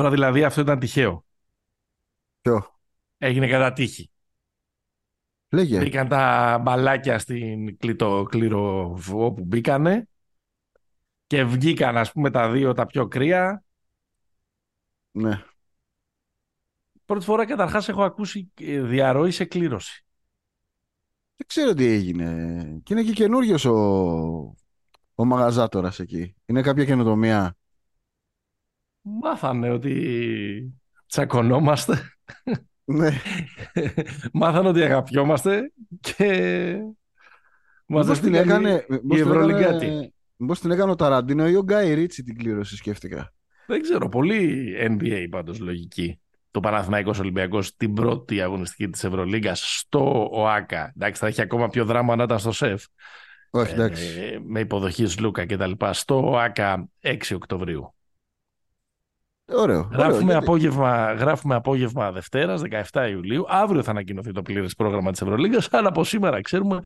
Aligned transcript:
Τώρα 0.00 0.12
δηλαδή 0.12 0.44
αυτό 0.44 0.60
ήταν 0.60 0.78
τυχαίο. 0.78 1.24
Ποιο; 2.40 2.80
Έγινε 3.18 3.48
κατά 3.48 3.72
τύχη. 3.72 4.10
Λέγε. 5.48 5.78
Μπήκαν 5.78 6.08
τα 6.08 6.58
μπαλάκια 6.62 7.18
στην 7.18 7.78
κλειτο, 7.78 8.26
κλήρο 8.30 8.98
όπου 9.12 9.44
μπήκανε 9.44 10.08
και 11.26 11.44
βγήκαν 11.44 11.96
ας 11.96 12.12
πούμε 12.12 12.30
τα 12.30 12.50
δύο 12.50 12.72
τα 12.72 12.86
πιο 12.86 13.08
κρύα. 13.08 13.64
Ναι. 15.10 15.42
Πρώτη 17.04 17.24
φορά 17.24 17.46
καταρχάς 17.46 17.88
έχω 17.88 18.02
ακούσει 18.02 18.52
ε, 18.60 18.80
διαρροή 18.80 19.30
σε 19.30 19.44
κλήρωση. 19.44 20.04
Δεν 21.36 21.46
ξέρω 21.46 21.74
τι 21.74 21.86
έγινε. 21.86 22.80
Και 22.82 22.94
είναι 22.94 23.02
και 23.02 23.12
καινούριο 23.12 23.70
ο, 23.72 24.54
ο 25.14 25.24
μαγαζάτορας 25.24 25.98
εκεί. 25.98 26.34
Είναι 26.46 26.62
κάποια 26.62 26.84
καινοτομία. 26.84 27.54
Μάθανε 29.02 29.70
ότι 29.70 30.74
τσακωνόμαστε. 31.06 31.98
Ναι. 32.84 33.10
Μάθανε 34.32 34.68
ότι 34.68 34.82
αγαπιόμαστε 34.82 35.72
και 36.00 36.26
μας 37.86 38.06
Μήπως 38.06 38.20
την 38.20 38.34
έστειλαν 38.34 38.64
έκανε, 38.64 38.84
η- 38.88 38.92
μήπως 39.02 39.18
η 39.18 39.22
την 39.22 39.30
Ευρωλυγκάτη. 39.30 39.86
έκανε, 39.86 40.12
μήπως 40.36 40.60
την 40.60 40.70
έκανε 40.70 40.90
ο 40.90 40.94
Ταραντίνο 40.94 41.48
ή 41.48 41.54
ο 41.56 41.62
Γκάι 41.62 41.94
Ρίτσι 41.94 42.22
την 42.22 42.36
κλήρωση 42.38 42.76
σκέφτηκα. 42.76 43.32
Δεν 43.66 43.82
ξέρω, 43.82 44.08
πολύ 44.08 44.74
NBA 44.80 45.26
πάντως 45.30 45.58
λογική. 45.58 46.20
Το 46.50 46.60
Παναθηναϊκός 46.60 47.18
Ολυμπιακός 47.18 47.76
την 47.76 47.94
πρώτη 47.94 48.40
αγωνιστική 48.40 48.88
της 48.88 49.04
Ευρωλίγκας 49.04 49.78
στο 49.78 50.28
ΟΑΚΑ. 50.32 50.92
Εντάξει, 50.96 51.20
θα 51.20 51.26
έχει 51.26 51.40
ακόμα 51.42 51.68
πιο 51.68 51.84
δράμα 51.84 52.16
να 52.16 52.22
ήταν 52.22 52.38
στο 52.38 52.52
ΣΕΦ. 52.52 52.84
Όχι, 53.50 53.72
εντάξει. 53.72 54.20
Ε, 54.20 54.38
με 54.46 54.60
υποδοχής 54.60 55.12
Σλούκα 55.12 55.44
και 55.44 55.56
τα 55.56 55.66
λοιπά. 55.66 55.92
Στο 55.92 56.30
ΟΑΚΑ 56.30 56.88
6 57.00 57.16
Οκτωβρίου. 57.34 57.94
Ωραίο. 59.52 59.78
ωραίο, 59.78 59.88
Γράφουμε, 59.92 60.32
γιατί- 60.32 60.44
απόγευμα, 60.46 61.12
γράφουμε 61.12 61.54
απόγευμα 61.54 62.12
Δευτέρας, 62.12 62.60
17 62.60 63.08
Ιουλίου. 63.10 63.44
Αύριο 63.48 63.82
θα 63.82 63.90
ανακοινωθεί 63.90 64.32
το 64.32 64.42
πλήρες 64.42 64.74
πρόγραμμα 64.74 65.10
της 65.10 65.20
Ευρωλίγκας, 65.20 65.68
αλλά 65.72 65.88
από 65.88 66.04
σήμερα 66.04 66.40
ξέρουμε 66.40 66.80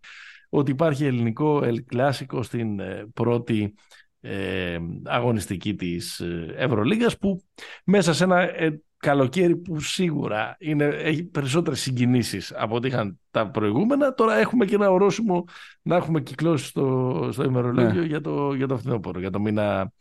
ότι 0.48 0.70
υπάρχει 0.70 1.05
ελληνικό 1.05 1.62
El 1.65 1.97
Clásico 1.97 2.39
στην 2.42 2.81
ε, 2.81 3.07
πρώτη 3.15 3.75
ε, 4.20 4.79
αγωνιστική 5.05 5.75
της 5.75 6.20
ε, 6.20 6.55
Ευρωλίγκας 6.57 7.19
που 7.19 7.41
μέσα 7.85 8.12
σε 8.15 8.25
ένα 8.25 8.41
ε, 8.41 8.83
καλοκαίρι 8.97 9.57
που 9.57 9.81
σίγουρα 9.81 10.57
είναι, 10.59 10.85
έχει 10.85 11.25
περισσότερες 11.25 11.81
συγκινήσεις 11.81 12.53
από 12.57 12.75
ό,τι 12.75 12.89
είχαν 12.89 13.19
τα 13.31 13.51
προηγούμενα 13.51 14.15
τώρα 14.15 14.37
έχουμε 14.37 14.65
και 14.65 14.75
ένα 14.75 14.91
ορόσημο 14.91 15.45
να 15.83 15.97
έχουμε 15.97 16.20
κυκλώσει 16.20 16.67
στο, 16.67 17.29
στο 17.33 17.45
ημερολόγιο 17.45 18.01
Ναι. 18.01 18.07
για, 18.07 18.20
το, 18.20 18.55
για 18.55 18.67
το 18.67 18.77
φθινόπωρο, 18.79 19.20
για 19.20 19.31
το 19.31 19.41
μήνα 19.41 19.92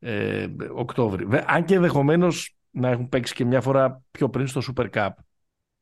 ε, 0.00 0.46
Οκτώβρη. 0.74 1.24
Βε- 1.24 1.44
Αν 1.46 1.64
και 1.64 1.74
ενδεχομένως 1.74 2.54
να 2.70 2.88
έχουν 2.88 3.08
παίξει 3.08 3.34
και 3.34 3.44
μια 3.44 3.60
φορά 3.60 4.02
πιο 4.10 4.28
πριν 4.28 4.46
στο 4.46 4.60
Super 4.76 4.86
Cup 4.90 5.08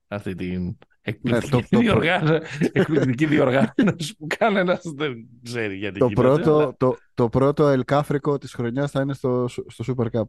αυτή 0.08 0.34
την 0.34 0.78
εκπληκτική, 1.00 1.54
Ναι, 1.56 1.60
το- 1.62 1.68
το- 1.70 1.78
διοργάνωση, 1.78 2.70
εκπληκτική 2.72 3.26
διοργάνωση 3.26 4.16
που 4.18 4.26
κανένας 4.38 4.80
δεν 4.96 5.12
ξέρει 5.42 5.76
γιατί 5.76 5.98
Το 5.98 6.06
γίνεται, 6.06 6.22
πρώτο, 6.26 6.56
αλλά- 6.56 6.74
το, 6.76 6.96
το 7.14 7.28
πρώτο 7.28 7.66
ελκάφρικο 7.68 8.38
της 8.38 8.54
χρονιάς 8.54 8.90
θα 8.90 9.00
είναι 9.00 9.14
στο, 9.14 9.48
στο 9.48 9.84
Super 9.96 10.06
Cup. 10.18 10.24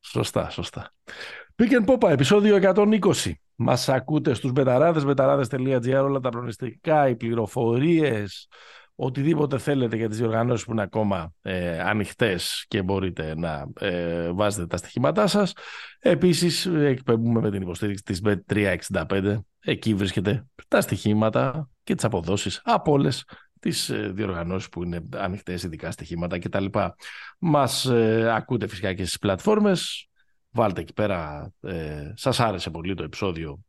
Σωστά, 0.00 0.50
σωστά. 0.50 0.92
Pick 1.56 1.82
and 1.82 1.86
Popa, 1.96 2.10
επεισόδιο 2.10 2.56
120. 2.56 3.32
Μας 3.54 3.88
ακούτε 3.88 4.34
στους 4.34 4.52
μπεταράδες, 4.52 5.04
μπεταράδες.gr, 5.04 6.00
όλα 6.04 6.20
τα 6.20 6.28
προνηστικά, 6.28 7.08
οι 7.08 7.14
πληροφορίες, 7.16 8.48
οτιδήποτε 9.00 9.58
θέλετε 9.58 9.96
για 9.96 10.08
τις 10.08 10.18
διοργανώσεις 10.18 10.64
που 10.64 10.72
είναι 10.72 10.82
ακόμα 10.82 11.32
ε, 11.42 11.80
ανοιχτές 11.80 12.64
και 12.68 12.82
μπορείτε 12.82 13.34
να 13.34 13.68
ε, 13.80 14.32
βάζετε 14.32 14.66
τα 14.66 14.76
στοιχήματά 14.76 15.26
σας. 15.26 15.52
Επίσης, 15.98 16.66
ε, 16.66 16.86
εκπέμπουμε 16.86 17.40
με 17.40 17.50
την 17.50 17.62
υποστήριξη 17.62 18.02
της 18.02 18.22
Bet365. 18.24 19.38
Εκεί 19.60 19.94
βρίσκεται 19.94 20.46
τα 20.68 20.80
στοιχήματα 20.80 21.68
και 21.84 21.94
τις 21.94 22.04
αποδόσεις 22.04 22.60
από 22.64 22.92
όλες 22.92 23.24
τις 23.60 23.88
ε, 23.88 24.10
διοργανώσεις 24.14 24.68
που 24.68 24.82
είναι 24.82 25.08
ανοιχτές, 25.14 25.62
ειδικά 25.62 25.90
στοιχήματα 25.90 26.38
κτλ. 26.38 26.66
Μας 27.38 27.84
ε, 27.84 28.30
ακούτε 28.34 28.66
φυσικά 28.66 28.94
και 28.94 29.04
στις 29.04 29.18
πλατφόρμες. 29.18 30.08
Βάλτε 30.50 30.80
εκεί 30.80 30.92
πέρα. 30.92 31.50
Ε, 31.60 32.12
σας 32.14 32.40
άρεσε 32.40 32.70
πολύ 32.70 32.94
το 32.94 33.02
επεισόδιο 33.02 33.60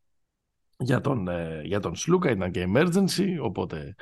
για 0.78 1.02
τον, 1.02 1.28
ε, 1.28 1.62
για 1.64 1.80
τον 1.80 1.96
Σλούκα. 1.96 2.32
Ήταν 2.32 2.52
και 2.52 2.68
emergency, 2.74 3.38
οπότε 3.42 3.96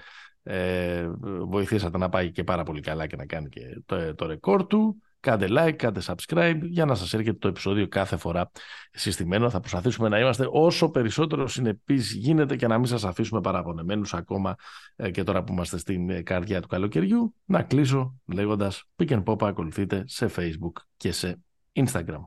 ε, 0.49 1.09
βοηθήσατε 1.47 1.97
να 1.97 2.09
πάει 2.09 2.31
και 2.31 2.43
πάρα 2.43 2.63
πολύ 2.63 2.81
καλά 2.81 3.07
και 3.07 3.15
να 3.15 3.25
κάνει 3.25 3.49
και 3.49 3.81
το, 3.85 4.15
το 4.15 4.25
ρεκόρ 4.25 4.67
του. 4.67 5.01
Κάντε 5.19 5.47
like, 5.49 5.71
κάντε 5.75 6.01
subscribe 6.05 6.59
για 6.61 6.85
να 6.85 6.95
σας 6.95 7.13
έρχεται 7.13 7.37
το 7.37 7.47
επεισόδιο 7.47 7.87
κάθε 7.87 8.17
φορά 8.17 8.51
συστημένο. 8.91 9.49
Θα 9.49 9.59
προσπαθήσουμε 9.59 10.09
να 10.09 10.19
είμαστε 10.19 10.47
όσο 10.51 10.89
περισσότερο 10.89 11.47
συνεπείς 11.47 12.13
γίνεται 12.13 12.55
και 12.55 12.67
να 12.67 12.77
μην 12.77 12.85
σας 12.85 13.05
αφήσουμε 13.05 13.41
παραπονεμένους 13.41 14.13
ακόμα 14.13 14.55
ε, 14.95 15.11
και 15.11 15.23
τώρα 15.23 15.43
που 15.43 15.53
είμαστε 15.53 15.77
στην 15.77 16.09
ε, 16.09 16.21
καρδιά 16.21 16.61
του 16.61 16.67
καλοκαιριού. 16.67 17.35
Να 17.45 17.61
κλείσω 17.61 18.15
λέγοντας 18.25 18.83
Pick 18.95 19.09
and 19.09 19.23
Pop 19.23 19.47
ακολουθείτε 19.47 20.03
σε 20.05 20.29
Facebook 20.35 20.83
και 20.97 21.11
σε 21.11 21.39
Instagram. 21.73 22.23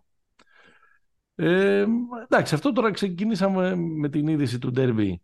Ε, 1.35 1.87
εντάξει, 2.29 2.55
αυτό 2.55 2.73
τώρα 2.73 2.91
ξεκινήσαμε 2.91 3.77
με 3.77 4.09
την 4.09 4.27
είδηση 4.27 4.59
του 4.59 4.73
Derby 4.77 5.15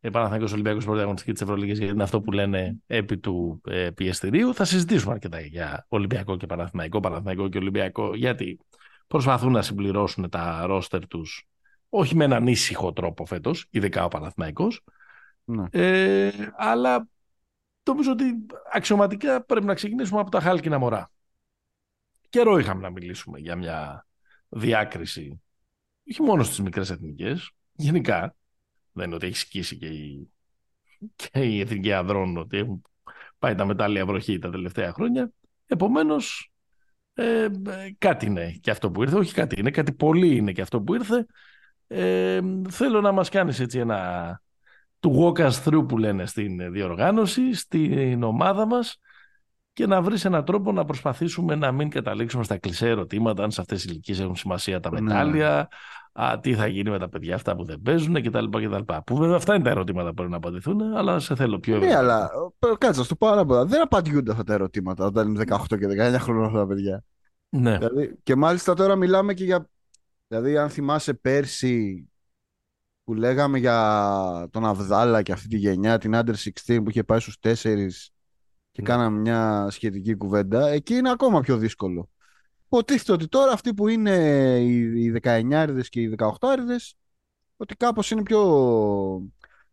ε, 0.00 0.10
Παναθηναϊκός 0.10 0.52
Ολυμπιακός 0.52 0.84
πρώτη 0.84 1.00
αγωνιστική 1.00 1.32
της 1.32 1.42
Ευρωλίγας 1.42 1.78
γιατί 1.78 1.92
είναι 1.92 2.02
αυτό 2.02 2.20
που 2.20 2.32
λένε 2.32 2.76
επί 2.86 3.18
του 3.18 3.60
ε, 3.66 3.90
πιεστηρίου. 3.90 4.54
Θα 4.54 4.64
συζητήσουμε 4.64 5.12
αρκετά 5.12 5.40
για 5.40 5.86
Ολυμπιακό 5.88 6.36
και 6.36 6.46
Παναθηναϊκό, 6.46 7.00
Παναθηναϊκό 7.00 7.48
και 7.48 7.58
Ολυμπιακό 7.58 8.14
γιατί 8.14 8.60
προσπαθούν 9.06 9.52
να 9.52 9.62
συμπληρώσουν 9.62 10.28
τα 10.28 10.62
ρόστερ 10.66 11.06
τους 11.06 11.48
όχι 11.88 12.16
με 12.16 12.24
έναν 12.24 12.46
ήσυχο 12.46 12.92
τρόπο 12.92 13.26
φέτος, 13.26 13.66
ειδικά 13.70 14.04
ο 14.04 14.08
Παναθηναϊκός, 14.08 14.84
Ναι. 15.44 15.64
ε, 15.70 16.30
αλλά 16.56 17.08
νομίζω 17.82 18.12
ότι 18.12 18.24
αξιωματικά 18.72 19.44
πρέπει 19.44 19.66
να 19.66 19.74
ξεκινήσουμε 19.74 20.20
από 20.20 20.30
τα 20.30 20.40
χάλκινα 20.40 20.78
μωρά. 20.78 21.10
Καιρό 22.28 22.58
είχαμε 22.58 22.80
να 22.80 22.90
μιλήσουμε 22.90 23.38
για 23.38 23.56
μια 23.56 24.06
διάκριση, 24.48 25.42
όχι 26.10 26.22
μόνο 26.22 26.42
στις 26.42 26.60
μικρές 26.60 26.90
εθνικές, 26.90 27.50
γενικά. 27.72 28.34
Δεν 29.00 29.08
είναι 29.08 29.16
ότι 29.16 29.26
έχει 29.26 29.36
σκίσει 29.36 29.76
και 29.76 29.86
η, 29.86 30.30
και 31.16 31.40
η 31.40 31.60
εθνική 31.60 31.92
ανδρών 31.92 32.36
ότι 32.36 32.56
έχουν 32.56 32.82
πάει 33.38 33.54
τα 33.54 33.64
μετάλλια 33.64 34.06
βροχή 34.06 34.38
τα 34.38 34.50
τελευταία 34.50 34.92
χρόνια. 34.92 35.32
Επομένως, 35.66 36.52
ε, 37.14 37.44
ε, 37.44 37.50
κάτι 37.98 38.26
είναι 38.26 38.58
και 38.60 38.70
αυτό 38.70 38.90
που 38.90 39.02
ήρθε. 39.02 39.16
Όχι 39.16 39.34
κάτι 39.34 39.60
είναι, 39.60 39.70
κάτι 39.70 39.92
πολύ 39.92 40.36
είναι 40.36 40.52
και 40.52 40.62
αυτό 40.62 40.80
που 40.80 40.94
ήρθε. 40.94 41.26
Ε, 41.86 42.40
θέλω 42.68 43.00
να 43.00 43.12
μας 43.12 43.28
κάνεις 43.28 43.60
έτσι 43.60 43.78
ένα 43.78 44.42
του 45.00 45.34
walk 45.36 45.40
us 45.40 45.62
through 45.64 45.88
που 45.88 45.98
λένε 45.98 46.26
στην 46.26 46.72
διοργάνωση, 46.72 47.54
στην 47.54 48.22
ομάδα 48.22 48.66
μας 48.66 48.98
και 49.80 49.86
να 49.86 50.02
βρεις 50.02 50.24
έναν 50.24 50.44
τρόπο 50.44 50.72
να 50.72 50.84
προσπαθήσουμε 50.84 51.54
να 51.54 51.72
μην 51.72 51.90
καταλήξουμε 51.90 52.44
στα 52.44 52.58
κλεισέ 52.58 52.88
ερωτήματα 52.88 53.44
αν 53.44 53.50
σε 53.50 53.60
αυτές 53.60 53.82
τις 53.82 53.90
ηλικίες 53.90 54.20
έχουν 54.20 54.36
σημασία 54.36 54.80
τα 54.80 54.90
Ναι. 54.92 55.00
μετάλλια, 55.00 55.68
α, 56.12 56.38
τι 56.40 56.54
θα 56.54 56.66
γίνει 56.66 56.90
με 56.90 56.98
τα 56.98 57.08
παιδιά 57.08 57.34
αυτά 57.34 57.56
που 57.56 57.64
δεν 57.64 57.80
παίζουν 57.82 58.14
κτλ. 58.22 58.44
κτλ. 58.50 58.92
Που 59.06 59.16
βέβαια 59.16 59.36
αυτά 59.36 59.54
είναι 59.54 59.64
τα 59.64 59.70
ερωτήματα 59.70 60.08
που 60.08 60.14
πρέπει 60.14 60.30
να 60.30 60.36
απαντηθούν, 60.36 60.82
αλλά 60.96 61.18
σε 61.18 61.34
θέλω 61.34 61.58
πιο 61.58 61.72
Ναι, 61.72 61.78
ευρύτερα. 61.78 62.00
αλλά 62.02 62.30
ε, 62.58 62.66
κάτσε 62.78 62.98
να 62.98 63.02
σου 63.02 63.08
το 63.08 63.16
πω 63.16 63.26
άλλα 63.28 63.44
πολλά. 63.46 63.64
Δεν 63.64 63.80
απαντιούνται 63.82 64.30
αυτά 64.30 64.44
τα 64.44 64.52
ερωτήματα 64.52 65.04
όταν 65.04 65.28
είναι 65.28 65.44
18 65.48 65.78
και 65.78 65.86
19 65.86 66.16
χρόνια 66.20 66.46
αυτά 66.46 66.58
τα 66.58 66.66
παιδιά. 66.66 67.04
Ναι. 67.48 67.78
Δηλαδή, 67.78 68.18
και 68.22 68.34
μάλιστα 68.36 68.74
τώρα 68.74 68.96
μιλάμε 68.96 69.34
και 69.34 69.44
για. 69.44 69.68
Δηλαδή, 70.28 70.56
αν 70.56 70.68
θυμάσαι 70.70 71.14
πέρσι 71.14 72.04
που 73.04 73.14
λέγαμε 73.14 73.58
για 73.58 74.48
τον 74.50 74.64
Αβδάλα 74.66 75.22
και 75.22 75.32
αυτή 75.32 75.48
τη 75.48 75.56
γενιά, 75.56 75.98
την 75.98 76.12
Under 76.14 76.34
16 76.66 76.80
που 76.82 76.90
είχε 76.90 77.04
πάει 77.04 77.20
στους 77.20 77.36
4 77.40 78.10
και 78.72 78.82
Ναι. 78.82 78.88
κάναμε 78.88 79.18
μια 79.20 79.66
σχετική 79.70 80.14
κουβέντα, 80.14 80.68
εκεί 80.68 80.94
είναι 80.94 81.10
ακόμα 81.10 81.40
πιο 81.40 81.56
δύσκολο. 81.56 82.08
Υποτίθεται 82.64 83.12
ότι 83.12 83.28
τώρα 83.28 83.52
αυτοί 83.52 83.74
που 83.74 83.88
είναι 83.88 84.14
οι 84.60 85.04
οι 85.04 85.20
19 85.22 85.88
και 85.88 86.00
οι 86.00 86.14
18 86.18 86.26
ότι 87.56 87.76
κάπως 87.76 88.10
είναι 88.10 88.22
πιο, 88.22 88.42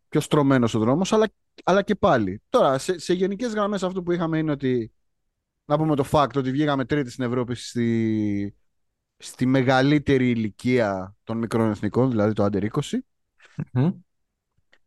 πιο 0.10 0.20
στρωμένος 0.20 0.74
ο 0.74 0.80
δρόμος, 0.80 1.14
αλλά, 1.14 1.28
αλλά 1.64 1.82
και 1.82 1.96
πάλι. 1.96 2.42
Τώρα, 2.50 2.78
σε, 2.78 3.00
σε 3.00 3.14
γενικές 3.14 3.54
γραμμές 3.54 3.84
αυτό 3.84 4.04
που 4.04 4.12
είχαμε 4.12 4.38
είναι 4.38 4.52
ότι 4.52 4.92
να 5.66 5.78
πούμε 5.78 5.96
το 5.96 6.06
fact 6.12 6.36
ότι 6.36 6.52
βγήκαμε 6.52 6.86
τρίτη 6.86 7.12
στην 7.12 7.24
Ευρώπη 7.24 7.56
στη, 7.56 8.56
στη 9.18 9.46
μεγαλύτερη 9.46 10.30
ηλικία 10.30 11.16
των 11.24 11.38
μικρών 11.38 11.70
εθνικών, 11.70 12.10
δηλαδή 12.10 12.34
το 12.34 12.46
Under 12.46 12.68
20. 12.72 12.98
Μμ. 13.74 13.90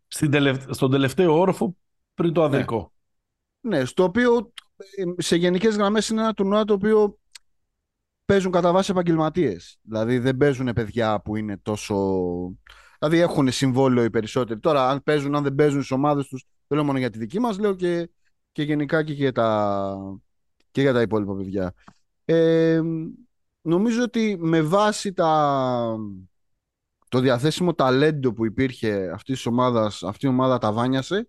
Στην 0.08 0.30
τελευ- 0.30 0.72
Στον 0.72 0.90
τελευταίο 0.90 1.38
όροφο 1.38 1.76
πριν 2.14 2.32
το 2.32 2.42
αδρικό. 2.44 2.92
Ναι, 3.60 3.84
στο 3.84 4.02
οποίο 4.02 4.52
ε, 4.96 5.22
σε 5.22 5.36
γενικές 5.36 5.76
γραμμές 5.76 6.08
είναι 6.08 6.20
ένα 6.20 6.34
τουρνουά 6.34 6.64
το 6.64 6.72
οποίο 6.72 7.18
παίζουν 8.24 8.52
κατά 8.52 8.72
βάση 8.72 8.90
επαγγελματίες. 8.90 9.78
Δηλαδή 9.82 10.18
δεν 10.18 10.36
παίζουν 10.36 10.72
παιδιά 10.74 11.20
που 11.20 11.36
είναι 11.36 11.56
τόσο. 11.56 11.96
Δηλαδή 12.98 13.18
έχουν 13.18 13.52
συμβόλαιο 13.52 14.04
οι 14.04 14.10
περισσότεροι. 14.10 14.60
Τώρα, 14.60 14.88
αν 14.88 15.02
παίζουν, 15.02 15.34
αν 15.34 15.42
δεν 15.42 15.54
παίζουν 15.54 15.78
στις 15.78 15.90
ομάδες 15.90 16.28
τους, 16.28 16.44
δεν 16.66 16.78
λέω 16.78 16.86
μόνο 16.86 16.98
για 16.98 17.10
τη 17.10 17.18
δική 17.18 17.38
μας, 17.40 17.58
λέω 17.58 17.74
και, 17.74 18.10
και 18.52 18.62
γενικά 18.62 19.04
και 19.04 19.12
για 19.12 19.32
τα, 19.32 19.96
και 20.70 20.80
για 20.80 20.92
τα 20.92 21.00
υπόλοιπα 21.00 21.36
παιδιά. 21.36 21.74
Ε, 22.24 22.80
νομίζω 23.60 24.02
ότι 24.02 24.36
με 24.40 24.62
βάση 24.62 25.12
τα... 25.12 25.96
το 27.08 27.18
διαθέσιμο 27.18 27.74
ταλέντο 27.74 28.32
που 28.32 28.44
υπήρχε 28.44 29.10
αυτής 29.14 29.36
της 29.36 29.46
ομάδας, 29.46 30.02
αυτή 30.02 30.26
η 30.26 30.28
ομάδα 30.28 30.58
τα 30.58 30.72
βάνιασε 30.72 31.28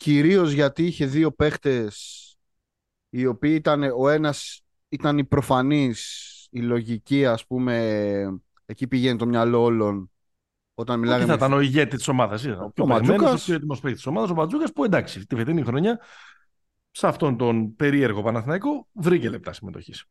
κυρίως 0.00 0.52
γιατί 0.52 0.86
είχε 0.86 1.06
δύο 1.06 1.32
παίχτες 1.32 2.24
οι 3.10 3.26
οποίοι 3.26 3.52
ήταν, 3.54 3.82
ο 3.98 4.08
ένας 4.08 4.62
ήταν 4.88 5.18
η 5.18 5.24
προφανής, 5.24 6.26
η 6.50 6.60
λογική 6.60 7.26
ας 7.26 7.46
πούμε, 7.46 8.40
εκεί 8.66 8.86
πηγαίνει 8.86 9.18
το 9.18 9.26
μυαλό 9.26 9.62
όλων 9.62 10.10
όταν 10.74 10.98
μιλάγαμε... 10.98 11.26
θα 11.26 11.34
ήταν 11.34 11.52
ο 11.52 11.60
ηγέτης 11.60 11.98
της 11.98 12.08
ομάδας. 12.08 12.44
Ο 12.44 12.70
πιο 12.74 12.84
ο 12.84 13.00
πιο 13.00 13.54
έτοιμος 13.54 13.80
παίκτης 13.80 13.96
της 13.96 14.06
ομάδας, 14.06 14.30
ο 14.30 14.34
Μπατζούκα, 14.34 14.72
που 14.72 14.84
εντάξει, 14.84 15.26
τη 15.26 15.36
φετινή 15.36 15.62
χρονιά 15.62 16.00
σε 16.90 17.06
αυτόν 17.06 17.36
τον 17.36 17.76
περίεργο 17.76 18.22
Παναθηναϊκό 18.22 18.88
βρήκε 18.92 19.28
λεπτά 19.28 19.52
συμμετοχής. 19.52 20.04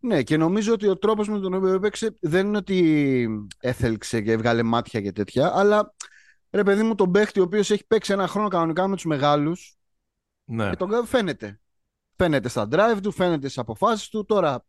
Ναι, 0.00 0.22
και 0.22 0.36
νομίζω 0.36 0.72
ότι 0.72 0.88
ο 0.88 0.96
τρόπος 0.96 1.28
με 1.28 1.40
τον 1.40 1.54
οποίο 1.54 1.72
έπαιξε 1.72 2.16
δεν 2.20 2.46
είναι 2.46 2.56
ότι 2.56 3.28
έθελξε 3.60 4.20
και 4.20 4.32
έβγαλε 4.32 4.62
μάτια 4.62 5.00
και 5.00 5.12
τέτοια, 5.12 5.52
αλλά 5.54 5.94
ρε 6.50 6.62
παιδί 6.62 6.82
μου, 6.82 6.94
τον 6.94 7.10
παίχτη 7.10 7.40
ο 7.40 7.42
οποίος 7.42 7.70
έχει 7.70 7.86
παίξει 7.86 8.12
ένα 8.12 8.26
χρόνο 8.26 8.48
κανονικά 8.48 8.88
με 8.88 8.94
τους 8.94 9.04
μεγάλους. 9.04 9.76
Ναι. 10.44 10.70
Και 10.70 10.76
τον 10.76 11.06
φαίνεται. 11.06 11.60
Φαίνεται 12.16 12.48
στα 12.48 12.68
drive 12.70 12.98
του, 13.02 13.12
φαίνεται 13.12 13.46
στις 13.46 13.58
αποφάσεις 13.58 14.08
του. 14.08 14.24
Τώρα, 14.24 14.64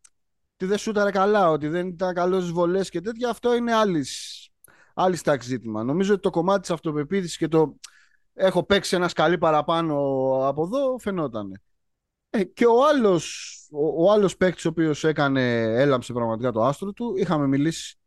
ότι 0.54 0.66
δεν 0.66 0.78
σούταρε 0.78 1.12
καλά, 1.12 1.50
ότι 1.50 1.68
δεν 1.68 1.88
ήταν 1.88 2.14
καλός 2.14 2.42
στις 2.42 2.54
βολές 2.54 2.90
και 2.90 3.02
τέτοια, 3.02 3.30
αυτό 3.30 3.56
είναι 3.56 3.74
άλλης 3.74 4.44
άλλης 5.00 5.22
τάξης 5.22 5.52
ζήτημα. 5.52 5.84
Νομίζω 5.84 6.14
ότι 6.14 6.22
το 6.22 6.30
κομμάτι 6.30 6.62
της 6.62 6.72
αυτοπεποίθησης 6.72 7.38
και 7.38 7.48
το 7.48 7.76
έχω 8.34 8.64
παίξει 8.64 8.96
ένας 8.96 9.12
σκαλί 9.12 9.38
παραπάνω 9.38 9.96
από 10.48 10.64
εδώ 10.64 10.98
φαινόταν. 11.00 11.62
Ε, 12.30 12.44
και 12.44 12.66
ο 12.66 12.86
άλλος 12.86 13.56
ο, 13.72 14.06
ο 14.06 14.12
άλλος 14.12 14.38
παίκτης 14.38 14.66
ο 14.66 14.70
οποίος 14.70 15.04
έκανε, 15.04 15.62
έλαμψε 15.62 16.14
πραγματικά 16.14 16.52
το 16.52 16.64
άστρο 16.64 16.94
του, 16.94 17.14
είχαμε 17.18 17.48
μιλήσει 17.48 17.99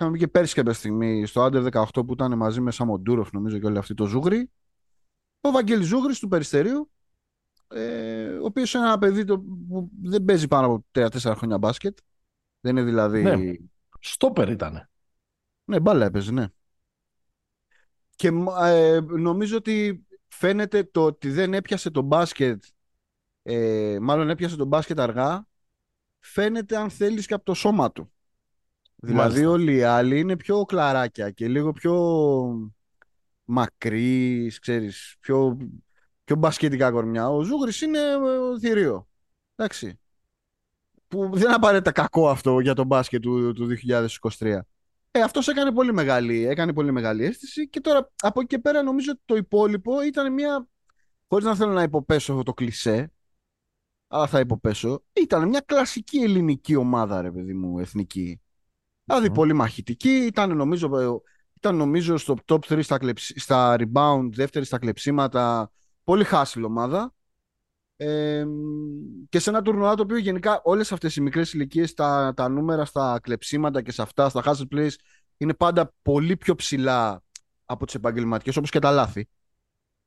Είχαμε 0.00 0.18
και 0.18 0.28
πέρσι 0.28 0.54
κάποια 0.54 0.72
στιγμή 0.72 1.26
στο 1.26 1.42
Άντερ 1.42 1.62
18 1.70 2.06
που 2.06 2.12
ήταν 2.12 2.36
μαζί 2.36 2.60
με 2.60 2.70
Σαμοντούροφ, 2.70 3.32
νομίζω 3.32 3.58
και 3.58 3.66
όλοι 3.66 3.78
αυτοί 3.78 3.94
το 3.94 4.06
Ζούγρι. 4.06 4.50
Ο 5.40 5.50
Βαγγέλης 5.50 5.86
Ζούγρης 5.86 6.18
του 6.18 6.28
Περιστερίου, 6.28 6.90
ε, 7.68 8.28
ο 8.28 8.44
οποίος 8.44 8.74
είναι 8.74 8.84
ένα 8.84 8.98
παιδί 8.98 9.24
το, 9.24 9.38
που 9.38 9.90
δεν 10.02 10.24
παίζει 10.24 10.48
πάνω 10.48 10.66
από 10.66 10.86
3-4 10.92 11.34
χρόνια 11.36 11.58
μπάσκετ. 11.58 11.98
Δεν 12.60 12.76
είναι 12.76 12.84
δηλαδή. 12.84 13.22
Ναι. 13.22 13.52
Στόπερ 14.00 14.48
ήταν. 14.48 14.88
Ναι, 15.64 15.80
μπάλα 15.80 16.04
έπαιζε, 16.04 16.32
ναι. 16.32 16.46
Και 18.16 18.28
ε, 18.60 19.00
νομίζω 19.00 19.56
ότι 19.56 20.06
φαίνεται 20.28 20.84
το 20.84 21.04
ότι 21.04 21.30
δεν 21.30 21.54
έπιασε 21.54 21.90
το 21.90 22.02
μπάσκετ, 22.02 22.64
ε, 23.42 23.98
μάλλον 24.00 24.30
έπιασε 24.30 24.56
το 24.56 24.64
μπάσκετ 24.64 25.00
αργά, 25.00 25.46
φαίνεται 26.18 26.76
αν 26.76 26.90
θέλεις 26.90 27.26
και 27.26 27.34
από 27.34 27.44
το 27.44 27.54
σώμα 27.54 27.92
του. 27.92 28.12
Δηλαδή 29.02 29.44
όλοι 29.44 29.76
οι 29.76 29.82
άλλοι 29.82 30.18
είναι 30.18 30.36
πιο 30.36 30.64
κλαράκια 30.64 31.30
και 31.30 31.48
λίγο 31.48 31.72
πιο 31.72 31.94
μακρύς, 33.44 34.58
ξέρεις, 34.58 35.16
πιο, 35.20 35.56
πιο 36.24 36.36
μπασκετικά 36.36 36.90
κορμιά. 36.90 37.28
Ο 37.28 37.42
Ζούγρης 37.42 37.80
είναι 37.80 37.98
ε, 37.98 38.58
θηρίο. 38.60 39.08
Εντάξει. 39.54 40.00
Που 41.08 41.30
δεν 41.32 41.42
είναι 41.42 41.54
απαραίτητα 41.54 41.92
κακό 41.92 42.28
αυτό 42.28 42.60
για 42.60 42.74
τον 42.74 42.86
μπάσκετ 42.86 43.20
του, 43.20 43.52
του 43.52 43.68
2023. 44.38 44.58
Ε, 45.10 45.20
αυτός 45.20 45.48
έκανε 45.48 45.72
πολύ, 45.72 45.92
μεγάλη, 45.92 46.46
έκανε 46.46 46.72
πολύ 46.72 46.92
μεγάλη 46.92 47.24
αίσθηση 47.24 47.68
και 47.68 47.80
τώρα 47.80 48.10
από 48.22 48.40
εκεί 48.40 48.48
και 48.48 48.58
πέρα 48.58 48.82
νομίζω 48.82 49.10
ότι 49.10 49.22
το 49.24 49.36
υπόλοιπο 49.36 50.02
ήταν 50.02 50.32
μια, 50.32 50.68
χωρίς 51.28 51.44
να 51.46 51.54
θέλω 51.54 51.72
να 51.72 51.82
υποπέσω 51.82 52.32
αυτό 52.32 52.44
το 52.44 52.54
κλισέ, 52.54 53.12
αλλά 54.08 54.26
θα 54.26 54.40
υποπέσω, 54.40 55.02
ήταν 55.12 55.48
μια 55.48 55.60
κλασική 55.60 56.18
ελληνική 56.18 56.76
ομάδα 56.76 57.22
ρε 57.22 57.30
παιδί 57.30 57.54
μου, 57.54 57.78
εθνική. 57.78 58.40
Δηλαδή 59.14 59.34
πολύ 59.34 59.52
μαχητική, 59.52 60.10
ήταν 60.10 60.56
νομίζω, 60.56 60.90
ήταν 61.56 61.76
νομίζω 61.76 62.16
στο 62.16 62.36
top 62.44 62.58
3 62.68 62.82
στα, 62.82 62.98
στα 63.16 63.76
rebound, 63.78 64.28
δεύτερη 64.32 64.64
στα 64.64 64.78
κλεψίματα, 64.78 65.70
πολύ 66.04 66.24
χάσιλ 66.24 66.64
ομάδα. 66.64 67.14
Ε, 67.96 68.44
και 69.28 69.38
σε 69.38 69.50
ένα 69.50 69.62
τουρνουά 69.62 69.94
το 69.94 70.02
οποίο 70.02 70.16
γενικά 70.16 70.60
όλες 70.64 70.92
αυτές 70.92 71.16
οι 71.16 71.20
μικρές 71.20 71.52
ηλικίες, 71.52 71.94
τα, 71.94 72.32
τα 72.36 72.48
νούμερα 72.48 72.84
στα 72.84 73.18
κλεψίματα 73.22 73.82
και 73.82 73.92
σε 73.92 74.02
αυτά, 74.02 74.28
στα 74.28 74.42
hustle 74.44 74.76
plays 74.76 74.92
είναι 75.36 75.54
πάντα 75.54 75.94
πολύ 76.02 76.36
πιο 76.36 76.54
ψηλά 76.54 77.22
από 77.64 77.86
τις 77.86 77.94
επαγγελματικές 77.94 78.56
όπως 78.56 78.70
και 78.70 78.78
τα 78.78 78.90
λάθη. 78.90 79.28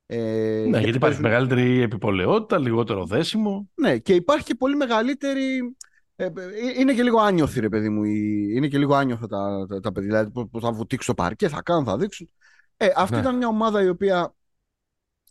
Ε, 0.06 0.66
ναι, 0.68 0.78
γιατί 0.78 0.96
υπάρχει 0.96 1.20
μεγαλύτερη 1.20 1.80
επιπολαιότητα, 1.80 2.58
λιγότερο 2.58 3.04
δέσιμο. 3.04 3.70
Ναι, 3.74 3.98
και 3.98 4.14
υπάρχει 4.14 4.44
και 4.44 4.54
πολύ 4.54 4.76
μεγαλύτερη. 4.76 5.76
Ε, 6.16 6.24
ε 6.24 6.30
είναι 6.78 6.94
και 6.94 7.02
λίγο 7.02 7.18
άνιωθη, 7.20 7.60
ρε 7.60 7.68
παιδί 7.68 7.88
μου. 7.88 8.04
Είναι 8.04 8.68
και 8.68 8.78
λίγο 8.78 8.94
άνιωθα 8.94 9.26
τα, 9.26 9.66
τα, 9.68 9.80
τα 9.80 9.92
παιδιά. 9.92 10.08
Δηλαδή, 10.08 10.48
που 10.48 10.60
θα 10.60 10.72
βουτήξουν 10.72 11.14
το 11.14 11.22
παρκέ, 11.22 11.48
θα 11.48 11.62
κάνουν, 11.62 11.84
θα 11.84 11.96
δείξουν. 11.96 12.30
Ε, 12.76 12.88
αυτή 12.96 13.14
ναι. 13.14 13.20
ήταν 13.20 13.36
μια 13.36 13.48
ομάδα 13.48 13.82
η 13.82 13.88
οποία 13.88 14.34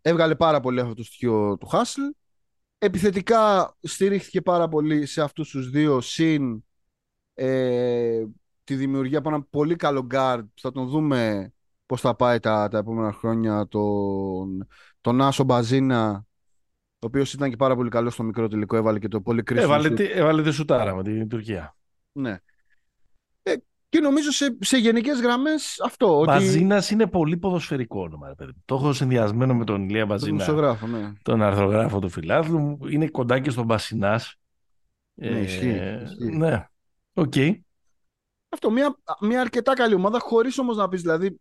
έβγαλε 0.01 0.35
πάρα 0.35 0.59
πολύ 0.59 0.79
αυτό 0.79 0.93
το 0.93 1.03
στοιχείο 1.03 1.57
του 1.57 1.67
Χάσλ. 1.67 2.01
Επιθετικά 2.77 3.75
στηρίχθηκε 3.81 4.41
πάρα 4.41 4.67
πολύ 4.67 5.05
σε 5.05 5.21
αυτούς 5.21 5.49
τους 5.49 5.69
δύο 5.69 6.01
συν 6.01 6.63
ε, 7.33 8.23
τη 8.63 8.75
δημιουργία 8.75 9.17
από 9.17 9.29
ένα 9.29 9.43
πολύ 9.43 9.75
καλό 9.75 10.07
guard 10.11 10.43
θα 10.61 10.71
τον 10.71 10.87
δούμε 10.87 11.51
πώς 11.85 12.01
θα 12.01 12.15
πάει 12.15 12.39
τα, 12.39 12.67
τα 12.67 12.77
επόμενα 12.77 13.13
χρόνια 13.13 13.67
τον, 13.67 14.67
τον 15.01 15.21
Άσο 15.21 15.43
Μπαζίνα 15.43 16.25
ο 17.03 17.05
οποίος 17.05 17.33
ήταν 17.33 17.49
και 17.49 17.55
πάρα 17.55 17.75
πολύ 17.75 17.89
καλός 17.89 18.13
στο 18.13 18.23
μικρό 18.23 18.47
τελικό 18.47 18.75
έβαλε 18.75 18.99
και 18.99 19.07
το 19.07 19.21
πολύ 19.21 19.43
κρίσιμο 19.43 19.73
έβαλε, 19.73 19.89
τη, 19.89 20.03
έβαλε 20.03 20.41
τη 20.41 20.51
σουτάρα 20.51 20.95
με 20.95 21.03
την 21.03 21.27
Τουρκία 21.27 21.75
ναι 22.11 22.37
ε, 23.43 23.53
και 23.93 23.99
νομίζω 23.99 24.31
σε, 24.31 24.57
σε 24.59 24.77
γενικές 24.77 25.19
γραμμές 25.19 25.81
αυτό. 25.85 26.23
Μπαζίνας 26.25 26.85
ότι... 26.85 26.93
είναι 26.93 27.07
πολύ 27.07 27.37
ποδοσφαιρικό 27.37 28.01
όνομα. 28.01 28.27
Ρε 28.27 28.33
παιδί. 28.33 28.51
Το 28.65 28.75
έχω 28.75 28.93
συνδυασμένο 28.93 29.55
με 29.55 29.63
τον 29.63 29.89
Ηλία 29.89 30.05
Μπαζίνα. 30.05 30.45
Τον, 30.45 30.89
ναι. 30.91 31.13
τον 31.21 31.41
αρθρογράφο 31.41 31.99
του 31.99 32.09
Φιλάθλου. 32.09 32.79
Είναι 32.89 33.07
κοντά 33.07 33.39
και 33.39 33.49
στον 33.49 33.65
Μπασινάς. 33.65 34.35
Ναι, 35.13 35.27
ε, 35.27 35.41
ισχύει, 35.41 35.89
Ναι, 36.37 36.67
ok. 37.13 37.33
Okay. 37.35 37.59
Αυτό, 38.49 38.71
μια, 38.71 38.97
μια 39.19 39.41
αρκετά 39.41 39.73
καλή 39.73 39.93
ομάδα, 39.93 40.19
χωρίς 40.19 40.57
όμως 40.57 40.77
να 40.77 40.87
πεις 40.87 41.01
δηλαδή. 41.01 41.39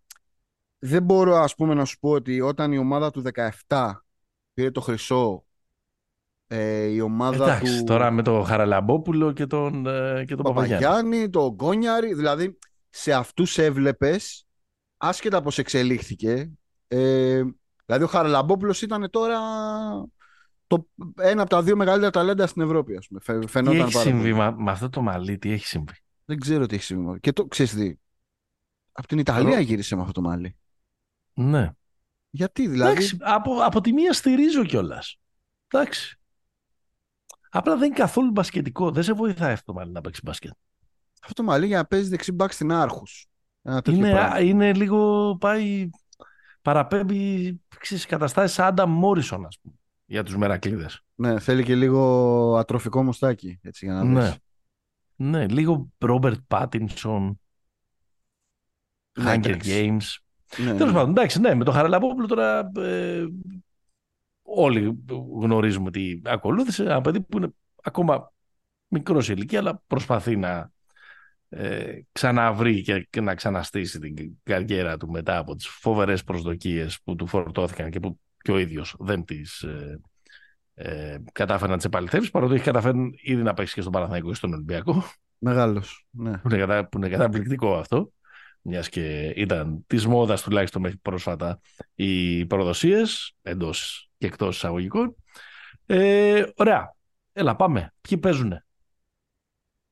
Δεν 0.78 1.02
μπορώ 1.02 1.36
ας 1.36 1.54
πούμε 1.54 1.74
να 1.74 1.84
σου 1.84 1.98
πω 1.98 2.10
ότι 2.10 2.40
όταν 2.40 2.72
η 2.72 2.78
ομάδα 2.78 3.10
του 3.10 3.22
17 3.66 3.92
πήρε 4.52 4.70
το 4.70 4.80
χρυσό 4.80 5.44
ε, 6.54 6.84
η 6.84 7.00
ομάδα 7.00 7.44
Εντάξει, 7.44 7.78
του... 7.78 7.84
τώρα 7.84 8.10
με 8.10 8.22
τον 8.22 8.44
Χαραλαμπόπουλο 8.44 9.32
και 9.32 9.46
τον, 9.46 9.86
ε, 9.86 10.24
και 10.26 10.34
τον 10.34 10.44
Παπαγιάννη. 10.44 10.84
Παπαγιάννη, 10.84 11.30
τον 11.30 11.54
Γκόνιαρη, 11.54 12.14
δηλαδή 12.14 12.58
σε 12.88 13.12
αυτούς 13.12 13.58
έβλεπες, 13.58 14.46
άσχετα 14.96 15.42
πώς 15.42 15.58
εξελίχθηκε, 15.58 16.52
ε, 16.88 17.42
δηλαδή 17.86 18.04
ο 18.04 18.06
Χαραλαμπόπουλος 18.06 18.82
ήταν 18.82 19.10
τώρα 19.10 19.38
το, 20.66 20.88
ένα 21.16 21.40
από 21.42 21.50
τα 21.50 21.62
δύο 21.62 21.76
μεγαλύτερα 21.76 22.10
ταλέντα 22.10 22.46
στην 22.46 22.62
Ευρώπη, 22.62 22.96
ας 22.96 23.08
πούμε. 23.08 23.46
Φαινόταν 23.46 23.78
τι 23.78 23.82
έχει 23.82 23.96
συμβεί 23.96 24.32
με, 24.32 24.54
με 24.56 24.70
αυτό 24.70 24.88
το 24.88 25.02
μαλλί, 25.02 25.38
τι 25.38 25.52
έχει 25.52 25.66
συμβεί; 25.66 25.94
Δεν 26.24 26.38
ξέρω 26.40 26.66
τι 26.66 26.74
έχει 26.74 26.84
συμβεί. 26.84 27.20
Και 27.20 27.32
το 27.32 27.46
ξέρεις 27.46 27.74
τι. 27.74 27.94
Από 28.92 29.06
την 29.06 29.18
Ιταλία 29.18 29.60
γύρισε 29.60 29.94
με 29.94 30.00
αυτό 30.00 30.12
το 30.12 30.20
μάλι. 30.20 30.56
Ναι. 31.34 31.70
Γιατί 32.30 32.68
δηλαδή; 32.68 32.90
Εντάξει, 32.90 33.16
από, 33.20 33.54
από 33.62 33.80
τη 33.80 33.92
μία 33.92 34.12
στηρίζω 34.12 34.64
κιόλας. 34.64 35.20
Εντάξει. 35.68 36.16
Απλά 37.54 37.76
δεν 37.76 37.86
είναι 37.86 37.96
καθόλου 37.96 38.30
μπασκετικό. 38.30 38.90
Δεν 38.90 39.02
σε 39.02 39.12
βοηθάει 39.12 39.52
αυτό 39.52 39.72
το 39.72 39.78
μάλι 39.78 39.92
να 39.92 40.00
παίξει 40.00 40.20
μπασκετ. 40.24 40.52
Αυτό 41.22 41.42
το 41.42 41.42
μαλλί 41.42 41.66
για 41.66 41.76
να 41.76 41.84
παίζεις 41.84 42.08
δεξί 42.08 42.32
μπακ 42.32 42.52
στην 42.52 42.72
Άρχους. 42.72 43.26
Είναι, 43.84 44.38
είναι 44.40 44.72
λίγο. 44.72 45.36
Πάει. 45.40 45.90
Παραπέμπει 46.62 47.60
ξέρεις, 47.78 48.06
καταστάσεις 48.06 48.58
Άντα 48.58 48.86
Μόρισον, 48.86 49.46
ας 49.46 49.58
πούμε, 49.62 49.74
για 50.04 50.22
τους 50.22 50.36
μερακλείδες. 50.36 51.04
Ναι, 51.14 51.40
θέλει 51.40 51.64
και 51.64 51.74
λίγο 51.74 52.56
ατροφικό 52.56 53.02
μουστάκι, 53.02 53.58
έτσι, 53.62 53.84
για 53.84 53.94
να 53.94 54.02
δεις. 54.02 54.12
Ναι. 54.12 54.34
Ναι, 55.28 55.48
λίγο 55.48 55.88
Ρόμπερτ 55.98 56.38
Πάτινσον, 56.48 57.40
Hunger 59.20 59.60
Games. 59.64 60.02
Ναι, 60.56 60.72
Τέλος 60.72 60.92
ναι. 60.92 60.92
πάντων, 60.92 61.10
εντάξει, 61.10 61.40
ναι, 61.40 61.54
με 61.54 61.64
το 61.64 61.70
Χαραλαμπόπουλο 61.70 62.26
τώρα 62.26 62.70
ε, 62.76 63.26
όλοι 64.42 65.04
γνωρίζουμε 65.40 65.90
τι 65.90 66.20
ακολούθησε. 66.24 66.82
Ένα 66.82 67.00
παιδί 67.00 67.20
που 67.20 67.36
είναι 67.36 67.48
ακόμα 67.82 68.32
μικρός 68.88 69.24
σε 69.24 69.32
ηλικία, 69.32 69.58
αλλά 69.58 69.82
προσπαθεί 69.86 70.36
να 70.36 70.72
ε, 71.48 72.00
ξαναβρει 72.12 72.82
και, 72.82 73.06
και, 73.10 73.20
να 73.20 73.34
ξαναστήσει 73.34 73.98
την 73.98 74.36
καριέρα 74.42 74.96
του 74.96 75.10
μετά 75.10 75.38
από 75.38 75.54
τις 75.54 75.66
φοβερές 75.66 76.24
προσδοκίες 76.24 77.00
που 77.04 77.16
του 77.16 77.26
φορτώθηκαν 77.26 77.90
και 77.90 78.00
που 78.00 78.20
και 78.42 78.52
ο 78.52 78.58
ίδιος 78.58 78.94
δεν 78.98 79.24
τις 79.24 79.62
ε, 79.62 80.00
ε, 80.74 81.18
κατάφερε 81.32 81.70
να 81.70 81.76
τις 81.76 81.84
επαληθεύσει, 81.84 82.30
παρότι 82.30 82.54
έχει 82.54 82.64
καταφέρει 82.64 83.18
ήδη 83.22 83.42
να 83.42 83.54
παίξει 83.54 83.74
και 83.74 83.80
στον 83.80 83.92
Παναθηναϊκό 83.92 84.28
και 84.28 84.34
στον 84.34 84.52
Ολυμπιακό. 84.52 85.04
Μεγάλος. 85.38 86.06
Ναι. 86.10 86.38
Που, 86.38 86.48
είναι 86.48 86.58
κατα... 86.58 86.88
που 86.88 86.98
είναι 86.98 87.08
καταπληκτικό 87.08 87.76
αυτό. 87.76 88.12
Μιας 88.62 88.88
και 88.88 89.32
ήταν 89.36 89.84
της 89.86 90.06
μόδας 90.06 90.42
τουλάχιστον 90.42 90.82
μέχρι 90.82 90.96
πρόσφατα 90.96 91.60
οι 91.94 92.46
προδοσίες 92.46 93.34
εντός 93.42 94.10
και 94.22 94.28
εκτός 94.28 94.56
εισαγωγικών. 94.56 95.16
Ε, 95.86 96.42
ωραία. 96.56 96.94
Έλα, 97.32 97.56
πάμε. 97.56 97.94
Ποιοι 98.00 98.18
παίζουνε; 98.18 98.64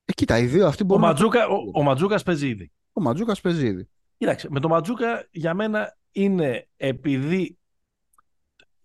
Ε, 0.04 0.12
κοίτα, 0.12 0.38
οι 0.38 0.46
δύο 0.46 0.66
αυτοί 0.66 0.82
Ο, 0.82 0.86
μπορούν 0.86 1.02
Ματζούκα, 1.04 1.46
ο, 1.48 1.56
ο 1.74 1.82
Ματζούκας 1.82 2.22
παίζει 2.22 2.48
ήδη. 2.48 2.72
Ο 2.92 3.00
Ματζούκας 3.00 3.40
παίζει 3.40 3.66
ήδη. 3.66 3.88
Κοίταξε, 4.16 4.48
με 4.50 4.60
το 4.60 4.68
Ματζούκα 4.68 5.28
για 5.30 5.54
μένα 5.54 5.96
είναι 6.12 6.68
επειδή 6.76 7.58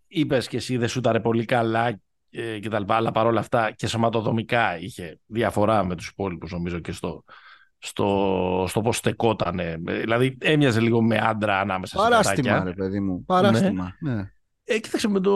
είπες 0.07 0.47
και 0.47 0.57
εσύ 0.57 0.77
δεν 0.77 0.87
σούταρε 0.87 1.19
πολύ 1.19 1.45
καλά 1.45 1.99
ε, 2.29 2.59
και 2.59 2.69
τα 2.69 2.79
λοιπά, 2.79 2.95
αλλά 2.95 3.11
παρόλα 3.11 3.39
αυτά 3.39 3.71
και 3.71 3.87
σωματοδομικά 3.87 4.79
είχε 4.79 5.19
διαφορά 5.25 5.83
με 5.83 5.95
τους 5.95 6.07
υπόλοιπους 6.07 6.51
νομίζω 6.51 6.79
και 6.79 6.91
στο, 6.91 7.23
στο, 7.77 8.65
στο 8.67 8.81
πώς 8.81 8.97
στεκότανε. 8.97 9.77
Δηλαδή 9.81 10.37
έμοιαζε 10.41 10.79
λίγο 10.79 11.01
με 11.01 11.17
άντρα 11.17 11.59
ανάμεσα 11.59 11.97
σε 11.97 12.03
Παράστημα, 12.03 12.49
κατάκια. 12.49 12.69
ρε 12.69 12.75
παιδί 12.75 12.99
μου. 12.99 13.23
Παράστημα. 13.25 13.95
Ναι. 13.99 14.29
Ε, 14.67 14.79
κοίταξε, 14.79 15.07
με 15.07 15.19
το 15.19 15.33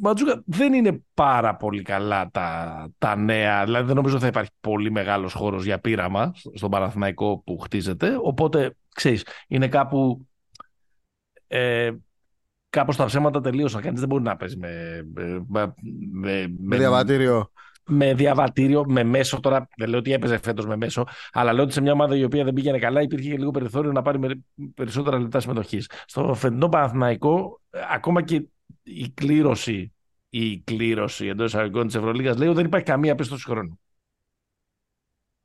Ματζούκα 0.00 0.42
δεν 0.46 0.72
είναι 0.72 1.02
πάρα 1.14 1.56
πολύ 1.56 1.82
καλά 1.82 2.30
τα, 2.30 2.88
τα 2.98 3.16
νέα. 3.16 3.64
Δηλαδή 3.64 3.86
δεν 3.86 3.96
νομίζω 3.96 4.18
θα 4.18 4.26
υπάρχει 4.26 4.50
πολύ 4.60 4.90
μεγάλος 4.90 5.32
χώρος 5.32 5.64
για 5.64 5.78
πείραμα 5.78 6.32
στον 6.54 6.70
Παναθηναϊκό 6.70 7.42
που 7.46 7.58
χτίζεται. 7.58 8.18
Οπότε, 8.22 8.76
ξέρεις, 8.94 9.26
είναι 9.48 9.68
κάπου... 9.68 10.26
Ε, 11.46 11.90
κάπως 12.70 12.96
τα 12.96 13.04
ψέματα 13.04 13.40
τελείωσαν. 13.40 13.82
Κανείς 13.82 14.00
δεν 14.00 14.08
μπορεί 14.08 14.22
να 14.22 14.36
παίζει 14.36 14.56
με, 14.56 15.02
με, 15.48 15.74
με, 16.12 16.54
Με 16.58 16.76
διαβατήριο. 16.76 17.50
με 17.86 18.14
διαβατήριο, 18.14 18.84
με 18.88 19.04
μέσο. 19.04 19.40
Τώρα 19.40 19.68
δεν 19.76 19.88
λέω 19.88 19.98
ότι 19.98 20.12
έπαιζε 20.12 20.38
φέτος 20.38 20.66
με 20.66 20.76
μέσο, 20.76 21.04
αλλά 21.32 21.52
λέω 21.52 21.62
ότι 21.64 21.72
σε 21.72 21.80
μια 21.80 21.92
ομάδα 21.92 22.16
η 22.16 22.24
οποία 22.24 22.44
δεν 22.44 22.52
πήγαινε 22.52 22.78
καλά 22.78 23.02
υπήρχε 23.02 23.30
και 23.30 23.36
λίγο 23.38 23.50
περιθώριο 23.50 23.92
να 23.92 24.02
πάρει 24.02 24.18
με- 24.18 24.44
περισσότερα 24.74 25.18
λεπτά 25.18 25.40
συμμετοχής. 25.40 25.90
Στο 26.06 26.34
φετινό 26.34 26.68
Παναθηναϊκό, 26.68 27.60
ε, 27.60 27.63
ακόμα 27.90 28.22
και 28.22 28.46
η 28.82 29.10
κλήρωση, 29.10 29.92
η 30.28 30.58
κλήρωση 30.60 31.26
εντός 31.26 31.46
εισαγωγικών 31.46 31.86
της 31.86 31.94
Ευρωλίγας 31.94 32.36
λέει 32.36 32.48
ότι 32.48 32.56
δεν 32.56 32.66
υπάρχει 32.66 32.86
καμία 32.86 33.14
πίστοση 33.14 33.44
χρόνου. 33.44 33.80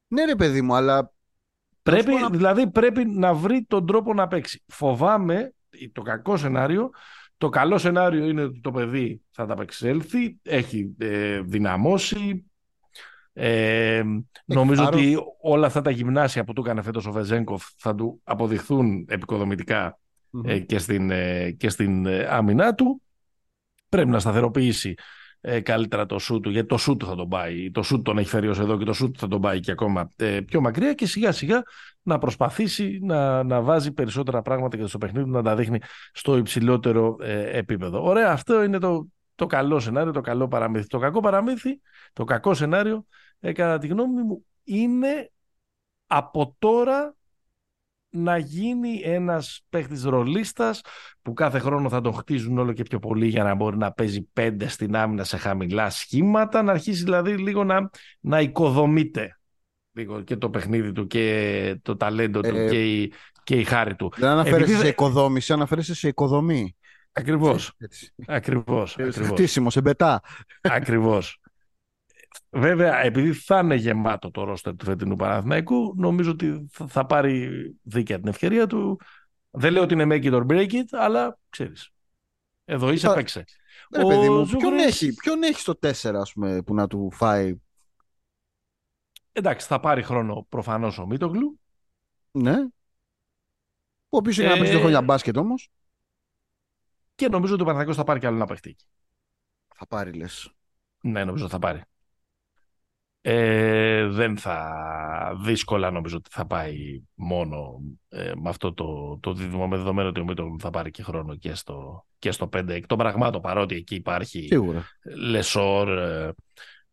Ναι, 0.07 0.25
ρε 0.25 0.35
παιδί 0.35 0.61
μου, 0.61 0.75
αλλά. 0.75 1.13
Πρέπει, 1.81 2.11
πω 2.11 2.17
να- 2.17 2.29
Δηλαδή 2.29 2.69
πρέπει 2.69 3.05
να 3.05 3.33
βρει 3.33 3.65
τον 3.67 3.85
τρόπο 3.85 4.13
να 4.13 4.27
παίξει. 4.27 4.63
Φοβάμαι 4.67 5.53
το 5.91 6.01
κακό 6.01 6.37
σενάριο. 6.37 6.89
Το 7.37 7.49
καλό 7.49 7.77
σενάριο 7.77 8.25
είναι 8.25 8.41
ότι 8.43 8.59
το 8.59 8.71
παιδί 8.71 9.21
θα 9.31 9.45
τα 9.45 9.53
απεξέλθει, 9.53 10.39
έχει 10.43 10.95
ε, 10.97 11.41
δυναμώσει. 11.41 12.43
Ε, 13.33 14.03
νομίζω 14.45 14.83
θάρρος. 14.83 15.01
ότι 15.01 15.17
όλα 15.41 15.67
αυτά 15.67 15.81
τα 15.81 15.89
γυμνάσια 15.89 16.43
που 16.43 16.53
του 16.53 16.61
έκανε 16.61 16.81
φέτος 16.81 17.05
ο 17.05 17.11
Βεζέγκοφ 17.11 17.65
θα 17.77 17.95
του 17.95 18.21
αποδειχθούν 18.23 19.05
επικοδομητικά 19.09 19.99
ε, 20.43 20.59
και 20.59 20.77
στην, 20.77 21.11
ε, 21.11 21.51
και 21.51 21.69
στην 21.69 22.05
ε, 22.05 22.27
άμυνά 22.29 22.75
του. 22.75 23.01
Πρέπει 23.89 24.09
να 24.09 24.19
σταθεροποιήσει 24.19 24.95
ε, 25.41 25.59
καλύτερα 25.59 26.05
το 26.05 26.19
σούτ 26.19 26.43
του, 26.43 26.49
γιατί 26.49 26.67
το 26.67 26.77
σούτ 26.77 26.99
του 26.99 27.05
θα 27.05 27.15
τον 27.15 27.29
πάει. 27.29 27.71
Το 27.71 27.83
σούτ 27.83 28.05
τον 28.05 28.17
έχει 28.17 28.29
φέρει 28.29 28.47
ως 28.47 28.59
εδώ 28.59 28.77
και 28.77 28.85
το 28.85 28.93
σούτ 28.93 29.15
θα 29.19 29.27
τον 29.27 29.41
πάει 29.41 29.59
και 29.59 29.71
ακόμα 29.71 30.09
ε, 30.15 30.41
πιο 30.41 30.61
μακριά 30.61 30.93
και 30.93 31.05
σιγά 31.05 31.31
σιγά 31.31 31.63
να 32.01 32.17
προσπαθήσει 32.17 32.99
να, 33.01 33.43
να 33.43 33.61
βάζει 33.61 33.91
περισσότερα 33.91 34.41
πράγματα 34.41 34.77
και 34.77 34.85
στο 34.85 34.97
παιχνίδι 34.97 35.25
του 35.25 35.31
να 35.31 35.43
τα 35.43 35.55
δείχνει 35.55 35.79
στο 36.11 36.37
υψηλότερο 36.37 37.17
ε, 37.19 37.57
επίπεδο. 37.57 38.03
Ωραία, 38.03 38.31
αυτό 38.31 38.63
είναι 38.63 38.79
το, 38.79 39.07
το 39.35 39.45
καλό 39.45 39.79
σενάριο, 39.79 40.11
το 40.11 40.21
καλό 40.21 40.47
παραμύθι. 40.47 40.87
Το 40.87 40.99
κακό 40.99 41.19
παραμύθι, 41.19 41.81
το 42.13 42.23
κακό 42.23 42.53
σενάριο, 42.53 43.05
ε, 43.39 43.51
κατά 43.51 43.77
τη 43.77 43.87
γνώμη 43.87 44.21
μου, 44.21 44.45
είναι 44.63 45.31
από 46.07 46.55
τώρα 46.59 47.15
να 48.09 48.37
γίνει 48.37 49.01
ένας 49.03 49.61
παίχτης 49.69 50.03
ρολίστας 50.03 50.81
που 51.21 51.33
κάθε 51.33 51.59
χρόνο 51.59 51.89
θα 51.89 52.01
τον 52.01 52.13
χτίζουν 52.13 52.57
όλο 52.57 52.73
και 52.73 52.83
πιο 52.83 52.99
πολύ 52.99 53.27
για 53.27 53.43
να 53.43 53.55
μπορεί 53.55 53.77
να 53.77 53.91
παίζει 53.91 54.21
πέντε 54.33 54.67
στην 54.67 54.95
άμυνα 54.95 55.23
σε 55.23 55.37
χαμηλά 55.37 55.89
σχήματα, 55.89 56.61
να 56.61 56.71
αρχίσει 56.71 57.03
δηλαδή 57.03 57.37
λίγο 57.37 57.63
να, 57.63 57.89
να 58.19 58.41
οικοδομείται 58.41 59.39
λίγο 59.91 60.21
και 60.21 60.35
το 60.35 60.49
παιχνίδι 60.49 60.91
του 60.91 61.07
και 61.07 61.79
το 61.81 61.95
ταλέντο 61.97 62.41
του 62.41 62.55
Ε, 62.55 62.69
και, 62.69 63.01
η, 63.01 63.13
και 63.43 63.55
η 63.59 63.63
χάρη 63.63 63.95
του. 63.95 64.11
Δεν 64.17 64.29
αναφέρεσαι 64.29 64.57
Επειδή 64.61 64.75
σε 64.75 64.81
δεν- 64.81 64.91
οικοδόμηση, 64.91 65.53
αναφέρεσαι 65.53 65.95
σε 65.95 66.07
οικοδομή. 66.07 66.75
Ακριβώς, 67.11 67.73
Έτσι. 67.77 68.13
ακριβώς, 68.27 68.91
Σε 68.91 69.03
ακριβώς. 69.03 69.27
Χτίσιμος, 69.29 69.73
σε 69.73 69.81
μπετά. 69.81 70.21
Ακριβώς. 70.61 71.39
Βέβαια, 72.49 72.97
επειδή 72.99 73.33
θα 73.33 73.59
είναι 73.59 73.75
γεμάτο 73.75 74.31
το 74.31 74.43
ρόστερ 74.43 74.75
του 74.75 74.85
φετινού 74.85 75.15
Παναθηναϊκού, 75.15 75.93
νομίζω 75.97 76.31
ότι 76.31 76.67
θα- 76.71 76.87
θα 76.87 77.05
πάρει 77.05 77.49
δίκαια 77.81 78.19
την 78.19 78.27
ευκαιρία 78.27 78.67
του. 78.67 78.99
Δεν 79.51 79.71
λέω 79.71 79.83
ότι 79.83 79.93
είναι 79.93 80.05
make 80.09 80.23
it 80.23 80.33
or 80.33 80.45
break 80.47 80.71
it, 80.71 80.83
αλλά 80.91 81.37
ξέρεις. 81.49 81.89
Εδώ 82.65 82.91
είσαι, 82.91 83.07
Θα- 83.07 83.13
παίξε. 83.13 83.43
Ρε 83.95 84.03
παιδί 84.05 84.27
Ο 84.27 84.33
μου, 84.33 84.45
ποιον 84.45 84.61
Ζούγκρης- 84.61 84.85
έχει, 84.85 85.13
ποιον 85.13 85.43
έχει 85.43 85.59
στο 85.59 85.75
4 85.75 86.19
ας 86.19 86.33
πούμε, 86.33 86.61
που 86.61 86.73
να 86.73 86.87
του 86.87 87.09
φάει; 87.11 87.55
Εντάξει, 89.31 89.67
θα 89.67 89.79
πάρει 89.79 90.03
χρόνο 90.03 90.45
προφανώς 90.49 90.97
ο 90.97 91.05
Μίτογλου. 91.05 91.59
Ναι. 92.31 92.55
Ο 94.09 94.17
οποίος 94.17 94.37
έχει 94.39 94.47
να 94.47 94.53
παίξει 94.53 94.67
Ε, 94.69 94.71
δύο 94.71 94.79
χρόνια 94.79 95.01
μπάσκετ 95.01 95.37
όμως. 95.37 95.69
Και 97.15 97.27
νομίζω 97.29 97.53
ότι 97.53 97.61
ο 97.61 97.65
Παναθηναϊκός 97.65 97.95
θα 97.97 98.03
πάρει 98.03 98.19
κι 98.19 98.25
άλλο 98.25 98.35
ένα 98.35 98.45
παιχτή. 98.45 98.75
Θα 99.75 99.87
πάρει 99.87 100.13
λες. 100.13 100.51
Ναι, 101.01 101.23
νομίζω 101.23 101.49
θα 101.49 101.59
πάρει. 101.59 101.81
Ε, 103.21 104.07
δεν 104.07 104.37
θα 104.37 105.37
δύσκολα 105.43 105.91
νομίζω 105.91 106.17
ότι 106.17 106.29
θα 106.31 106.45
πάει 106.45 107.01
μόνο 107.13 107.81
ε, 108.09 108.31
με 108.35 108.49
αυτό 108.49 108.73
το, 108.73 109.17
το 109.21 109.33
δίδυμο 109.33 109.67
με 109.67 109.77
δεδομένο 109.77 110.09
ότι 110.09 110.19
ο 110.19 110.23
Μίτογλου 110.23 110.59
θα 110.59 110.69
πάρει 110.69 110.91
και 110.91 111.03
χρόνο 111.03 111.35
και 111.35 111.53
στο, 111.53 112.05
και 112.19 112.31
στο 112.31 112.49
5 112.57 112.67
εκ 112.67 112.87
των 112.87 112.97
πραγμάτων 112.97 113.41
παρότι 113.41 113.75
εκεί 113.75 113.95
υπάρχει 113.95 114.47
Σίγουρα. 114.47 114.85
Λεσόρ, 115.03 115.97
ε, 115.97 116.33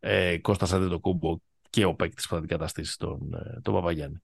ε, 0.00 0.38
Κώστας 0.38 0.73
Αντετοκούμπο 0.73 1.38
και 1.71 1.85
ο 1.85 1.95
παίκτης 1.95 2.26
που 2.26 2.33
θα 2.33 2.38
αντικαταστήσει 2.38 2.99
τον, 2.99 3.35
ε, 3.35 3.61
τον 3.61 3.75
Παπαγιάννη. 3.75 4.23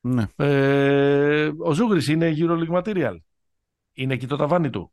Ναι. 0.00 0.26
Ε, 0.36 1.50
ο 1.58 1.72
Ζούγκρης 1.72 2.08
είναι 2.08 2.34
EuroLeague 2.36 2.82
material. 2.82 3.16
Είναι 3.92 4.14
εκεί 4.14 4.26
το 4.26 4.36
ταβάνι 4.36 4.70
του. 4.70 4.92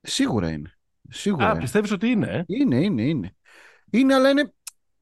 Σίγουρα 0.00 0.50
είναι. 0.50 0.72
Σίγουρα. 1.08 1.46
Α, 1.46 1.50
είναι. 1.50 1.60
πιστεύεις 1.60 1.90
ότι 1.90 2.08
είναι, 2.08 2.26
ε; 2.26 2.44
Είναι, 2.46 2.76
είναι, 2.76 3.02
είναι. 3.02 3.36
Είναι, 3.90 4.14
αλλά 4.14 4.30
είναι. 4.30 4.52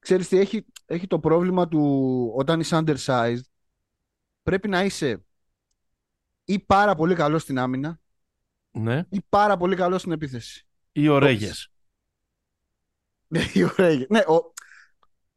Ξέρεις 0.04 0.28
τι, 0.28 0.38
έχει, 0.38 0.64
έχει 0.86 1.06
το 1.06 1.18
πρόβλημα 1.18 1.68
του 1.68 2.32
όταν 2.36 2.60
είσαι 2.60 2.82
undersized, 2.84 3.40
πρέπει 4.42 4.68
να 4.68 4.84
είσαι 4.84 5.24
ή 6.44 6.58
πάρα 6.58 6.94
πολύ 6.94 7.14
καλό 7.14 7.38
στην 7.38 7.58
άμυνα 7.58 8.00
Ναι. 8.70 9.02
ή 9.08 9.20
πάρα 9.28 9.56
πολύ 9.56 9.76
καλό 9.76 9.98
στην 9.98 10.12
επίθεση. 10.12 10.66
Ή 10.92 11.08
ο 11.08 11.18
Ρέγες. 11.18 11.68
Ναι, 13.26 13.40
η 13.52 13.62
ωραία. 13.62 14.06
ναι 14.08 14.18
ο... 14.18 14.52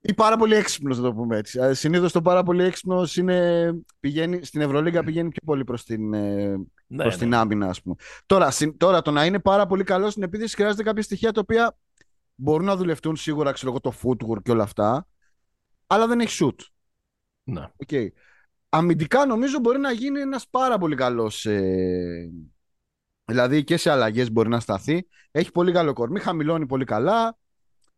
ή 0.01 0.13
πάρα 0.13 0.37
πολύ 0.37 0.55
έξυπνος, 0.55 0.97
να 0.97 1.03
το 1.03 1.13
πούμε 1.13 1.37
έτσι. 1.37 1.73
Συνήθως 1.73 2.11
το 2.11 2.21
πάρα 2.21 2.43
πολύ 2.43 2.63
έξυπνος 2.63 3.17
είναι. 3.17 3.71
Πηγαίνει, 3.99 4.43
στην 4.43 4.61
Ευρωλίγκα 4.61 5.03
πηγαίνει 5.03 5.29
πιο 5.29 5.41
πολύ 5.45 5.63
προς 5.63 5.83
την, 5.83 6.13
ε, 6.13 6.55
Ναι, 6.87 7.03
προς 7.03 7.17
την 7.17 7.29
ναι. 7.29 7.35
άμυνα, 7.35 7.67
ας 7.69 7.81
πούμε. 7.81 7.95
Τώρα, 8.25 8.51
συν- 8.51 8.77
τώρα, 8.79 9.01
το 9.01 9.11
να 9.11 9.25
είναι 9.25 9.39
πάρα 9.39 9.65
πολύ 9.67 9.83
καλό 9.83 10.09
στην 10.09 10.23
επίθεση 10.23 10.55
χρειάζεται 10.55 10.83
κάποια 10.83 11.03
στοιχεία 11.03 11.31
τα 11.31 11.41
οποία 11.41 11.77
μπορούν 12.37 12.65
να 12.65 12.75
δουλευτούν 12.75 13.15
σίγουρα, 13.15 13.51
ξέρω 13.51 13.71
εγώ, 13.71 13.79
το 13.79 13.93
footwork 14.01 14.41
και 14.43 14.51
όλα 14.51 14.63
αυτά. 14.63 15.07
Αλλά 15.87 16.07
δεν 16.07 16.19
έχει 16.19 16.45
shoot. 16.45 16.65
Ναι. 17.43 17.71
Okay. 17.85 18.07
Αμυντικά 18.69 19.25
νομίζω 19.25 19.59
μπορεί 19.59 19.79
να 19.79 19.91
γίνει 19.91 20.19
ένας 20.19 20.47
πάρα 20.47 20.77
πολύ 20.77 20.95
καλός 20.95 21.45
ε, 21.45 22.31
δηλαδή 23.25 23.63
και 23.63 23.77
σε 23.77 23.89
αλλαγές 23.91 24.31
μπορεί 24.31 24.49
να 24.49 24.59
σταθεί 24.59 25.07
έχει 25.31 25.51
πολύ 25.51 25.71
καλό 25.71 25.93
κορμί, 25.93 26.19
χαμηλώνει 26.19 26.65
πολύ 26.65 26.85
καλά 26.85 27.37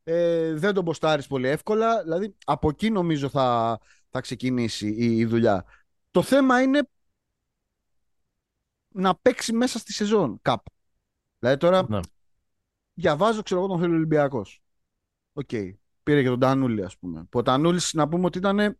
ε, 0.04 0.54
δεν 0.54 0.74
τον 0.74 0.86
ποστάρεις 0.86 1.28
πολύ 1.28 1.48
εύκολα 1.48 2.04
δηλαδή 2.04 2.36
από 2.46 2.70
εκεί 2.70 2.90
νομίζω 2.90 3.30
θα, 3.30 3.80
θα 4.10 4.22
ξεκινήσει 4.22 4.88
η, 4.88 5.18
η 5.18 5.26
δουλειά 5.26 5.66
το 6.12 6.22
θέμα 6.22 6.62
είναι 6.62 6.82
να 8.88 9.16
παίξει 9.16 9.54
μέσα 9.54 9.80
στη 9.80 9.94
σεζόν 9.94 10.40
κάπου 10.42 10.72
δηλαδή 11.40 11.58
τώρα 11.58 11.86
Ναι. 11.90 12.00
Διαβάζω 13.00 13.42
ξέρω 13.42 13.60
εγώ 13.60 13.70
τον 13.70 13.80
θέλει 13.80 13.92
ο 13.92 13.96
Ολυμπιακός 13.96 14.62
Οκ. 15.34 15.50
Πήρε 16.04 16.22
και 16.22 16.28
τον 16.28 16.40
Τανούλη, 16.40 16.84
ας 16.84 16.98
πούμε. 16.98 17.24
Που 17.30 17.40
ο 17.40 17.42
Τανούλης, 17.42 17.94
να 17.94 18.08
πούμε 18.08 18.26
ότι 18.26 18.38
ήταν. 18.38 18.78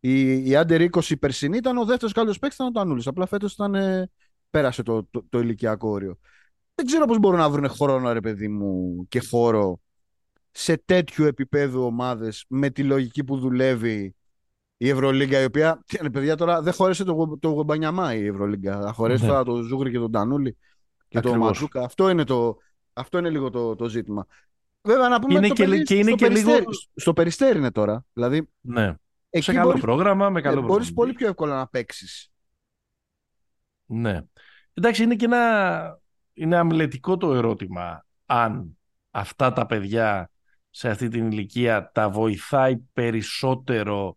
Η, 0.00 0.32
η 0.32 0.50
Under 0.52 0.88
20 0.90 1.12
περσινή 1.20 1.56
ήταν 1.56 1.76
ο 1.76 1.84
δεύτερος 1.84 2.12
καλός 2.12 2.30
παίκτης, 2.40 2.54
ήταν 2.54 2.66
ο 2.66 2.70
Τανούλης. 2.70 3.06
Απλά 3.06 3.26
φέτος 3.26 3.52
ήταν. 3.52 3.74
ε, 3.74 4.10
πέρασε 4.50 4.82
το, 4.82 5.04
το, 5.04 5.26
το 5.28 5.38
ηλικιακό 5.38 5.88
όριο. 5.88 6.18
Δεν 6.74 6.86
ξέρω 6.86 7.04
πώς 7.06 7.18
μπορούν 7.18 7.38
να 7.38 7.50
βρουν 7.50 7.68
χρόνο, 7.68 8.12
ρε 8.12 8.20
παιδί 8.20 8.48
μου, 8.48 9.04
και 9.08 9.20
χώρο 9.30 9.80
σε 10.50 10.76
τέτοιου 10.84 11.24
επίπεδου 11.24 11.82
ομάδες 11.82 12.44
με 12.48 12.70
τη 12.70 12.82
λογική 12.84 13.24
που 13.24 13.38
δουλεύει 13.38 14.14
η 14.76 14.88
Ευρωλίγκα, 14.88 15.40
η 15.40 15.44
οποία. 15.44 15.82
Τι 15.86 15.96
είναι, 16.00 16.10
παιδιά, 16.10 16.36
τώρα 16.36 16.62
δεν 16.62 16.72
χωρέσε 16.72 17.04
το, 17.04 17.36
το 17.40 17.48
Γουμπανιαμά 17.48 18.14
η 18.14 18.26
Ευρωλίγκα. 18.26 18.80
Θα 18.80 18.92
χωρέσει 18.92 19.22
Ναι. 19.22 19.28
τώρα 19.28 19.44
το 19.44 19.62
Ζούγρι 19.62 19.90
και 19.90 19.98
τον 19.98 20.10
Τανούλη 20.10 20.56
και 21.08 21.20
τον 21.20 21.30
Ακριβώς. 21.30 21.46
Ματζούκα. 21.48 21.82
Αυτό 21.84 22.08
είναι, 22.10 22.24
το, 22.24 22.56
αυτό 22.96 23.18
είναι 23.18 23.30
λίγο 23.30 23.50
το, 23.50 23.74
το 23.74 23.88
ζήτημα. 23.88 24.26
Βέβαια, 24.82 25.08
να 25.08 25.18
πούμε 25.20 25.34
Είναι 25.38 25.46
ότι 25.46 25.54
και 25.54 25.62
το 25.62 25.68
παιδί 25.68 25.78
λι- 25.78 25.86
και 25.86 25.94
είναι 25.94 26.04
στο 26.08 26.14
και 26.16 26.28
λίγο- 26.28 26.50
Περιστέρι- 26.50 26.78
Στο 26.94 27.12
περιστέρι 27.12 27.58
είναι 27.58 27.70
τώρα. 27.70 28.04
Δηλαδή, 28.12 28.48
ναι. 28.60 28.84
Σε 28.86 28.96
εκεί 29.50 29.52
καλό 29.52 29.66
μπορείς, 29.66 29.80
πρόγραμμα, 29.82 30.30
με 30.30 30.40
καλό 30.40 30.58
ε, 30.58 30.60
μπορείς 30.60 30.70
προπονητή. 30.70 30.94
πολύ 30.94 31.12
πιο 31.12 31.26
εύκολα 31.26 31.56
να 31.56 31.66
παίξεις. 31.68 32.30
Ναι. 33.86 34.20
Εντάξει, 34.74 35.02
είναι 35.02 35.14
και 35.14 35.24
ένα 35.24 36.00
είναι 36.34 36.56
αμλετικό 36.56 37.16
το 37.16 37.34
ερώτημα 37.34 38.06
αν 38.26 38.78
αυτά 39.10 39.52
τα 39.52 39.66
παιδιά 39.66 40.30
σε 40.70 40.88
αυτή 40.88 41.08
την 41.08 41.30
ηλικία 41.30 41.90
τα 41.94 42.10
βοηθάει 42.10 42.76
περισσότερο 42.76 44.16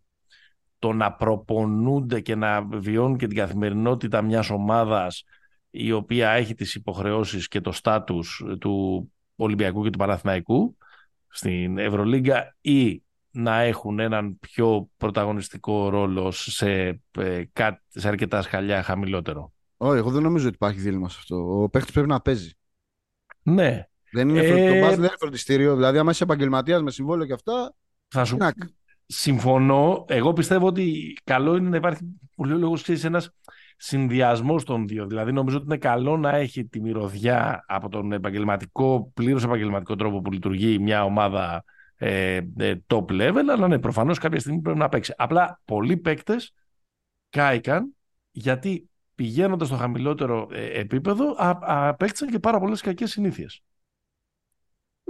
το 0.79 0.93
να 0.93 1.13
προπονούνται 1.13 2.19
και 2.21 2.36
να 2.36 2.62
βιώνουν 2.62 3.17
και 3.17 3.27
την 3.27 3.38
καθημερινότητα 3.38 4.21
μιας 4.21 4.50
ομάδας 4.50 5.24
η 5.69 5.91
οποία 5.91 6.29
έχει 6.29 6.53
τις 6.53 6.75
υποχρεώσεις 6.75 7.47
και 7.47 7.61
το 7.61 7.71
στάτους 7.71 8.43
του 8.59 9.11
Ολυμπιακού 9.35 9.83
και 9.83 9.89
του 9.89 9.97
Παναθηναϊκού 9.97 10.77
στην 11.27 11.77
Ευρωλίγκα 11.77 12.55
ή 12.61 13.03
να 13.31 13.59
έχουν 13.59 13.99
έναν 13.99 14.39
πιο 14.39 14.89
πρωταγωνιστικό 14.97 15.89
ρόλο 15.89 16.31
σε, 16.31 17.01
ε, 17.17 17.43
σε 17.88 18.07
αρκετά 18.07 18.41
σχαλιά 18.41 18.83
χαμηλότερο. 18.83 19.53
Όχι, 19.77 19.97
εγώ 19.97 20.11
δεν 20.11 20.21
νομίζω 20.21 20.45
ότι 20.45 20.55
υπάρχει 20.55 20.79
δίλημα 20.79 21.09
σε 21.09 21.17
αυτό. 21.19 21.61
Ο 21.61 21.69
παίχτη 21.69 21.91
πρέπει 21.91 22.07
να 22.07 22.21
παίζει. 22.21 22.51
Ναι. 23.41 23.88
Δεν 24.11 24.29
είναι, 24.29 24.39
ε... 24.39 24.79
το 24.79 24.88
δεν 24.88 24.97
είναι 24.97 25.09
φροντιστήριο. 25.19 25.75
Δηλαδή, 25.75 25.97
άμα 25.97 26.11
είσαι 26.11 26.23
επαγγελματίας 26.23 26.81
με 26.81 26.91
συμβόλαιο 26.91 27.27
και 27.27 27.33
αυτά. 27.33 27.75
Θα 28.07 28.25
σου... 28.25 28.38
Συμφωνώ. 29.05 30.05
Εγώ 30.07 30.33
πιστεύω 30.33 30.67
ότι 30.67 31.17
καλό 31.23 31.55
είναι 31.55 31.69
να 31.69 31.75
υπάρχει 31.75 32.19
πολύ 32.35 32.53
λόγος 32.53 32.89
ένας 32.89 33.31
συνδυασμός 33.81 34.63
των 34.63 34.88
δύο. 34.88 35.07
Δηλαδή, 35.07 35.31
νομίζω 35.31 35.57
ότι 35.57 35.65
είναι 35.65 35.77
καλό 35.77 36.17
να 36.17 36.36
έχει 36.36 36.65
τη 36.65 36.81
μυρωδιά 36.81 37.63
από 37.67 37.89
τον 37.89 38.12
επαγγελματικό, 38.12 39.12
πλήρως 39.13 39.43
επαγγελματικό 39.43 39.95
τρόπο 39.95 40.21
που 40.21 40.31
λειτουργεί 40.31 40.79
μια 40.79 41.03
ομάδα 41.03 41.63
ε, 41.95 42.39
ε, 42.57 42.75
top 42.88 43.05
level, 43.05 43.43
αλλά 43.51 43.67
ναι, 43.67 43.79
προφανώς 43.79 44.17
κάποια 44.17 44.39
στιγμή 44.39 44.62
πρέπει 44.62 44.77
να 44.77 44.89
παίξει. 44.89 45.13
Απλά 45.17 45.62
πολλοί 45.65 45.98
παίκτες 45.98 46.53
κάηκαν 47.29 47.95
γιατί 48.31 48.89
πηγαίνοντας 49.15 49.67
στο 49.67 49.77
χαμηλότερο 49.77 50.48
ε, 50.51 50.79
επίπεδο 50.79 51.36
απέκτησαν 51.38 52.29
και 52.29 52.39
πάρα 52.39 52.59
πολλές 52.59 52.81
κακές 52.81 53.12
συνήθειες. 53.12 53.62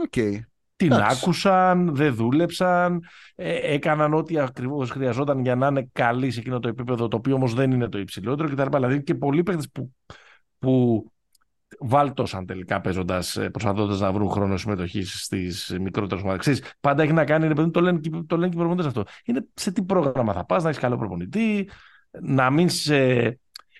Okay. 0.09 0.39
Την 0.79 0.93
άκουσαν, 0.93 1.95
δεν 1.95 2.15
δούλεψαν, 2.15 3.03
ε, 3.35 3.73
έκαναν 3.73 4.13
ό,τι 4.13 4.39
ακριβώς 4.39 4.89
χρειαζόταν 4.89 5.39
για 5.39 5.55
να 5.55 5.67
είναι 5.67 5.89
καλοί 5.93 6.31
σε 6.31 6.39
εκείνο 6.39 6.59
το 6.59 6.67
επίπεδο, 6.67 7.07
το 7.07 7.17
οποίο 7.17 7.35
όμως 7.35 7.53
δεν 7.53 7.71
είναι 7.71 7.89
το 7.89 7.99
υψηλότερο 7.99 8.49
κτλ. 8.49 8.75
Δηλαδή 8.75 9.03
και 9.03 9.15
πολλοί 9.15 9.43
παίχτε 9.43 9.63
που, 9.73 9.93
που 10.59 11.05
βάλτωσαν 11.79 12.45
τελικά 12.45 12.81
παίζοντας, 12.81 13.37
ε, 13.37 13.49
προσπαθώντας 13.49 13.99
να 13.99 14.11
βρουν 14.11 14.29
χρόνο 14.29 14.57
συμμετοχής 14.57 15.23
στις 15.23 15.77
μικρότερες 15.81 16.23
ομάδες. 16.23 16.63
Πάντα 16.79 17.03
έχει 17.03 17.13
να 17.13 17.25
κάνει, 17.25 17.71
το 17.71 17.81
λένε, 17.81 17.99
το 18.27 18.37
λένε 18.37 18.49
και 18.49 18.55
οι 18.55 18.57
προπονητές 18.57 18.85
αυτό. 18.85 19.03
Είναι 19.25 19.47
σε 19.53 19.71
τι 19.71 19.83
πρόγραμμα 19.83 20.33
θα 20.33 20.45
πας, 20.45 20.63
να 20.63 20.69
έχεις 20.69 20.81
καλό 20.81 20.97
προπονητή, 20.97 21.69
να 22.21 22.49
μην 22.49 22.69
σε. 22.69 23.39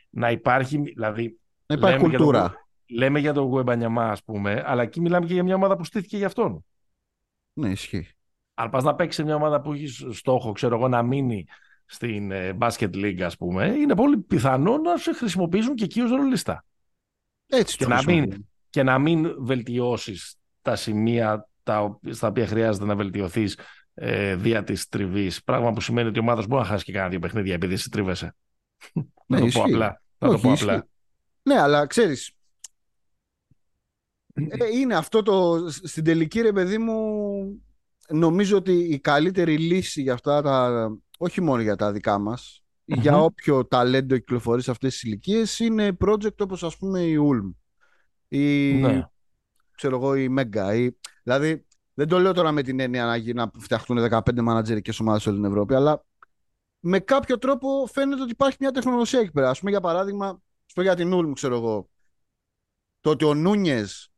να 0.10 0.32
υπάρχει. 0.32 0.78
Δηλαδή, 0.78 1.40
να 1.66 1.76
υπάρχει 1.76 2.00
κουλτούρα. 2.00 2.54
λέμε 2.90 3.20
για 3.20 3.34
τον 3.34 3.44
Γουεμπανιαμά, 3.44 4.10
ας 4.10 4.24
πούμε, 4.24 4.64
αλλά 4.66 4.82
εκεί 4.82 5.02
μιλάμε 5.02 5.26
και 5.26 5.34
για 5.34 5.44
μια 5.44 5.56
ομάδα 5.56 5.76
που 5.76 5.84
στήθηκε 5.84 6.18
για 6.18 6.26
αυτόν. 6.26 6.64
Ναι, 7.60 7.70
ισχύει. 7.70 8.08
Αν 8.54 8.70
πας 8.70 8.84
να 8.84 8.96
παίξεις 8.96 9.24
μια 9.24 9.36
ομάδα 9.36 9.62
που 9.62 9.74
έχεις 9.74 10.06
στόχο, 10.10 10.52
ξέρω 10.52 10.76
εγώ, 10.76 10.88
να 10.88 11.04
μείνει 11.04 11.46
στην 11.86 12.32
ε, 12.32 12.58
Basket 12.60 12.94
League, 12.94 13.22
ας 13.22 13.38
πούμε, 13.38 13.66
είναι 13.66 13.96
πολύ 13.96 14.18
πιθανό 14.18 14.78
να 14.78 14.98
σε 14.98 15.14
χρησιμοποιήσουν 15.14 15.76
και 15.76 15.84
εκεί 15.84 16.02
ως 16.02 16.12
ρολιστά. 16.12 16.66
Έτσι 17.48 17.78
και, 17.78 17.88
να 17.88 18.04
μην, 18.04 18.46
και 18.70 18.84
να 18.84 19.00
μην 19.00 19.36
βελτιώσεις 19.38 20.36
τα 20.62 20.76
σημεία 20.76 21.50
τα, 21.64 22.00
στα 22.10 22.28
οποία 22.28 22.48
χρειάζεται 22.48 22.86
να 22.86 22.96
βελτιωθείς 22.96 23.60
ε, 23.94 24.36
δια 24.36 24.64
της 24.64 24.88
τριβής. 24.88 25.44
Πράγμα 25.44 25.74
που 25.74 25.82
σημαίνει 25.82 26.08
ότι 26.08 26.18
η 26.18 26.22
ομάδας 26.22 26.48
μπορεί 26.48 26.62
να 26.62 26.68
χάσει 26.68 26.84
και 26.84 26.92
κανένα 26.92 27.10
δύο 27.10 27.20
παιχνίδια 27.20 27.54
επειδή 27.54 27.74
εσύ 27.74 27.90
τρίβεσαι. 27.90 28.36
Ναι, 28.94 29.40
να 29.40 29.40
το 29.40 29.48
πω 29.54 29.64
απλά. 29.64 30.02
Να 30.18 30.30
το 30.30 30.40
πω 30.40 30.52
απλά. 30.52 30.88
Ναι, 31.42 31.60
αλλά 31.60 31.86
ξέρεις. 31.86 32.32
Ε, 34.50 34.78
είναι 34.78 34.96
αυτό 34.96 35.22
το. 35.22 35.66
Στην 35.70 36.04
τελική, 36.04 36.42
ρε 36.42 36.52
παιδί 36.52 36.78
μου, 36.78 36.96
νομίζω 38.10 38.58
ότι 38.58 38.72
η 38.72 39.00
καλύτερη 39.00 39.58
λύση 39.58 40.02
για 40.02 40.14
αυτά 40.14 40.42
τα. 40.42 40.88
Όχι 41.18 41.42
μόνο 41.42 41.62
για 41.62 41.76
τα 41.76 41.92
δικά 41.92 42.20
μας, 42.20 42.64
για 42.86 43.18
όποιο 43.18 43.66
ταλέντο 43.66 44.18
κυκλοφορεί 44.18 44.62
σε 44.62 44.72
αυτές 44.72 44.94
τις 44.94 45.04
ηλικίες 45.04 45.60
είναι 45.60 45.98
project 46.06 46.38
όπως 46.38 46.64
ας 46.64 46.78
πούμε 46.78 47.02
η 47.02 47.18
Ulm 47.20 47.54
ή 48.28 48.74
ναι. 48.74 49.08
ξέρω 49.76 49.96
εγώ 49.96 50.16
η 50.16 50.36
Mega 50.38 50.76
ή... 50.76 50.98
δηλαδή 51.24 51.66
δεν 51.94 52.08
το 52.08 52.20
λέω 52.20 52.34
τώρα 52.34 52.52
με 52.52 52.62
την 52.62 52.80
έννοια 52.80 53.06
να, 53.06 53.34
να 53.34 53.52
φτιαχτούν 53.60 54.08
15 54.12 54.20
μανατζερικές 54.42 55.00
ομάδες 55.00 55.22
σε 55.22 55.30
όλη 55.30 55.38
την 55.38 55.48
Ευρώπη 55.48 55.74
αλλά 55.74 56.04
με 56.80 57.00
κάποιο 57.00 57.38
τρόπο 57.38 57.88
φαίνεται 57.92 58.22
ότι 58.22 58.32
υπάρχει 58.32 58.58
μια 58.60 58.72
τεχνολογία 58.72 59.20
εκεί 59.20 59.32
πέρα. 59.32 59.50
Ας 59.50 59.60
πούμε 59.60 59.72
για 59.72 59.82
παράδειγμα, 59.82 60.42
στο 60.66 60.82
για 60.82 60.96
την 60.96 61.12
Ulm 61.14 61.32
ξέρω 61.34 61.56
εγώ, 61.56 61.90
το 63.00 63.10
ότι 63.10 63.26
ο 63.26 63.34
Νούνιες 63.34 64.09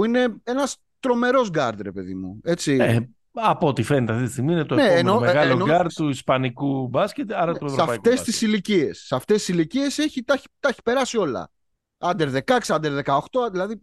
που 0.00 0.06
είναι 0.06 0.34
ένας 0.42 0.76
τρομερός 1.00 1.50
γκάρντ 1.50 1.80
ρε 1.80 1.92
παιδί 1.92 2.14
μου, 2.14 2.40
έτσι. 2.44 2.76
Ε, 2.80 2.98
από 3.32 3.66
ό,τι 3.66 3.82
φαίνεται 3.82 4.12
αυτή 4.12 4.24
τη 4.24 4.30
στιγμή 4.30 4.52
είναι 4.52 4.64
το 4.64 4.74
ναι, 4.74 4.82
επόμενο 4.82 5.10
ενώ, 5.10 5.20
μεγάλο 5.20 5.52
ενώ, 5.52 5.64
γκαρντ 5.64 5.92
του 5.92 6.08
ισπανικού 6.08 6.88
μπάσκετ, 6.88 7.32
άρα 7.32 7.58
του 7.58 7.64
ευρωπαϊκού 7.64 7.92
Σε 7.92 8.10
αυτές 8.10 8.22
τις 8.22 8.42
ηλικίες, 8.42 8.98
σε 8.98 9.14
αυτές 9.14 9.36
τις 9.36 9.48
ηλικίες 9.48 9.98
έχει, 9.98 10.22
τα, 10.22 10.34
έχει, 10.34 10.46
τα 10.60 10.68
έχει 10.68 10.82
περάσει 10.82 11.16
όλα. 11.16 11.50
Άντερ 11.98 12.28
16, 12.30 12.58
άντερ 12.68 12.92
18, 13.04 13.20
δηλαδή 13.50 13.82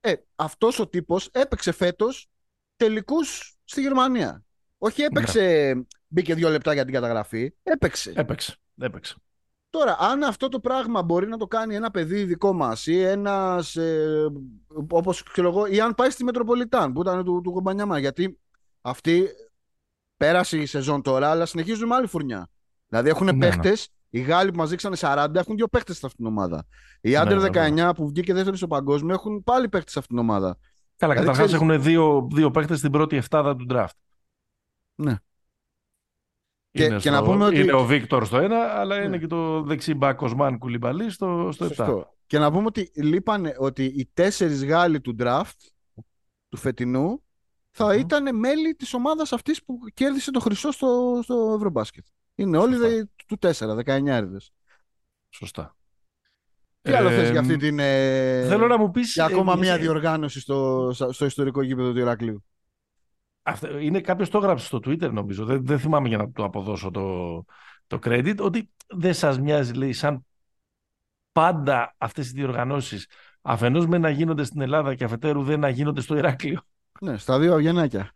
ε, 0.00 0.14
αυτός 0.36 0.78
ο 0.78 0.88
τύπος 0.88 1.28
έπαιξε 1.32 1.72
φέτος 1.72 2.28
τελικούς 2.76 3.56
στη 3.64 3.80
Γερμανία. 3.80 4.44
Όχι 4.78 5.02
έπαιξε, 5.02 5.72
ναι. 5.76 5.82
μπήκε 6.06 6.34
δύο 6.34 6.48
λεπτά 6.48 6.72
για 6.72 6.84
την 6.84 6.92
καταγραφή, 6.94 7.54
έπαιξε. 7.62 8.12
Έπαιξε, 8.16 8.56
έπαιξε. 8.80 9.14
Τώρα, 9.74 9.96
αν 9.98 10.22
αυτό 10.22 10.48
το 10.48 10.60
πράγμα 10.60 11.02
μπορεί 11.02 11.28
να 11.28 11.36
το 11.36 11.46
κάνει 11.46 11.74
ένα 11.74 11.90
παιδί 11.90 12.24
δικό 12.24 12.52
μας 12.52 12.86
ή 12.86 13.02
ένας. 13.02 13.76
Ε, 13.76 14.26
Όπως 14.90 15.22
ξέρω 15.22 15.48
εγώ, 15.48 15.66
ή 15.66 15.80
αν 15.80 15.94
πάει 15.94 16.10
στη 16.10 16.24
Μετροπολιτάν 16.24 16.92
που 16.92 17.00
ήταν 17.00 17.24
του, 17.24 17.40
του 17.40 17.52
Κομπανιάμα. 17.52 17.98
Γιατί 17.98 18.38
αυτοί 18.80 19.28
πέρασε 20.16 20.58
η 20.58 20.66
σεζόν 20.66 21.02
τώρα, 21.02 21.30
αλλά 21.30 21.46
συνεχίζουν 21.46 21.88
με 21.88 21.94
άλλη 21.94 22.06
φουρνιά. 22.06 22.48
Δηλαδή 22.88 23.08
έχουν 23.08 23.24
ναι, 23.26 23.38
παίχτες, 23.38 23.88
ναι. 24.10 24.20
οι 24.20 24.22
Γάλλοι 24.22 24.50
που 24.50 24.56
μας 24.56 24.70
δείξανε 24.70 24.96
40 25.00 25.28
έχουν 25.34 25.56
δύο 25.56 25.68
παίχτες 25.68 25.98
σε 25.98 26.06
αυτήν 26.06 26.24
την 26.24 26.34
ομάδα. 26.34 26.66
Οι 27.00 27.16
Άντερ 27.16 27.40
ναι, 27.40 27.68
19 27.68 27.72
ναι, 27.72 27.94
που 27.94 28.08
βγήκε 28.08 28.34
δεύτερη 28.34 28.56
στο 28.56 28.66
παγκόσμιο 28.66 29.14
έχουν 29.14 29.44
πάλι 29.44 29.68
παίχτες 29.68 29.92
σε 29.92 29.98
αυτήν 29.98 30.16
την 30.16 30.24
ομάδα. 30.24 30.58
Καλά, 30.96 31.12
δηλαδή, 31.12 31.30
καταρχάς 31.30 31.54
έχουν 31.54 31.82
δύο, 31.82 32.28
δύο 32.32 32.50
παίχτες 32.50 32.78
στην 32.78 32.90
πρώτη 32.90 33.16
εφτάδα 33.16 33.56
του 33.56 33.66
draft. 33.70 33.98
Ναι. 34.94 35.16
Και, 36.74 36.84
είναι, 36.84 36.94
και 36.94 37.00
στο, 37.00 37.10
να 37.10 37.22
πούμε 37.22 37.44
ότι... 37.44 37.60
είναι 37.60 37.72
ο 37.72 37.84
Βίκτορ 37.84 38.26
στο 38.26 38.36
ένα, 38.36 38.58
αλλά 38.58 39.02
είναι 39.02 39.18
και 39.18 39.26
το 39.26 39.62
δεξί 39.62 39.94
μπακ 39.94 40.16
Κοσμάν 40.16 40.58
Κουλιμπαλή 40.58 41.10
στο, 41.10 41.48
στο 41.52 41.68
7. 41.76 42.02
Και 42.26 42.38
να 42.38 42.52
πούμε 42.52 42.64
ότι 42.66 42.90
λείπανε 42.94 43.54
ότι 43.58 43.84
οι 43.84 44.10
τέσσερις 44.14 44.64
Γάλλοι 44.64 45.00
του 45.00 45.16
draft 45.18 45.58
του 46.48 46.56
φετινού 46.56 47.22
θα 47.70 47.86
mm 47.86 47.98
ήταν 47.98 48.38
μέλη 48.38 48.74
της 48.74 48.94
ομάδας 48.94 49.32
αυτής 49.32 49.64
που 49.64 49.78
κέρδισε 49.94 50.30
το 50.30 50.40
χρυσό 50.40 50.72
στο, 50.72 51.20
στο 51.22 51.52
Ευρωμπάσκετ. 51.56 52.04
Είναι 52.34 52.58
όλοι 52.58 52.76
δε, 52.76 53.04
του 53.26 53.38
4, 53.40 53.50
19 53.84 54.26
Σωστά. 55.28 55.76
Τι 56.82 56.92
άλλο 56.92 57.10
θες 57.10 57.30
για 57.30 57.40
αυτή 57.40 57.56
την... 57.56 57.78
Ε, 57.78 58.46
θέλω 58.48 58.66
να 58.66 58.78
μου 58.78 58.90
πεις... 58.90 59.12
Για 59.12 59.24
ακόμα 59.24 59.52
ε, 59.52 59.56
μία 59.56 59.78
διοργάνωση 59.78 60.40
στο, 60.40 60.90
στο 61.10 61.24
ιστορικό 61.24 61.62
γήπεδο 61.62 61.92
του 61.92 61.98
Ηρακλείου; 61.98 62.44
Αυτό, 63.46 63.78
είναι 63.78 64.00
κάποιος 64.00 64.28
το 64.30 64.38
έγραψε 64.38 64.66
στο 64.66 64.78
Twitter 64.78 65.10
νομίζω. 65.12 65.44
Δεν, 65.44 65.66
δεν 65.66 65.78
θυμάμαι 65.78 66.08
για 66.08 66.16
να 66.16 66.32
το 66.32 66.44
αποδώσω 66.44 66.90
το, 66.90 67.44
το 67.86 67.98
credit. 68.02 68.36
Ότι 68.40 68.70
δεν 68.88 69.14
σας 69.14 69.40
μοιάζει 69.40 69.72
λέει 69.72 69.92
σαν 69.92 70.26
πάντα 71.32 71.94
αυτές 71.98 72.30
οι 72.30 72.32
διοργανώσεις 72.32 73.06
αφενός 73.42 73.86
με 73.86 73.98
να 73.98 74.10
γίνονται 74.10 74.44
στην 74.44 74.60
Ελλάδα 74.60 74.94
και 74.94 75.04
αφετέρου 75.04 75.42
δεν 75.42 75.60
να 75.60 75.68
γίνονται 75.68 76.00
στο 76.00 76.16
Ηράκλειο. 76.16 76.60
Ναι, 77.00 77.16
στα 77.16 77.38
δύο 77.38 77.54
αυγενάκια. 77.54 78.12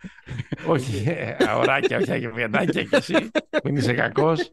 όχι, 0.66 1.04
αωράκια, 1.48 1.98
όχι 1.98 2.26
Αυγενάκια 2.26 2.84
κι 2.84 2.94
εσύ. 2.94 3.30
Μην 3.64 3.76
είσαι 3.76 3.94
κακός. 3.94 4.52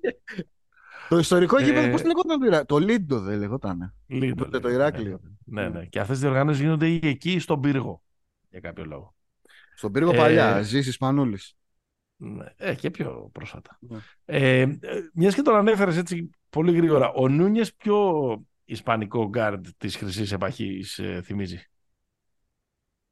Το 1.09 1.17
ιστορικό 1.17 1.59
γήπεδο, 1.59 1.88
ε, 1.88 1.91
πώς 1.91 2.03
λεγόταν 2.03 2.39
το 2.39 2.45
Ηράκλειο. 2.45 2.65
Το 2.65 2.77
Λίντο 2.77 3.19
δεν 3.19 3.39
λεγόταν. 3.39 3.93
Λίντο. 4.07 4.59
Το, 4.59 4.69
Ηράκλειο. 4.69 5.19
Ναι, 5.45 5.69
ναι. 5.69 5.85
Και 5.85 5.99
αυτές 5.99 6.17
οι 6.17 6.19
διοργανώσεις 6.19 6.61
γίνονται 6.61 6.88
εκεί 6.88 7.39
στον 7.39 7.61
πύργο. 7.61 8.01
Για 8.49 8.59
κάποιο 8.59 8.85
λόγο. 8.85 9.15
Στον 9.75 9.91
πύργο 9.91 10.13
ε, 10.13 10.17
παλιά, 10.17 10.61
Ζήσης, 10.61 10.97
Σπανούλης. 10.97 11.55
Ναι, 12.15 12.45
ε, 12.55 12.75
και 12.75 12.91
πιο 12.91 13.29
πρόσφατα. 13.31 13.79
Ναι. 13.79 13.97
Ε, 14.25 14.77
Μιας 15.13 15.35
και 15.35 15.41
τον 15.41 15.55
ανέφερες 15.55 15.97
έτσι 15.97 16.29
πολύ 16.49 16.75
γρήγορα, 16.75 17.11
ο 17.11 17.27
Νούνιες 17.27 17.75
ποιο 17.75 18.21
ισπανικό 18.65 19.29
γκάρντ 19.29 19.67
της 19.77 19.95
χρυσής 19.95 20.31
εποχής 20.31 21.01
θυμίζει; 21.23 21.59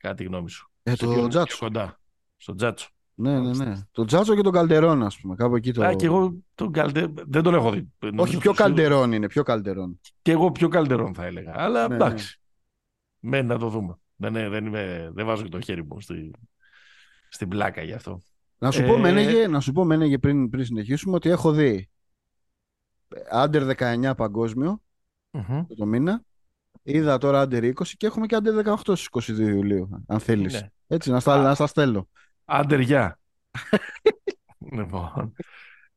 Κάτι 0.04 0.24
γνώμη 0.24 0.50
σου. 0.50 0.72
Ε, 0.84 0.96
το 0.96 1.28
Τζάτσο. 1.28 1.58
κοντά. 1.58 2.00
Στο 2.38 2.56
Τζάτσο. 2.56 2.90
Ναι, 3.14 3.40
ναι, 3.40 3.66
ναι. 3.66 3.76
Το 3.92 4.06
Τζάτσο 4.06 4.36
και 4.36 4.42
τον 4.42 4.52
Καλτερόν, 4.52 5.04
ας 5.04 5.20
πούμε. 5.20 5.36
Κάπου 5.36 5.56
εκεί 5.56 5.72
το. 5.72 5.84
Α, 5.84 5.94
και 5.94 6.06
εγώ 6.06 6.36
τον 6.56 6.72
Καλτε... 6.72 7.14
δεν 7.28 7.44
τον 7.44 7.54
έχω 7.54 7.72
δει. 7.72 7.92
Όχι, 8.18 8.38
πιο 8.38 8.54
Καλτερόν 8.54 9.12
είναι, 9.12 9.28
πιο 9.28 9.44
Καλτερόν. 9.44 10.00
Και 10.22 10.32
εγώ 10.32 10.52
πιο 10.52 10.68
Καλτερόν 10.68 11.14
θα 11.14 11.26
έλεγα. 11.26 11.52
Αλλά 11.56 11.88
ναι, 11.88 11.96
εντάξει. 11.96 12.42
Ναι. 13.20 13.30
Μένει 13.30 13.48
να 13.48 13.58
το 13.58 13.70
δούμε. 13.70 13.96
Δεν, 14.16 14.34
δεν, 14.34 14.66
είμαι... 14.66 15.12
δεν 15.14 15.26
βάζω 15.26 15.44
και 15.44 15.50
το 15.50 15.60
χέρι 15.60 15.84
μου 15.84 16.02
στη... 16.02 16.32
στην 17.34 17.48
πλάκα 17.48 17.82
γι' 17.82 17.94
αυτό. 17.94 18.22
Να 18.58 18.72
σου, 18.72 18.82
ε... 18.82 18.88
πω, 18.88 18.98
μένεγε, 18.98 19.48
να 19.48 19.60
σου 19.60 19.72
πω, 19.72 19.84
μένεγε 19.84 20.18
πριν, 20.18 20.50
πριν 20.50 20.66
συνεχίσουμε 20.66 21.16
ότι 21.16 21.30
έχω 21.30 21.52
δει 21.52 21.90
Άντερ 23.30 23.76
19 23.78 24.12
παγκόσμιο 24.18 24.82
mm-hmm. 25.32 25.66
το 25.78 25.86
μήνα 25.86 26.24
Είδα 26.84 27.18
τώρα 27.18 27.44
Under 27.44 27.74
20 27.74 27.88
και 27.98 28.06
έχουμε 28.06 28.26
και 28.26 28.38
Under 28.40 28.76
18 28.76 28.76
στις 28.84 29.08
22 29.12 29.40
Ιουλίου, 29.40 30.04
αν 30.08 30.20
θέλεις. 30.20 30.54
Ναι. 30.54 30.68
Έτσι, 30.88 31.12
να 31.12 31.20
στα, 31.20 31.42
να 31.42 31.56
στα 31.56 31.68
στέλνω. 31.68 32.08
Άντερ, 32.46 32.80
γεια. 32.80 33.20
λοιπόν. 34.78 35.34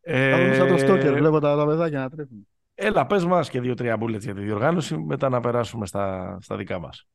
Ε, 0.01 0.55
σαν 0.55 0.69
το 0.69 0.79
στόκερ, 0.79 1.15
βλέπω 1.15 1.41
τα, 1.41 1.57
τα 1.57 1.67
παιδάκια 1.67 1.99
να 1.99 2.11
τρέχουν. 2.11 2.49
Έλα, 2.75 3.07
πες 3.07 3.25
μας 3.25 3.51
και 3.51 3.61
δύο-τρία 3.61 3.97
μπουλέτς 3.97 4.25
για 4.25 4.35
τη 4.35 4.41
διοργάνωση, 4.41 4.97
μετά 4.97 5.29
να 5.29 5.41
περάσουμε 5.41 5.87
στα, 5.87 6.39
στα 6.41 6.57
δικά 6.57 6.79
μας. 6.79 7.07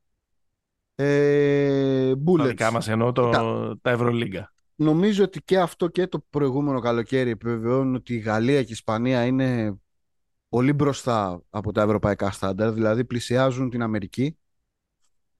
Ε, 0.94 2.12
Τα 2.36 2.46
δικά 2.46 2.70
μας 2.70 2.88
εννοώ 2.88 3.12
το, 3.12 3.30
τα 3.78 3.90
Ευρωλίγκα. 3.90 4.52
Νομίζω 4.74 5.24
ότι 5.24 5.42
και 5.42 5.58
αυτό 5.58 5.88
και 5.88 6.06
το 6.06 6.24
προηγούμενο 6.30 6.80
καλοκαίρι 6.80 7.30
επιβεβαιώνουν 7.30 7.94
ότι 7.94 8.14
η 8.14 8.18
Γαλλία 8.18 8.60
και 8.60 8.68
η 8.68 8.72
Ισπανία 8.72 9.24
είναι 9.24 9.78
πολύ 10.48 10.72
μπροστά 10.72 11.42
από 11.50 11.72
τα 11.72 11.82
ευρωπαϊκά 11.82 12.30
στάνταρ, 12.30 12.72
δηλαδή 12.72 13.04
πλησιάζουν 13.04 13.70
την 13.70 13.82
Αμερική. 13.82 14.36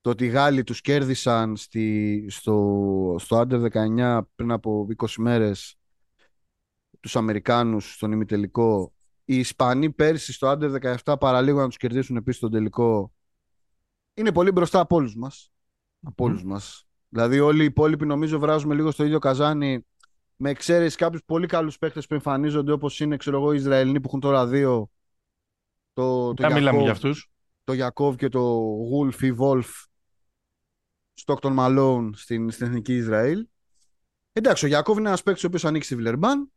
Το 0.01 0.11
ότι 0.11 0.25
οι 0.25 0.29
Γάλλοι 0.29 0.63
τους 0.65 0.81
κέρδισαν 0.81 1.57
στη, 1.57 2.27
στο, 2.29 3.17
στο 3.19 3.41
Under 3.41 3.71
19 3.73 4.21
πριν 4.35 4.51
από 4.53 4.87
20 4.97 5.07
μέρες 5.19 5.77
τους 7.01 7.17
Αμερικάνους 7.17 7.95
στον 7.95 8.13
ημιτελικό. 8.13 8.93
Οι 9.25 9.39
Ισπανοί 9.39 9.91
πέρσι 9.91 10.33
στο 10.33 10.51
Under 10.51 10.97
17 11.05 11.15
παραλίγο 11.21 11.61
να 11.61 11.67
τους 11.67 11.77
κερδίσουν 11.77 12.17
επίσης 12.17 12.39
στον 12.39 12.51
τελικό. 12.51 13.13
Είναι 14.15 14.33
πολύ 14.33 14.51
μπροστά 14.51 14.81
από 14.81 14.97
όλους 14.97 15.17
μας. 15.17 15.53
Από 16.03 16.25
όλους 16.25 16.45
μας. 16.45 16.87
Δηλαδή 17.09 17.41
όλοι 17.41 17.63
οι 17.63 17.65
υπόλοιποι 17.65 18.07
νομίζω 18.07 18.39
βράζουμε 18.39 18.75
λίγο 18.75 18.91
στο 18.91 19.05
ίδιο 19.05 19.19
καζάνι 19.19 19.87
με 20.37 20.51
εξαίρεση 20.51 20.97
κάποιους 20.97 21.23
πολύ 21.25 21.47
καλούς 21.47 21.79
παίχτες 21.79 22.07
που 22.07 22.15
εμφανίζονται 22.15 22.73
όπως 22.73 23.01
είναι 23.01 23.17
ξέρω 23.17 23.37
εγώ, 23.37 23.53
οι 23.53 23.57
Ισραηλοί 23.57 24.01
που 24.01 24.07
έχουν 24.09 24.21
τώρα 24.21 24.47
δύο. 24.47 24.91
Το, 25.93 26.35
το 26.35 26.43
Δεν 26.43 26.53
μιλάμε 26.53 26.61
Γιακώβ- 26.61 26.83
για 26.83 26.93
αυτούς. 26.93 27.31
το 27.65 27.73
Γιακώβ 27.73 28.15
και 28.17 28.29
το 28.29 28.41
Γουλφ 28.89 29.23
ή 29.23 29.33
Βόλφ 29.33 29.85
Στόκτον 31.15 31.53
Μαλόν 31.53 32.15
στην, 32.15 32.51
στην 32.51 32.67
Εθνική 32.67 32.95
Ισραήλ. 32.95 33.47
Εντάξει, 34.33 34.65
ο 34.65 34.69
Γιακώβ 34.69 34.99
είναι 34.99 35.09
ένας 35.09 35.23
παίκτης 35.23 35.45
ο 35.45 35.47
οποίος 35.47 35.65
ανήκει 35.65 35.85
στη 35.85 35.97
Βιλερμπάν, 35.97 36.53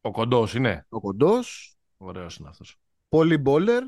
Ο 0.00 0.10
κοντός 0.10 0.54
είναι. 0.54 0.86
ο 0.88 1.00
κοντός, 1.00 1.76
Ωραίος 1.96 2.36
είναι 2.36 2.48
αυτός. 2.48 2.76
πολύ 3.08 3.38
μπόλερ. 3.38 3.82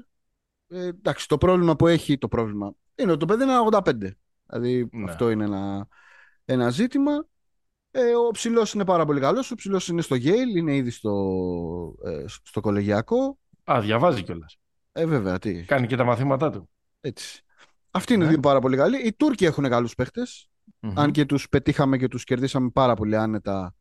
Ε, 0.67 0.87
εντάξει, 0.87 1.29
το 1.29 1.39
πρόβλημα 1.39 1.77
που 1.77 1.87
έχει 1.87 2.19
το 2.19 2.29
πρόβλημα 2.29 2.73
είναι 2.99 3.11
ότι 3.11 3.21
το 3.21 3.27
παιδί 3.27 3.43
είναι 3.43 3.53
ένα 3.53 3.61
85. 3.63 4.11
Δηλαδή 4.47 4.89
Ναι. 4.93 5.11
αυτό 5.11 5.31
είναι 5.31 5.45
ένα, 5.45 5.89
ένα 6.45 6.71
ζήτημα. 6.71 7.27
Ε, 7.91 8.15
ο 8.15 8.31
ψηλός 8.31 8.73
είναι 8.73 8.85
πάρα 8.85 9.05
πολύ 9.05 9.21
καλός. 9.21 9.51
Ο 9.51 9.55
ψηλός 9.55 9.89
είναι 9.89 10.03
στο 10.03 10.17
Yale, 10.17 10.57
είναι 10.57 10.77
ήδη 10.77 10.91
στο, 10.91 11.15
ε, 12.05 12.25
στο 12.43 12.61
κολεγιακό. 12.61 13.39
Α, 13.71 13.81
διαβάζει 13.81 14.23
κιόλας. 14.23 14.57
Ε, 14.93 15.07
βέβαια, 15.07 15.39
τι. 15.39 15.63
Κάνει 15.65 15.87
και 15.87 15.97
τα 15.97 16.05
μαθήματά 16.05 16.51
του. 16.51 16.71
Έτσι. 17.01 17.43
Αυτοί 17.91 18.15
είναι 18.15 18.25
Ναι. 18.25 18.31
δύο 18.31 18.41
πάρα 18.41 18.59
πολύ 18.61 18.77
καλοί. 18.77 19.07
Οι 19.07 19.13
Τούρκοι 19.13 19.45
έχουν 19.45 19.69
καλούς 19.69 19.95
παίχτες. 19.95 20.49
Μμμ. 20.81 20.99
Αν 21.01 21.11
και 21.11 21.25
τους 21.25 21.49
πετύχαμε 21.49 21.99
και 21.99 22.09
τους 22.09 22.25
κερδίσαμε 22.25 22.71
πάρα 22.71 22.95
πολύ 22.95 23.17
άνετα. 23.17 23.75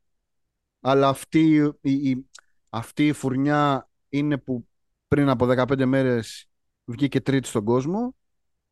Αλλά 0.82 1.08
αυτή 1.08 1.74
η, 1.82 2.10
η- 2.10 2.30
αυτή 2.70 3.08
η 3.08 3.12
φουρνιά 3.14 3.90
είναι 4.10 4.38
που 4.38 4.68
πριν 5.08 5.30
από 5.30 5.46
15 5.46 5.86
μέρες 5.86 6.46
βγήκε 6.86 7.22
τρίτη 7.22 7.48
στον 7.48 7.64
κόσμο. 7.64 8.16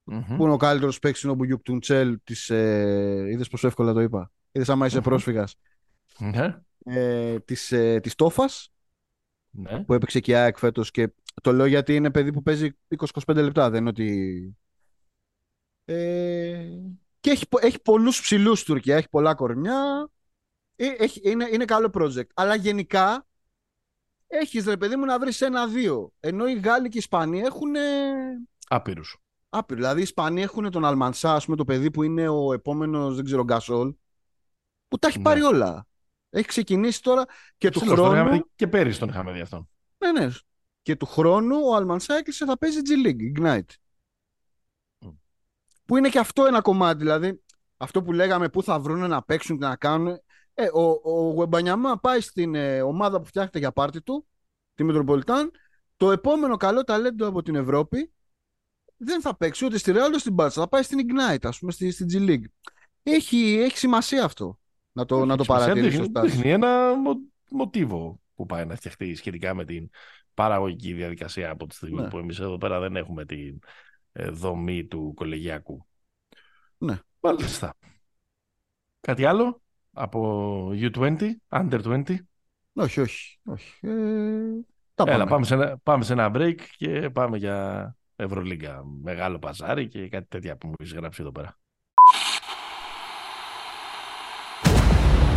Μμμ. 0.07 0.35
Που 0.37 0.43
είναι 0.43 0.53
ο 0.53 0.57
καλύτερος 0.57 0.99
παίκτης 0.99 1.21
είναι 1.21 1.31
ο 1.31 1.35
Μπουγιούκ 1.35 1.61
Τουντσέλ 1.63 2.19
της... 2.23 2.49
Ε, 2.49 3.25
είδες 3.31 3.47
πόσο 3.47 3.67
εύκολα 3.67 3.93
το 3.93 3.99
είπα. 4.01 4.31
Είδες 4.51 4.69
άμα 4.69 4.85
είσαι 4.85 4.97
Μμμ. 4.97 5.03
πρόσφυγας. 5.03 5.55
Ναι. 6.19 6.61
Ε, 6.85 7.39
της, 7.39 7.71
ε, 7.71 7.99
της 7.99 8.15
Τόφας 8.15 8.69
Ναι. 9.49 9.83
που 9.83 9.93
έπαιξε 9.93 10.19
και 10.19 10.31
η 10.31 10.35
ΑΕΚ 10.35 10.57
φέτος 10.57 10.91
και 10.91 11.13
το 11.41 11.51
λέω 11.51 11.65
γιατί 11.65 11.95
είναι 11.95 12.11
παιδί 12.11 12.31
που 12.31 12.41
παίζει 12.43 12.69
20-25 12.97 13.35
λεπτά. 13.35 13.69
Δεν 13.69 13.79
είναι 13.79 13.89
ότι... 13.89 14.57
Ε, 15.85 16.67
και 17.19 17.29
έχει, 17.29 17.47
πο- 17.47 17.59
έχει 17.65 17.81
πολλούς 17.81 18.21
ψηλούς 18.21 18.59
στην 18.59 18.73
Τουρκία, 18.73 18.95
έχει 18.95 19.09
πολλά 19.09 19.35
κορμιά. 19.35 20.09
Ε, 20.75 20.87
Έχει, 20.87 21.21
είναι, 21.23 21.47
είναι 21.51 21.65
καλό 21.65 21.89
project. 21.93 22.27
Αλλά 22.33 22.55
γενικά 22.55 23.27
έχεις 24.27 24.65
ρε 24.65 24.77
παιδί 24.77 24.95
μου 24.95 25.05
να 25.05 25.19
βρεις 25.19 25.41
ένα-δύο. 25.41 26.11
Ενώ 26.19 26.47
οι 26.47 26.59
Γάλλοι 26.59 26.83
και 26.89 26.95
οι 26.97 26.99
Ισπανοί 26.99 27.39
έχουν 27.39 27.73
Άπειρους. 28.67 29.17
Άπειρο. 29.57 29.79
Δηλαδή 29.79 29.99
οι 29.99 30.03
Ισπανοί 30.03 30.41
έχουν 30.41 30.71
τον 30.71 30.85
Αλμανσά, 30.85 31.33
ας 31.33 31.45
πούμε, 31.45 31.57
το 31.57 31.63
παιδί 31.65 31.91
που 31.91 32.03
είναι 32.03 32.27
ο 32.27 32.53
επόμενος, 32.53 33.15
δεν 33.15 33.25
ξέρω, 33.25 33.43
Γκασόλ, 33.43 33.93
που 34.87 34.97
τα 34.97 35.07
έχει 35.07 35.17
Ναι. 35.17 35.23
πάρει 35.23 35.41
όλα. 35.41 35.87
Έχει 36.29 36.47
ξεκινήσει 36.47 37.01
τώρα 37.01 37.25
και 37.57 37.69
του 37.69 37.79
Ψηλός, 37.79 37.95
τον 37.97 38.05
είχαμε 38.05 38.19
χρόνου. 38.21 38.35
δει 38.43 38.49
και 38.55 38.67
πέρυσι 38.67 38.99
τον 38.99 39.09
είχαμε 39.09 39.31
δει 39.31 39.39
αυτόν. 39.39 39.69
Ναι, 39.97 40.11
ναι. 40.11 40.31
Και 40.81 40.95
του 40.95 41.05
χρόνου 41.05 41.55
ο 41.63 41.75
Αλμανσά 41.75 42.15
έκλεισε 42.15 42.45
θα 42.45 42.57
παίζει 42.57 42.79
G 42.85 43.07
League, 43.07 43.39
Ignite. 43.39 43.73
Μμ. 44.99 45.09
Που 45.85 45.97
είναι 45.97 46.09
και 46.09 46.19
αυτό 46.19 46.45
ένα 46.45 46.61
κομμάτι. 46.61 46.97
Δηλαδή, 46.97 47.43
αυτό 47.77 48.03
που 48.03 48.11
λέγαμε 48.11 48.49
πού 48.49 48.63
θα 48.63 48.79
βρουν 48.79 49.09
να 49.09 49.23
παίξουν 49.23 49.59
και 49.59 49.65
να 49.65 49.75
κάνουν. 49.75 50.19
Ε, 50.53 50.67
ο, 50.73 50.81
ο 51.03 51.31
Γουεμπανιαμά 51.31 51.99
πάει 51.99 52.21
στην 52.21 52.55
ε, 52.55 52.81
ομάδα 52.81 53.19
που 53.19 53.25
φτιάχνεται 53.25 53.59
για 53.59 53.71
πάρτι 53.71 54.01
του, 54.01 54.27
τη 54.73 54.83
Μετροπολιτάν. 54.83 55.51
Το 55.97 56.11
επόμενο 56.11 56.57
καλό 56.57 56.83
ταλέντο 56.83 57.27
από 57.27 57.41
την 57.41 57.55
Ευρώπη 57.55 58.13
δεν 58.97 59.21
θα 59.21 59.37
παίξει 59.37 59.65
ούτε 59.65 59.77
στη 59.77 59.91
Real 59.95 60.05
ούτε 60.07 60.19
στην 60.19 60.33
Μπάρτσα. 60.33 60.61
Θα 60.61 60.67
πάει 60.67 60.83
στην 60.83 60.99
Ignite, 61.01 61.43
ας 61.47 61.59
πούμε, 61.59 61.71
στη, 61.71 61.91
στη 61.91 62.05
G 62.11 62.29
League. 62.29 62.43
Έχει, 63.03 63.37
έχει 63.59 63.77
σημασία 63.77 64.23
αυτό 64.23 64.59
να 64.91 65.05
το, 65.05 65.25
να 65.25 65.37
το 65.37 65.43
Σημασία 65.43 65.65
παρατηρήσει 65.65 65.97
ο 65.97 66.01
δείχνει, 66.01 66.07
Στάσης. 66.19 66.33
δείχνει 66.35 66.51
ένα 66.51 66.95
μο, 66.95 67.13
μοτίβο 67.49 68.19
που 68.35 68.45
πάει 68.45 68.65
να 68.65 68.75
φτιαχτεί 68.75 69.15
σχετικά 69.15 69.53
με 69.53 69.65
την 69.65 69.89
παραγωγική 70.33 70.93
διαδικασία 70.93 71.49
από 71.49 71.67
τη 71.67 71.75
στιγμή 71.75 72.01
Ναι. 72.01 72.07
που 72.07 72.17
εμείς 72.17 72.39
εδώ 72.39 72.57
πέρα 72.57 72.79
δεν 72.79 72.95
έχουμε 72.95 73.25
την 73.25 73.59
ε, 74.11 74.29
δομή 74.29 74.85
του 74.85 75.11
κολεγιακού. 75.15 75.87
Ναι. 76.77 76.99
Μάλιστα. 77.19 77.73
Κάτι 79.01 79.25
άλλο 79.25 79.61
από 79.93 80.69
U20, 80.73 81.17
Under 81.49 81.81
20. 81.83 82.03
Όχι, 82.73 82.99
όχι. 83.01 83.39
όχι. 83.45 83.87
Ε, 83.87 83.91
τα 84.95 85.03
Έλα, 85.07 85.17
πάμε. 85.17 85.29
πάμε 85.29 85.45
σε, 85.45 85.53
ένα, 85.53 85.77
πάμε 85.83 86.03
σε 86.03 86.13
ένα 86.13 86.31
break 86.33 86.55
και 86.77 87.09
πάμε 87.09 87.37
για 87.37 87.95
Ευρωλίγκα. 88.15 88.83
Μεγάλο 89.03 89.39
παζάρι 89.39 89.87
και 89.87 90.09
κάτι 90.09 90.25
τέτοια 90.29 90.57
που 90.57 90.67
μου 90.67 90.73
έχεις 90.79 90.93
γράψει 90.93 91.21
εδώ 91.21 91.31
πέρα. 91.31 91.57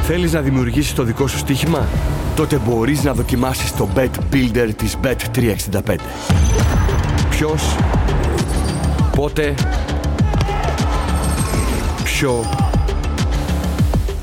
Θέλεις 0.02 0.32
να 0.32 0.40
δημιουργήσεις 0.40 0.94
το 0.94 1.02
δικό 1.02 1.26
σου 1.26 1.38
στοίχημα; 1.38 1.88
Τότε 2.36 2.58
μπορείς 2.58 3.04
να 3.04 3.14
δοκιμάσεις 3.14 3.76
το 3.76 3.88
Bet 3.94 4.10
Builder 4.32 4.70
της 4.76 4.96
Bet365. 5.02 5.96
Ποιος, 7.30 7.76
πότε, 9.16 9.54
ποιο, 12.04 12.44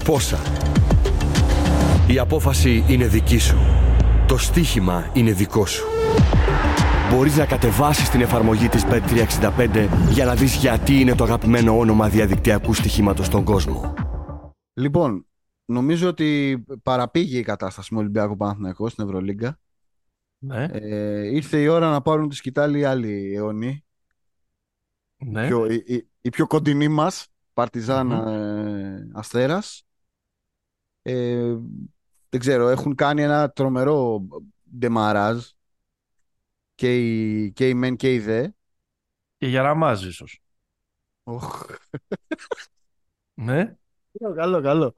πόσα. 0.04 0.40
Η 2.08 2.20
απόφαση 2.20 2.84
είναι 2.88 3.08
δική 3.08 3.38
σου. 3.38 3.58
Το 4.28 4.38
στοίχημα 4.38 5.10
είναι 5.14 5.32
δικό 5.32 5.66
σου. 5.66 5.95
Μπορείς 7.12 7.38
να 7.38 7.46
κατεβάσεις 7.46 8.10
την 8.10 8.22
εφαρμογή 8.22 8.68
της 8.68 8.84
Bet365 8.86 9.88
για 10.12 10.26
να 10.26 10.36
δεις 10.36 10.56
γιατί 10.56 11.00
είναι 11.00 11.16
το 11.16 11.24
αγαπημένο 11.24 11.78
όνομα 11.78 12.10
διαδικτυακού 12.10 12.74
στοιχήματος 12.74 13.26
στον 13.26 13.44
κόσμο. 13.44 13.94
Λοιπόν, 14.74 15.28
νομίζω 15.66 16.08
ότι 16.10 16.64
παραπήγε 16.84 17.38
η 17.38 17.44
κατάσταση 17.44 17.94
με 17.94 18.00
Ολυμπιακό 18.00 18.38
Παναθηναϊκό 18.38 18.90
στην 18.90 19.04
Ευρωλίγκα. 19.04 19.60
Ναι, 20.38 20.64
Ε, 20.72 21.28
ήρθε 21.36 21.62
η 21.62 21.68
ώρα 21.68 21.90
να 21.90 22.02
πάρουν 22.02 22.30
τη 22.30 22.36
σκητάλη 22.36 22.80
οι 22.80 22.84
άλλοι 22.84 23.34
αιώνιοι. 23.36 23.86
ναι. 25.26 25.48
Πιο, 25.48 25.66
η, 25.66 25.84
η- 25.86 26.10
η 26.22 26.30
πιο 26.30 26.48
κοντινή 26.48 26.88
μας, 26.88 27.28
Παρτιζάν 27.54 28.08
Μμμ. 28.08 28.28
ε, 28.28 29.08
Αστέρας. 29.14 29.84
Ε, 31.02 31.56
δεν 32.30 32.40
ξέρω, 32.40 32.68
έχουν 32.70 32.96
κάνει 32.96 33.22
ένα 33.22 33.50
τρομερό 33.50 34.22
ντεμαράζ 34.78 35.46
και 36.76 36.98
οι, 36.98 37.52
και 37.52 37.70
οι 37.70 37.74
μεν 37.74 37.96
και 37.96 38.14
οι 38.14 38.20
δε. 38.20 38.48
Και 39.38 39.48
για 39.48 39.62
Ραμάζ 39.62 40.06
ίσως. 40.06 40.40
Οχ. 41.24 41.66
Ναι. 43.34 43.76
Καλό, 44.20 44.36
καλό, 44.36 44.62
καλό. 44.62 44.94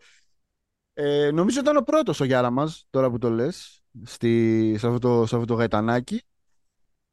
Ε, 0.94 1.32
νομίζω 1.32 1.60
ήταν 1.60 1.78
ο 1.78 1.82
πρώτος 1.82 2.20
ο 2.20 2.24
Γιάρα 2.24 2.50
μας, 2.50 2.88
τώρα 2.90 3.10
που 3.10 3.18
το 3.18 3.30
λες, 3.30 3.82
στη, 4.04 4.76
σε, 4.78 4.88
αυτό 4.88 5.00
το, 5.00 5.26
σε 5.26 5.36
αυτό 5.36 5.48
το 5.48 5.54
γαϊτανάκι. 5.54 6.22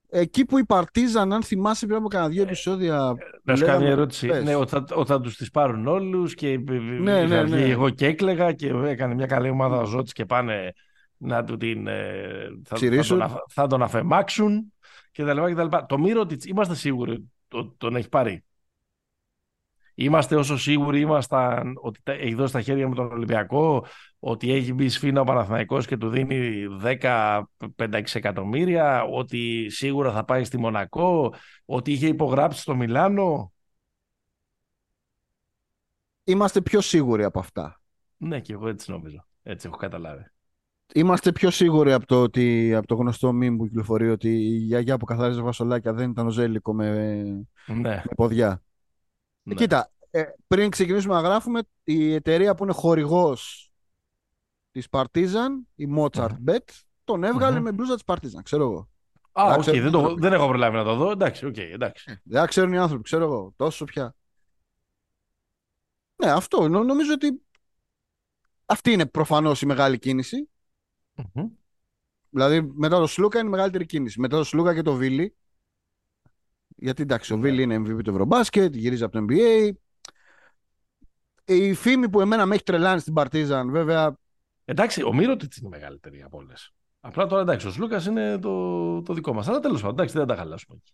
Εκεί 0.09 0.44
που 0.44 0.59
η 0.59 0.64
Παρτίζαν, 0.64 1.33
αν 1.33 1.42
θυμάσαι 1.42 1.87
πριν 1.87 1.98
από 1.98 2.09
κανένα 2.09 2.31
δύο 2.31 2.42
επεισόδια. 2.42 2.96
Να 2.96 3.07
σου 3.12 3.16
κάνω 3.44 3.57
λέγαμε- 3.57 3.83
μια 3.83 3.90
ερώτηση. 3.90 4.27
πες. 4.27 4.44
Ναι, 4.44 4.55
ότι 4.55 4.70
θα, 4.70 4.85
ότι 4.94 5.11
θα 5.11 5.20
τους 5.20 5.37
τις 5.37 5.50
πάρουν 5.50 5.87
όλους 5.87 6.35
και 6.35 6.59
Ναι, 6.59 7.18
είχα 7.22 7.27
ναι, 7.27 7.42
βγει 7.42 7.55
ναι. 7.55 7.68
εγώ 7.68 7.90
και 7.90 8.07
έκλεγα 8.07 8.53
και 8.53 8.68
έκανε 8.68 9.14
μια 9.14 9.27
καλή 9.27 9.48
ομάδα 9.48 9.77
ο 9.79 9.85
Ζώτης 9.85 10.12
και 10.12 10.24
πάνε 10.27 10.72
να 11.24 11.44
του 11.44 11.56
την... 11.56 11.87
ε, 11.87 12.46
θα, 12.48 12.60
θα, 12.64 12.74
Ψηρίσουν. 12.74 13.18
τον, 13.18 13.26
αφ- 13.26 13.42
θα 13.48 13.66
τον 13.66 13.82
αφεμάξουν 13.82 14.72
και 15.10 15.24
τα 15.24 15.34
λοιπά 15.34 15.48
και 15.48 15.54
τα 15.54 15.62
λοιπά. 15.62 15.87
Το 15.87 15.98
Μύρωτιτς 15.98 16.44
είμαστε 16.44 16.74
σίγουροι 16.74 17.30
ότι 17.52 17.74
τον 17.76 17.96
έχει 17.96 18.08
πάρει. 18.08 18.44
Είμαστε 19.96 20.37
όσο 20.37 20.58
σίγουροι 20.58 21.00
ήμασταν 21.00 21.74
ότι 21.80 22.00
τα- 22.02 22.12
έχει 22.12 22.34
δώσει 22.34 22.52
τα 22.52 22.60
χέρια 22.60 22.88
με 22.88 22.94
τον 22.94 23.12
Ολυμπιακό, 23.12 23.87
ότι 24.18 24.52
έχει 24.52 24.72
μπει 24.72 24.88
σφίνα 24.88 25.20
ο 25.20 25.24
Παναθηναϊκός 25.24 25.87
και 25.87 25.96
του 25.96 26.08
δίνει 26.08 26.66
10-5-6 26.82 28.02
εκατομμύρια, 28.12 29.02
ότι 29.04 29.66
σίγουρα 29.70 30.12
θα 30.12 30.24
πάει 30.24 30.44
στη 30.44 30.58
Μονακό, 30.58 31.34
ότι 31.64 31.92
είχε 31.92 32.06
υπογράψει 32.06 32.60
στο 32.60 32.74
Μιλάνο. 32.74 33.52
Είμαστε 36.24 36.60
πιο 36.60 36.80
σίγουροι 36.80 37.24
από 37.24 37.38
αυτά. 37.38 37.80
Ναι, 38.16 38.40
και 38.40 38.52
εγώ 38.52 38.68
έτσι 38.68 38.90
νομίζω. 38.90 39.26
Έτσι 39.42 39.66
έχω 39.66 39.76
καταλάβει. 39.76 40.24
Είμαστε 40.96 41.33
πιο 41.33 41.50
σίγουροι 41.50 41.92
από 41.92 42.07
το, 42.07 42.22
ότι, 42.22 42.74
από 42.74 42.87
το 42.87 42.94
γνωστό 42.94 43.33
μήνυμα 43.33 43.57
που 43.57 43.66
κυκλοφορεί 43.66 44.11
ότι 44.11 44.28
η 44.28 44.57
γιαγιά 44.57 44.96
που 44.98 45.04
καθάριζε 45.04 45.40
βασολάκια 45.40 45.92
δεν 45.92 46.11
ήταν 46.11 46.26
ο 46.26 46.30
Ζέλικο 46.30 46.74
με, 46.74 47.22
Ναι. 47.66 47.74
με 47.74 48.04
ποδιά. 48.16 48.62
ναι. 49.42 49.54
Κοίτα, 49.54 49.92
ε, 50.11 50.22
πριν 50.46 50.70
ξεκινήσουμε 50.70 51.14
να 51.14 51.20
γράφουμε, 51.20 51.61
η 51.85 52.14
εταιρεία 52.14 52.54
που 52.54 52.64
είναι 52.64 52.72
χορηγός 52.72 53.70
της 54.70 54.87
Partizan, 54.90 55.48
η 55.74 55.88
Mozart 55.96 56.37
Bet, 56.46 56.59
τον 57.04 57.24
εβγαλε 57.24 57.57
Μμμ. 57.57 57.62
με 57.64 57.72
μπλούζα 57.72 57.94
της 57.94 58.02
Partizan, 58.07 58.42
ξέρω 58.42 58.62
εγώ. 58.64 58.88
Α, 59.33 59.44
Να 59.48 59.54
οκ, 59.54 59.61
ξέρουν 59.61 59.78
δεν, 59.80 59.88
οι 59.88 59.92
το, 59.92 59.98
άνθρωποι. 59.98 60.20
δεν 60.20 60.33
έχω 60.33 60.46
προλάβει 60.46 60.76
να 60.76 60.85
το 60.85 60.94
δω. 60.94 61.11
Εντάξει, 61.11 61.46
οκ, 61.46 61.57
εντάξει. 61.57 62.20
Δεν 62.24 62.46
ξέρουν 62.46 62.72
οι 62.72 62.78
άνθρωποι, 62.78 63.02
ξέρω 63.02 63.24
εγώ. 63.24 63.52
Τόσο 63.57 63.85
πια. 63.85 64.14
Ναι, 66.16 66.30
αυτό. 66.30 66.68
Νο- 66.68 66.83
νομίζω 66.85 67.12
ότι 67.12 67.42
αυτή 68.64 68.92
είναι 68.92 69.07
προφανώς 69.07 69.62
η 69.62 69.66
μεγάλη 69.66 69.98
κίνηση. 69.98 70.48
Μμμ. 71.16 71.48
Δηλαδή 72.31 72.61
μετά 72.74 72.98
το 72.98 73.07
Σλούκα 73.07 73.38
είναι 73.38 73.48
η 73.48 73.50
μεγαλύτερη 73.50 73.87
κίνηση. 73.87 74.20
Μετά 74.20 74.37
το 74.37 74.44
Σλούκα 74.44 74.74
και 74.74 74.83
το 74.83 74.94
Βίλι. 74.94 75.37
Γιατί 76.77 77.03
εντάξει, 77.03 77.33
ο 77.33 77.37
Ναι. 77.37 77.42
Βίλι 77.42 77.62
είναι 77.62 77.77
MVP 77.77 78.03
του 78.05 78.11
Ευρωμπάσκετ, 78.11 78.74
γυρίζει 78.74 79.03
από 79.05 79.18
το 79.18 79.24
NBA. 79.29 79.70
Η 81.44 81.74
φήμη 81.74 82.09
που 82.09 82.20
εμένα 82.20 82.46
με 82.46 82.55
έχει 82.55 82.64
τρελάνει 82.64 83.00
στην 83.00 83.12
Παρτίζαν, 83.12 83.70
βέβαια. 83.70 84.16
Εντάξει, 84.64 85.03
ο 85.03 85.14
Μύρωτιτ 85.14 85.57
είναι 85.57 85.68
μεγαλύτερη 85.68 86.22
από 86.22 86.38
όλες. 86.38 86.72
Απλά 87.00 87.27
τώρα 87.27 87.42
εντάξει, 87.42 87.66
ο 87.66 87.70
Σλούκας 87.70 88.07
είναι 88.07 88.38
το, 88.38 89.03
το 89.03 89.14
δικό 89.14 89.33
μας. 89.33 89.48
Αλλά 89.48 89.61
τέλος 89.61 89.81
πάντων, 89.81 89.94
εντάξει, 89.96 90.14
δεν 90.18 90.27
θα 90.27 90.35
τα 90.35 90.40
χαλάσουμε 90.40 90.77
εκεί. 90.77 90.92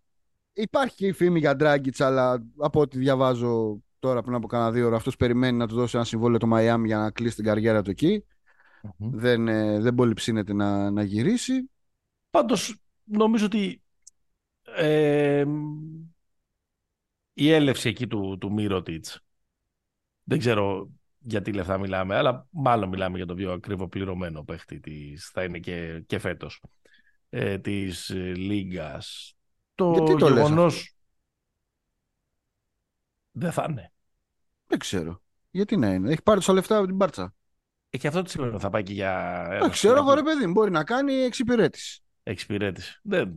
Υπάρχει 0.52 0.96
και 0.96 1.06
η 1.06 1.12
φήμη 1.12 1.38
για 1.38 1.56
Ντράγκητ, 1.56 2.02
αλλά 2.02 2.44
από 2.58 2.80
ό,τι 2.80 2.98
διαβάζω 2.98 3.82
τώρα 3.98 4.22
πριν 4.22 4.34
από 4.34 4.46
κάνα 4.46 4.70
δύο 4.70 4.86
ώρα, 4.86 4.96
αυτός 4.96 5.16
περιμένει 5.16 5.56
να 5.56 5.66
του 5.66 5.74
δώσει 5.74 5.96
ένα 5.96 6.04
συμβόλαιο 6.04 6.38
το 6.38 6.46
Μαϊάμι 6.46 6.86
για 6.86 6.98
να 6.98 7.10
κλείσει 7.10 7.34
την 7.36 7.44
καριέρα 7.44 7.82
του 7.82 7.90
εκεί. 7.90 8.24
Μμμ. 8.82 9.18
Δεν, 9.18 9.48
ε, 9.48 9.80
δεν 9.80 9.94
πολύ 9.94 10.14
ψήνεται 10.14 10.52
να, 10.52 10.90
να 10.90 11.02
γυρίσει. 11.02 11.70
Πάντως 12.30 12.76
νομίζω 13.04 13.46
ότι 13.46 13.82
ε, 14.62 15.44
η 17.32 17.50
έλευση 17.50 17.88
εκεί 17.88 18.06
του, 18.06 18.38
του 18.40 18.52
Μύρωτιτς. 18.52 19.20
Δεν 20.22 20.38
ξέρω 20.38 20.90
για 21.18 21.42
τι 21.42 21.52
λεφτά 21.52 21.78
μιλάμε, 21.78 22.16
αλλά 22.16 22.46
μάλλον 22.50 22.88
μιλάμε 22.88 23.16
για 23.16 23.26
το 23.26 23.34
πιο 23.34 23.52
ακριβό 23.52 23.88
πληρωμένο 23.88 24.44
παίχτη 24.44 24.80
της, 24.80 25.28
θα 25.28 25.44
είναι 25.44 25.58
και, 25.58 26.02
και 26.06 26.18
φέτος 26.18 26.62
ε, 27.28 27.58
της 27.58 28.10
ε, 28.10 28.34
Λίγκας. 28.34 29.34
Το 29.74 29.92
Γιατί 29.92 30.16
το 30.16 30.28
λες 30.28 30.42
γεγονός 30.42 30.94
δεν 33.30 33.52
θα 33.52 33.66
είναι. 33.70 33.92
Δεν 34.66 34.78
ξέρω. 34.78 35.22
Γιατί 35.50 35.76
να 35.76 35.92
είναι. 35.92 36.10
Έχει 36.10 36.22
πάρει 36.22 36.38
τόσα 36.38 36.52
λεφτά 36.52 36.76
από 36.76 36.86
την 36.86 36.96
Μπάρτσα. 36.96 37.34
Ε, 37.90 37.98
και 37.98 38.06
αυτό 38.08 38.22
τι 38.22 38.30
σημαίνει 38.30 38.52
ότι 38.52 38.62
θα 38.62 38.70
πάει 38.70 38.82
και 38.82 38.92
για 38.92 39.42
ένα 39.50 39.58
Δεν 39.58 39.70
ξέρω 39.70 39.94
εγώ, 39.96 40.02
σκηνικό 40.10 40.14
ρε 40.14 40.34
παιδί, 40.34 40.46
μου, 40.46 40.52
μπορεί 40.52 40.70
να 40.70 40.84
κάνει 40.84 41.12
εξυπηρέτηση. 41.14 42.02
εξυπηρέτηση. 42.22 42.98
Δεν 43.02 43.32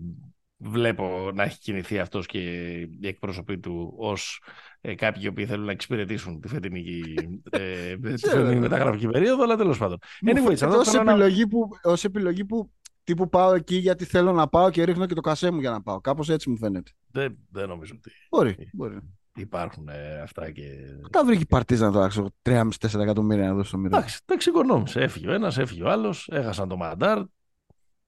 βλέπω 0.58 1.32
να 1.34 1.44
έχει 1.44 1.60
κινηθεί 1.60 2.00
αυτός 2.00 2.26
και 2.26 2.40
οι 2.82 3.08
εκπρόσωποι 3.08 3.60
του 3.60 3.94
ως 3.98 4.44
ε, 4.82 4.96
κάποιοι 4.96 5.22
οι 5.26 5.28
οποίοι 5.28 5.46
θέλουν 5.46 5.66
να 5.66 5.72
εξυπηρετήσουν 5.72 6.42
τη 6.42 6.48
φετινή, 6.48 7.02
ε, 7.50 7.96
τη 8.04 8.14
Ξέρω, 8.14 8.36
φετινή 8.36 8.54
ρε. 8.54 8.60
μεταγραφική 8.60 9.08
περίοδο, 9.08 9.44
αλλά 9.44 9.56
τέλος 9.58 9.78
πάντων. 9.78 9.98
Μου 10.22 10.32
Anyway, 10.32 10.36
φαίνεται 10.44 10.66
αυτό 10.66 10.78
ως 10.80 10.90
θέλω 10.90 11.04
να- 11.04 11.12
επιλογή, 11.12 11.48
που, 11.48 11.70
ως 11.84 12.04
επιλογή 12.04 12.46
που 12.46 12.72
τύπου 13.04 13.30
πάω 13.30 13.54
εκεί 13.54 13.76
γιατί 13.76 14.06
θέλω 14.06 14.32
να 14.32 14.48
πάω 14.48 14.70
και 14.70 14.84
ρίχνω 14.84 15.06
και 15.06 15.14
το 15.14 15.22
κασέ 15.22 15.52
μου 15.52 15.60
για 15.60 15.70
να 15.72 15.82
πάω. 15.82 16.02
Κάπως 16.02 16.30
έτσι 16.30 16.50
μου 16.50 16.58
φαίνεται. 16.58 16.92
Δεν, 17.12 17.38
δεν 17.50 17.68
νομίζω 17.68 17.94
ότι 17.98 18.12
Μπορεί. 18.30 18.70
μπορεί. 18.74 18.98
Υπάρχουν 19.36 19.88
ε, 19.90 20.20
αυτά 20.22 20.52
και... 20.52 20.64
Τα 21.12 21.26
βρήκε 21.26 21.42
η 21.42 21.46
Παρτίζαν 21.46 21.92
τώρα, 21.92 22.08
ξέρω, 22.08 22.28
3,5-4 22.44 23.00
εκατομμύρια 23.00 23.48
να 23.48 23.54
δώσει 23.54 23.68
στο 23.68 23.78
μοιραίο. 23.78 23.98
Εντάξει, 24.00 24.22
τα 24.26 24.34
εξοικονόμησε. 24.34 25.02
Έφυγε 25.02 25.30
ο 25.30 25.34
ένας, 25.34 25.58
έφυγε 25.58 25.84
ο 25.84 25.90
άλλος, 25.90 26.28
έχασαν 26.32 26.68
το 26.70 26.76
Μαντάρ, 26.78 27.22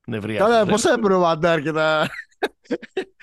νευρίασε 0.08 0.44
Καλά, 0.44 0.62
ο 0.62 0.66
πώς 0.66 0.82
Ζέλικο, 0.82 1.00
έπαιρνε 1.00 1.18
ο 1.18 1.20
Μαντάρ 1.28 1.62
και 1.62 1.72
τα. 1.72 2.08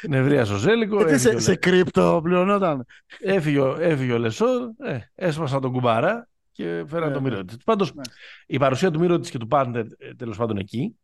νευρίασε 0.08 0.52
ο 0.52 0.56
Ζέλικο, 0.56 0.96
Γιατί 0.96 1.12
έφυγε, 1.12 1.30
σε, 1.30 1.36
ο 1.36 1.40
σε 1.40 1.50
Λε- 1.50 1.58
crypto 1.60 2.20
πληρωνόταν. 2.22 2.84
έφυγε, 3.18 3.58
ο- 3.60 3.76
έφυγε 3.80 4.12
ο 4.12 4.18
Λεσόρ, 4.18 4.70
ε, 4.78 4.98
έσπασαν 5.14 5.60
τον 5.60 5.72
κουμπάρα 5.72 6.28
και 6.52 6.84
φέραν 6.86 7.08
Ναι, 7.08 7.14
τον 7.14 7.22
ναι. 7.22 7.28
Μίροτιτς. 7.30 7.64
Πάντως, 7.64 7.94
Ναι. 7.94 8.02
η 8.46 8.58
παρουσία 8.58 8.90
του 8.90 8.98
Μίροτιτς 9.00 9.30
και 9.30 9.38
του 9.38 9.46
Πάντερ, 9.46 9.84
ε, 9.98 10.14
τέλος 10.14 10.36
πάντων 10.36 10.56
εκεί, 10.56 10.96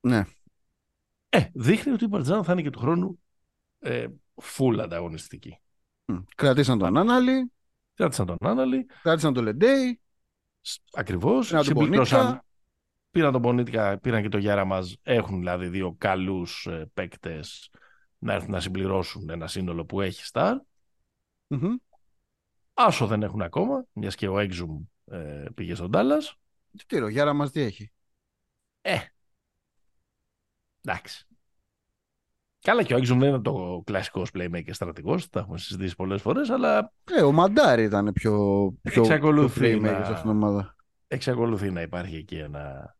Ναι. 0.00 0.24
ε, 1.28 1.40
δείχνει 1.52 1.92
ότι 1.92 2.04
η 2.04 2.08
Παρτιζάν 2.08 2.44
θα 2.44 2.52
είναι 2.52 2.62
και 2.62 2.70
του 2.70 2.78
χρόνου 2.78 3.20
ε, 3.78 4.06
full 4.42 4.78
ανταγωνιστική. 4.82 5.58
Μ. 6.10 6.18
Κρατήσαν 6.34 6.78
τον 6.78 6.96
Άναλη, 6.96 7.52
Κράτησαν 7.94 8.26
τον 8.26 8.36
Άναλη, 8.40 8.86
κράτησαν 9.02 9.32
τον 9.34 9.44
Λεντέι. 9.44 10.00
Ακριβώς. 10.92 11.48
Πήραν 11.48 11.64
τον 11.64 11.76
Συμπλήρωσαν. 11.76 12.18
Πονίτικα. 12.20 12.44
Πήραν 13.10 13.32
τον 13.32 13.42
Πονίτικα, 13.42 13.98
πήραν 13.98 14.22
και 14.22 14.28
τον 14.28 14.40
Γιάρα 14.40 14.64
μας. 14.64 14.96
Έχουν 15.02 15.38
δηλαδή 15.38 15.66
δύο 15.68 15.94
καλούς 15.98 16.66
ε, 16.66 16.90
παίκτες 16.94 17.70
να 18.18 18.32
έρθουν 18.32 18.50
να 18.50 18.60
συμπληρώσουν 18.60 19.30
ένα 19.30 19.46
σύνολο 19.46 19.84
που 19.84 20.00
έχει 20.00 20.24
Σταρ. 20.24 20.56
Μμμ. 21.46 21.76
Άσο 22.74 23.06
δεν 23.06 23.22
έχουν 23.22 23.42
ακόμα, 23.42 23.84
μιας 23.92 24.14
και 24.14 24.28
ο 24.28 24.38
Έξουμ 24.38 24.82
ε, 25.04 25.44
πήγε 25.54 25.74
στον 25.74 25.90
Τάλλας. 25.90 26.34
Τι 26.86 26.98
ρε, 26.98 27.04
ο 27.04 27.08
Γιάρα 27.08 27.32
μας 27.32 27.50
τι 27.50 27.60
έχει; 27.60 27.92
Εντάξει. 30.84 31.26
Καλά 32.62 32.82
και 32.82 32.94
ο 32.94 32.96
Έξουμ 32.96 33.18
δεν 33.18 33.28
είναι 33.28 33.40
το 33.40 33.82
κλασικός 33.84 34.30
playmaker 34.34 34.70
στρατηγός, 34.70 35.28
τα 35.28 35.40
έχουμε 35.40 35.58
συζητήσει 35.58 35.96
πολλές 35.96 36.22
φορές, 36.22 36.50
αλλά 36.50 36.92
Ε, 37.10 37.22
ο 37.22 37.32
Μαντάρ 37.32 37.78
ήταν 37.78 38.12
πιο, 38.12 38.32
πιο, 38.82 39.02
Εξακολουθεί 39.02 39.60
πιο 39.60 39.78
playmaker 39.78 39.82
να- 39.98 40.04
σε 40.04 40.12
αυτήν 40.12 40.20
την 40.20 40.30
ομάδα. 40.30 40.74
εξακολουθεί 41.08 41.70
να 41.70 41.80
υπάρχει 41.82 42.16
εκεί 42.16 42.36
ένα, 42.36 42.96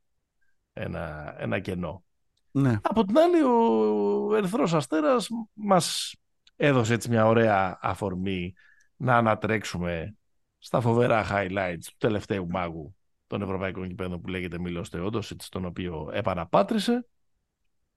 ένα, 0.73 1.35
ένα 1.38 1.59
κενό. 1.59 2.05
Ναι. 2.51 2.79
Από 2.83 3.05
την 3.05 3.18
άλλη, 3.18 3.42
ο 3.42 4.35
Ερυθρός 4.37 4.75
Αστέρας 4.75 5.29
μας 5.53 6.14
έδωσε 6.57 6.94
έτσι 6.94 7.09
μια 7.09 7.27
ωραία 7.27 7.79
αφορμή 7.83 8.53
να 8.96 9.16
ανατρέξουμε 9.16 10.14
στα 10.59 10.81
φοβερά 10.81 11.25
highlights 11.31 11.83
του 11.85 11.94
τελευταίου 11.99 12.46
μάγου 12.51 12.94
των 13.27 13.42
Ευρωπαϊκών 13.42 13.88
Κυπέδων 13.88 14.20
που 14.20 14.29
λέγεται 14.29 14.59
Μίλος 14.59 14.88
Θεόντος, 14.88 15.35
τον 15.49 15.64
οποίο 15.64 16.11
επαναπάτρισε. 16.12 17.07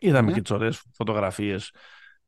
Είδαμε 0.08 0.28
Ναι. 0.30 0.34
και 0.34 0.42
τις 0.42 0.52
ωραίες 0.52 0.84
φωτογραφίες 0.94 1.74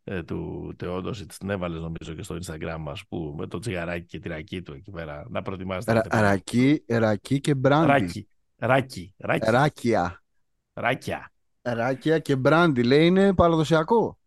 ε, 0.04 0.24
του 0.24 0.74
Θεόντος, 0.78 1.26
την 1.26 1.50
έβαλες 1.50 1.82
νομίζω 1.82 2.14
και 2.14 2.24
στο 2.24 2.38
Instagram 2.46 2.78
μας, 2.80 3.06
που 3.08 3.36
με 3.38 3.48
το 3.48 3.60
τσιγαράκι 3.60 4.06
και 4.06 4.20
τη 4.20 4.28
ρακή 4.28 4.62
του 4.62 4.74
εκεί 4.74 4.92
πέρα 4.92 5.26
να 5.30 5.42
προετοιμάζεται. 5.42 5.92
Ρα, 5.92 5.98
να 5.98 6.04
τεπεί. 6.04 6.22
ρακί, 6.22 6.84
ρακί 6.88 7.40
και 7.40 7.56
μπράντι. 7.56 7.88
Ράκι, 7.88 8.28
ράκι, 8.58 9.14
ράκι, 9.18 9.50
Ράκια. 9.52 10.22
ράκια. 10.74 11.32
Ράκια 11.62 12.20
και 12.20 12.36
μπράντι. 12.36 12.84
Λέει 12.84 13.06
είναι 13.06 13.34
παραδοσιακό. 13.34 14.20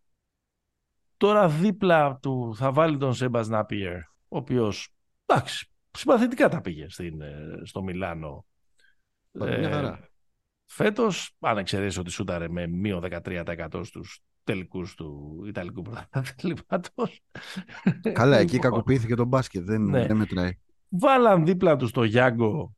Τώρα 1.17 1.47
δίπλα 1.49 2.17
του 2.21 2.53
θα 2.55 2.71
βάλει 2.71 2.97
τον 2.97 3.13
Σέμπας 3.13 3.47
Ναπιέρ, 3.47 3.97
ο 3.97 4.03
οποίος, 4.27 4.93
εντάξει, 5.25 5.67
συμπαθητικά 5.91 6.49
τα 6.49 6.61
πήγε 6.61 6.89
στην, 6.89 7.21
ε, 7.21 7.59
στο 7.63 7.83
Μιλάνο. 7.83 8.45
Ωραία, 9.31 9.59
μια 9.59 9.71
χαρά. 9.71 10.08
Φέτος, 10.69 11.31
αν 11.39 11.57
εξαιρέσεις 11.57 11.97
ότι 11.97 12.11
σούταρε 12.11 12.49
με 12.49 12.67
μείον 12.67 13.01
13% 13.01 13.81
στους 13.83 14.19
τελικούς 14.43 14.95
του 14.95 15.41
Ιταλικού 15.47 15.81
πρωταθλήματος. 15.81 17.21
Καλά, 18.13 18.37
εκεί 18.43 18.53
Λοιπόν, 18.53 18.71
κακοποιήθηκε 18.71 19.15
το 19.15 19.25
μπάσκετ. 19.25 19.63
Δεν, 19.63 19.81
Ναι. 19.81 20.05
δεν 20.07 20.17
μετράει. 20.17 20.51
Βάλαν 20.89 21.45
δίπλα 21.45 21.75
τους 21.75 21.91
το 21.91 22.03
Γιάγκο, 22.03 22.75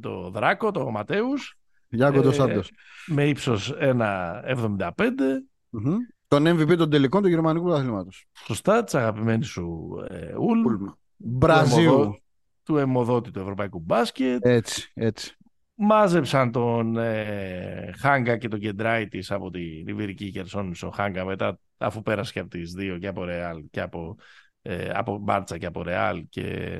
το 0.00 0.30
Δράκο, 0.30 0.70
το 0.70 0.90
Ματέους, 0.90 1.56
Γιάκο 1.88 2.20
το 2.22 2.28
Ε, 2.28 2.32
Σάντος. 2.32 2.70
με 3.06 3.28
ύψος 3.28 3.72
1,75. 3.78 5.44
Μμμ. 5.70 5.96
Τον 6.28 6.46
MVP 6.46 6.76
των 6.76 6.90
τελικών 6.90 7.22
του 7.22 7.28
γερμανικού 7.28 7.64
πρωταθλήματος. 7.64 8.26
Σωστά, 8.44 8.84
της 8.84 8.94
αγαπημένης 8.94 9.48
σου 9.48 9.88
ε, 10.08 10.34
Ουλ, 10.36 10.64
Ούλμα. 10.66 10.98
Μπραζίου. 11.16 12.14
του 12.62 12.76
αιμοδότη 12.76 13.30
του 13.30 13.38
ευρωπαϊκού 13.40 13.78
μπάσκετ. 13.78 14.46
Έτσι, 14.46 14.90
έτσι. 14.94 15.36
Μάζεψαν 15.74 16.52
τον 16.52 16.96
ε, 16.96 17.92
Χάγκα 17.98 18.36
και 18.36 18.48
τον 18.48 18.60
Κεντράιτης 18.60 19.30
από 19.30 19.50
τη 19.50 19.62
Ιβηρική 19.86 20.30
Χερσόνησο 20.30 20.90
Χάγκα 20.90 21.24
μετά 21.24 21.58
αφού 21.78 22.02
πέρασε 22.02 22.32
και 22.32 22.38
από 22.38 22.48
τις 22.48 22.72
δύο 22.72 22.98
και 22.98 23.06
από 23.06 23.24
Ρεάλ 23.24 23.64
και 23.70 23.80
από, 23.80 24.16
ε, 24.62 24.90
από 24.90 25.18
Μπάρτσα 25.18 25.58
και 25.58 25.66
από 25.66 25.82
Ρεάλ 25.82 26.26
και 26.28 26.78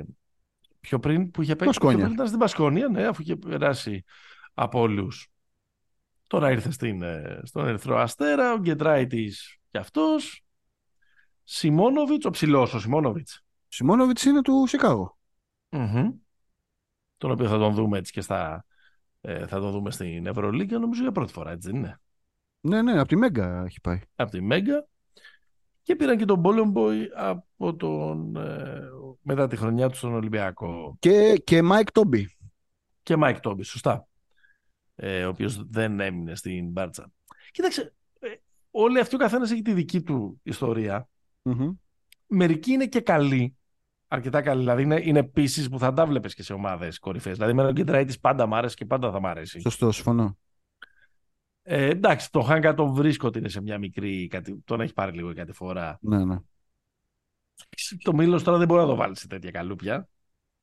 πιο 0.80 0.98
πριν 0.98 1.30
που 1.30 1.42
είχε 1.42 1.56
παίξει 1.56 1.66
Πασκόνια. 1.66 1.96
πιο 1.96 2.04
πριν 2.04 2.14
ήταν 2.14 2.26
στην 2.26 2.38
Πασκόνια 2.38 2.88
ναι, 2.88 3.06
αφού 3.06 3.22
είχε 3.22 3.36
περάσει 3.36 4.04
από 4.54 4.80
όλους 4.80 5.28
τώρα 6.26 6.50
ήρθε 6.50 6.70
στην, 6.70 7.02
ε, 7.02 7.40
στον 7.42 7.66
Ερυθρό 7.66 7.98
Αστέρα 7.98 8.52
ο 8.52 8.60
Κεντράιτης 8.60 9.58
και 9.70 9.78
αυτός 9.78 10.44
Σιμόνοβιτς, 11.44 12.24
ο 12.24 12.30
ψηλός 12.30 12.74
ο 12.74 12.80
Σιμόνοβιτς 12.80 13.44
Σιμόνοβιτς 13.68 14.24
είναι 14.24 14.42
του 14.42 14.64
Σικάγο. 14.66 15.18
Μμμ. 15.68 16.10
τον 17.16 17.30
οποίο 17.30 17.48
θα 17.48 17.58
τον 17.58 17.74
δούμε 17.74 17.98
έτσι 17.98 18.12
και 18.12 18.20
στα, 18.20 18.64
ε, 19.24 19.46
θα 19.46 19.60
τον 19.60 19.70
δούμε 19.70 19.90
στην 19.90 20.26
Ευρωλίγκα 20.26 20.78
νομίζω 20.78 21.02
για 21.02 21.12
πρώτη 21.12 21.32
φορά 21.32 21.50
έτσι 21.50 21.70
δεν 21.70 21.78
είναι; 21.78 22.00
Ναι, 22.60 22.82
ναι, 22.82 22.98
από 22.98 23.08
τη 23.08 23.16
Μέγκα 23.16 23.64
έχει 23.64 23.80
πάει. 23.80 24.00
από 24.16 24.30
τη 24.30 24.40
Μέγκα 24.40 24.86
και 25.82 25.96
πήραν 25.96 26.16
και 26.16 26.24
τον 26.24 26.38
Μπολομπόι 26.38 27.10
από 27.14 27.76
τον, 27.76 28.36
ε, 28.36 28.80
μετά 29.22 29.48
τη 29.48 29.56
χρονιά 29.56 29.88
του 29.88 29.96
στον 29.96 30.14
Ολυμπιακό. 30.14 30.96
Και, 30.98 31.34
και 31.44 31.62
Μάικ 31.62 31.92
Τόμπι. 31.92 32.36
Και 33.02 33.16
Μάικ 33.16 33.40
Τόμπι, 33.40 33.62
σωστά. 33.62 34.06
Ε, 34.94 35.24
ο 35.24 35.28
οποίος 35.28 35.66
δεν 35.68 36.00
έμεινε 36.00 36.34
στην 36.34 36.70
Μπάρτσα. 36.70 37.12
Κοίταξε, 37.50 37.94
ε, 38.18 38.28
όλοι 38.70 39.00
αυτοί 39.00 39.14
ο 39.14 39.18
καθένας 39.18 39.50
έχει 39.50 39.62
τη 39.62 39.72
δική 39.72 40.02
του 40.02 40.40
ιστορια 40.42 41.08
Μερικοί 42.26 42.72
είναι 42.72 42.86
και 42.86 43.00
καλοί. 43.00 43.56
Αρκετά 44.12 44.42
καλοί. 44.42 44.60
Δηλαδή 44.60 44.82
είναι, 44.82 45.00
είναι 45.02 45.18
επίση 45.18 45.68
που 45.68 45.78
θα 45.78 45.92
τα 45.92 46.06
βλέπεις 46.06 46.34
και 46.34 46.42
σε 46.42 46.52
ομάδες 46.52 46.98
κορυφέ. 46.98 47.32
Δηλαδή, 47.32 47.52
με 47.52 47.62
τον 47.62 47.74
Κεντραίτη 47.74 48.18
πάντα 48.20 48.46
μ' 48.46 48.54
άρεσε 48.54 48.74
και 48.74 48.84
πάντα 48.84 49.10
θα 49.10 49.20
μ' 49.20 49.26
αρέσει. 49.26 49.60
Σωστό, 49.60 49.92
συμφωνώ. 49.92 50.38
Ε, 51.62 51.88
εντάξει, 51.88 52.30
το 52.30 52.40
Χάγκα 52.40 52.74
τον 52.74 52.92
βρίσκω 52.92 53.26
ότι 53.26 53.38
είναι 53.38 53.48
σε 53.48 53.62
μια 53.62 53.78
μικρή. 53.78 54.30
Τον 54.64 54.80
έχει 54.80 54.92
πάρει 54.92 55.12
λίγο 55.12 55.34
κάτι 55.34 55.52
φορά. 55.52 55.98
Ναι, 56.00 56.24
ναι. 56.24 56.36
Το 58.02 58.14
Μήλο 58.14 58.42
τώρα 58.42 58.58
δεν 58.58 58.66
μπορεί 58.66 58.80
να 58.80 58.86
το 58.86 58.94
βάλει 58.94 59.16
σε 59.16 59.26
τέτοια 59.26 59.50
καλούπια. 59.50 60.08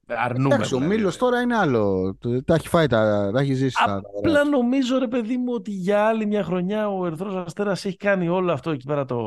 Αρνούμε. 0.06 0.56
Εντάξει, 0.56 0.76
ο 0.76 0.80
Μήλο 0.80 1.16
τώρα 1.18 1.42
είναι 1.42 1.56
άλλο. 1.56 2.18
Τα 2.46 2.56
έχει 2.56 2.68
φάει, 2.68 2.88
τα, 2.88 3.32
τα 3.34 3.40
έχει 3.40 3.54
ζήσει. 3.54 3.76
Απλά 4.18 4.44
τα, 4.44 4.50
νομίζω, 4.50 4.98
ρε 4.98 5.08
παιδί 5.08 5.38
μου, 5.38 5.54
ότι 5.54 5.72
για 5.72 6.06
άλλη 6.06 6.26
μια 6.26 6.44
χρονιά 6.44 6.90
ο 6.90 7.06
Ερυθρός 7.06 7.36
Αστέρας 7.36 7.86
έχει 7.86 7.98
κάνει 7.98 8.28
όλο 8.28 8.52
αυτό 8.52 8.72
εκεί 8.72 8.86
πέρα 8.86 9.06
το. 9.06 9.20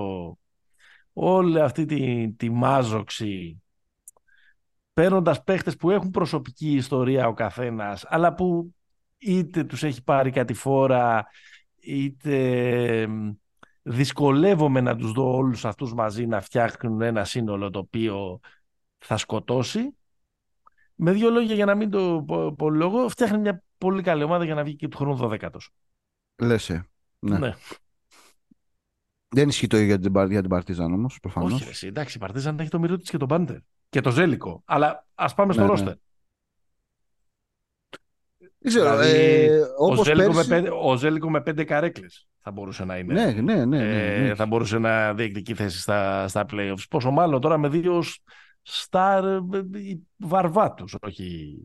Όλη 1.13 1.61
αυτή 1.61 1.85
τη, 1.85 2.33
τη 2.33 2.51
μάζοξη 2.51 3.62
παίρνοντας 4.93 5.43
παίχτες 5.43 5.77
που 5.77 5.91
έχουν 5.91 6.11
προσωπική 6.11 6.73
ιστορία 6.73 7.27
ο 7.27 7.35
καθένας, 7.35 8.05
αλλά 8.09 8.35
που 8.35 8.75
είτε 9.19 9.65
τους 9.65 9.83
έχει 9.83 10.03
πάρει 10.03 10.31
κάτι 10.31 10.55
φόρα, 10.55 11.27
είτε 11.81 13.09
δυσκολεύομαι 13.83 14.81
να 14.81 14.97
τους 14.97 15.13
δω 15.13 15.37
όλους 15.37 15.65
αυτούς 15.65 15.95
μαζί 15.95 16.27
να 16.27 16.41
φτιάχνουν 16.41 17.01
ένα 17.01 17.25
σύνολο 17.25 17.71
το 17.71 17.79
οποίο 17.79 18.41
θα 18.99 19.17
σκοτώσει. 19.17 19.97
Με 20.95 21.13
δύο 21.13 21.31
λόγια 21.31 21.55
για 21.55 21.65
να 21.65 21.75
μην 21.75 21.91
το 21.91 22.25
πω 22.57 22.71
λόγο, 22.71 23.09
φτιάχνει 23.09 23.39
μια 23.39 23.63
πολύ 23.79 24.03
καλή 24.03 24.23
ομάδα 24.23 24.45
για 24.45 24.55
να 24.55 24.63
βγει 24.63 24.77
και 24.77 24.89
του 24.89 24.97
χρόνου 24.97 25.19
12 25.21 25.49
Λες, 26.37 26.71
ε. 26.71 26.87
ναι. 27.19 27.39
ναι. 27.39 27.55
Δεν 29.29 29.49
ισχύει 29.49 29.67
το 29.67 29.77
ίδιο 29.77 29.89
για 29.89 29.99
την, 29.99 30.31
για 30.31 30.41
την 30.41 30.51
Παρτίζαν 30.51 30.93
όμως, 30.93 31.21
προφανώς. 31.21 31.53
Όχι, 31.53 31.69
εσύ, 31.69 31.87
εντάξει, 31.87 32.17
η 32.17 32.21
Παρτίζαν 32.21 32.59
έχει 32.59 32.71
το 32.71 32.79
μυρίο 32.79 32.97
της 32.97 33.11
και 33.11 33.17
τον 33.17 33.29
Πάντερ. 33.29 33.57
Και 33.93 34.01
το 34.01 34.11
Ζέλικο. 34.11 34.63
Αλλά 34.65 35.07
ας 35.15 35.35
πάμε 35.35 35.53
στο 35.53 35.63
ναι, 35.63 35.69
ρόστερ. 35.69 35.95
Δεν 38.39 38.73
ξέρω. 38.73 38.91
Δηλαδή, 38.91 39.19
ε, 39.19 39.61
ο, 39.79 40.05
Ζέλικο 40.05 40.33
πέρσι... 40.33 40.49
με 40.49 40.57
πέντε, 40.57 40.71
ο 40.83 40.97
Ζέλικο 40.97 41.31
με 41.31 41.43
πέντε 41.43 41.65
καρέκλες 41.65 42.29
θα 42.41 42.51
μπορούσε 42.51 42.85
να 42.85 42.99
είναι. 42.99 43.13
Ναι, 43.13 43.25
ναι, 43.25 43.41
ναι. 43.41 43.65
ναι, 43.65 43.85
ναι. 43.85 44.29
Ε, 44.29 44.35
θα 44.35 44.47
μπορούσε 44.47 44.79
να 44.79 45.15
διεκδικεί 45.15 45.55
θέση 45.55 45.81
στα, 45.81 46.29
στα 46.29 46.47
playoffs. 46.53 46.85
Πόσο 46.91 47.11
μάλλον 47.11 47.41
τώρα 47.41 47.59
με 47.59 47.69
δύο 47.69 48.03
στάρ 48.63 49.25
ε, 49.25 49.41
βαρβάτους, 50.17 50.97
όχι 51.01 51.57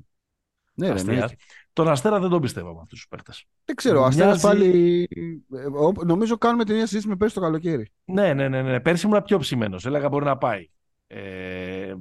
ναι, 0.73 0.93
ναι. 1.03 1.25
Τον 1.73 1.87
Αστέρα 1.87 2.19
δεν 2.19 2.29
τον 2.29 2.41
πιστεύω 2.41 2.73
με 2.73 2.79
αυτούς 2.81 2.99
τους 2.99 3.07
παίχτε. 3.07 3.31
Δεν 3.65 3.75
ξέρω. 3.75 4.01
Ο 4.01 4.05
Αστέρας 4.05 4.41
πάλι. 4.41 5.07
Ε, 5.53 6.03
νομίζω 6.05 6.37
κάνουμε 6.37 6.63
την 6.63 6.73
ίδια 6.73 6.85
συζήτηση 6.85 7.09
με 7.09 7.15
πέρσι 7.15 7.35
το 7.35 7.41
καλοκαίρι. 7.41 7.91
Ναι, 8.05 8.33
ναι, 8.33 8.47
ναι. 8.47 8.61
ναι. 8.61 8.79
Πέρσι 8.79 9.07
ήμουν 9.07 9.23
πιο 9.23 9.37
ψημένος. 9.37 9.85
Έλεγα 9.85 10.09
μπορεί 10.09 10.25
να 10.25 10.37
πάει. 10.37 10.69
Ε, 11.07 11.93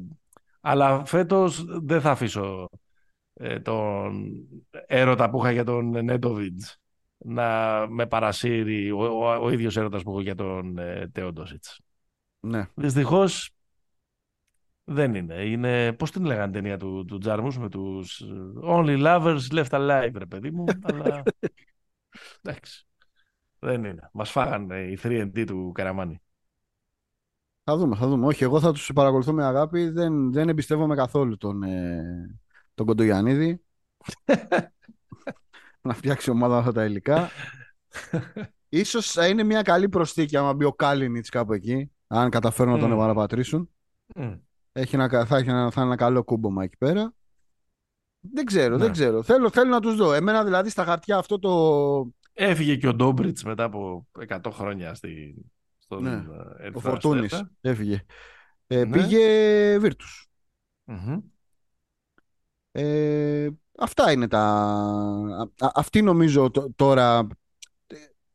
αλλά 0.68 1.05
φέτος 1.05 1.64
δεν 1.64 2.00
θα 2.00 2.11
αφήσω 2.11 2.68
ε, 3.35 3.61
τον 3.61 4.31
έρωτα 4.87 5.31
που 5.31 5.38
είχα 5.38 5.50
για 5.50 5.64
τον 5.64 6.05
Νέντοβιτς 6.05 6.79
να 7.16 7.87
με 7.88 8.07
παρασύρει 8.07 8.90
ο, 8.90 8.98
ο, 8.98 9.37
ο 9.42 9.50
ίδιος 9.50 9.76
έρωτας 9.76 10.02
που 10.02 10.11
έχω 10.11 10.20
για 10.20 10.35
τον 10.35 10.79
ε, 10.79 11.09
Τεόντοσιτς. 11.12 11.81
Ναι. 12.40 12.66
Δυστυχώς 12.74 13.50
δεν 14.85 15.14
είναι. 15.14 15.35
είναι 15.35 15.92
πώς 15.92 16.11
την 16.11 16.24
λέγανε 16.24 16.52
ταινία 16.52 16.76
του, 16.76 17.05
του 17.05 17.18
Τζάρμους 17.18 17.59
με 17.59 17.68
τους 17.68 18.22
Only 18.62 19.02
Lovers 19.05 19.40
Left 19.50 19.70
Alive, 19.70 20.14
ρε 20.14 20.26
παιδί 20.26 20.50
μου, 20.50 20.64
αλλά 20.92 21.22
εντάξει. 22.42 22.87
Δεν 23.59 23.85
είναι. 23.85 24.11
Μας 24.12 24.31
φάγανε 24.31 24.79
οι 24.79 24.98
3D 25.02 25.44
του 25.46 25.72
Καραμάνη. 25.74 26.20
Θα 27.68 27.76
δούμε, 27.76 27.96
θα 27.96 28.07
δούμε. 28.07 28.26
Όχι, 28.26 28.44
εγώ 28.44 28.61
θα 28.61 28.72
τους 28.72 28.90
παρακολουθώ 28.94 29.33
με 29.33 29.44
αγάπη. 29.44 29.88
Δεν, 29.88 30.33
δεν 30.33 30.48
εμπιστεύομαι 30.48 30.94
καθόλου 30.94 31.37
τον, 31.37 31.62
ε, 31.62 32.38
τον 32.74 32.87
Κοντογιαννίδη 32.87 33.62
να 35.81 35.94
φτιάξει 35.94 36.31
ομάδα 36.31 36.59
αυτά 36.59 36.72
τα 36.72 36.85
υλικά. 36.85 37.31
Ίσως 38.68 39.11
θα 39.11 39.29
είναι 39.29 39.42
μια 39.42 39.62
καλή 39.62 39.88
προσθήκη 39.88 40.37
άμα 40.37 40.55
μπει 40.55 40.64
ο 40.64 40.72
Κάλινιτς 40.72 41.29
κάπου 41.29 41.52
εκεί, 41.52 41.90
αν 42.07 42.31
καταφέρουν 42.31 42.72
να 42.72 42.79
τον 42.79 42.92
επαναπατρίσουν. 42.92 43.70
Έχει 44.72 44.94
ένα, 44.94 45.26
θα, 45.26 45.37
έχει 45.37 45.48
ένα, 45.48 45.70
θα 45.70 45.81
είναι 45.81 45.90
ένα 45.90 45.96
καλό 45.96 46.24
κούμπομα 46.24 46.64
εκεί 46.64 46.76
πέρα. 46.76 47.14
Δεν 48.20 48.44
ξέρω, 48.44 48.76
δεν 48.76 48.87
ναι. 48.87 48.92
ξέρω. 48.92 49.22
Θέλω, 49.22 49.50
θέλω 49.50 49.70
να 49.70 49.81
τους 49.81 49.96
δω. 49.96 50.12
Εμένα 50.12 50.44
δηλαδή 50.44 50.70
στα 50.70 50.85
χαρτιά 50.85 51.16
αυτό 51.16 51.38
το... 51.38 52.12
Έφυγε 52.33 52.76
και 52.76 52.88
ο 52.88 52.94
Ντόμπριτς 52.94 53.44
μετά 53.44 53.64
από 53.64 54.07
100 54.29 54.38
χρόνια 54.50 54.94
στη, 54.94 55.35
στον 55.87 56.03
ναι. 56.03 56.25
Ε, 56.59 56.70
ο 56.72 56.81
Φορτούνης 56.81 57.44
έφυγε. 57.61 58.05
Ε, 58.66 58.85
ναι. 58.85 58.90
Πήγε 58.90 59.79
Βίρτους. 59.79 60.29
Ε, 62.72 63.49
αυτά 63.79 64.12
είναι 64.12 64.29
τα... 64.29 64.42
Α, 65.59 65.70
αυτή 65.75 66.03
νομίζω 66.03 66.51
τώρα... 66.77 67.27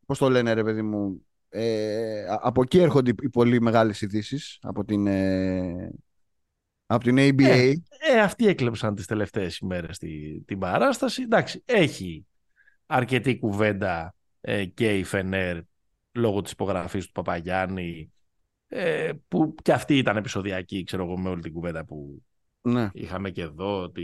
Πώς 0.06 0.18
το 0.18 0.30
λένε 0.30 0.54
ρε 0.54 0.64
παιδί 0.64 0.82
μου... 0.82 1.26
Ε, 1.54 2.26
από 2.42 2.62
εκεί 2.62 2.80
έρχονται 2.80 3.14
οι 3.22 3.30
πολύ 3.30 3.62
μεγάλες 3.62 4.02
ειδήσει 4.02 4.60
από 4.62 4.86
την, 4.86 5.08
ε, 5.08 5.92
από 6.86 7.04
την 7.04 7.16
ABA. 7.20 7.44
Ε, 7.44 7.74
ε, 8.12 8.20
αυτοί 8.20 8.48
έκλεψαν 8.48 8.96
τις 8.96 9.06
τελευταίες 9.06 9.58
ημέρες 9.58 9.98
τη, 9.98 10.42
την 10.42 10.60
παράσταση. 10.60 11.22
Εντάξει, 11.22 11.64
έχει 11.66 12.26
αρκετή 12.86 13.40
κουβέντα 13.40 14.16
ε, 14.42 14.66
και 14.66 14.98
η 14.98 15.04
Φενέρ 15.04 15.60
λόγω 16.12 16.41
της 16.41 16.52
υπογραφής 16.52 17.06
του 17.06 17.12
Παπαγιάννη 17.12 18.12
ε, 18.67 19.12
που 19.28 19.56
και 19.62 19.74
αυτή 19.74 19.97
ήταν 19.97 20.17
επεισοδιακή, 20.17 20.84
ξέρω 20.84 21.04
εγώ, 21.04 21.19
με 21.19 21.30
όλη 21.30 21.41
την 21.41 21.54
κουβέντα 21.54 21.86
που 21.86 22.24
ναι. 22.62 22.89
Είχαμε 22.93 23.30
και 23.30 23.41
εδώ 23.41 23.89
τη 23.89 24.04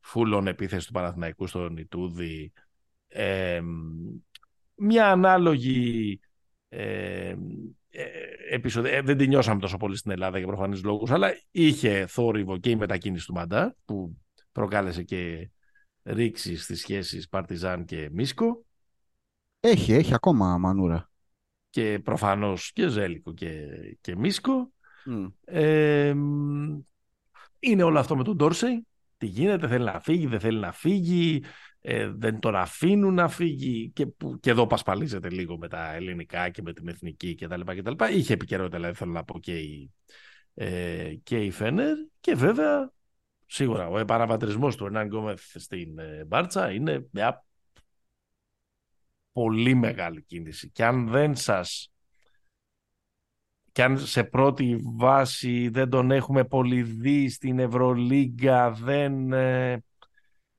φούλων 0.00 0.46
επίθεση 0.46 0.86
του 0.86 0.92
Παναθηναϊκού 0.92 1.46
στον 1.46 1.76
Ιτούδη. 1.76 2.52
Ε, 3.08 3.60
μια 4.74 5.10
ανάλογη 5.10 6.20
ε, 6.68 7.34
ε, 7.90 8.58
δεν 9.02 9.16
την 9.16 9.28
νιώσαμε 9.28 9.60
τόσο 9.60 9.76
πολύ 9.76 9.96
στην 9.96 10.10
Ελλάδα 10.10 10.38
για 10.38 10.46
προφανείς 10.46 10.82
λόγους, 10.84 11.10
αλλά 11.10 11.28
είχε 11.50 12.06
θόρυβο 12.06 12.58
και 12.58 12.70
η 12.70 12.76
μετακίνηση 12.76 13.26
του 13.26 13.32
Μαντά 13.32 13.76
που 13.84 14.16
προκάλεσε 14.52 15.02
και 15.02 15.50
ρήξη 16.02 16.56
στις 16.56 16.80
σχέσεις 16.80 17.28
Παρτιζάν 17.28 17.84
και 17.84 18.08
Μίσκο. 18.12 18.64
Έχει, 19.60 19.92
έχει 19.92 20.14
ακόμα 20.14 20.58
μανούρα. 20.58 21.10
Και 21.72 22.00
προφανώς 22.04 22.72
και 22.72 22.88
Ζέλικο 22.88 23.32
και, 23.32 23.66
και 24.00 24.16
Μίσκο. 24.16 24.72
Ε, 25.44 26.14
είναι 27.58 27.82
όλο 27.82 27.98
αυτό 27.98 28.16
με 28.16 28.24
τον 28.24 28.36
Ντόρσεϊ. 28.36 28.86
Τι 29.18 29.26
γίνεται, 29.26 29.68
θέλει 29.68 29.84
να 29.84 30.00
φύγει, 30.00 30.26
δεν 30.26 30.40
θέλει 30.40 30.58
να 30.58 30.72
φύγει, 30.72 31.42
ε, 31.80 32.08
δεν 32.08 32.38
τον 32.38 32.56
αφήνουν 32.56 33.14
να 33.14 33.28
φύγει 33.28 33.90
και, 33.94 34.06
που, 34.06 34.38
και 34.40 34.50
εδώ 34.50 34.66
πασπαλίζεται 34.66 35.30
λίγο 35.30 35.58
με 35.58 35.68
τα 35.68 35.94
ελληνικά 35.94 36.48
και 36.48 36.62
με 36.62 36.72
την 36.72 36.88
εθνική 36.88 37.34
κτλ. 37.34 37.60
κτλ. 37.60 38.04
Είχε 38.12 38.32
επικαιρότητα, 38.32 38.76
δηλαδή 38.76 38.96
θέλω 38.96 39.12
να 39.12 39.24
πω 39.24 39.38
και 39.38 39.58
η, 39.58 39.92
ε, 40.54 41.14
και 41.22 41.36
η 41.36 41.50
Φένερ 41.50 41.96
και 42.20 42.34
βέβαια 42.34 42.92
σίγουρα 43.46 43.88
ο 43.88 43.98
επαναπατρισμός 43.98 44.76
του 44.76 44.84
Ερνάν 44.84 45.06
Γκόμεθ 45.06 45.42
στην 45.54 45.98
ε, 45.98 46.24
Μπάρτσα 46.26 46.70
είναι 46.70 47.06
μια 47.10 47.44
πολύ 49.32 49.74
μεγάλη 49.74 50.22
κίνηση 50.22 50.70
και 50.70 50.84
αν 50.84 51.08
δεν 51.08 51.34
σας 51.34 51.92
και 53.72 53.82
αν 53.82 53.98
σε 53.98 54.24
πρώτη 54.24 54.80
βάση 54.82 55.68
δεν 55.68 55.88
τον 55.88 56.10
έχουμε 56.10 56.44
πολύ 56.44 56.82
δει 56.82 57.28
στην 57.28 57.58
Ευρωλίγκα, 57.58 58.70
δεν... 58.70 59.32
Ε, 59.32 59.84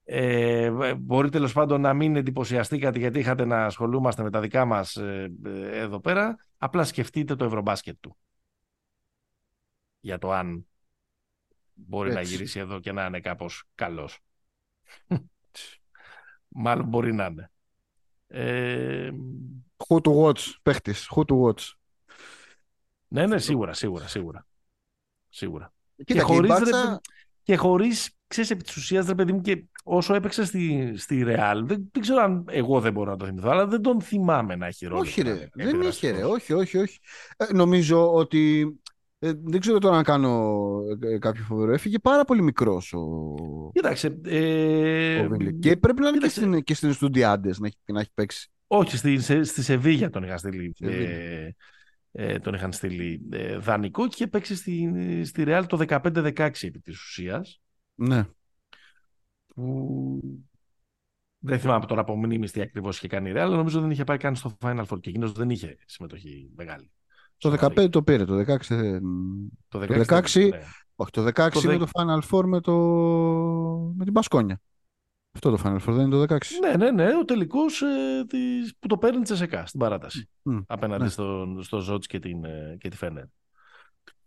ε, 0.06 0.96
μπορεί 0.96 1.30
τέλος 1.30 1.54
πάντων 1.54 1.82
να 1.82 1.94
μην 1.94 2.16
εντυπωσιαστήκατε 2.16 3.00
γιατί 3.00 3.20
είχατε 3.20 3.46
να 3.46 3.66
ασχολούμαστε 3.66 4.24
με 4.24 4.30
τα 4.30 4.40
δικά 4.40 4.66
μας 4.66 4.96
ε, 4.96 5.34
ε, 5.46 5.80
εδώ 5.80 6.00
πέρα. 6.00 6.36
Απλά 6.58 6.84
σκεφτείτε 6.84 7.36
το 7.36 7.46
Ευρωμπάσκετ 7.46 7.98
του. 8.00 8.18
Για 10.00 10.18
το 10.18 10.32
αν 10.32 10.68
μπορεί 11.74 12.14
να 12.14 12.22
γυρίσει 12.22 12.60
εδώ 12.60 12.80
και 12.80 12.92
να 12.92 13.06
είναι 13.06 13.20
κάπως 13.20 13.64
καλός. 13.76 14.20
Μάλλον 16.48 16.88
μπορεί 16.88 17.14
να 17.14 17.26
είναι. 17.26 17.53
Ε... 18.36 19.10
Who 19.88 19.98
to 20.02 20.12
watch, 20.24 20.54
παίχτης. 20.64 21.10
Who 21.16 21.22
to 21.26 21.42
watch. 21.42 21.72
Ναι, 23.08 23.28
ναι, 23.28 23.38
σίγουρα, 23.38 23.74
σίγουρα, 23.74 24.08
σίγουρα. 24.08 24.48
Σίγουρα. 25.30 25.74
Κοίτα, 25.96 26.14
και 26.14 26.20
χωρίς, 26.20 26.50
μπάτσα... 26.50 27.02
και 27.44 27.56
χωρίς, 27.56 28.18
ξέρεις, 28.28 28.50
επί 28.50 28.64
της 28.64 28.76
ουσίας, 28.76 29.08
ρε 29.08 29.16
παιδί 29.16 29.34
μου, 29.34 29.42
και 29.42 29.64
όσο 29.84 30.14
έπαιξε 30.14 30.46
στη, 30.46 30.94
στη 30.98 31.24
Real, 31.28 31.62
δεν, 31.64 31.90
δεν 31.92 32.02
ξέρω 32.02 32.22
αν 32.22 32.46
εγώ 32.50 32.80
δεν 32.80 32.94
μπορώ 32.94 33.12
να 33.12 33.18
το 33.18 33.26
θυμηθώ, 33.26 33.50
αλλά 33.50 33.68
δεν 33.68 33.82
τον 33.82 34.02
θυμάμαι 34.02 34.56
να 34.56 34.66
έχει 34.66 34.86
ρόλο. 34.86 35.02
Όχι 35.02 35.22
ρε, 35.22 35.50
δεν 35.54 35.82
είχε 35.82 36.12
ρε, 36.12 36.24
όχι, 36.24 36.54
όχι, 36.54 36.78
όχι. 36.78 37.00
Ε, 37.38 37.54
νομίζω 37.54 38.14
ότι 38.14 38.74
Ε, 39.26 39.34
δεν 39.44 39.60
ξέρω 39.60 39.78
τώρα 39.80 39.96
να 39.96 40.04
κάνω 40.04 40.52
ε, 41.02 41.18
κάποιο 41.18 41.44
φοβερό. 41.44 41.72
Έφυγε 41.72 42.00
πάρα 42.00 42.26
πολύ 42.26 42.42
μικρός 42.42 42.94
ο, 42.94 43.36
Κοίταξε. 43.74 44.20
Ε, 44.26 45.20
ο 45.20 45.28
Βίλι. 45.30 45.54
Και 45.60 45.78
πρέπει 45.78 46.02
να 46.02 46.08
είναι 46.08 46.18
και 46.18 46.28
κοίταξε. 46.28 46.40
στην, 46.50 46.64
και 46.64 46.74
στην 46.74 46.94
Στουντιάντες 46.94 47.60
να, 47.60 47.68
έχει- 47.68 47.78
να 47.86 48.00
έχει 48.00 48.12
παίξει. 48.14 48.52
Όχι, 48.68 48.98
στη, 48.98 49.20
σε- 49.20 49.44
στη 49.44 49.62
Σεβίγια 49.64 50.10
τον 50.10 50.24
είχαν 50.24 50.38
στείλει. 50.38 50.74
Σεβίγια. 50.76 51.10
Ε, 51.10 51.56
ε, 52.12 52.40
τον 52.40 52.54
είχαν 52.54 52.72
στείλει 52.72 53.22
ε, 53.32 53.58
δανεικό 53.58 54.04
και 54.08 54.14
είχε 54.14 54.28
παίξει 54.28 54.56
στη, 54.56 54.92
στη 55.26 55.44
Real 55.48 55.64
το 55.68 55.86
15-16 55.88 56.34
επί 56.62 56.80
της 56.80 57.02
ουσίας. 57.02 57.62
Ναι. 57.96 58.26
Που 59.56 60.20
δεν 61.40 61.60
θυμάμαι 61.60 61.86
τώρα 61.86 62.02
από 62.02 62.16
μνήμης 62.16 62.52
τι 62.52 62.62
ακριβώς 62.62 62.98
είχε 62.98 63.08
κάνει 63.08 63.30
η 63.30 63.34
Real, 63.36 63.38
αλλά 63.38 63.56
νομίζω 63.56 63.82
δεν 63.82 63.92
είχε 63.92 64.04
πάει 64.04 64.18
καν 64.18 64.36
στο 64.36 64.58
Final 64.62 64.86
Four 64.90 65.00
και 65.02 65.10
εκείνος 65.10 65.32
δεν 65.32 65.50
είχε 65.50 65.78
συμμετοχή 65.86 66.52
μεγάλη. 66.56 66.92
Το 67.50 67.58
Στο 67.58 67.68
15 67.84 67.90
το 67.90 68.04
πήρε, 68.04 68.26
το 68.26 68.36
16 68.38 68.58
δεν- 68.76 69.02
Το 69.70 69.80
το 69.80 70.04
16 70.08 70.50
ναι. 70.50 70.60
Όχι, 70.96 71.12
το 71.12 71.24
16 71.26 71.50
Το 71.52 71.60
είναι 71.64 71.78
δεκ- 71.78 71.80
το 71.80 71.88
Final 71.94 72.20
Four 72.32 72.44
με, 72.46 72.60
το... 72.62 72.74
με 73.98 74.04
την 74.04 74.14
Πασκόνια. 74.14 74.62
Αυτό 75.36 75.50
το 75.52 75.62
Final 75.66 75.76
Four 75.90 75.94
δεν 75.94 76.06
είναι 76.06 76.26
το 76.26 76.36
16. 76.36 76.38
Ναι, 76.62 76.76
ναι, 76.76 76.92
ναι, 76.92 77.16
ο 77.18 77.26
τελικός 77.26 77.82
ε, 77.82 78.26
της, 78.28 78.74
που 78.80 78.88
το 78.88 78.98
παίρνει 78.98 79.20
η 79.20 79.22
Τσεσεκά 79.22 79.66
στην 79.66 79.80
παράταση. 79.80 80.30
Μμ, 80.42 80.58
απέναντι 80.68 81.04
ναι. 81.04 81.10
στον, 81.10 81.64
στο 81.64 81.80
Ζότς 81.80 82.08
και, 82.08 82.20
την, 82.20 82.46
ε, 82.46 82.78
και 82.80 82.90
τη 82.90 82.98
Φένερ. 82.98 83.24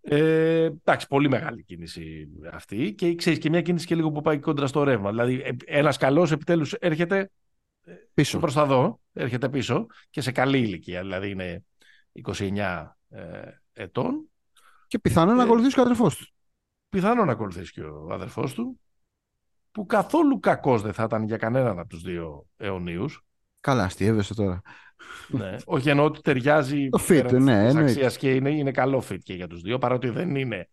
Ε, 0.00 0.62
εντάξει, 0.64 1.06
πολύ 1.06 1.28
μεγάλη 1.28 1.64
κίνηση 1.64 2.28
αυτή 2.52 2.94
και 2.94 3.14
ξέρεις 3.14 3.38
και 3.38 3.50
μια 3.50 3.62
κίνηση 3.62 3.86
και 3.86 3.94
λίγο 3.94 4.10
που 4.10 4.20
πάει 4.20 4.38
κόντρα 4.38 4.66
στο 4.66 4.82
ρεύμα. 4.82 5.10
Δηλαδή 5.10 5.40
ε, 5.44 5.50
ένας 5.64 5.96
καλός 5.96 6.30
επιτέλους 6.32 6.72
έρχεται 6.72 7.30
Πίσω. 8.14 8.38
προς 8.38 8.54
τα 8.54 8.64
δω, 8.66 9.00
έρχεται 9.12 9.48
πίσω 9.48 9.86
και 10.10 10.20
σε 10.20 10.32
καλή 10.32 10.58
ηλικία, 10.58 11.00
δηλαδή 11.00 11.30
είναι 11.30 11.64
29 12.24 12.95
ε, 13.16 13.50
ετών. 13.72 14.28
Και 14.86 14.98
πιθανόν 14.98 15.36
να 15.36 15.42
Ε, 15.42 15.44
ακολουθήσει 15.44 15.74
και 15.74 15.80
ο 15.80 15.82
αδερφός 15.82 16.16
του. 16.16 16.26
Πιθανόν 16.88 17.26
να 17.26 17.32
ακολουθήσει 17.32 17.72
και 17.72 17.82
ο 17.82 18.12
αδερφός 18.12 18.54
του, 18.54 18.80
που 19.70 19.86
καθόλου 19.86 20.40
κακός 20.40 20.82
δεν 20.82 20.92
θα 20.92 21.02
ήταν 21.02 21.22
για 21.24 21.36
κανέναν 21.36 21.78
από 21.78 21.88
τους 21.88 22.02
δύο 22.02 22.46
αιωνίους. 22.56 23.24
Καλά, 23.60 23.84
αστείευεσαι 23.84 24.34
τώρα. 24.34 24.62
Ναι. 25.28 25.56
Όχι 25.64 25.88
εννοώ 25.88 26.04
ότι 26.04 26.20
ταιριάζει 26.20 26.88
Το 26.88 26.98
fit, 27.02 27.06
πέραν 27.06 27.26
της- 27.34 27.44
ναι, 27.44 27.58
της 27.60 27.68
εννοείται. 27.68 27.90
αξίας 27.90 28.16
και 28.16 28.34
είναι, 28.34 28.50
είναι 28.50 28.70
καλό 28.70 29.02
fit 29.10 29.18
και 29.22 29.34
για 29.34 29.46
τους 29.46 29.60
δύο, 29.60 29.78
παρότι 29.78 30.08
δεν 30.08 30.34
είναι 30.36 30.68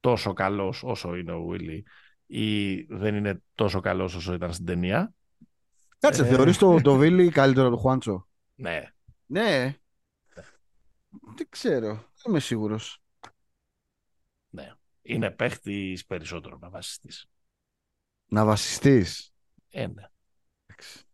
τόσο 0.00 0.32
καλός 0.32 0.82
όσο 0.84 1.14
είναι 1.14 1.32
ο 1.32 1.46
Willy 1.50 1.82
ή 2.26 2.74
δεν 2.82 3.14
είναι 3.14 3.42
τόσο 3.54 3.80
καλός 3.80 4.14
όσο 4.14 4.32
ήταν 4.34 4.52
στην 4.52 4.66
ταινία. 4.66 5.12
Κάτσε, 5.98 6.22
Ε. 6.22 6.26
θεωρείς 6.26 6.58
το, 6.58 6.80
το 6.82 6.94
Βίλι 6.96 7.30
καλύτερο 7.30 7.66
από 7.66 7.74
το 7.76 7.80
Χουάντσο; 7.82 8.28
Ναι. 8.54 8.82
Ναι. 9.26 9.74
Δεν 11.36 11.46
ξέρω. 11.48 11.86
Δεν 11.94 12.24
είμαι 12.28 12.40
σίγουρος. 12.40 13.02
ναι. 14.48 14.72
Είναι 15.02 15.30
παίχτης 15.30 16.06
περισσότερο 16.06 16.58
να 16.60 16.68
βασιστής. 16.70 17.26
Να 18.26 18.44
βασιστείς; 18.44 19.32
Ε, 19.70 19.86
ναι. 19.86 20.02
Εντάξει. 20.66 21.04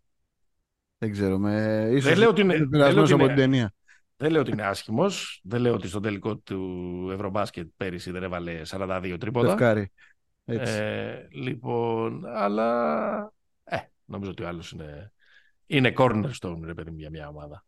Δεν 0.99 1.12
ξέρω. 1.12 1.39
Με... 1.39 1.87
Ίσως 1.91 2.05
Δεν 2.11 2.18
λέω 2.18 2.29
ότι 2.29 2.41
είναι- 2.41 2.55
είμαι 2.55 2.64
δεν 2.66 2.79
λέω 2.79 2.79
πειρασμένος 2.79 3.05
ότι 3.11 3.12
από 3.12 3.23
είναι- 3.25 3.35
την 3.35 3.43
ταινία. 3.43 3.75
Δεν 4.16 4.31
λέω 4.31 4.41
ότι 4.41 4.51
είναι 4.51 4.66
άσχημος, 4.66 5.41
δεν 5.45 5.61
λέω 5.61 5.75
ότι 5.75 5.89
στο 5.89 6.01
τελικό 6.01 6.37
του 6.37 7.09
Ευρωμπάσκετ 7.12 7.68
πέρυσι 7.77 8.11
δεν 8.11 8.23
έβαλε 8.23 8.64
42 8.64 9.11
Το 9.11 9.16
τρίποτα. 9.18 9.53
ευκάρι. 9.53 9.93
Έτσι. 10.45 10.73
Ε, 10.73 11.29
λοιπόν, 11.31 12.27
αλλά 12.27 13.33
ε, 13.64 13.79
νομίζω 14.05 14.31
ότι 14.31 14.43
ο 14.43 14.49
άλλος 14.49 14.73
είναι, 14.73 15.12
είναι 15.66 15.93
cornerstone, 15.97 16.61
ρε 16.62 16.75
παιδί 16.75 16.91
μου, 16.91 16.99
για 16.99 17.11
μια 17.11 17.29
ομάδα. 17.29 17.64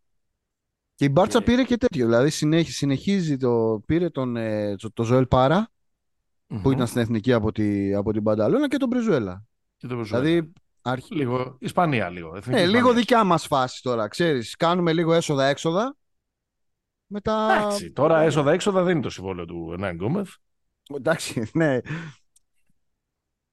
Και 0.95 1.05
η 1.05 1.09
Μπάρτσα 1.11 1.39
και- 1.39 1.45
πήρε 1.45 1.63
και 1.63 1.77
τέτοιο. 1.77 2.05
Δηλαδή 2.05 2.29
συνέχι, 2.29 2.71
συνεχίζει 2.71 3.37
το. 3.37 3.81
Πήρε 3.85 4.09
τον, 4.09 4.35
ε, 4.35 4.75
το, 4.75 4.91
το 4.91 5.03
Ζωέλ 5.03 5.25
Πάρα 5.27 5.69
που 6.61 6.71
ήταν 6.71 6.87
στην 6.87 7.01
εθνική 7.01 7.33
από, 7.33 7.51
τη, 7.51 7.93
από 7.93 8.11
την 8.11 8.23
Πανταλώνα 8.23 8.67
και 8.67 8.77
τον 8.77 8.87
Μπριζουέλα. 8.87 9.45
Και 9.77 9.87
το 9.87 9.97
Βεζουέλα. 9.97 10.23
Δηλαδή 10.23 10.51
αρχ... 10.81 11.09
Λίγο 11.09 11.57
Ισπανία, 11.59 12.09
λίγο. 12.09 12.35
Εθνική 12.35 12.59
ναι, 12.59 12.65
λίγο 12.65 12.75
Ισπανία. 12.77 12.99
δικιά 12.99 13.23
μας 13.23 13.47
φάση 13.47 13.81
τώρα. 13.81 14.07
Ξέρεις, 14.07 14.55
κάνουμε 14.55 14.93
λίγο 14.93 15.13
έσοδα-έξοδα. 15.13 15.97
Μετά. 17.07 17.55
Εντάξει, 17.57 17.91
τώρα 17.91 18.21
έσοδα-έξοδα 18.21 18.83
δεν 18.83 18.91
είναι 18.93 19.01
το 19.01 19.09
συμβόλαιο 19.09 19.45
του 19.45 19.71
Ενάν 19.73 19.95
Γκόμεθ. 19.95 20.29
Εντάξει, 20.95 21.49
ναι. 21.53 21.73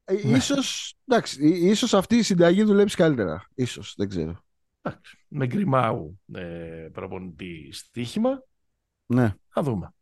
Ε, 0.04 0.12
Ναι. 0.24 0.36
Ίσως, 0.36 0.94
εντάξει, 1.06 1.46
ί- 1.48 1.62
ίσως 1.70 1.94
αυτή 1.94 2.16
η 2.16 2.22
συνταγή 2.22 2.62
δουλέψει 2.62 2.96
καλύτερα. 2.96 3.46
Ίσως, 3.54 3.94
δεν 3.96 4.08
ξέρω. 4.08 4.41
Εντάξει, 4.82 5.24
Με 5.28 5.46
γκριμάου 5.46 6.20
ε, 6.32 6.88
προπονητή 6.92 7.68
στοίχημα. 7.72 8.44
Ναι, 9.06 9.34
Θα 9.48 9.62
δούμε. 9.62 9.94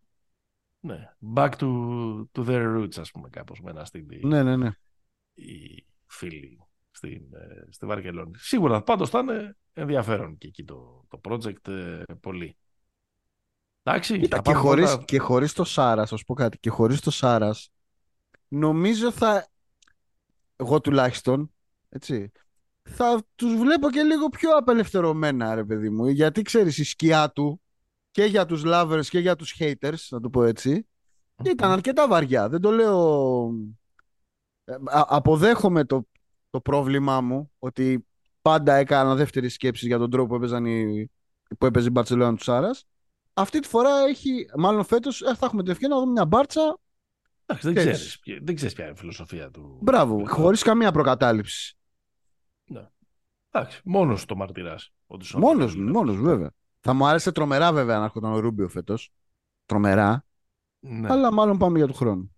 Ναι. 0.81 1.15
Back 1.35 1.51
to, 1.51 1.67
to 2.33 2.47
their 2.47 2.77
roots, 2.77 2.99
ας 2.99 3.11
πούμε, 3.11 3.29
κάπως 3.29 3.61
με 3.61 3.71
ένα 3.71 3.85
στυλ 3.85 4.07
ναι, 4.27 4.43
ναι. 4.43 4.57
ναι. 4.57 4.71
οι 5.35 5.87
φίλοι 6.07 6.59
στην, 6.91 7.23
ε, 7.35 7.67
στη 7.71 7.87
Βαρκελόνη. 7.87 8.33
Σίγουρα 8.37 8.83
πάντως 8.83 9.11
θα 9.11 9.19
είναι 9.19 9.57
ενδιαφέρον 9.73 10.39
και 10.39 10.47
εκεί 10.47 10.65
το, 10.65 11.05
το 11.09 11.21
project 11.25 11.69
ε, 11.69 12.03
πολύ. 12.21 12.57
Εντάξει, 13.83 14.19
Κοίτα, 14.19 14.37
θα 14.37 14.43
και 14.43 14.51
πάμε 14.51 14.63
χωρίς, 14.63 14.89
πρώτα- 14.89 15.05
και 15.05 15.19
χωρίς 15.19 15.53
το 15.53 15.65
Σάρας, 15.65 16.11
θα 16.11 16.17
σου 16.17 16.25
πω 16.25 16.35
κάτι, 16.35 16.59
και 16.59 16.71
χωρίς 16.71 17.01
το 17.01 17.11
Σάρας, 17.11 17.71
νομίζω 18.49 19.13
θα, 19.13 19.49
εγώ 20.57 20.81
τουλάχιστον, 20.81 21.55
έτσι, 21.89 22.33
θα 22.91 23.23
τους 23.35 23.57
βλέπω 23.57 23.91
και 23.91 24.03
λίγο 24.03 24.29
πιο 24.29 24.51
απελευθερωμένα, 24.57 25.55
ρε 25.55 25.65
παιδί 25.65 25.91
μου, 25.91 26.07
γιατί 26.07 26.43
ξέρεις, 26.43 26.79
η 26.79 26.85
σκιά 26.85 27.31
του 27.31 27.61
και 28.11 28.25
για 28.25 28.47
τους 28.47 28.63
lovers 28.67 29.07
και 29.09 29.19
για 29.19 29.37
τους 29.37 29.55
haters, 29.59 30.07
να 30.11 30.21
το 30.21 30.31
πω 30.31 30.43
έτσι, 30.45 30.87
ήταν 31.45 31.71
αρκετά 31.71 32.09
βαριά. 32.09 32.49
Δεν 32.49 32.61
το 32.61 32.71
λέω... 32.71 33.51
Ε, 34.65 34.73
α- 34.85 35.07
αποδέχομαι 35.09 35.85
το, 35.85 36.07
το 36.51 36.61
πρόβλημά 36.61 37.21
μου 37.21 37.51
ότι 37.59 38.07
πάντα 38.43 38.75
έκανα 38.75 39.15
δεύτερη 39.15 39.49
σκέψη 39.49 39.87
για 39.87 39.99
τον 39.99 40.11
τρόπο 40.11 40.29
που, 40.29 40.35
έπαιζαν 40.35 40.65
οι, 40.65 41.11
που 41.59 41.67
έπαιζε 41.67 41.87
η 41.87 41.91
Μπαρτσελόνα 41.93 42.37
του 42.37 42.43
Σάρας. 42.43 42.85
Αυτή 43.35 43.61
τη 43.61 43.69
φορά 43.69 43.91
έχει, 44.09 44.47
μάλλον 44.57 44.85
φέτος, 44.85 45.23
ε, 45.23 45.35
θα 45.35 45.47
έχουμε 45.47 45.63
την 45.63 45.71
ευκαιρία 45.73 45.95
να 45.95 46.01
δούμε 46.01 46.13
μια 46.13 46.27
Μπάρτσα. 46.27 46.79
Εντάξει, 47.47 47.67
δεν 47.67 47.77
ξέρεις. 47.77 47.99
ξέρεις, 47.99 48.19
ποια- 48.19 48.39
δεν 48.43 48.55
ξέρεις 48.55 48.75
ποια 48.75 48.85
είναι 48.85 48.93
η 48.93 48.99
φιλοσοφία 48.99 49.51
του. 49.51 49.79
Μπράβο, 49.81 50.17
του- 50.17 50.29
χωρίς 50.29 50.63
καμία 50.63 50.93
προκατάληψη. 50.93 51.75
Εντάξει, 53.51 53.81
μόνος 53.85 54.25
το 54.25 54.37
μαρτυράς. 54.37 54.93
ότι 55.07 55.25
σου 55.25 55.39
Μόνος 55.39 55.65
αποτελεί. 55.65 55.85
μου, 55.85 55.91
μόνος 55.93 56.17
μου, 56.17 56.23
βέβαια. 56.25 56.51
Θα 56.81 56.93
μου 56.93 57.07
άρεσε 57.07 57.33
τρομερά 57.33 57.73
βέβαια 57.73 57.99
να 57.99 58.05
έρχονταν 58.05 58.33
ο 58.33 58.39
Ρούμπιο 58.39 58.69
φέτος. 58.69 59.13
Τρομερά. 59.67 60.25
Ναι, 60.81 61.09
Αλλά 61.13 61.33
μάλλον 61.33 61.59
πάμε 61.59 61.79
για 61.79 61.87
του 61.87 61.95
χρόνου. 61.95 62.35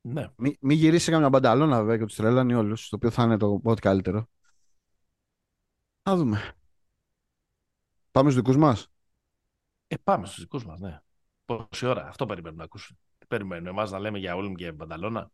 ναι. 0.00 0.28
Μην 0.36 0.56
μη 0.60 0.74
γυρίσει 0.74 1.10
καμιά 1.10 1.28
μπανταλώνα 1.28 1.78
βέβαια 1.78 1.98
και 1.98 2.04
τους 2.04 2.16
τρελάνει 2.16 2.54
όλους. 2.54 2.88
Το 2.88 2.96
οποίο 2.96 3.10
θα 3.10 3.22
είναι 3.22 3.36
το 3.36 3.60
ό,τι 3.64 3.80
καλύτερο. 3.80 4.28
Θα 6.02 6.16
δούμε. 6.16 6.54
Πάμε 8.10 8.30
στους 8.30 8.42
δικούς 8.42 8.56
μας. 8.56 8.88
Ε, 9.86 9.96
πάμε 9.96 10.26
στους 10.26 10.38
δικούς 10.40 10.64
μας, 10.66 10.80
ναι. 10.80 11.00
Πόση 11.44 11.86
ώρα, 11.86 12.06
αυτό 12.06 12.26
περιμένουν 12.26 12.58
να 12.58 12.64
ακούσουν. 12.64 12.98
Τι 13.18 13.26
περιμένουν 13.26 13.66
εμάς 13.66 13.90
να 13.90 13.98
λέμε 13.98 14.18
για 14.18 14.36
Όλυμ 14.36 14.54
και 14.54 14.72
Μπανταλώνα. 14.72 15.30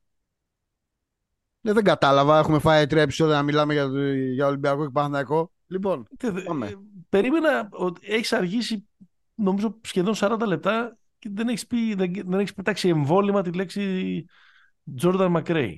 Ναι, 1.60 1.72
δεν 1.72 1.84
κατάλαβα. 1.84 2.38
Έχουμε 2.38 2.58
φάει 2.58 2.86
τρία 2.86 3.02
επεισόδια 3.02 3.34
να 3.34 3.42
μιλάμε 3.42 3.72
για, 3.72 3.88
το- 3.88 4.12
για 4.12 4.46
Ολυμπιακό 4.46 4.84
και 4.84 4.90
Παναθηναϊκό. 4.92 5.52
Λοιπόν, 5.66 6.06
Τι 6.18 6.30
δε- 6.30 6.42
Πάμε. 6.42 6.66
ε, 6.66 6.74
Περίμενα 7.08 7.68
ότι 7.72 8.00
έχεις 8.12 8.32
αργήσει 8.32 8.88
νομίζω 9.34 9.78
σχεδόν 9.82 10.14
40 10.16 10.46
λεπτά 10.46 10.98
και 11.18 11.28
δεν 11.32 11.48
έχεις, 11.48 11.66
πει, 11.66 11.94
δεν, 11.94 12.12
δεν 12.12 12.38
έχεις 12.38 12.54
πετάξει 12.54 12.88
εμβόλυμα 12.88 13.42
τη 13.42 13.52
λέξη 13.52 14.24
Jordan 15.02 15.36
McRae. 15.36 15.74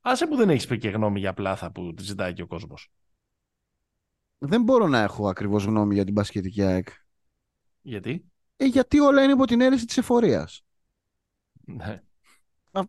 Άσε 0.00 0.26
που 0.26 0.36
δεν 0.36 0.50
έχεις 0.50 0.66
πει 0.66 0.78
και 0.78 0.88
γνώμη 0.88 1.18
για 1.20 1.34
πλάθα 1.34 1.72
που 1.72 1.94
τη 1.94 2.02
ζητάει 2.02 2.32
και 2.32 2.42
ο 2.42 2.46
κόσμος. 2.46 2.92
δεν 4.38 4.62
μπορώ 4.62 4.86
να 4.86 4.98
έχω 4.98 5.28
ακριβώς 5.28 5.64
γνώμη 5.64 5.94
για 5.94 6.04
την 6.04 6.12
μπασκετική 6.12 6.62
ΑΕΚ. 6.62 6.88
Γιατί; 7.80 8.24
Ε, 8.56 8.64
γιατί 8.64 8.98
όλα 9.00 9.22
είναι 9.22 9.32
υπό 9.32 9.44
την 9.44 9.60
αίρεση 9.60 9.84
της 9.86 9.98
εφορίας. 9.98 10.62
Ναι. 11.64 12.02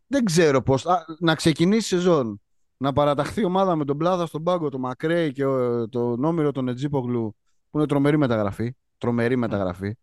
Δεν 0.07 0.23
ξέρω 0.25 0.61
πώς. 0.61 0.85
Να 1.19 1.35
ξεκινήσει 1.35 1.95
η 1.95 1.97
σεζόν. 1.97 2.41
Να 2.77 2.93
παραταχθεί 2.93 3.41
η 3.41 3.43
ομάδα 3.43 3.75
με 3.75 3.85
τον 3.85 3.97
Πλάδα 3.97 4.25
στον 4.25 4.43
πάγκο, 4.43 4.69
τον 4.69 4.79
Μακρέι 4.79 5.31
και 5.31 5.45
ο- 5.45 5.89
τον 5.89 6.23
Όμηρο 6.23 6.51
τον 6.51 6.67
Ετζίπογλου 6.67 7.35
που 7.69 7.77
είναι 7.77 7.87
τρομερή 7.87 8.17
μεταγραφή. 8.17 8.75
Τρομερή 8.97 9.35
μεταγραφή. 9.35 9.95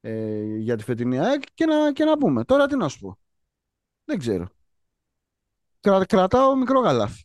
Ε, 0.00 0.56
για 0.56 0.76
τη 0.76 0.84
φετινή 0.84 1.18
ΑΕΚ 1.18 1.42
και 1.54 1.64
να, 1.64 1.92
και 1.92 2.04
να 2.04 2.18
πούμε. 2.18 2.44
Τώρα 2.44 2.66
τι 2.66 2.76
να 2.76 2.88
σου 2.88 2.98
πω. 2.98 3.18
Δεν 4.04 4.18
ξέρω. 4.18 4.48
Κρα, 5.80 6.04
κρατάω 6.06 6.56
μικρό 6.56 6.80
γαλάφι. 6.80 7.24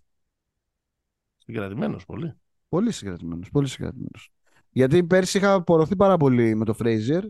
Συγκρατημένος 1.37 2.05
πολύ. 2.05 2.33
Πολύ 2.69 2.91
συγκρατημένος. 2.91 3.49
Πολύ 3.49 3.67
συγκρατημένος. 3.67 4.31
Γιατί 4.69 5.03
πέρσι 5.03 5.37
είχα 5.37 5.63
πορωθεί 5.63 5.95
πάρα 5.95 6.17
πολύ 6.17 6.55
με 6.55 6.65
το 6.65 6.73
Φρέιζερ 6.73 7.23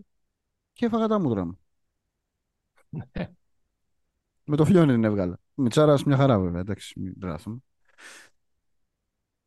και 0.73 0.85
έφαγα 0.85 1.07
τα 1.07 1.19
μούτρα 1.19 1.45
μου. 1.45 1.59
Ναι. 4.45 4.51
Με 4.51 4.55
το 4.55 4.65
φλιόνι 4.65 4.91
την 4.93 5.03
έβγαλα. 5.03 5.39
Μιτσάρας 5.53 6.03
μια 6.03 6.17
χαρά 6.17 6.39
βέβαια. 6.39 6.59
Εντάξει, 6.59 6.99
μην 6.99 7.19
τράθουμε. 7.19 7.57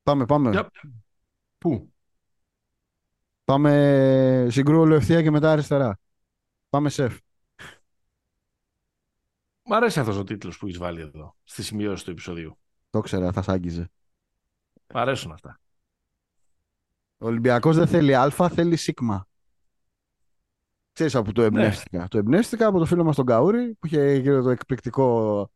Πάμε, 0.03 0.27
πάμε. 0.27 0.51
Για- 0.51 0.71
Πού; 1.59 1.93
Πάμε 3.45 4.47
συγκρού 4.51 4.93
ευθεία 4.93 5.23
και 5.23 5.31
μετά 5.31 5.53
αριστερά. 5.53 5.99
Πάμε 6.69 6.89
σεφ. 6.89 7.19
Μ' 9.63 9.73
αρέσει 9.73 10.01
αυτός 10.01 10.17
ο 10.17 10.25
τίτλος 10.25 10.59
που 10.59 10.67
έχεις 10.67 10.79
βάλει 10.79 11.01
εδώ, 11.01 11.37
στη 11.45 11.63
σημειώση 11.63 12.05
του 12.05 12.11
επεισοδίου. 12.11 12.59
Το 12.91 13.01
ξέρα, 13.01 13.33
θα 13.33 13.43
σ' 13.43 13.49
άγγιζε. 13.49 13.91
Μ' 14.95 14.97
αρέσουν 14.99 15.33
αυτά. 15.33 15.61
Ο 17.19 17.27
Ολυμπιακός 17.27 17.77
δεν 17.77 17.87
θέλει 17.87 18.15
α, 18.15 18.31
θέλει 18.49 18.77
σίγμα. 18.77 19.28
Ξέρεις 20.99 21.17
από 21.17 21.33
το 21.33 21.43
εμπνεύστηκα. 21.43 22.09
Το 22.09 22.19
εμπνεύστηκα 22.19 22.67
από 22.67 22.79
το 22.79 22.85
φίλο 22.85 23.05
μας 23.05 23.17
τον 23.17 23.27
Καούρη 23.27 23.75
που 23.75 23.87
είχε 23.87 24.13
γύρω 24.13 24.43
το 24.43 24.51
εκπληκτικό 24.51 25.51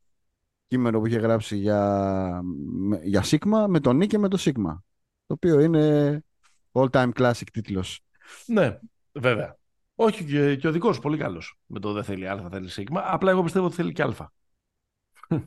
κείμενο 0.67 0.99
που 0.99 1.07
είχε 1.07 1.19
γράψει 1.19 1.57
για, 1.57 2.43
για 3.03 3.23
Sigma 3.25 3.67
με 3.69 3.81
τον 3.81 3.97
Νί 3.97 4.07
και 4.07 4.19
με 4.19 4.29
το 4.29 4.37
Sigma. 4.41 4.79
Το 5.27 5.35
οποίο 5.35 5.61
είναι 5.61 6.25
all 6.73 6.91
time 6.91 7.13
classic 7.13 7.47
τίτλος. 7.53 8.01
Ναι, 8.47 8.79
βέβαια. 9.13 9.57
Όχι 9.95 10.25
και, 10.25 10.57
και 10.57 10.69
ο 10.69 10.73
δικός 10.73 10.99
πολύ 10.99 11.19
καλός 11.19 11.59
με 11.67 11.81
το 11.81 11.93
δεν 11.93 12.05
θέλει 12.05 12.29
α, 12.29 12.49
θέλει 12.51 12.69
Sigma. 12.73 13.01
Απλά 13.05 13.31
εγώ 13.31 13.43
πιστεύω 13.43 13.67
ότι 13.67 13.75
θέλει 13.75 13.93
και 13.93 14.03
α. 14.03 14.33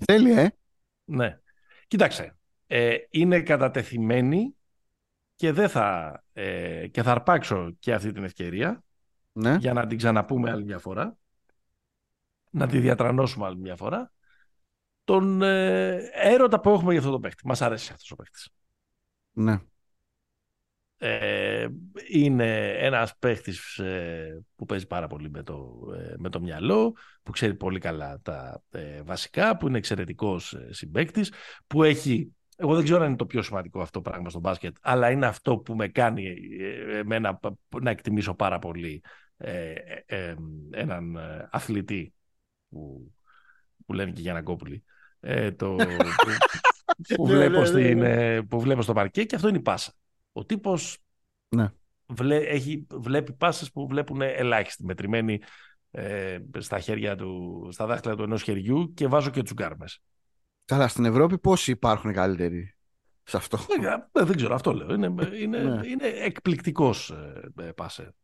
Θέλει, 0.06 0.32
ε. 0.32 0.50
Ναι. 1.06 1.40
Κοίταξε. 1.88 2.38
Ε, 2.68 2.96
είναι 3.10 3.42
κατατεθειμένη 3.42 4.56
και 5.36 5.52
δεν 5.52 5.70
θα, 5.70 6.24
ε, 6.34 6.88
και 6.88 7.04
θα 7.04 7.12
αρπάξω 7.12 7.76
και 7.80 7.94
αυτή 7.94 8.12
την 8.12 8.24
ευκαιρία 8.24 8.85
Ναι. 9.38 9.56
για 9.60 9.74
να 9.74 9.88
την 9.88 9.98
ξαναπούμε 9.98 10.52
άλλη 10.52 10.64
μια 10.64 10.80
φορά. 10.80 11.18
Να 12.50 12.68
τη 12.68 12.80
διατρανώσουμε 12.80 13.46
άλλη 13.46 13.58
μια 13.58 13.76
φορά. 13.76 14.12
Τον 15.04 15.42
ε, 15.42 15.96
έρωτα 16.14 16.60
που 16.60 16.70
έχουμε 16.70 16.92
για 16.92 17.00
αυτό 17.00 17.12
το 17.12 17.20
παίχτη. 17.20 17.48
Μας 17.48 17.62
αρέσει 17.62 17.92
αυτός 17.94 18.12
ο 18.12 18.16
παίχτης. 18.16 18.50
ναι. 19.32 19.60
Ε, 20.98 21.68
είναι 22.12 22.70
ένας 22.70 23.18
παίχτης 23.18 23.78
ε, 23.78 24.44
που 24.56 24.66
παίζει 24.66 24.88
πάρα 24.88 25.08
πολύ 25.08 25.30
με 25.30 25.44
το, 25.44 25.80
ε, 25.98 26.14
με 26.18 26.30
το 26.30 26.42
μυαλό, 26.42 26.96
που 27.24 27.32
ξέρει 27.32 27.56
πολύ 27.56 27.80
καλά 27.80 28.20
τα 28.22 28.64
ε, 28.72 29.02
βασικά, 29.02 29.58
που 29.58 29.68
είναι 29.68 29.78
εξαιρετικός 29.78 30.54
ε, 30.54 30.68
συμπαίκτης, 30.72 31.32
που 31.68 31.84
έχει, 31.84 32.36
εγώ 32.56 32.76
δεν 32.76 32.84
ξέρω 32.84 33.02
αν 33.02 33.08
είναι 33.08 33.16
το 33.16 33.26
πιο 33.26 33.42
σημαντικό 33.42 33.82
αυτό 33.82 34.02
το 34.02 34.10
πράγμα 34.10 34.30
στο 34.30 34.40
μπάσκετ, 34.40 34.76
αλλά 34.82 35.12
είναι 35.12 35.26
αυτό 35.26 35.58
που 35.58 35.76
με 35.76 35.88
κάνει 35.88 36.26
ε, 36.60 36.98
εμένα 36.98 37.36
π- 37.36 37.54
π- 37.70 37.82
να 37.82 37.90
εκτιμήσω 37.90 38.34
πάρα 38.34 38.60
πολύ 38.60 39.04
ε, 39.38 39.72
ε, 39.72 40.04
ε, 40.06 40.36
έναν 40.72 41.16
ε, 41.16 41.48
αθλητή 41.52 42.14
που, 42.70 43.14
που 43.86 43.94
λένε 43.94 44.12
και 44.12 44.22
Γιανακόπουλοι. 44.22 44.84
Ε, 45.20 45.52
το, 45.52 45.76
που, 45.76 45.86
που, 47.16 47.28
Ναι, 47.28 47.34
βλέπω 47.34 47.54
ναι, 47.54 47.60
ναι, 47.60 47.66
στην, 47.66 47.98
ναι. 47.98 48.36
ε, 48.36 48.42
που 48.42 48.60
βλέπω 48.60 48.82
στο 48.82 48.94
παρκέ 48.94 49.24
και 49.24 49.36
αυτό 49.36 49.48
είναι 49.48 49.58
η 49.58 49.62
πάσα. 49.62 49.94
Ο 50.32 50.46
τύπος 50.46 50.98
Ναι. 51.50 51.72
βλέ, 52.06 52.38
έχει, 52.38 52.88
βλέπει 52.92 53.34
πάσες 53.34 53.72
που 53.72 53.88
βλέπουν 53.88 54.22
ελάχιστοι, 54.22 54.86
μετρημένοι 54.86 55.42
ε, 55.92 56.38
στα 56.58 56.80
χέρια 56.80 57.16
του, 57.16 57.68
στα 57.72 57.86
δάχτυλα 57.86 58.16
του 58.16 58.24
ενός 58.24 58.44
χεριού 58.44 58.94
και 58.94 59.08
βάζω 59.08 59.30
και 59.30 59.42
τους 59.42 59.54
γκάρμες. 59.54 60.02
Καλά, 60.66 60.88
στην 60.88 61.06
Ευρώπη 61.06 61.38
πόσοι 61.38 61.72
υπάρχουν 61.72 62.14
καλύτεροι 62.14 62.76
σε 63.24 63.38
αυτό; 63.38 63.58
Δεν, 63.58 63.84
ε, 63.84 64.26
δεν 64.26 64.36
ξέρω, 64.36 64.56
αυτό 64.56 64.74
λέω. 64.74 64.94
Είναι, 64.94 65.14
είναι, 65.42 65.64
Ναι. 65.64 65.88
είναι 65.88 66.08
εκπληκτικός 66.08 67.10
ε, 67.10 67.52
ε, 67.62 67.72
πάσε. 67.72 68.16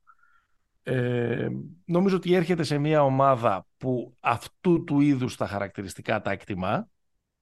Ε, 0.83 1.47
νομίζω 1.85 2.15
ότι 2.15 2.33
έρχεται 2.33 2.63
σε 2.63 2.77
μια 2.77 3.03
ομάδα 3.03 3.67
που 3.77 4.17
αυτού 4.19 4.83
του 4.83 4.99
είδους 4.99 5.35
τα 5.35 5.47
χαρακτηριστικά 5.47 6.21
τα 6.21 6.31
εκτιμά. 6.31 6.89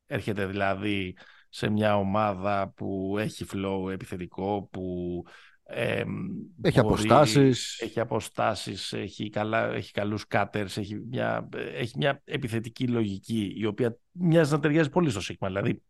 Έρχεται 0.05 0.45
δηλαδή 0.45 1.17
σε 1.49 1.69
μια 1.69 1.97
ομάδα 1.97 2.69
που 2.69 3.15
έχει 3.19 3.45
flow 3.53 3.91
επιθετικό, 3.91 4.67
που 4.71 5.23
ε, 5.71 6.03
Έχει 6.61 6.79
αποστάσεις. 6.79 7.79
Έχει 7.81 7.99
αποστάσεις, 7.99 8.93
έχει, 8.93 9.29
καλά, 9.29 9.73
έχει 9.73 9.91
καλούς 9.91 10.25
cutters, 10.29 10.77
έχει 10.77 11.01
μια, 11.09 11.49
έχει 11.55 11.93
μια 11.97 12.21
επιθετική 12.25 12.87
λογική 12.87 13.53
η 13.55 13.65
οποία 13.65 13.97
μοιάζει 14.11 14.51
να 14.51 14.59
ταιριάζει 14.59 14.89
πολύ 14.89 15.09
στο 15.09 15.21
Sigma. 15.23 15.47
Δηλαδή 15.47 15.81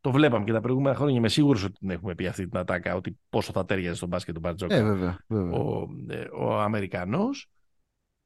το 0.00 0.10
βλέπαμε 0.10 0.44
και 0.44 0.52
τα 0.52 0.60
προηγούμενα 0.60 0.96
χρόνια 0.96 1.16
είμαι 1.16 1.28
σίγουρος 1.28 1.64
ότι 1.64 1.78
την 1.78 1.90
έχουμε 1.90 2.14
πει 2.14 2.26
αυτή 2.26 2.48
την 2.48 2.58
ατάκα 2.58 2.94
ότι 2.94 3.18
πόσο 3.28 3.52
θα 3.52 3.64
τέριαζε 3.64 3.96
στον 3.96 4.08
μπάσκετ 4.08 4.34
του 4.34 4.40
Μπαρτζόκα 4.40 4.74
Ε, 4.76 4.82
βέβαια. 4.82 5.18
βέβαια. 5.26 5.58
ο, 5.58 5.88
ε, 6.08 6.26
ο 6.32 6.60
Αμερικανός. 6.60 7.50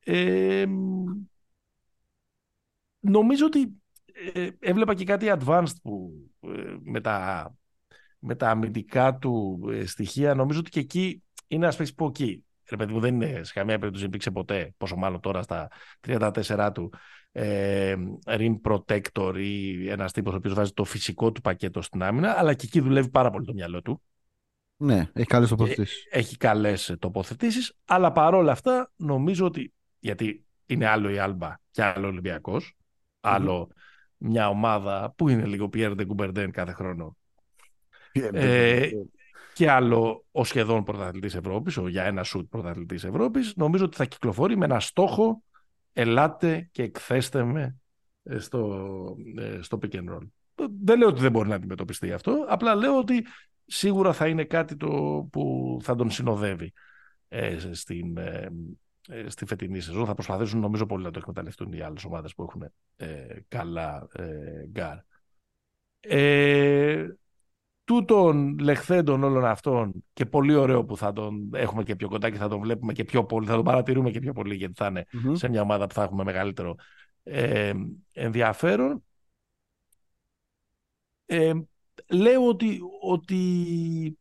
Ε, 0.05 0.65
νομίζω 3.01 3.47
ότι 3.47 3.83
ε, 4.33 4.49
έβλεπα 4.59 4.95
και 4.95 5.05
κάτι 5.05 5.27
advanced 5.39 5.77
που, 5.83 6.13
ε, 6.41 6.77
με, 6.83 7.01
τα, 7.01 7.55
με 8.23 8.35
τα 8.35 8.51
αμυντικά 8.51 9.16
του 9.16 9.61
ε, 9.73 9.87
στοιχεία. 9.87 10.35
Νομίζω 10.35 10.59
ότι 10.59 10.70
και 10.70 10.81
εκεί 10.81 11.23
είναι 11.47 11.64
ένας 11.64 11.77
παίκτης 11.77 11.95
που 11.95 12.07
εκεί. 12.07 12.45
Ρε 12.70 12.77
παιδί 12.77 12.93
μου, 12.93 13.01
δεν 13.01 13.14
είναι 13.14 13.45
σε 13.45 13.53
καμία 13.53 13.79
περίπτωση 13.79 14.05
υπήρξε 14.05 14.31
ποτέ, 14.31 14.75
πόσο 14.77 14.97
μάλλον 14.97 15.20
τώρα 15.20 15.43
στα 15.43 15.68
34 16.01 16.70
του, 16.75 16.93
ε, 17.33 17.95
rim 18.27 18.55
protector 18.64 19.35
ή 19.37 19.89
ένας 19.89 20.12
τύπος 20.12 20.33
ο 20.33 20.37
οποίος 20.37 20.55
βάζει 20.55 20.73
το 20.73 20.85
φυσικό 20.85 21.33
του 21.33 21.41
πακέτο 21.41 21.83
στην 21.83 22.03
άμυνα, 22.03 22.39
αλλά 22.39 22.55
και 22.55 22.66
εκεί 22.66 22.81
δουλεύει 22.81 23.11
πάρα 23.11 23.31
πολύ 23.31 23.45
το 23.45 23.53
μυαλό 23.53 23.83
του 23.83 24.03
Ναι, 24.77 25.11
έχει 25.12 25.27
καλές 25.27 25.49
τοποθετήσεις. 25.49 26.07
έχει 26.11 26.37
καλές 26.37 26.97
τοποθετήσεις, 26.99 27.77
αλλά 27.85 28.12
παρόλα 28.12 28.53
αυτά 28.53 28.91
νομίζω 28.97 29.47
ότι, 29.47 29.73
γιατί 29.99 30.45
είναι 30.66 30.87
άλλο 30.87 31.11
η 31.11 31.18
Άλμπα 31.18 31.55
και 31.70 31.83
άλλο 31.83 32.07
ο 32.07 32.09
Ολυμπιακός, 32.09 32.77
άλλο 33.20 33.68
μια 34.16 34.49
ομάδα 34.49 35.12
που 35.16 35.29
είναι 35.29 35.47
λίγο 35.47 35.70
Pierre 35.75 35.97
de 35.97 36.07
Coubertin 36.07 36.49
κάθε 36.51 36.73
χρόνο 36.73 37.16
ε, 38.33 38.91
και 39.55 39.71
άλλο 39.71 40.25
ο 40.33 40.45
σχεδόν 40.45 40.85
πρωταθλητής 40.85 41.35
Ευρώπης, 41.35 41.77
ο 41.77 41.89
για 41.89 42.05
ένα 42.05 42.23
σουτ 42.23 42.49
πρωταθλητής 42.51 43.05
Ευρώπης, 43.05 43.57
νομίζω 43.57 43.85
ότι 43.85 43.97
θα 43.97 44.05
κυκλοφορεί 44.05 44.57
με 44.57 44.65
ένα 44.65 44.81
στόχο 44.81 45.43
ελάτε 45.93 46.69
και 46.73 46.83
εκθέστε 46.83 47.45
με 47.45 47.77
ε, 48.23 48.39
στο, 48.39 48.87
ε, 49.39 49.59
στο 49.61 49.79
pick 49.83 49.95
and 49.95 50.15
roll. 50.15 50.27
Δεν 50.83 50.99
λέω 50.99 51.09
ότι 51.09 51.21
δεν 51.21 51.31
μπορεί 51.31 51.49
να 51.49 51.55
αντιμετωπιστεί 51.55 52.13
αυτό, 52.13 52.45
απλά 52.49 52.75
λέω 52.75 52.99
ότι 52.99 53.27
σίγουρα 53.67 54.13
θα 54.13 54.29
είναι 54.29 54.45
κάτι 54.45 54.77
το 54.77 54.89
που 55.33 55.79
θα 55.83 55.95
τον 55.95 56.11
συνοδεύει 56.11 56.73
ε, 57.29 57.59
στην, 57.73 58.17
ε, 58.17 58.49
ε, 59.09 59.29
στη 59.29 59.47
φετινή 59.47 59.81
σεζόν. 59.81 60.07
Θα 60.07 60.15
προσπαθήσουν 60.15 60.61
νομίζω 60.61 60.87
πολύ 60.87 61.05
να 61.05 61.11
το 61.11 61.19
εκμεταλλευτούν 61.19 61.73
οι 61.73 61.81
άλλες 61.81 62.05
ομάδες 62.05 62.35
που 62.35 62.43
έχουν 62.43 62.73
ε, 62.97 63.37
καλά 63.49 64.09
ε, 64.13 64.67
γκαρντ. 64.68 64.97
Ε, 67.83 67.95
τούτων 67.95 68.59
λεχθέντων 68.59 69.22
όλων 69.22 69.45
αυτών 69.45 70.05
και 70.12 70.26
πολύ 70.26 70.55
ωραίο 70.55 70.85
που 70.85 70.97
θα 70.97 71.12
τον 71.12 71.51
έχουμε 71.55 71.83
και 71.83 71.97
πιο 71.97 72.09
κοντά 72.09 72.30
και 72.30 72.37
θα 72.37 72.49
τον 72.49 72.61
βλέπουμε 72.61 72.93
και 72.93 73.05
πιο 73.05 73.24
πολύ, 73.24 73.47
θα 73.47 73.55
τον 73.55 73.64
παρατηρούμε 73.64 74.11
και 74.11 74.20
πιο 74.20 74.33
πολύ 74.33 74.55
γιατί 74.55 74.72
θα 74.76 74.87
είναι 74.87 75.05
Μμμ. 75.12 75.35
σε 75.35 75.49
μια 75.49 75.61
ομάδα 75.61 75.87
που 75.87 75.95
θα 75.95 76.03
έχουμε 76.03 76.24
μεγαλύτερο 76.24 76.74
ε, 77.22 77.72
ενδιαφέρον. 78.12 79.05
Ε, 81.26 81.53
λέω 82.09 82.49
ότι, 82.49 82.80
ότι 83.01 84.18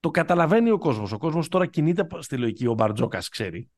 το 0.00 0.10
καταλαβαίνει 0.10 0.70
ο 0.70 0.78
κόσμος. 0.78 1.12
Ο 1.12 1.18
κόσμος 1.18 1.48
τώρα 1.48 1.66
κινείται 1.66 2.06
στη 2.18 2.38
λογική, 2.38 2.66
ο 2.66 2.74
Μπαρτζόκας 2.74 3.28
ξέρει. 3.28 3.70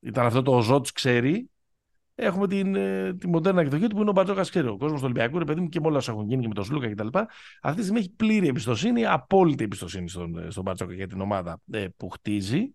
Ήταν 0.00 0.26
αυτό 0.26 0.42
το 0.42 0.56
ο 0.56 0.60
Ζώτς 0.60 0.92
ξέρει. 0.92 1.50
Έχουμε 2.14 2.48
την, 2.48 2.74
ε, 2.74 3.14
τη 3.14 3.28
μοντέρνα 3.28 3.60
εκδοχή 3.60 3.86
του 3.86 3.94
που 3.94 4.00
είναι 4.00 4.10
ο 4.10 4.12
Μπαρτζόκας 4.12 4.50
ξέρει. 4.50 4.66
Ο 4.66 4.76
κόσμος 4.76 4.98
του 4.98 5.04
Ολυμπιακού, 5.04 5.38
ρε 5.38 5.44
παιδί 5.44 5.60
μου, 5.60 5.68
και 5.68 5.80
με 5.80 5.86
όλα 5.86 5.96
όσα 5.96 6.12
έχουν 6.12 6.28
γίνει 6.28 6.42
και 6.42 6.48
με 6.48 6.54
τον 6.54 6.64
Σλούκα 6.64 6.90
κτλ. 6.90 7.06
Αυτή 7.62 7.76
τη 7.76 7.82
στιγμή 7.82 7.98
έχει 7.98 8.10
πλήρη 8.10 8.46
εμπιστοσύνη, 8.46 9.06
απόλυτη 9.06 9.64
εμπιστοσύνη 9.64 10.08
στον, 10.08 10.38
ε, 10.38 10.50
στον 10.50 10.62
Μπαρτζόκα 10.62 10.94
για 10.94 11.06
την 11.06 11.20
ομάδα 11.20 11.60
ε, 11.70 11.86
που 11.96 12.08
χτίζει. 12.08 12.74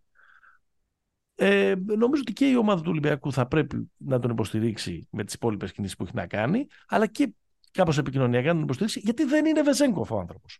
Ε, 1.36 1.76
νομίζω 1.86 2.22
ότι 2.22 2.34
και 2.34 2.50
η 2.50 2.56
ομάδα 2.56 2.82
του 2.82 2.90
Ολυμπιακού 2.92 3.32
θα 3.32 3.48
πρέπει 3.48 3.92
να 3.98 4.20
τον 4.20 4.32
υποστηρίξει 4.32 5.08
με 5.12 5.24
τις 5.24 5.34
υπόλοιπες 5.34 5.72
κινήσεις 5.72 5.96
που 5.96 6.04
έχει 6.04 6.16
να 6.16 6.28
κάνει, 6.28 6.68
αλλά 6.88 7.08
και 7.08 7.34
κάπως 7.72 7.98
επικοινωνιακά 7.98 8.48
να 8.48 8.54
τον 8.54 8.64
υποστηρίξει, 8.64 9.00
γιατί 9.00 9.24
δεν 9.24 9.46
είναι 9.46 9.62
Βεζέγκοφ 9.62 10.12
ο 10.12 10.20
άνθρωπος. 10.20 10.60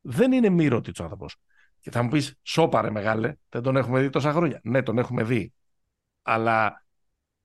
Δεν 0.00 0.32
είναι 0.32 0.48
Μύρωτιτ 0.48 1.00
ο 1.00 1.02
άνθρωπος. 1.02 1.36
Και 1.80 1.90
θα 1.90 2.02
μου 2.02 2.08
πεις, 2.08 2.34
σώπαρε 2.42 2.90
μεγάλε, 2.90 3.34
δεν 3.48 3.62
τον 3.62 3.76
έχουμε 3.76 4.00
δει 4.00 4.10
τόσα 4.10 4.32
χρόνια. 4.32 4.60
Ναι, 4.64 4.82
τον 4.82 4.98
έχουμε 4.98 5.22
δει. 5.22 5.52
Αλλά 6.22 6.81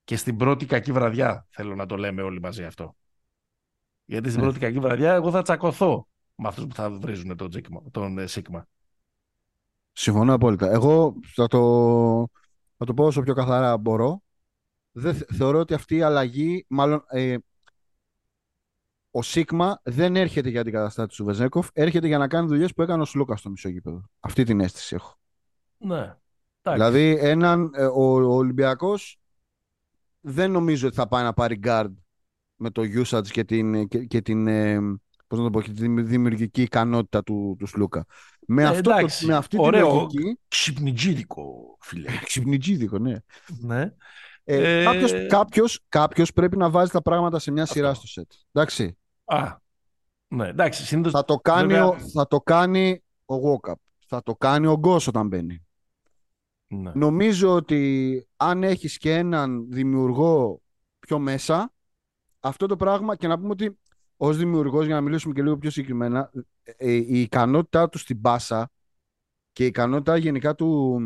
και 0.07 0.15
στην 0.17 0.37
πρώτη 0.37 0.65
κακή 0.65 0.91
βραδιά 0.91 1.45
θέλω 1.49 1.75
να 1.75 1.85
το 1.85 1.97
λέμε 1.97 2.21
όλοι 2.21 2.39
μαζί 2.39 2.63
αυτό. 2.63 2.95
Γιατί 4.05 4.29
στην 4.29 4.39
Ναι. 4.41 4.45
πρώτη 4.47 4.59
κακή 4.65 4.79
βραδιά 4.79 5.13
εγώ 5.13 5.31
θα 5.31 5.41
τσακωθώ 5.41 6.07
με 6.35 6.47
αυτούς 6.47 6.65
που 6.65 6.73
θα 6.75 6.89
βρίζουν 6.89 7.37
τον, 7.37 7.49
Τζίκμα- 7.49 7.81
τον 7.91 8.17
ε, 8.17 8.27
Σίγμα. 8.27 8.67
Συμφωνώ 9.91 10.33
απόλυτα. 10.33 10.71
Εγώ 10.71 11.15
θα 11.33 11.47
το, 11.47 11.59
θα 12.77 12.85
το 12.85 12.93
πω 12.93 13.05
όσο 13.05 13.21
πιο 13.21 13.33
καθαρά 13.33 13.77
μπορώ. 13.77 14.21
Δεν, 14.91 15.15
θε- 15.15 15.33
θεωρώ 15.33 15.59
ότι 15.59 15.73
αυτή 15.73 15.95
η 15.95 16.01
αλλαγή, 16.01 16.65
μάλλον 16.67 17.03
ε, 17.07 17.37
ο 19.11 19.21
Σίγμα 19.21 19.79
δεν 19.83 20.15
έρχεται 20.15 20.49
για 20.49 20.63
την 20.63 20.73
καταστάτη 20.73 21.15
του 21.15 21.25
Βεζέκοφ, 21.25 21.69
έρχεται 21.73 22.07
για 22.07 22.17
να 22.17 22.27
κάνει 22.27 22.47
δουλειές 22.47 22.73
που 22.73 22.81
έκανε 22.81 23.01
ο 23.01 23.05
Σλούκα 23.05 23.35
στο 23.35 23.49
μισό 23.49 23.69
γήπεδο. 23.69 24.09
Αυτή 24.19 24.43
την 24.43 24.59
αίσθηση 24.59 24.95
έχω. 24.95 25.15
Ναι. 25.77 26.15
Εντάξει. 26.61 26.91
Δηλαδή, 26.91 27.17
έναν, 27.19 27.71
ε, 27.73 27.85
ο, 27.85 28.03
ο 28.03 28.35
Ολυμπιακός 28.35 29.19
δεν 30.22 30.51
νομίζω 30.51 30.88
ότι 30.88 30.95
θα 30.95 31.07
πάει 31.07 31.24
να 31.24 31.34
πάρει 31.34 31.59
guard 31.63 31.91
με 32.55 32.70
το 32.70 32.82
usage 32.82 33.28
και 33.28 33.43
την, 33.43 33.88
και, 33.88 34.05
και 34.05 34.22
την, 34.22 34.47
ε, 34.47 34.78
πώς 35.28 35.38
να 35.39 35.43
το 35.45 35.49
πω, 35.49 35.61
και 35.61 35.72
τη 35.72 36.01
δημιουργική 36.01 36.61
ικανότητα 36.61 37.24
του, 37.24 37.55
τους 37.59 37.70
Σλούκα. 37.70 38.05
Με, 38.47 38.61
Ε, 38.61 38.65
αυτό, 38.65 38.82
το- 38.82 38.89
εντάξει, 38.91 39.26
με 39.26 39.36
αυτή 39.36 39.57
ωραίο. 39.59 39.88
τη 39.88 39.93
λογική. 40.18 40.39
Ξυπνιτζίδικο, 40.47 41.78
φίλε. 41.80 42.09
Ξυπνιτζίδικο, 42.28 42.97
ναι. 42.97 43.15
ναι. 43.59 43.93
Ε, 44.43 44.80
Ε, 44.80 44.84
κάποιος, 44.84 45.13
κάποιος, 45.28 45.80
κάποιος 45.89 46.32
πρέπει 46.34 46.57
να 46.57 46.70
βάζει 46.70 46.91
τα 46.91 47.01
πράγματα 47.01 47.39
σε 47.39 47.51
μια 47.51 47.65
σειρά 47.65 47.89
Αυτό. 47.89 48.07
στο 48.07 48.22
σετ. 48.22 48.32
Εντάξει. 48.51 48.97
Α, 49.26 49.55
ναι, 50.28 50.47
εντάξει, 50.47 50.86
συνήθως 50.86 51.11
Θα 51.11 51.24
το 51.26 51.36
κάνει, 51.36 51.68
βέβαια- 51.68 51.86
ο, 51.88 51.95
θα 52.13 52.28
το 52.28 52.38
κάνει 52.39 53.03
ο 53.26 53.36
Walkup. 53.36 53.74
Θα 54.07 54.24
το 54.24 54.36
κάνει 54.36 54.68
ο 54.68 54.78
Γκος 54.78 55.07
όταν 55.07 55.28
μπαίνει. 55.28 55.66
Ναι. 56.68 56.91
Νομίζω 56.95 57.55
ότι 57.55 58.28
αν 58.36 58.63
έχεις 58.63 58.97
και 58.97 59.13
έναν 59.13 59.68
δημιουργό 59.70 60.61
πιο 60.99 61.20
μέσα, 61.20 61.74
αυτό 62.39 62.65
το 62.65 62.76
πράγμα 62.76 63.15
και 63.15 63.28
να 63.28 63.39
πούμε 63.39 63.49
ότι 63.49 63.78
ως 64.18 64.38
δημιουργός, 64.38 64.86
για 64.86 64.95
να 64.95 65.01
μιλήσουμε 65.01 65.34
και 65.34 65.41
λίγο 65.41 65.57
πιο 65.57 65.70
συγκεκριμένα, 65.70 66.32
ε, 66.63 66.91
η 66.93 67.22
ικανότητά 67.22 67.89
του 67.89 67.97
στην 67.97 68.18
μπάσα 68.18 68.72
και 69.51 69.63
η 69.63 69.68
ικανότητα 69.68 70.18
γενικά 70.18 70.55
του, 70.55 70.99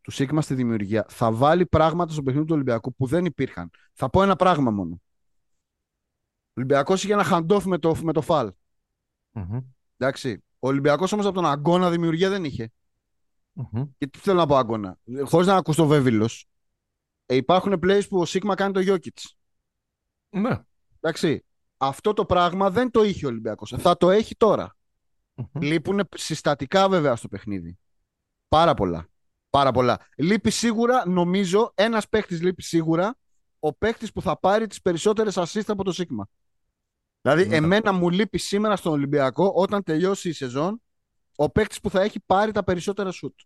του 0.00 0.10
Σίγμα 0.10 0.40
στη 0.40 0.54
δημιουργία 0.54 1.06
θα 1.08 1.32
βάλει 1.32 1.66
πράγματα 1.66 2.12
στο 2.12 2.22
παιχνίδι 2.22 2.46
του 2.46 2.54
Ολυμπιακού 2.54 2.94
που 2.94 3.06
δεν 3.06 3.24
υπήρχαν. 3.24 3.70
Θα 3.92 4.10
πω 4.10 4.22
ένα 4.22 4.36
πράγμα 4.36 4.70
μόνο. 4.70 5.00
Ο 6.48 6.52
Ολυμπιακός 6.52 7.04
είχε 7.04 7.12
ένα 7.12 7.26
hand-off 7.30 7.62
με 7.62 7.78
το, 7.78 7.96
με 8.02 8.12
το 8.12 8.20
φαλ. 8.20 8.52
Μμμ, 9.30 9.58
Εντάξει. 9.96 10.44
Ο 10.58 10.68
Ολυμπιακός 10.68 11.12
όμως 11.12 11.26
από 11.26 11.34
τον 11.34 11.46
αγκώνα 11.46 11.90
δημιουργία 11.90 12.30
δεν 12.30 12.44
είχε. 12.44 12.72
Μμμ. 13.70 13.84
Και 13.98 14.06
τι 14.06 14.18
θέλω 14.18 14.38
να 14.38 14.46
πω 14.46 14.56
άγκωνα. 14.56 14.98
Χωρίς 15.24 15.46
να 15.46 15.56
ακούσω 15.56 15.86
βέβαιλο. 15.86 16.28
Ε, 17.26 17.34
υπάρχουν 17.34 17.72
plays 17.82 18.02
που 18.08 18.18
ο 18.18 18.24
Σίγμα 18.24 18.54
κάνει 18.54 18.72
το 18.72 18.80
Jokic. 18.94 19.22
Ναι. 20.30 20.58
Εντάξει. 21.00 21.44
Αυτό 21.76 22.12
το 22.12 22.24
πράγμα 22.24 22.70
δεν 22.70 22.90
το 22.90 23.02
είχε 23.02 23.26
ο 23.26 23.28
Ολυμπιακός. 23.28 23.74
Θα 23.78 23.96
το 23.96 24.10
έχει 24.10 24.36
τώρα. 24.36 24.76
Μμμ. 25.34 25.62
Λείπουν 25.62 26.00
συστατικά 26.16 26.88
βέβαια 26.88 27.16
στο 27.16 27.28
παιχνίδι. 27.28 27.78
Πάρα 28.48 28.74
πολλά. 28.74 29.08
Πάρα 29.50 29.72
πολλά. 29.72 29.98
Λείπει 30.16 30.50
σίγουρα, 30.50 31.08
νομίζω, 31.08 31.72
ένας 31.74 32.08
παίχτης 32.08 32.42
λείπει 32.42 32.62
σίγουρα. 32.62 33.16
Ο 33.58 33.72
παίχτης 33.74 34.12
που 34.12 34.22
θα 34.22 34.38
πάρει 34.38 34.66
τις 34.66 34.80
περισσότερες 34.80 35.34
assist 35.38 35.66
από 35.66 35.84
το 35.84 35.92
Σίγμα. 35.92 36.28
Δηλαδή, 37.22 37.46
Ναι. 37.46 37.56
εμένα 37.56 37.92
μου 37.92 38.10
λείπει 38.10 38.38
σήμερα 38.38 38.76
στον 38.76 38.92
Ολυμπιακό, 38.92 39.52
όταν 39.54 39.82
τελειώσει 39.82 40.28
η 40.28 40.32
σεζόν, 40.32 40.82
ο 41.36 41.50
παίχτης 41.50 41.80
που 41.80 41.90
θα 41.90 42.00
έχει 42.02 42.20
πάρει 42.26 42.52
τα 42.52 42.64
περισσότερα 42.64 43.10
σουτ. 43.10 43.38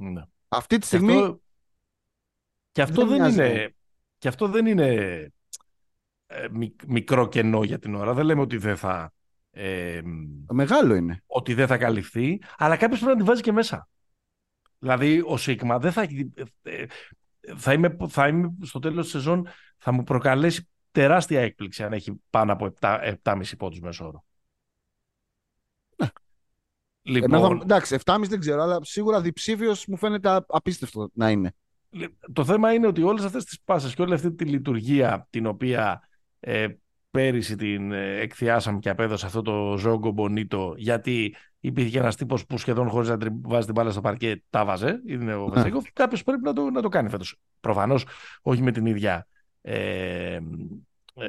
Ναι. 0.00 0.22
Αυτή 0.48 0.74
τη 0.74 0.80
Και 0.80 0.86
στιγμή. 0.86 1.12
αυτό, 1.14 1.40
και 2.72 2.82
αυτό 2.82 3.06
δεν 3.06 3.08
δεν, 3.08 3.18
μοιάζει. 3.34 3.34
είναι, 3.52 3.74
και 4.18 4.28
αυτό 4.28 4.48
δεν 4.48 4.66
είναι 4.66 4.86
ε, 6.26 6.48
μικ- 6.50 6.84
μικρό 6.86 7.28
κενό 7.28 7.62
για 7.64 7.78
την 7.78 7.94
ώρα. 7.94 8.14
Δεν 8.14 8.24
λέμε 8.24 8.40
ότι 8.40 8.56
δεν 8.56 8.76
θα, 8.76 9.12
ε, 9.50 10.00
Μεγάλο 10.52 10.94
είναι. 10.94 11.22
ότι 11.26 11.54
δεν 11.54 11.66
θα 11.66 11.78
καλυφθεί, 11.78 12.40
αλλά 12.56 12.76
κάποιος 12.76 12.98
πρέπει 13.00 13.16
να 13.16 13.22
τη 13.24 13.28
βάζει 13.30 13.42
και 13.42 13.52
μέσα. 13.52 13.88
Δηλαδή, 14.78 15.22
ο 15.26 15.36
Σίγμα 15.36 15.78
δεν 15.78 15.92
θα 15.92 16.02
έχει. 16.02 16.32
ε, 16.62 16.84
Θα 17.56 17.72
είμαι, 17.72 17.96
θα 18.08 18.28
είμαι 18.28 18.54
στο 18.62 18.78
τέλος 18.78 19.02
της 19.02 19.12
σεζόν, 19.12 19.48
θα 19.78 19.92
μου 19.92 20.02
προκαλέσει 20.02 20.68
τεράστια 20.90 21.40
έκπληξη 21.40 21.82
αν 21.84 21.92
έχει 21.92 22.20
πάνω 22.30 22.52
από 22.52 22.66
7, 22.80 23.14
7,5 23.22 23.56
πόντους 23.58 23.80
μέσω 23.80 24.06
όρο. 24.06 24.24
Εμένα 27.16 27.38
θα- 27.38 27.48
Λοιπόν, 27.48 27.60
εντάξει, 27.62 27.94
7,5 27.94 28.28
δεν 28.28 28.40
ξέρω, 28.40 28.62
αλλά 28.62 28.78
σίγουρα 28.82 29.20
διψήφιος 29.20 29.86
μου 29.86 29.96
φαίνεται 29.96 30.28
α- 30.28 30.44
απίστευτο 30.48 31.10
να 31.12 31.30
είναι. 31.30 31.52
το 32.32 32.44
θέμα 32.44 32.72
είναι 32.72 32.86
ότι 32.86 33.02
όλες 33.02 33.24
αυτές 33.24 33.44
τις 33.44 33.60
πάσες 33.64 33.94
και 33.94 34.02
όλη 34.02 34.14
αυτή 34.14 34.32
τη 34.34 34.44
λειτουργία 34.44 35.26
την 35.30 35.46
οποία 35.46 36.08
ε, 36.40 36.66
πέρυσι 37.10 37.56
την 37.56 37.92
ε, 37.92 38.16
εκθιάσαμε 38.20 38.78
και 38.78 38.88
απέδωσε 38.88 39.26
αυτό 39.26 39.42
το 39.42 39.76
Ζόγκο 39.78 40.10
Μπονίτο 40.10 40.74
γιατί 40.76 41.34
υπήρχε 41.60 41.90
και 41.90 41.98
ένας 41.98 42.16
τύπος 42.16 42.46
που 42.46 42.58
σχεδόν 42.58 42.88
χωρίς 42.88 43.08
να 43.08 43.16
τρι- 43.18 43.32
βάζει 43.42 43.64
την 43.64 43.74
μπάλα 43.74 43.90
στο 43.90 44.00
παρκέ 44.00 44.42
τα 44.50 44.64
βάζε, 44.64 45.00
είναι 45.06 45.34
ο 45.34 45.44
Ναι. 45.44 45.50
Βεζέγκοφ, 45.54 45.84
κάποιος 45.92 46.22
πρέπει 46.22 46.42
να 46.42 46.52
το, 46.52 46.70
να 46.70 46.82
το 46.82 46.88
κάνει 46.88 47.08
φέτος. 47.08 47.36
Προφανώς 47.60 48.04
όχι 48.42 48.62
με 48.62 48.70
την 48.72 48.86
ίδια 48.86 49.26
ε, 49.60 50.34
ε, 50.34 50.40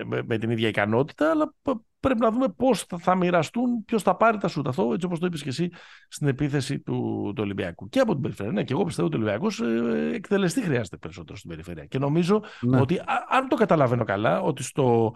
με, 0.06 0.22
με 0.26 0.38
την 0.38 0.50
ίδια 0.50 0.68
ικανότητα, 0.68 1.30
αλλά 1.30 1.54
π- 1.62 1.82
πρέπει 2.00 2.20
να 2.20 2.32
δούμε 2.32 2.50
πώς 2.50 2.84
θα, 2.84 2.98
θα 2.98 3.16
μοιραστούν, 3.16 3.86
ποιος 3.86 4.04
θα 4.04 4.16
πάρει 4.16 4.38
τα 4.38 4.48
σούτ. 4.48 4.68
Αυτό, 4.68 4.94
έτσι 4.94 5.06
όπως 5.06 5.20
το 5.20 5.26
είπες 5.26 5.42
και 5.44 5.50
εσύ, 5.50 5.70
στην 6.08 6.28
επίθεση 6.28 6.80
του, 6.80 7.32
του 7.36 7.44
Ολυμπιακού. 7.44 7.90
Και 7.90 8.00
από 8.00 8.14
την 8.14 8.22
περιφέρεια. 8.22 8.52
Ναι, 8.52 8.64
και 8.64 8.74
εγώ 8.74 8.84
πιστεύω 8.84 9.08
ότι 9.08 9.18
ο 9.18 9.20
Ολυμπιακός 9.20 9.60
ε, 9.62 10.12
εκτελεστή 10.14 10.62
χρειάζεται 10.62 10.98
περισσότερο 10.98 11.38
στην 11.38 11.50
περιφέρεια. 11.50 11.86
Και 11.86 12.00
νομίζω 12.00 12.44
Ναι. 12.62 12.82
ότι, 12.82 12.98
α- 12.98 13.26
αν 13.30 13.48
το 13.48 13.56
καταλαβαίνω 13.56 14.04
καλά, 14.04 14.42
ότι 14.42 14.64
στο 14.64 15.14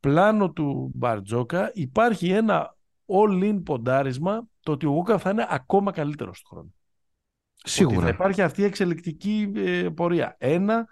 πλάνο 0.00 0.50
του 0.50 0.90
Μπαρτζόκα 0.94 1.70
υπάρχει 1.74 2.30
ένα 2.30 2.76
all-in 3.06 3.60
ποντάρισμα 3.64 4.46
το 4.60 4.72
ότι 4.72 4.86
ο 4.86 4.90
Γούκα 4.90 5.18
θα 5.18 5.30
είναι 5.30 5.46
ακόμα 5.50 5.92
καλύτερος 5.92 6.40
του 6.40 6.48
χρόνου. 6.48 6.74
Ότι 7.58 7.70
θα 7.70 7.84
Σίγουρα. 7.88 8.08
υπάρχει 8.08 8.42
αυτή 8.42 8.60
η 8.60 8.64
εξελικτική 8.64 9.52
ε, 9.56 9.88
πορεία. 9.94 10.36
Ένα, 10.38 10.86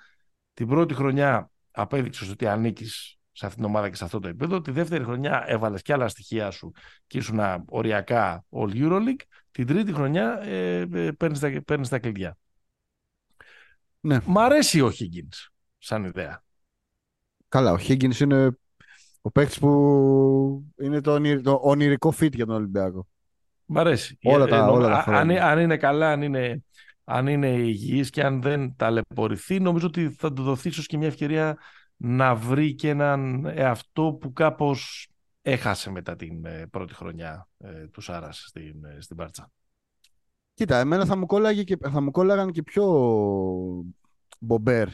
την 0.54 0.66
πρώτη 0.68 0.94
χρονιά 0.94 1.50
απέδειξες 1.70 2.30
ότι 2.30 2.46
ανήκεις 2.46 3.18
σε 3.36 3.46
αυτήν 3.46 3.62
την 3.62 3.70
ομάδα 3.70 3.88
και 3.88 3.96
σε 3.96 4.04
αυτό 4.04 4.18
το 4.18 4.28
επίπεδο. 4.28 4.60
Τη 4.60 4.70
δεύτερη 4.70 5.04
χρονιά 5.04 5.44
έβαλες 5.46 5.82
και 5.82 5.92
άλλα 5.92 6.08
στοιχεία 6.08 6.50
σου 6.50 6.72
και 7.06 7.18
ήσουν 7.18 7.40
οριακά 7.68 8.44
All 8.50 8.70
Euroleague. 8.74 9.22
Την 9.50 9.66
τρίτη 9.66 9.92
χρονιά 9.92 10.38
ε, 10.42 10.78
ε, 10.92 11.10
παίρνεις 11.10 11.38
τα, 11.40 11.62
παίρνεις 11.66 11.88
τα 11.88 11.98
κλειδιά. 11.98 12.36
Ναι. 14.00 14.18
Μ' 14.26 14.38
αρέσει 14.38 14.80
ο 14.80 14.88
Higgins 14.98 15.46
σαν 15.78 16.04
ιδέα. 16.04 16.42
Καλά, 17.48 17.72
ο 17.72 17.76
Higgins 17.80 18.16
είναι 18.20 18.56
ο 19.20 19.30
παίκτης 19.30 19.58
που 19.58 20.64
είναι 20.80 21.00
το, 21.00 21.12
ονει- 21.12 21.42
το 21.42 21.60
ονειρικό 21.62 22.14
fit 22.20 22.32
για 22.34 22.46
τον 22.46 22.54
Ολυμπιακό. 22.54 23.06
Μ' 23.64 23.78
αρέσει. 23.78 24.18
Όλα 24.22 24.46
τα- 24.46 24.56
Ε, 24.56 24.60
όλα 24.60 24.88
τα 24.88 24.94
α- 24.98 25.02
χρόνια. 25.02 25.20
αν, 25.20 25.30
είναι- 25.30 25.40
αν 25.40 25.58
είναι 25.58 25.76
καλά, 25.76 26.10
αν 26.10 26.22
είναι, 26.22 26.64
αν 27.04 27.26
είναι 27.26 27.48
υγιής 27.48 28.10
και 28.10 28.22
αν 28.22 28.42
δεν 28.42 28.76
ταλαιπωρηθεί, 28.76 29.60
νομίζω 29.60 29.86
ότι 29.86 30.10
θα 30.10 30.32
του 30.32 30.42
δοθεί 30.42 30.68
ίσως 30.68 30.86
και 30.86 30.96
μια 30.96 31.06
ευκαιρία 31.06 31.58
να 31.96 32.34
βρει 32.34 32.74
και 32.74 32.88
έναν 32.88 33.44
εαυτό 33.46 34.12
που 34.20 34.32
κάπως 34.32 35.08
έχασε 35.42 35.90
μετά 35.90 36.16
την 36.16 36.44
ε, 36.44 36.66
πρώτη 36.66 36.94
χρονιά 36.94 37.48
ε, 37.58 37.86
του 37.86 38.00
Σάρας 38.00 38.44
στην, 38.48 38.84
ε, 38.84 39.00
στην 39.00 39.16
Μπάρτσα. 39.16 39.50
Κοίτα, 40.54 40.78
εμένα 40.78 41.04
θα 41.04 41.16
μου, 41.16 41.26
κόλλαγε 41.26 41.62
και, 41.62 41.76
θα 41.90 42.00
μου 42.00 42.10
κόλλαγαν 42.10 42.50
και 42.50 42.62
πιο 42.62 42.84
μπομπέρ 44.38 44.88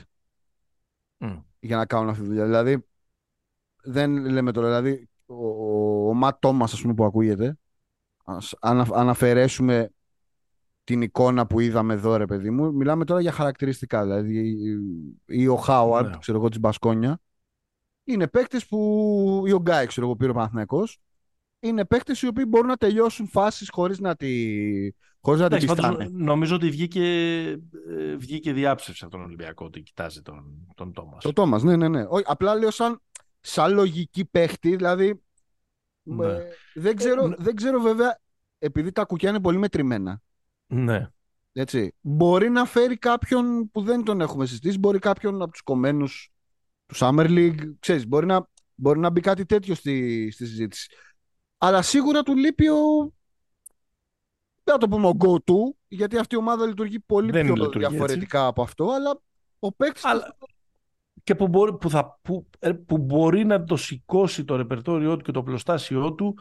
Μμ. 1.16 1.38
για 1.60 1.76
να 1.76 1.86
κάνουν 1.86 2.08
αυτή 2.08 2.22
τη 2.22 2.28
δουλειά. 2.28 2.44
Δηλαδή, 2.44 2.86
δεν 3.82 4.26
λέμε 4.26 4.52
τώρα, 4.52 4.66
δηλαδή, 4.66 5.08
ο, 5.26 5.46
ο, 5.46 6.08
ο 6.08 6.14
Ματ 6.14 6.40
Τόμας, 6.40 6.72
ας 6.72 6.80
πούμε, 6.80 6.94
που 6.94 7.04
ακούγεται, 7.04 7.58
ας, 8.24 8.54
αν, 8.60 8.94
αν 8.94 9.08
αφαιρέσουμε 9.08 9.90
την 10.84 11.02
εικόνα 11.02 11.46
που 11.46 11.60
είδαμε 11.60 11.94
εδώ, 11.94 12.16
ρε 12.16 12.26
παιδί 12.26 12.50
μου, 12.50 12.74
μιλάμε 12.74 13.04
τώρα 13.04 13.20
για 13.20 13.32
χαρακτηριστικά. 13.32 14.02
Δηλαδή, 14.02 14.56
ή 15.26 15.46
ο 15.48 15.56
Χάουαρντ, 15.56 16.08
Ναι. 16.10 16.16
ξέρω 16.18 16.38
εγώ, 16.38 16.48
της 16.48 16.60
Μπασκόνια, 16.60 17.20
είναι 18.04 18.28
παίκτες 18.28 18.66
που, 18.66 19.42
ή 19.46 19.52
ο 19.52 19.58
Γκάι, 19.58 19.86
ξέρω 19.86 20.06
εγώ, 20.06 20.16
πήρε 20.16 20.30
ο 20.30 20.34
Παναθηναϊκός, 20.34 20.98
είναι 21.60 21.84
παίκτες 21.84 22.22
οι 22.22 22.26
οποίοι 22.26 22.44
μπορούν 22.48 22.66
να 22.66 22.76
τελειώσουν 22.76 23.28
φάσεις 23.28 23.68
χωρίς 23.72 23.98
να, 23.98 24.16
τη, 24.16 24.28
χωρίς 25.20 25.40
να 25.40 25.48
την 25.48 25.56
Εντάξει, 25.56 25.66
πάντως, 25.80 25.96
πιστάνε. 25.96 26.24
νομίζω 26.24 26.54
ότι 26.54 26.70
βγήκε, 26.70 27.04
ε, 27.98 28.16
βγήκε 28.16 28.52
διάψευση 28.52 29.04
από 29.04 29.12
τον 29.16 29.24
Ολυμπιακό 29.24 29.64
ότι 29.64 29.80
κοιτάζει 29.82 30.22
τον, 30.22 30.66
τον 30.74 30.92
Τόμας. 30.92 31.22
Το 31.22 31.32
Τόμας, 31.32 31.62
ναι, 31.62 31.76
ναι, 31.76 31.88
ναι. 31.88 32.04
Όχι, 32.08 32.24
απλά 32.26 32.54
λέω 32.54 32.70
σαν, 32.70 33.00
σαν 33.40 33.72
λογική 33.72 34.24
παίχτη, 34.24 34.76
δηλαδή, 34.76 35.22
Ναι. 36.02 36.26
ε, 36.26 36.42
δεν, 36.74 36.96
ξέρω, 36.96 37.26
ναι. 37.26 37.34
δεν 37.38 37.54
ξέρω 37.54 37.80
βέβαια, 37.80 38.18
επειδή 38.58 38.92
τα 38.92 39.04
κουκιά 39.04 39.28
είναι 39.28 39.40
πολύ 39.40 39.58
μετρημένα, 39.58 40.22
Ναι. 40.72 41.06
έτσι, 41.52 41.94
μπορεί 42.00 42.50
να 42.50 42.64
φέρει 42.64 42.96
κάποιον 42.96 43.70
που 43.70 43.82
δεν 43.82 44.04
τον 44.04 44.20
έχουμε 44.20 44.46
συζητήσει, 44.46 44.78
μπορεί 44.78 44.98
κάποιον 44.98 45.42
από 45.42 45.52
τους 45.52 45.62
κομμένους 45.62 46.30
του 46.86 46.94
Summer 46.98 47.26
League, 47.26 47.60
ξέρεις, 47.78 48.06
μπορεί 48.08 48.26
να, 48.26 48.48
μπορεί 48.74 48.98
να 48.98 49.10
μπει 49.10 49.20
κάτι 49.20 49.46
τέτοιο 49.46 49.74
στη, 49.74 50.28
στη 50.30 50.46
συζήτηση. 50.46 50.88
Αλλά 51.58 51.82
σίγουρα 51.82 52.22
του 52.22 52.36
λείπει 52.36 52.68
ο, 52.68 53.12
δεν 54.64 54.74
θα 54.74 54.78
το 54.78 54.88
πούμε 54.88 55.06
ο 55.06 55.16
go-to, 55.18 55.54
γιατί 55.88 56.16
αυτή 56.16 56.34
η 56.34 56.38
ομάδα 56.38 56.66
λειτουργεί 56.66 57.00
πολύ 57.00 57.30
Δεν 57.30 57.44
πιο 57.44 57.54
λειτουργεί 57.54 57.84
έτσι. 57.84 57.96
διαφορετικά 57.96 58.46
από 58.46 58.62
αυτό, 58.62 58.90
αλλά 58.90 59.20
ο 59.58 59.72
παίκτης 59.72 60.04
Αλλά- 60.04 60.36
και 61.24 61.34
που 61.34 61.48
μπορεί, 61.48 61.76
που, 61.76 61.90
θα, 61.90 62.18
που, 62.22 62.46
ε, 62.58 62.72
που 62.72 62.98
μπορεί 62.98 63.44
να 63.44 63.64
το 63.64 63.76
σηκώσει 63.76 64.44
το 64.44 64.56
ρεπερτόριό 64.56 65.16
του 65.16 65.24
και 65.24 65.32
το 65.32 65.42
πλωστάσιό 65.42 66.14
του 66.14 66.38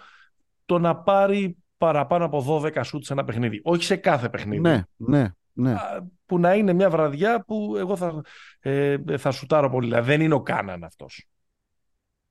το 0.66 0.80
να 0.80 0.96
πάρει 0.96 1.58
παραπάνω 1.80 2.26
από 2.26 2.62
12 2.64 2.80
σουτ 2.84 3.04
σε 3.04 3.14
ένα 3.14 3.24
παιχνίδι. 3.24 3.62
Όχι 3.64 3.84
σε 3.84 3.96
κάθε 3.96 4.30
παιχνίδι. 4.30 4.62
ναι, 4.62 4.82
ναι, 4.96 5.30
ναι. 5.54 5.72
Α, 5.72 6.08
Που 6.26 6.40
να 6.40 6.54
είναι 6.54 6.74
μια 6.74 6.90
βραδιά 6.90 7.44
που 7.44 7.76
εγώ 7.78 7.96
θα, 7.96 8.22
ε, 8.60 8.98
θα 9.18 9.32
σουτάρω 9.32 9.70
πολύ. 9.70 9.88
Δηλαδή 9.88 10.08
δεν 10.12 10.22
είναι 10.22 10.34
ο 10.34 10.42
Κάναν 10.42 10.84
αυτός. 10.84 11.28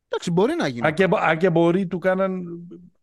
Εντάξει, 0.09 0.31
μπορεί 0.31 0.55
να 0.55 0.67
γίνει. 0.69 0.87
Αν 0.87 0.95
και, 0.95 1.09
αν 1.11 1.39
και 1.39 1.51
μπορεί 1.51 1.87
του 1.87 1.99
Κάναν... 1.99 2.43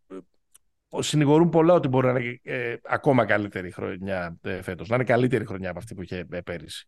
ε, 0.07 1.01
Συνηγορούν 1.01 1.49
πολλά 1.49 1.73
ότι 1.73 1.87
μπορεί 1.87 2.07
να 2.13 2.19
είναι 2.19 2.39
ε, 2.43 2.75
ακόμα 2.83 3.25
καλύτερη 3.25 3.71
χρονιά 3.71 4.37
ε, 4.41 4.61
φέτος. 4.61 4.89
Να 4.89 4.95
είναι 4.95 5.03
καλύτερη 5.03 5.45
χρονιά 5.45 5.69
από 5.69 5.79
αυτή 5.79 5.93
που 5.95 6.01
είχε 6.01 6.25
ε, 6.31 6.41
πέρυσι. 6.41 6.85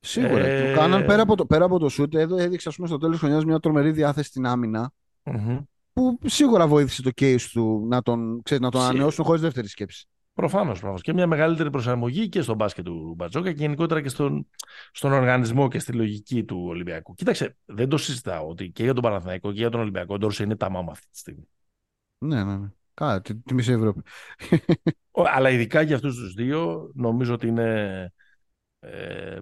Σίγουρα. 0.00 0.44
Ε, 0.44 0.70
Του 0.72 0.78
κάναν 0.78 1.04
πέρα 1.04 1.22
από 1.22 1.36
το, 1.36 1.46
πέρα 1.46 1.64
από 1.64 1.78
το 1.78 1.88
σουτ, 1.88 2.14
έδω- 2.14 2.38
έδειξε 2.38 2.68
ας 2.68 2.74
πούμε, 2.76 2.88
στο 2.88 2.96
τέλος 2.98 3.12
της 3.12 3.20
χρονιάς 3.22 3.44
μια 3.44 3.58
τρομερή 3.58 3.90
διάθεση 3.90 4.28
στην 4.28 4.46
άμυνα. 4.46 4.90
Μμμ. 5.22 5.58
Που 5.94 6.18
σίγουρα 6.24 6.66
βοήθησε 6.66 7.02
το 7.02 7.10
case 7.20 7.40
του 7.52 7.86
να 7.88 8.02
τον, 8.02 8.42
ξέρεις, 8.42 8.62
να 8.62 8.70
τον 8.70 8.80
Σι- 8.80 8.90
ανανεώσουν 8.90 9.24
χωρίς 9.24 9.40
δεύτερη 9.40 9.68
σκέψη. 9.68 10.06
Προφανώς. 10.34 10.78
Προφανώς. 10.78 11.02
Και 11.02 11.12
μια 11.12 11.26
μεγαλύτερη 11.26 11.70
προσαρμογή 11.70 12.28
και 12.28 12.42
στον 12.42 12.56
μπάσκετ 12.56 12.84
του 12.84 13.14
Μπατζόκα 13.16 13.52
και 13.52 13.58
γενικότερα 13.60 14.00
και 14.00 14.08
στον, 14.08 14.46
στον 14.92 15.12
οργανισμό 15.12 15.68
και 15.68 15.78
στη 15.78 15.92
λογική 15.92 16.44
του 16.44 16.64
Ολυμπιακού. 16.66 17.14
Κοίταξε, 17.14 17.56
δεν 17.64 17.88
το 17.88 17.96
συζητάω 17.96 18.48
ότι 18.48 18.70
και 18.70 18.82
για 18.82 18.94
τον 18.94 19.02
Παναθηναϊκό 19.02 19.52
και 19.52 19.58
για 19.58 19.70
τον 19.70 19.80
Ολυμπιακό 19.80 20.14
ο 20.14 20.18
Ντόρση 20.18 20.42
είναι 20.42 20.56
τα 20.56 20.70
μάμα 20.70 20.90
αυτή 20.90 21.06
τη 21.10 21.18
στιγμή. 21.18 21.48
Ναι, 22.18 22.44
ναι, 22.44 22.56
ναι. 22.56 22.68
Καλά, 22.94 23.20
τη, 23.20 23.34
τη 23.36 23.54
μισή 23.54 23.72
Ευρώπη. 23.72 24.00
Ο- 25.10 25.22
Αλλά 25.26 25.50
ειδικά 25.50 25.82
για 25.82 25.94
αυτούς 25.94 26.16
τους 26.16 26.34
δύο, 26.34 26.90
νομίζω 26.94 27.34
ότι 27.34 27.46
είναι. 27.46 28.12
Ε, 28.80 29.38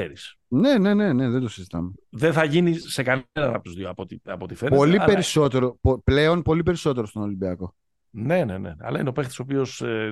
ξέρεις, 0.00 0.36
Ναι, 0.48 0.78
ναι, 0.78 0.94
ναι, 0.94 1.12
ναι, 1.12 1.28
δεν 1.28 1.40
το 1.40 1.48
συζητάμε. 1.48 1.92
δεν 2.08 2.32
θα 2.32 2.44
γίνει 2.44 2.74
σε 2.74 3.02
κανέναν 3.02 3.24
από 3.54 3.60
τους 3.62 3.74
δύο 3.74 3.88
από 3.88 4.02
ό,τι, 4.02 4.16
από 4.24 4.44
ό,τι 4.44 4.54
φαίνεται. 4.54 4.76
Πολύ 4.76 4.96
αλλά- 4.96 5.04
περισσότερο, 5.04 5.78
πο- 5.80 6.02
πλέον 6.02 6.42
πολύ 6.42 6.62
περισσότερο 6.62 7.06
στον 7.06 7.22
Ολυμπιακό. 7.22 7.74
Ναι, 8.10 8.44
ναι, 8.44 8.58
ναι. 8.58 8.74
Αλλά 8.78 9.00
είναι 9.00 9.08
ο 9.08 9.12
παίχτης 9.12 9.38
ο 9.38 9.42
οποίος. 9.42 9.80
Ε, 9.80 10.10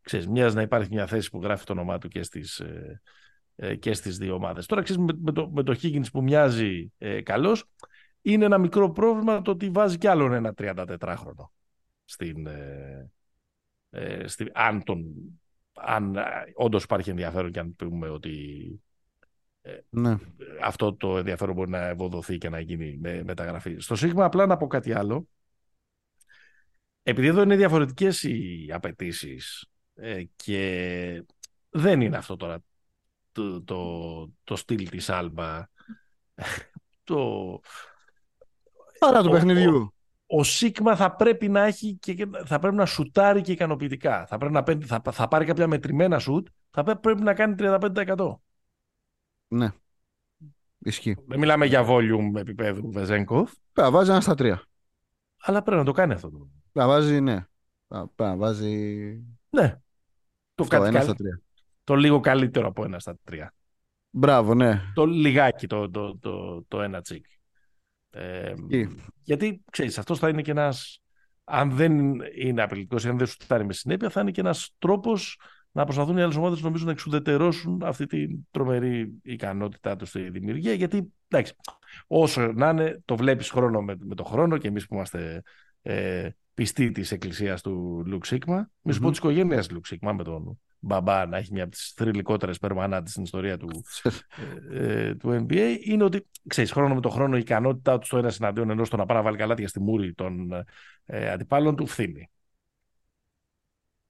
ξέρεις, 0.00 0.28
μοιάζει 0.28 0.54
να 0.56 0.62
υπάρχει 0.62 0.88
μια 0.90 1.06
θέση 1.06 1.30
που 1.30 1.40
γράφει 1.42 1.64
το 1.64 1.72
όνομά 1.72 1.98
του 1.98 2.08
και 2.08 2.22
στις, 2.22 2.58
ε, 2.60 3.00
ε, 3.56 3.74
και 3.74 3.92
στις 3.92 4.18
δύο 4.18 4.34
ομάδες. 4.34 4.66
Τώρα 4.66 4.82
ξέρεις 4.82 5.02
με, 5.02 5.12
με 5.22 5.32
το, 5.32 5.50
με 5.50 5.62
το 5.62 5.78
Higgins 5.82 6.10
που 6.12 6.22
μοιάζει 6.22 6.92
ε, 6.98 7.22
καλός 7.22 7.64
είναι 8.22 8.44
ένα 8.44 8.58
μικρό 8.58 8.90
πρόβλημα 8.92 9.42
το 9.42 9.50
ότι 9.50 9.70
βάζει 9.70 9.98
κι 9.98 10.06
άλλον 10.06 10.32
ένα 10.32 10.54
34χρονο 10.58 11.48
στην, 12.04 12.46
ε, 12.46 13.10
ε, 13.90 14.26
στη, 14.26 14.46
αν, 14.54 14.82
τον, 14.84 15.04
αν 15.80 16.16
ε, 16.16 16.24
όντως 16.54 16.82
υπάρχει 16.84 17.10
ενδιαφέρον 17.10 17.52
και 17.52 17.58
αν 17.58 17.76
πούμε 17.76 18.08
ότι 18.08 18.32
Ναι. 19.90 20.16
αυτό 20.62 20.94
το 20.94 21.18
ενδιαφέρον 21.18 21.54
μπορεί 21.54 21.70
να 21.70 21.86
ευοδοθεί 21.86 22.38
και 22.38 22.48
να 22.48 22.60
γίνει 22.60 22.96
με 23.00 23.22
μεταγραφή. 23.22 23.76
Στο 23.78 23.94
Σίγμα 23.94 24.24
απλά 24.24 24.46
να 24.46 24.56
πω 24.56 24.66
κάτι 24.66 24.92
άλλο. 24.92 25.28
Επειδή 27.02 27.26
εδώ 27.26 27.42
είναι 27.42 27.56
διαφορετικές 27.56 28.22
οι 28.22 28.68
απαιτήσεις 28.72 29.66
και 30.36 31.24
δεν 31.70 32.00
είναι 32.00 32.16
αυτό 32.16 32.36
τώρα 32.36 32.58
το, 33.32 33.62
το, 33.62 34.32
το 34.44 34.56
στυλ 34.56 34.88
της 34.88 35.10
Άλμπα. 35.10 35.66
το, 37.04 37.60
Παρά 38.98 39.22
του 39.22 39.28
ο- 39.28 39.32
παιχνιδιού. 39.32 39.94
Ο 40.30 40.42
Σίγμα 40.42 40.96
θα 40.96 41.14
πρέπει 41.16 41.48
να 41.48 41.64
έχει 41.64 41.94
και 42.00 42.28
θα 42.44 42.58
πρέπει 42.58 42.76
να 42.76 42.86
σουτάρει 42.86 43.40
και 43.40 43.52
ικανοποιητικά. 43.52 44.26
Θα, 44.26 44.38
πρέπει 44.38 44.52
να, 44.52 44.62
παίρνει- 44.62 44.84
θα, 44.86 45.02
θα 45.12 45.28
πάρει 45.28 45.44
κάποια 45.44 45.66
μετρημένα 45.66 46.18
σουτ, 46.18 46.46
θα 46.70 46.82
πρέ- 46.82 46.98
πρέπει 46.98 47.22
να 47.22 47.34
κάνει 47.34 47.54
35%. 47.58 48.34
Ναι. 49.48 49.68
Ισχύει. 50.78 51.16
Δεν 51.26 51.38
μιλάμε 51.38 51.66
για 51.66 51.84
volume 51.88 52.34
επίπεδου 52.36 52.90
Βεζέγκοφ, 52.90 53.52
Πρέπει 53.72 53.88
να 53.88 53.90
βάζει 53.90 54.10
ένα 54.10 54.20
στα 54.20 54.34
τρία. 54.34 54.62
αλλά 55.40 55.62
πρέπει 55.62 55.78
να 55.78 55.84
το 55.84 55.92
κάνει 55.92 56.12
αυτό. 56.12 56.30
το- 56.30 56.36
Πρέπει 56.38 56.48
να 56.72 56.86
βάζει, 56.86 57.20
ναι. 57.20 57.44
Πρέπει 57.88 58.12
να 58.16 58.36
βάζει. 58.36 58.74
Ναι. 59.50 59.68
Το, 60.54 60.62
Αυτό, 60.62 60.76
κάτι 60.76 60.82
ένα 60.88 60.92
καλ- 60.92 61.04
στα 61.04 61.14
τρία. 61.14 61.40
το 61.84 61.94
λίγο 61.94 62.20
καλύτερο 62.20 62.66
από 62.68 62.84
ένα 62.84 62.98
στα 62.98 63.16
τρία. 63.24 63.54
Μπράβο, 64.10 64.54
ναι. 64.54 64.80
Το 64.94 65.06
λιγάκι, 65.06 65.66
το, 65.66 65.90
το, 65.90 66.18
το, 66.18 66.62
το 66.68 66.80
ένα 66.82 67.00
τσικ. 67.00 67.24
Ε, 68.10 68.52
Ισχύει. 68.68 68.94
γιατί, 69.22 69.62
ξέρεις, 69.70 69.98
αυτός 69.98 70.18
θα 70.18 70.28
είναι 70.28 70.42
και 70.42 70.50
ένας, 70.50 71.02
αν 71.44 71.70
δεν 71.70 72.14
είναι 72.40 72.62
απειλητικός, 72.62 73.06
αν 73.06 73.18
δεν 73.18 73.26
σου 73.26 73.36
φτάνει 73.40 73.64
με 73.64 73.72
συνέπεια, 73.72 74.10
θα 74.10 74.20
είναι 74.20 74.30
και 74.30 74.40
ένας 74.40 74.74
τρόπος 74.78 75.40
να 75.72 75.84
προσπαθούν 75.84 76.16
οι 76.16 76.22
άλλες 76.22 76.36
ομάδες 76.36 76.60
νομίζω 76.62 76.84
να 76.84 76.90
εξουδετερώσουν 76.90 77.82
αυτή 77.84 78.06
την 78.06 78.46
τρομερή 78.50 79.12
ικανότητά 79.22 79.96
τους 79.96 80.08
στη 80.08 80.30
δημιουργία. 80.30 80.72
Γιατί, 80.72 81.12
εντάξει, 81.28 81.54
όσο 82.06 82.52
να 82.52 82.68
είναι, 82.68 83.02
το 83.04 83.16
βλέπεις 83.16 83.50
χρόνο 83.50 83.82
με, 83.82 83.96
με 83.98 84.14
το 84.14 84.24
χρόνο 84.24 84.56
και 84.56 84.68
εμείς 84.68 84.86
που 84.86 84.94
είμαστε 84.94 85.42
ε, 85.82 86.28
πιστοί 86.54 86.90
της 86.90 87.12
εκκλησίας 87.12 87.62
του 87.62 88.02
Λουκ 88.06 88.24
Σίγμα, 88.24 88.70
μη 88.82 88.92
σου 88.92 88.98
πω 88.98 89.04
Μμμ. 89.04 89.10
της 89.10 89.20
οικογένειας 89.20 89.70
Λουκ 89.70 89.86
Σίγμα 89.86 90.12
με 90.12 90.24
τον 90.24 90.60
μπαμπά 90.80 91.26
να 91.26 91.36
έχει 91.36 91.52
μια 91.52 91.62
από 91.62 91.72
τις 91.72 91.92
θρηλυκότερες 91.96 92.58
περμανάτες 92.58 93.10
στην 93.10 93.22
ιστορία 93.22 93.56
του, 93.56 93.84
ε, 94.72 95.14
του 95.14 95.46
NBA 95.48 95.76
είναι 95.80 96.04
ότι 96.04 96.26
ξέρεις, 96.46 96.72
χρόνο 96.72 96.94
με 96.94 97.00
το 97.00 97.08
χρόνο 97.08 97.36
η 97.36 97.40
ικανότητά 97.40 97.98
του 97.98 98.06
στο 98.06 98.18
ένα 98.18 98.30
συναντίον 98.30 98.70
ενώ 98.70 98.84
στο 98.84 98.96
να 98.96 99.06
πάει 99.06 99.16
να 99.16 99.22
βάλει 99.22 99.36
καλάτια 99.36 99.68
στη 99.68 99.80
μούρη 99.80 100.14
των 100.14 100.52
ε, 101.04 101.30
αντιπάλων 101.30 101.76
του 101.76 101.86
φθήνει. 101.86 102.30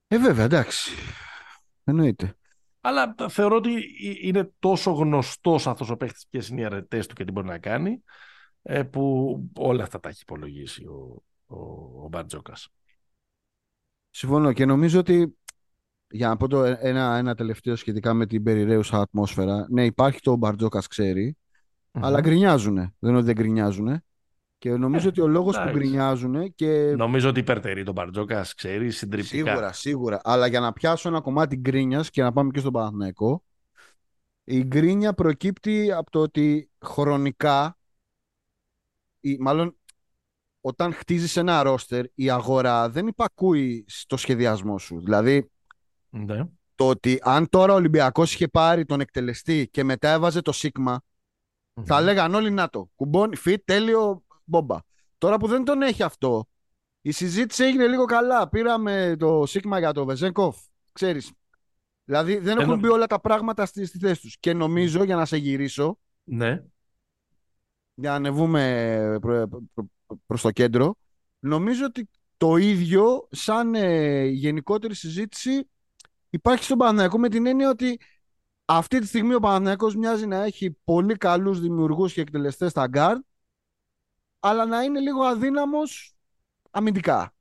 Ε, 0.07 0.17
βέβαια, 0.17 0.45
εντάξει. 0.45 0.91
Εννοείται. 1.83 2.33
Αλλά 2.81 3.15
θεωρώ 3.29 3.55
ότι 3.55 3.71
είναι 4.21 4.51
τόσο 4.59 4.91
γνωστός 4.91 5.67
αυτός 5.67 5.89
ο 5.89 5.97
παίχτης 5.97 6.27
ποιες 6.29 6.47
είναι 6.47 6.61
οι 6.61 6.65
αρετές 6.65 7.07
του 7.07 7.15
και 7.15 7.25
τι 7.25 7.31
μπορεί 7.31 7.47
να 7.47 7.57
κάνει 7.57 8.03
ε, 8.61 8.83
που 8.83 9.35
όλα 9.55 9.83
αυτά 9.83 9.99
τα 9.99 10.09
έχει 10.09 10.19
υπολογίσει 10.21 10.85
ο, 10.85 11.23
ο, 11.45 11.57
ο 12.03 12.07
Μπαρτζόκας. 12.07 12.69
Συμφωνώ 14.09 14.53
και 14.53 14.65
νομίζω 14.65 14.99
ότι 14.99 15.37
για 16.11 16.27
να 16.27 16.37
πω 16.37 16.47
το 16.47 16.63
ένα, 16.63 17.17
ένα 17.17 17.35
τελευταίο 17.35 17.75
σχετικά 17.75 18.13
με 18.13 18.25
την 18.25 18.43
περιραίουσα 18.43 18.97
ατμόσφαιρα. 18.99 19.67
Ναι, 19.69 19.85
υπάρχει 19.85 20.19
το 20.19 20.35
Μπαρτζόκας 20.35 20.87
ξέρει, 20.87 21.37
αλλά 21.91 22.21
γκρινιάζουν. 22.21 22.75
Δεν 22.75 23.09
είναι 23.09 23.17
ότι 23.17 23.25
δεν 23.25 23.35
γκρινιάζουν. 23.35 24.03
Και 24.57 24.71
νομίζω 24.71 25.05
Ε, 25.05 25.09
ότι 25.09 25.21
ο 25.21 25.27
λόγος 25.27 25.55
που 25.55 25.61
εντάξει. 25.61 25.79
γκρινιάζουν 25.79 26.55
και 26.55 26.93
Νομίζω 26.97 27.29
ότι 27.29 27.39
υπερτερεί 27.39 27.83
τον 27.83 27.93
Μπαρτζόκας, 27.93 28.53
ξέρει, 28.53 28.91
συντριπτικά. 28.91 29.45
Σίγουρα, 29.49 29.73
σίγουρα. 29.73 30.19
Αλλά 30.23 30.47
για 30.47 30.59
να 30.59 30.73
πιάσω 30.73 31.09
ένα 31.09 31.21
κομμάτι 31.21 31.55
γκρίνιας 31.55 32.09
και 32.09 32.21
να 32.21 32.31
πάμε 32.31 32.51
και 32.51 32.59
στον 32.59 32.71
Παναθηναϊκό, 32.71 33.43
η 34.43 34.63
γκρίνια 34.63 35.13
προκύπτει 35.13 35.91
από 35.91 36.11
το 36.11 36.19
ότι 36.21 36.69
χρονικά, 36.85 37.77
ή, 39.19 39.37
μάλλον 39.39 39.77
όταν 40.61 40.93
χτίζεις 40.93 41.37
ένα 41.37 41.63
ρόστερ, 41.63 42.05
η 42.15 42.29
αγορά 42.29 42.89
δεν 42.89 43.07
υπακούει 43.07 43.85
στο 43.87 44.17
σχεδιασμό 44.17 44.77
σου. 44.77 44.99
Δηλαδή, 44.99 45.51
Ναι. 46.09 46.43
το 46.75 46.87
ότι 46.89 47.19
αν 47.21 47.49
τώρα 47.49 47.73
ο 47.73 47.75
Ολυμπιακός 47.75 48.33
είχε 48.33 48.47
πάρει 48.47 48.85
τον 48.85 48.99
εκτελεστή 48.99 49.69
και 49.71 49.83
μετά 49.83 50.09
έβαζε 50.09 50.41
το 50.41 50.51
σίγμα, 50.51 51.01
θα 51.83 52.01
λέγαν 52.01 52.33
όλοι 52.33 52.51
να 52.51 52.69
το. 52.69 52.89
Κουμπώνει, 52.95 53.35
φιτ, 53.35 53.61
τέλειο, 53.65 54.23
μπόμπα. 54.43 54.77
Τώρα 55.17 55.37
που 55.37 55.47
δεν 55.47 55.63
τον 55.63 55.81
έχει 55.81 56.03
αυτό, 56.03 56.47
η 57.01 57.11
συζήτηση 57.11 57.63
έγινε 57.63 57.87
λίγο 57.87 58.05
καλά. 58.05 58.49
Πήραμε 58.49 59.15
το 59.19 59.45
σίγμα 59.45 59.79
για 59.79 59.91
το 59.91 60.05
Βεζέγκοφ. 60.05 60.57
Ξέρεις. 60.91 61.31
Δηλαδή 62.03 62.37
δεν 62.37 62.57
έχουν 62.57 62.71
Ενώ- 62.71 62.81
μπει 62.81 62.87
όλα 62.87 63.05
τα 63.07 63.19
πράγματα 63.19 63.65
στη, 63.65 63.85
στη 63.85 63.97
θέση 63.97 64.21
τους. 64.21 64.37
Και 64.39 64.53
νομίζω, 64.53 65.03
για 65.03 65.15
να 65.15 65.25
σε 65.25 65.37
γυρίσω, 65.37 65.99
Ναι. 66.23 66.63
για 67.93 68.09
να 68.09 68.15
ανεβούμε 68.15 69.17
προ, 69.21 69.47
προ- 69.73 69.87
προς 70.25 70.41
το 70.41 70.51
κέντρο, 70.51 70.95
νομίζω 71.39 71.85
ότι 71.85 72.09
το 72.37 72.55
ίδιο 72.55 73.27
σαν 73.31 73.75
ε, 73.75 74.25
γενικότερη 74.25 74.95
συζήτηση 74.95 75.69
υπάρχει 76.29 76.63
στον 76.63 76.77
Παναθηναϊκό 76.77 77.19
με 77.19 77.29
την 77.29 77.45
έννοια 77.45 77.69
ότι 77.69 77.99
αυτή 78.65 78.99
τη 78.99 79.07
στιγμή 79.07 79.33
ο 79.33 79.39
Παναθηναϊκός 79.39 79.95
μοιάζει 79.95 80.25
να 80.25 80.43
έχει 80.43 80.77
πολύ 80.83 81.15
καλούς 81.15 81.59
δημιουργούς 81.59 82.13
και 82.13 82.21
εκτελεστές 82.21 82.71
στα 82.71 82.87
γκαρντ 82.87 83.17
αλλά 84.39 84.65
να 84.65 84.81
είναι 84.81 84.99
λίγο 84.99 85.23
αδύναμος 85.23 86.13
αμυντικά 86.71 87.33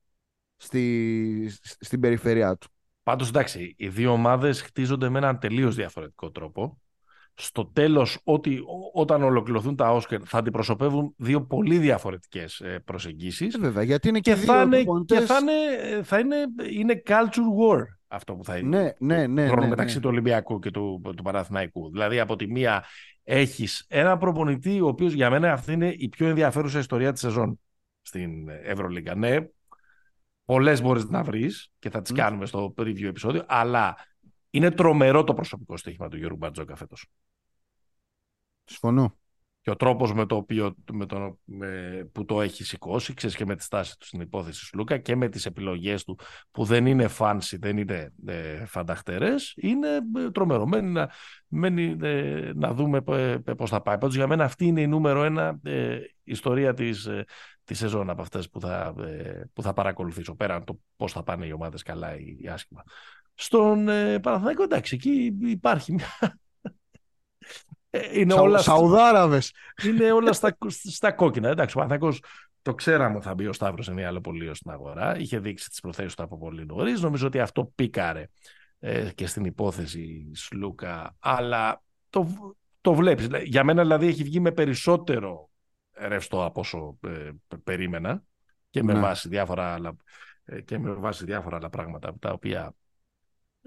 στη, 0.56 1.50
στην 1.80 2.00
περιφερειά 2.00 2.56
του. 2.56 2.68
Πάντως, 3.02 3.28
εντάξει, 3.28 3.74
οι 3.78 3.88
δύο 3.88 4.12
ομάδες 4.12 4.62
χτίζονται 4.62 5.08
με 5.08 5.18
έναν 5.18 5.38
τελείως 5.38 5.74
διαφορετικό 5.74 6.30
τρόπο. 6.30 6.80
Στο 7.34 7.66
τέλος, 7.66 8.20
ό,τι, 8.24 8.58
ό- 8.58 8.90
όταν 9.00 9.22
ολοκληρωθούν 9.22 9.76
τα 9.76 9.92
Όσκαρ, 9.92 10.20
θα 10.24 10.38
αντιπροσωπεύουν 10.38 11.14
δύο 11.16 11.42
πολύ 11.46 11.78
διαφορετικές 11.78 12.62
προσεγγίσεις. 12.84 13.54
Ε, 13.54 13.58
βέβαια, 13.58 13.82
γιατί 13.82 14.08
είναι 14.08 14.20
και, 14.20 14.30
Και, 14.30 14.36
δύο 14.36 14.52
θα 14.52 14.62
είναι, 14.62 14.76
προπονητές- 14.76 15.18
και 15.18 15.24
θα 15.26 15.38
είναι, 15.38 16.02
θα 16.02 16.18
είναι, 16.18 16.36
είναι 16.70 17.02
culture 17.06 17.48
war 17.60 17.82
αυτό 18.08 18.34
που 18.34 18.44
θα 18.44 18.56
είναι. 18.56 18.96
Ναι, 18.98 19.16
ναι, 19.16 19.26
ναι. 19.26 19.46
χρόνο 19.46 19.62
ναι, 19.62 19.68
μεταξύ 19.68 19.94
ναι. 19.94 20.00
του 20.00 20.08
Ολυμπιακού 20.08 20.58
και 20.58 20.70
του, 20.70 21.00
του 21.16 21.22
Παναθηναϊκού. 21.22 21.90
Δηλαδή, 21.90 22.20
από 22.20 22.36
τη 22.36 22.46
μία 22.46 22.84
έχεις 23.22 23.84
ένα 23.88 24.16
προπονητή, 24.16 24.80
ο 24.80 24.86
οποίος 24.86 25.12
για 25.12 25.30
μένα 25.30 25.52
αυτή 25.52 25.72
είναι 25.72 25.94
η 25.96 26.08
πιο 26.08 26.28
ενδιαφέρουσα 26.28 26.78
ιστορία 26.78 27.12
της 27.12 27.20
σεζόν 27.20 27.60
στην 28.02 28.48
Ευρωλίγκα. 28.48 29.14
Ναι, 29.14 29.36
πολλές 30.44 30.82
μπορείς 30.82 31.04
να 31.04 31.22
βρεις 31.22 31.72
και 31.78 31.90
θα 31.90 32.02
τις 32.02 32.12
Μμ. 32.12 32.16
κάνουμε 32.16 32.46
στο 32.46 32.74
preview 32.76 33.04
επεισόδιο, 33.04 33.44
αλλά 33.46 33.96
είναι 34.50 34.70
τρομερό 34.70 35.24
το 35.24 35.34
προσωπικό 35.34 35.76
στοίχημα 35.76 36.08
του 36.08 36.16
Γιώργου 36.16 36.36
Μπαρτζόκα 36.36 36.76
φέτος. 36.76 37.06
Συμφωνώ. 38.64 39.18
Και 39.68 39.74
ο 39.74 39.76
τρόπος 39.76 40.14
με 40.14 40.26
το 40.26 40.36
οποίο 40.36 40.74
με 40.92 41.06
το, 41.06 41.38
με- 41.44 42.08
που 42.12 42.24
το 42.24 42.40
έχει 42.40 42.64
σηκώσει, 42.64 43.14
ξέρεις 43.14 43.36
και 43.36 43.44
με 43.44 43.56
τη 43.56 43.62
στάση 43.62 43.98
του 43.98 44.06
στην 44.06 44.20
υπόθεση 44.20 44.70
του 44.70 44.78
Λούκα 44.78 44.98
και 44.98 45.16
με 45.16 45.28
τις 45.28 45.46
επιλογές 45.46 46.04
του 46.04 46.18
που 46.50 46.64
δεν 46.64 46.86
είναι 46.86 47.08
fancy, 47.18 47.56
δεν 47.58 47.76
είναι 47.76 48.12
ε, 48.26 48.64
φανταχτερές, 48.64 49.54
είναι 49.56 49.88
ε, 50.16 50.30
τρομερό. 50.30 50.66
Μένει 50.66 50.90
να, 50.90 51.10
μένει, 51.48 51.96
ε, 52.02 52.50
να 52.54 52.72
δούμε 52.72 53.00
ε, 53.08 53.30
ε, 53.30 53.36
πώς 53.36 53.70
θα 53.70 53.82
πάει. 53.82 53.98
Πάντως 53.98 54.14
για 54.14 54.26
μένα 54.26 54.44
αυτή 54.44 54.66
είναι 54.66 54.80
η 54.80 54.86
νούμερο 54.86 55.24
ένα 55.24 55.58
ε, 55.62 55.98
ιστορία 56.24 56.74
της, 56.74 57.06
ε, 57.06 57.24
της 57.64 57.78
σεζόν 57.78 58.10
από 58.10 58.22
αυτές 58.22 58.50
που 58.50 58.60
θα, 58.60 58.94
ε, 58.98 59.42
που 59.52 59.62
θα 59.62 59.72
παρακολουθήσω, 59.72 60.34
πέραν 60.34 60.64
το 60.64 60.80
πώς 60.96 61.12
θα 61.12 61.22
πάνε 61.22 61.46
οι 61.46 61.52
ομάδες 61.52 61.82
καλά 61.82 62.18
ή, 62.18 62.36
ή 62.40 62.48
άσχημα. 62.48 62.82
Στον 63.34 63.88
ε, 63.88 64.18
Παναθηναϊκό, 64.18 64.62
εντάξει, 64.62 64.94
εκεί 64.94 65.36
υπάρχει 65.40 65.92
μια... 65.92 66.38
Ε, 67.90 68.20
Είναι 68.20 68.32
Σα, 68.32 68.40
όλα, 68.40 68.58
Σαουδάραβες. 68.58 69.52
είναι 69.84 70.12
όλα 70.12 70.32
στα, 70.32 70.56
στα 70.68 71.12
κόκκινα. 71.12 71.48
Εντάξει, 71.48 71.78
ο 71.78 71.80
Παναθηναϊκός 71.80 72.22
το 72.62 72.74
ξέραμε 72.74 73.16
ότι 73.16 73.24
θα 73.24 73.34
μπει 73.34 73.46
ο 73.46 73.52
Σταύρος 73.52 73.88
Ενιαλοπολείο 73.88 74.54
στην 74.54 74.70
αγορά. 74.70 75.18
Είχε 75.18 75.38
δείξει 75.38 75.68
τις 75.68 75.80
προθέσεις 75.80 76.14
του 76.14 76.22
από 76.22 76.38
πολύ 76.38 76.66
νωρίς. 76.66 77.00
Νομίζω 77.00 77.26
ότι 77.26 77.40
αυτό 77.40 77.72
πήκαρε 77.74 78.28
ε, 78.78 79.10
και 79.14 79.26
στην 79.26 79.44
υπόθεση 79.44 80.30
Σλούκα. 80.34 81.16
Αλλά 81.18 81.82
το, 82.10 82.54
το 82.80 82.94
βλέπεις. 82.94 83.28
Για 83.44 83.64
μένα 83.64 83.82
δηλαδή 83.82 84.06
έχει 84.06 84.22
βγει 84.22 84.40
με 84.40 84.52
περισσότερο 84.52 85.50
ρευστό 85.92 86.44
από 86.44 86.60
όσο 86.60 86.98
ε, 87.06 87.30
περίμενα 87.64 88.22
και 88.70 88.82
με, 88.82 88.92
ναι. 88.92 89.00
βάση 89.00 89.28
διάφορα 89.28 89.72
άλλα, 89.72 89.96
ε, 90.44 90.60
και 90.60 90.78
με 90.78 90.92
βάση 90.92 91.24
διάφορα 91.24 91.56
άλλα 91.56 91.70
πράγματα 91.70 92.14
τα 92.18 92.30
οποία 92.32 92.74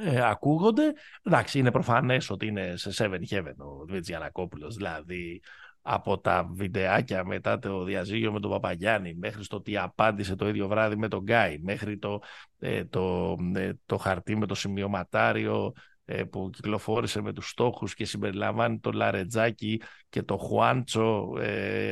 ε, 0.04 0.30
ακούγονται. 0.30 0.93
Εντάξει, 1.24 1.60
είναι 1.60 1.72
προφανές 1.72 2.30
ότι 2.30 2.47
είναι 2.47 2.74
σε 2.76 2.91
seven 2.95 3.34
heaven 3.34 3.56
ο 3.58 3.86
Βιτζιανακόπουλος, 3.86 4.76
δηλαδή 4.76 5.41
από 5.82 6.20
τα 6.20 6.49
βιντεάκια 6.52 7.26
μετά 7.26 7.60
το 7.60 7.84
διαζύγιο 7.84 8.32
με 8.32 8.39
τον 8.39 8.52
Παπαγιάννη 8.52 9.16
μέχρι 9.20 9.43
στο 9.43 9.62
τι 9.62 9.78
απάντησε 9.78 10.36
το 10.36 10.47
ίδιο 10.47 10.68
βράδυ 10.68 10.95
με 10.95 11.08
τον 11.08 11.20
Γκάι 11.20 11.60
μέχρι 11.62 11.97
το, 11.97 12.22
ε, 12.60 12.86
το, 12.86 13.36
ε, 13.56 13.72
το 13.86 13.97
χαρτί 13.97 14.38
με 14.38 14.45
το 14.45 14.56
σημειωματάριο 14.56 15.74
ε, 16.06 16.24
που 16.24 16.49
κυκλοφόρησε 16.54 17.22
με 17.22 17.34
τους 17.34 17.49
στόχους 17.49 17.93
και 17.93 18.06
συμπεριλαμβάνει 18.06 18.80
το 18.80 18.91
Λαρετζάκι 18.91 19.82
και 20.10 20.24
το 20.24 20.38
Χουάντσο 20.38 21.34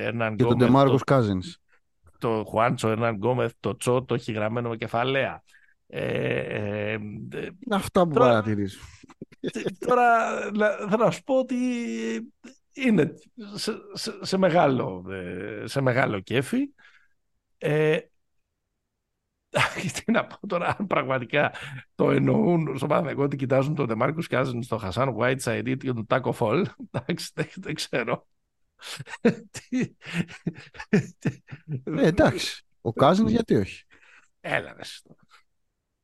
έναν 0.03 0.35
και 0.35 0.43
τον 0.43 0.57
Ντεμάρκος 0.57 1.03
Κάζινς 1.03 1.57
το 2.17 2.43
Χουάντσο 2.47 2.89
Ερνάν 2.89 3.15
Γκόμεθ 3.15 3.51
το 3.59 3.77
Τσό 3.77 4.03
το 4.03 4.13
έχει 4.13 4.31
γραμμένο 4.31 4.69
με 4.69 4.75
κεφαλαία 4.75 5.43
ε, 5.91 6.97
αυτά 7.69 8.07
που 8.07 8.13
παρατηρείς 8.13 8.79
τώρα 9.79 10.39
θα 10.89 10.97
να 10.97 11.11
σου 11.11 11.23
πω 11.23 11.37
ότι 11.37 11.55
είναι 12.73 13.13
σε, 13.53 13.73
σε, 14.21 14.37
μεγάλο, 14.37 15.05
ε, 15.11 15.63
σε 15.67 15.81
μεγάλο 15.81 16.19
κέφι. 16.19 16.69
Ε, 17.57 17.99
τι 19.93 20.11
να 20.11 20.25
πω 20.25 20.47
τώρα, 20.47 20.75
αν 20.79 20.87
πραγματικά 20.87 21.53
το 21.95 22.11
εννοούν 22.11 22.77
στο 22.77 22.87
Παναγενικό 22.87 23.23
ότι 23.23 23.35
κοιτάζουν 23.35 23.75
τον 23.75 23.87
Δεμάρκους 23.87 24.27
Κάζιν 24.27 24.63
στο 24.63 24.77
Χασάν 24.77 25.15
Whiteside 25.19 25.63
ή 25.65 25.77
τον 25.77 26.05
Τάκο 26.05 26.31
Φολ, 26.31 26.67
εντάξει, 26.91 27.31
δεν, 27.55 27.73
ξέρω. 27.73 28.27
ε, 31.83 32.07
εντάξει, 32.07 32.65
ο 32.81 32.93
Κάζιν 32.93 33.27
γιατί 33.27 33.55
όχι; 33.55 33.83
Έλα 34.41 34.73
ρε. 34.73 34.81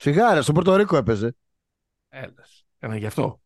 Σιγάρα, 0.06 0.42
στο 0.42 0.52
Πορτορίκο 0.52 0.98
έπαιζε. 0.98 1.36
Έλα. 2.10 2.34
Ένα 2.80 2.98
γι' 2.98 3.06
αυτό. 3.06 3.42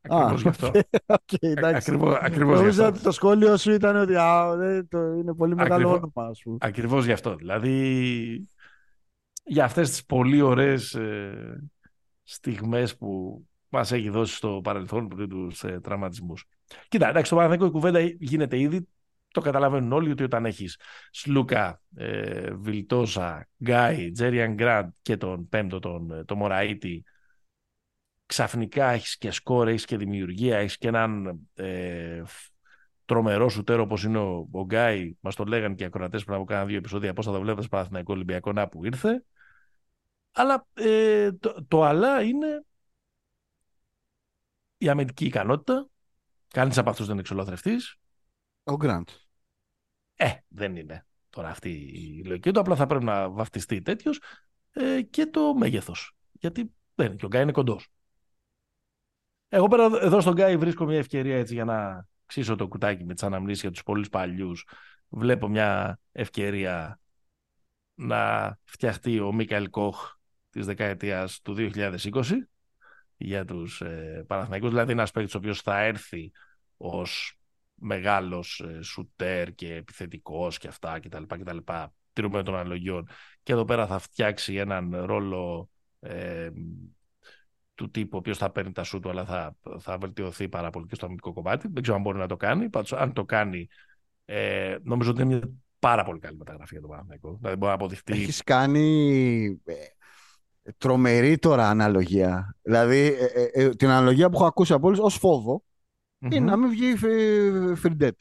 Ακριβώς 0.00 0.42
γι' 0.42 0.48
αυτό. 0.48 0.70
Okay, 1.06 1.62
ακριβώς, 1.62 2.18
ακριβώς 2.20 2.60
γι' 2.60 2.68
αυτό. 2.68 2.86
ότι 2.86 2.98
το 2.98 3.10
σχόλιο 3.10 3.56
σου 3.56 3.72
ήταν 3.72 3.96
ότι 3.96 4.16
α, 4.16 4.56
το, 4.88 4.98
είναι 4.98 5.34
πολύ 5.34 5.54
μεγάλο 5.54 5.88
όνομα. 5.88 6.28
Ας 6.30 6.40
πούμε. 6.42 6.56
Ακριβώς 6.60 7.04
γι' 7.04 7.12
αυτό. 7.12 7.34
Δηλαδή, 7.34 8.48
για 9.44 9.64
αυτές 9.64 9.90
τις 9.90 10.04
πολύ 10.04 10.40
ωραίες 10.40 10.94
ε, 10.94 11.70
στιγμές 12.22 12.96
που 12.96 13.42
μας 13.68 13.92
έχει 13.92 14.08
δώσει 14.08 14.34
στο 14.34 14.60
παρελθόν 14.64 15.08
πριν 15.08 15.28
τους 15.28 15.64
ε, 15.64 15.80
τραυματισμούς. 15.82 16.44
Κοίτα, 16.88 17.08
εντάξει, 17.08 17.30
το 17.30 17.36
Παναθηναϊκό 17.36 17.66
η 17.66 17.72
κουβέντα 17.72 18.00
γίνεται 18.00 18.58
ήδη. 18.58 18.88
Το 19.36 19.42
καταλαβαίνουν 19.42 19.92
όλοι 19.92 20.10
ότι 20.10 20.22
όταν 20.22 20.46
έχεις 20.46 20.78
Σλούκα, 21.10 21.80
ε, 21.96 22.50
Βιλτόσα, 22.50 23.48
Γκάι, 23.64 24.10
Τζέριαν 24.10 24.54
Γκραντ 24.54 24.92
και 25.02 25.16
τον 25.16 25.48
πέμπτο 25.48 25.78
τον, 25.78 26.10
ε, 26.10 26.24
τον 26.24 26.36
Μωραήτη 26.36 27.04
ξαφνικά 28.26 28.90
έχεις 28.90 29.18
και 29.18 29.30
σκόρ, 29.30 29.68
έχεις 29.68 29.84
και 29.84 29.96
δημιουργία, 29.96 30.58
έχεις 30.58 30.78
και 30.78 30.88
έναν 30.88 31.40
ε, 31.54 32.22
τρομερό 33.04 33.48
σουτέρο 33.48 33.82
όπως 33.82 34.04
είναι 34.04 34.18
ο, 34.18 34.48
ο 34.52 34.64
Γκάι, 34.64 35.16
μας 35.20 35.34
το 35.34 35.44
λέγανε 35.44 35.74
και 35.74 35.82
οι 35.82 35.86
ακροατές 35.86 36.24
πριν 36.24 36.36
από 36.36 36.44
κάνα 36.44 36.64
δύο 36.64 36.76
επεισόδια, 36.76 37.12
πώς 37.12 37.24
θα 37.24 37.32
το 37.32 37.40
βλέπεις 37.40 37.68
Παναθηναϊκό 37.68 38.12
Ολυμπιακό, 38.12 38.52
να 38.52 38.68
που 38.68 38.84
ήρθε. 38.84 39.24
Αλλά 40.32 40.66
ε, 40.74 41.32
το, 41.32 41.64
το 41.68 41.82
αλλά 41.82 42.22
είναι 42.22 42.64
η 44.78 44.88
αμυντική 44.88 45.24
ικανότητα. 45.24 45.88
Κανείς 46.48 46.78
από 46.78 46.90
αυτούς 46.90 47.04
δεν 47.04 47.12
είναι 47.12 47.22
εξολοθρευτής. 47.22 47.96
Ο 48.64 48.76
Γκραντ. 48.76 49.08
Ε, 50.16 50.30
δεν 50.48 50.76
είναι 50.76 51.06
τώρα 51.30 51.48
αυτή 51.48 51.70
η 51.70 52.24
λογική 52.24 52.50
του. 52.50 52.60
Απλά 52.60 52.76
θα 52.76 52.86
πρέπει 52.86 53.04
να 53.04 53.28
βαφτιστεί 53.28 53.82
τέτοιος 53.82 54.20
ε, 54.72 55.02
και 55.02 55.26
το 55.26 55.54
μέγεθος. 55.54 56.16
Γιατί 56.32 56.74
δεν 56.94 57.06
είναι. 57.06 57.16
Και 57.16 57.24
ο 57.24 57.28
Γκάι 57.28 57.42
είναι 57.42 57.52
κοντός. 57.52 57.88
Εγώ 59.48 59.68
πέρα 59.68 59.84
εδώ 59.84 60.20
στον 60.20 60.34
Γκάι 60.34 60.56
βρίσκω 60.56 60.84
μια 60.84 60.98
ευκαιρία 60.98 61.36
έτσι 61.36 61.54
για 61.54 61.64
να 61.64 62.06
ξύσω 62.26 62.56
το 62.56 62.68
κουτάκι 62.68 63.04
με 63.04 63.14
τις 63.14 63.22
αναμνήσεις 63.22 63.60
για 63.60 63.70
τους 63.70 63.82
πολύ 63.82 64.08
παλιούς. 64.08 64.66
Βλέπω 65.08 65.48
μια 65.48 65.98
ευκαιρία 66.12 67.00
να 67.94 68.58
φτιαχτεί 68.64 69.20
ο 69.20 69.32
Μίκαελ 69.32 69.70
Κοχ 69.70 70.14
της 70.50 70.66
δεκαετίας 70.66 71.40
του 71.40 71.54
2020 71.56 72.22
για 73.16 73.44
τους 73.44 73.80
ε, 73.80 74.24
Παναθηναϊκούς. 74.26 74.68
Δηλαδή 74.68 74.92
ένας 74.92 75.10
παίκτης 75.10 75.34
ο 75.34 75.38
οποίος 75.38 75.60
θα 75.60 75.80
έρθει 75.80 76.32
ως 76.76 77.38
μεγάλος 77.78 78.60
ε, 78.60 78.82
σουτέρ 78.82 79.54
και 79.54 79.74
επιθετικός 79.74 80.58
και 80.58 80.68
αυτά 80.68 81.00
κτλ. 81.00 81.22
κτλ 81.22 81.56
τηρούμε 82.12 82.42
των 82.42 82.54
αναλογιών. 82.54 83.08
Και 83.42 83.52
εδώ 83.52 83.64
πέρα 83.64 83.86
θα 83.86 83.98
φτιάξει 83.98 84.54
έναν 84.54 84.96
ρόλο 85.04 85.68
ε, 86.00 86.48
του 87.74 87.90
τύπου 87.90 88.10
ο 88.16 88.18
οποίος 88.18 88.38
θα 88.38 88.50
παίρνει 88.50 88.72
τα 88.72 88.82
σου 88.82 89.00
του, 89.00 89.10
αλλά 89.10 89.24
θα, 89.24 89.56
θα 89.78 89.98
βελτιωθεί 89.98 90.48
πάρα 90.48 90.70
πολύ 90.70 90.86
και 90.86 90.94
στο 90.94 91.04
αμυντικό 91.04 91.32
κομμάτι. 91.32 91.68
Δεν 91.72 91.82
ξέρω 91.82 91.96
αν 91.96 92.02
μπορεί 92.02 92.18
να 92.18 92.26
το 92.26 92.36
κάνει. 92.36 92.70
Πάντως, 92.70 92.92
αν 92.92 93.12
το 93.12 93.24
κάνει, 93.24 93.68
ε, 94.24 94.76
νομίζω 94.82 95.10
ότι 95.10 95.22
είναι 95.22 95.34
μια 95.34 95.50
πάρα 95.78 96.04
πολύ 96.04 96.18
καλή 96.18 96.36
μεταγραφή 96.36 96.72
για 96.72 96.80
τον 96.80 96.90
Παναθηναϊκό. 96.90 97.36
Δηλαδή 97.40 97.56
μπορεί 97.56 97.70
να 97.70 97.76
αποδειχτεί. 97.76 98.12
Έχεις 98.12 98.42
κάνει 98.42 99.60
ε, 99.64 99.74
τρομερή 100.78 101.38
τώρα 101.38 101.68
αναλογία. 101.68 102.56
Δηλαδή, 102.62 103.16
ε, 103.18 103.42
ε, 103.42 103.64
ε, 103.64 103.68
την 103.68 103.88
αναλογία 103.88 104.28
που 104.28 104.36
έχω 104.36 104.46
ακούσει 104.46 104.72
από 104.72 104.86
όλους 104.86 104.98
ως 104.98 105.14
φόβο 105.14 105.62
mm-hmm. 106.26 106.34
είναι 106.34 106.50
να 106.50 106.56
μην 106.56 106.68
βγει 106.68 106.96
Φριντέτ. 107.74 108.20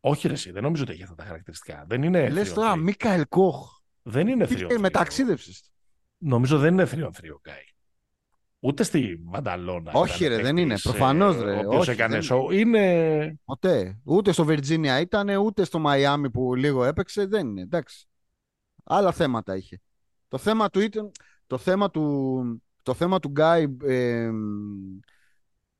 Όχι, 0.00 0.28
ρε, 0.28 0.32
εσύ, 0.32 0.50
δεν 0.50 0.62
νομίζω 0.62 0.82
ότι 0.82 0.92
έχει 0.92 1.02
αυτά 1.02 1.14
τα 1.14 1.24
χαρακτηριστικά. 1.24 1.84
Δεν 1.88 2.02
είναι. 2.02 2.28
Λες 2.28 2.52
τώρα, 2.52 2.76
Μίκαελ 2.76 3.28
Κοχ. 3.28 3.80
Δεν 4.02 4.28
είναι 4.28 4.46
θείο. 4.46 4.80
Μεταξίδευσε. 4.80 5.52
Νομίζω 6.18 6.58
δεν 6.58 6.72
είναι 6.72 6.86
θείο 6.86 7.12
θείο 7.12 7.40
Γκάι. 7.48 7.64
Ούτε 8.60 8.82
στη 8.82 9.20
Μανταλώνα. 9.24 9.92
Όχι, 9.92 10.26
ρε, 10.26 10.42
δεν 10.42 10.56
είναι. 10.56 10.78
Προφανώς, 10.78 11.40
ρε. 11.40 11.56
Ο 11.56 11.74
οποίο 11.74 11.92
έκανε 11.92 12.20
σοου. 12.20 12.50
Είναι. 12.50 13.38
Ποτέ. 13.44 14.00
Ούτε 14.04 14.32
στο 14.32 14.44
Βιρτζίνια 14.44 15.00
ήταν, 15.00 15.28
ούτε 15.28 15.64
στο 15.64 15.78
Μαϊάμι 15.78 16.30
που 16.30 16.54
λίγο 16.54 16.84
έπαιξε. 16.84 17.26
Δεν 17.26 17.46
είναι. 17.46 17.60
Εντάξει. 17.60 18.06
Άλλα 18.84 19.12
θέματα 19.12 19.56
είχε. 19.56 19.80
Το 20.28 20.38
θέμα 20.38 20.70
του 20.70 20.80
ήταν. 20.80 21.10
Το 21.46 21.58
θέμα 21.58 21.90
του, 21.90 22.62
το 22.82 22.94
θέμα 22.94 23.20
του 23.20 23.28
Γκάι. 23.28 23.76
Ε, 23.84 24.30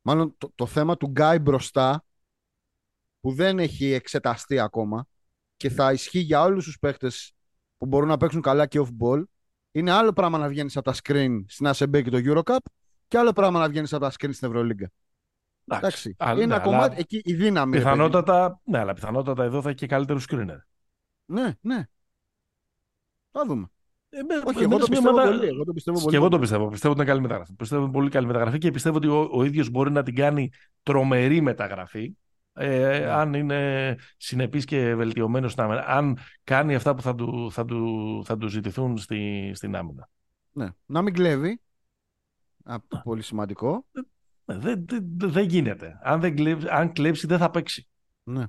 μάλλον 0.06 0.34
το, 0.38 0.52
το 0.54 0.66
θέμα 0.66 0.96
του 0.96 1.06
Γκάι 1.06 1.38
μπροστά 1.38 2.04
που 3.20 3.32
δεν 3.32 3.58
έχει 3.58 3.92
εξεταστεί 3.92 4.58
ακόμα 4.58 5.06
και 5.56 5.70
θα 5.70 5.92
ισχύει 5.92 6.18
για 6.18 6.42
όλους 6.42 6.64
τους 6.64 6.78
παίχτες 6.78 7.32
που 7.78 7.86
μπορούν 7.86 8.08
να 8.08 8.16
παίξουν 8.16 8.40
καλά 8.40 8.66
και 8.66 8.80
off-ball 8.80 9.22
είναι 9.70 9.90
άλλο 9.90 10.12
πράγμα 10.12 10.38
να 10.38 10.48
βγαίνεις 10.48 10.76
από 10.76 10.90
τα 10.90 10.96
screen 11.02 11.44
στην 11.46 11.66
ASB 11.66 12.02
και 12.02 12.10
το 12.10 12.18
Eurocup 12.24 12.58
και 13.08 13.18
άλλο 13.18 13.32
πράγμα 13.32 13.58
να 13.58 13.68
βγαίνεις 13.68 13.92
από 13.92 14.04
τα 14.04 14.10
screen 14.10 14.34
στην 14.34 14.48
Ευρωλίγκα. 14.48 14.90
Εντάξει. 15.66 16.16
είναι 16.20 16.42
ένα 16.42 16.56
ναι, 16.56 16.62
κομμάτι 16.62 16.96
εκεί 16.98 17.20
η 17.24 17.34
δύναμη. 17.34 17.76
Πιθανότατα, 17.76 18.60
ναι, 18.64 18.78
αλλά 18.78 18.92
πιθανότατα 18.92 19.44
εδώ 19.44 19.62
θα 19.62 19.68
έχει 19.68 19.78
και 19.78 19.86
καλύτερο 19.86 20.20
screener. 20.28 20.58
Ναι, 21.24 21.52
ναι. 21.60 21.86
Θα 23.30 23.44
δούμε. 23.46 23.66
Ε, 24.16 24.48
Όχι, 24.48 24.62
εγώ, 24.62 24.78
το 24.78 24.86
πιστεύω 24.86 25.12
πολύ, 25.12 25.46
εγώ 25.46 25.64
το 25.64 25.72
πιστεύω 25.72 25.98
πολύ. 25.98 26.10
Και 26.10 26.16
εγώ 26.16 26.28
το 26.28 26.38
πιστεύω. 26.38 26.68
Πιστεύω 26.68 26.92
ότι 26.92 27.02
είναι 27.02 27.10
καλή 27.10 27.22
μεταγραφή. 27.22 27.52
Πιστεύω 27.52 27.90
πολύ 27.90 28.10
καλή 28.10 28.26
μεταγραφή 28.26 28.58
και 28.58 28.70
πιστεύω 28.70 28.96
ότι 28.96 29.08
ο, 29.08 29.28
ο 29.32 29.44
ίδιος 29.44 29.70
μπορεί 29.70 29.90
να 29.90 30.02
την 30.02 30.14
κάνει 30.14 30.50
τρομερή 30.82 31.40
μεταγραφή 31.40 32.14
ε, 32.56 32.98
ναι. 32.98 33.10
αν 33.10 33.34
είναι 33.34 33.96
συνεπής 34.16 34.64
και 34.64 34.94
βελτιωμένος 34.94 35.52
στην 35.52 35.64
άμυνα, 35.64 35.84
αν 35.86 36.18
κάνει 36.44 36.74
αυτά 36.74 36.94
που 36.94 37.02
θα 37.02 37.14
του, 37.14 37.50
θα 37.52 37.64
του, 37.64 38.22
θα 38.24 38.38
του 38.38 38.48
ζητηθούν 38.48 38.98
στη, 38.98 39.50
στην 39.54 39.76
άμυνα. 39.76 40.08
Ναι. 40.52 40.68
Να 40.86 41.02
μην 41.02 41.14
κλέβει. 41.14 41.60
Αυτό 42.64 43.00
πολύ 43.04 43.22
σημαντικό. 43.22 43.86
Δεν 44.44 44.60
δε, 44.60 44.74
δε, 44.76 45.28
δε 45.28 45.40
γίνεται. 45.40 46.00
Αν, 46.02 46.20
δεν 46.20 46.36
κλέψει, 46.36 46.66
αν 46.70 46.92
κλέψει 46.92 47.26
δεν 47.26 47.38
θα 47.38 47.50
παίξει. 47.50 47.88
Ναι. 48.22 48.44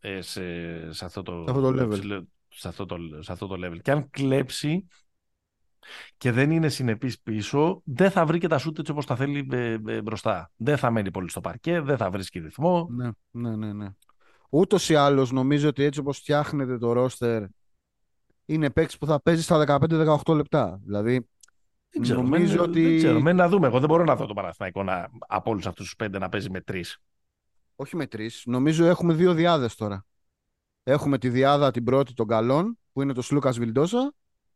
Ε, 0.00 0.20
σε, 0.20 0.92
σε, 0.92 1.04
αυτό 1.04 1.22
το, 1.22 1.44
σε 1.46 1.50
αυτό 1.50 1.60
το 1.60 1.82
level. 1.82 2.22
Σε 2.54 2.68
αυτό 2.68 2.86
το, 2.86 2.96
σε 3.20 3.32
αυτό 3.32 3.46
το 3.46 3.54
level. 3.66 3.78
Και 3.82 3.90
αν 3.90 4.10
κλέψει 4.10 4.86
και 6.16 6.32
δεν 6.32 6.50
είναι 6.50 6.68
συνεπής 6.68 7.20
πίσω, 7.20 7.82
δεν 7.84 8.10
θα 8.10 8.26
βρει 8.26 8.38
και 8.38 8.46
τα 8.46 8.58
σούτ 8.58 8.78
έτσι 8.78 8.92
όπως 8.92 9.06
τα 9.06 9.16
θέλει 9.16 9.48
ε, 9.52 9.76
ε, 9.86 10.02
μπροστά. 10.02 10.50
Δεν 10.56 10.76
θα 10.76 10.90
μένει 10.90 11.10
πολύ 11.10 11.30
στο 11.30 11.40
παρκέ, 11.40 11.80
δεν 11.80 11.96
θα 11.96 12.10
βρίσκει 12.10 12.38
ρυθμό. 12.38 12.88
Ναι, 12.90 13.10
ναι, 13.30 13.56
ναι. 13.56 13.72
ναι. 13.72 13.86
Ούτως 14.48 14.88
ή 14.88 14.94
άλλως 14.94 15.32
νομίζω 15.32 15.68
ότι 15.68 15.82
έτσι 15.82 16.00
όπως 16.00 16.18
φτιάχνεται 16.18 16.78
το 16.78 16.92
ρόστερ, 16.92 17.42
είναι 18.44 18.70
παίκτης 18.70 18.98
που 18.98 19.06
θα 19.06 19.22
παίζει 19.22 19.42
στα 19.42 19.80
15-18 20.24 20.34
λεπτά. 20.34 20.80
Δηλαδή. 20.84 21.28
Δεν 21.90 22.02
ξέρω, 22.02 22.22
νομίζω 22.22 22.56
με, 22.56 22.62
ότι... 22.62 22.82
δεν 22.82 22.96
ξέρω. 22.96 23.20
Μένει 23.20 23.38
να 23.38 23.48
δούμε. 23.48 23.66
Εγώ 23.66 23.78
δεν 23.78 23.88
μπορώ 23.88 24.04
να 24.04 24.16
δω 24.16 24.26
το 24.26 24.34
Παναθηναϊκό 24.34 24.82
να, 24.82 25.08
από 25.26 25.50
όλους 25.50 25.66
αυτούς 25.66 25.84
τους 25.84 25.96
πέντε 25.96 26.18
να 26.18 26.28
παίζει 26.28 26.50
με 26.50 26.60
τρεις. 26.60 26.98
Όχι 27.76 27.96
με 27.96 28.06
τρεις. 28.06 28.42
Νομίζω 28.46 28.86
έχουμε 28.86 29.14
δύο 29.14 29.34
διάδες 29.34 29.74
τώρα. 29.74 30.04
Έχουμε 30.82 31.18
τη 31.18 31.28
διάδα 31.28 31.70
την 31.70 31.84
πρώτη 31.84 32.12
των 32.14 32.26
καλών, 32.26 32.78
που 32.92 33.02
είναι 33.02 33.12
το 33.12 33.22
Σλούκας 33.22 33.58
Βιλντόσα, 33.58 34.14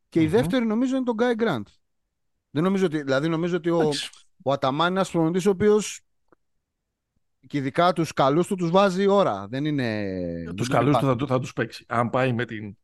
και 0.08 0.20
η 0.20 0.24
Μμμ. 0.24 0.30
δεύτερη 0.30 0.66
νομίζω 0.66 0.96
είναι 0.96 1.04
τον 1.04 1.14
Γκάι 1.14 1.34
Γκραντ. 1.34 1.66
Δεν 2.50 2.62
νομίζω 2.62 2.86
ότι, 2.86 3.02
δηλαδή 3.02 3.28
νομίζω 3.28 3.56
ότι 3.56 3.70
ο, 3.70 3.80
Εντάξει. 3.80 4.10
ο 4.42 4.52
Αταμάν 4.52 4.86
είναι 4.88 4.96
ένας 4.96 5.10
προπονητής 5.10 5.46
ο 5.46 5.50
οποίος 5.50 6.00
και 7.46 7.58
ειδικά 7.58 7.92
τους 7.92 8.12
καλούς 8.12 8.46
του 8.46 8.54
τους 8.54 8.70
βάζει 8.70 9.06
ώρα. 9.06 9.46
Δεν 9.48 9.64
είναι. 9.64 10.04
δεν 10.44 10.54
Τους 10.54 10.66
είναι 10.66 10.76
καλούς 10.76 10.94
του 10.94 11.00
πάντα. 11.00 11.12
θα, 11.12 11.16
του- 11.18 11.26
θα 11.26 11.38
τους 11.38 11.52
παίξει. 11.52 11.84
Αν 11.88 12.10
πάει 12.10 12.32
με, 12.32 12.44
την, 12.44 12.76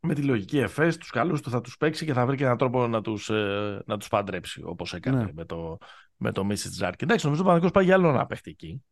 με 0.00 0.14
τη 0.14 0.22
λογική 0.22 0.58
ΕΦΕΣ, 0.58 0.96
τους 0.96 1.10
καλούς 1.10 1.40
του 1.40 1.50
θα 1.50 1.60
τους 1.60 1.76
παίξει 1.76 2.04
και 2.04 2.12
θα 2.12 2.26
βρει 2.26 2.36
και 2.36 2.44
έναν 2.44 2.56
τρόπο 2.56 2.86
να 2.86 3.00
τους, 3.00 3.30
ε, 3.30 3.82
να 3.86 3.96
τους 3.98 4.08
παντρέψει, 4.08 4.62
όπως 4.64 4.94
έκανε 4.94 5.24
Ναι. 5.24 5.32
με 5.32 5.44
το, 5.44 5.78
με 6.16 6.32
το 6.32 6.44
Μίσιτ 6.44 6.72
Τζάρκ. 6.72 7.02
Εντάξει, 7.02 7.24
νομίζω 7.24 7.42
ο 7.42 7.44
Παναγικός 7.46 7.70
πάει 7.72 7.84
για 7.84 7.94
άλλο 7.94 8.08
ένα 8.08 8.26
παίχτη 8.26 8.50
εκεί. 8.50 8.84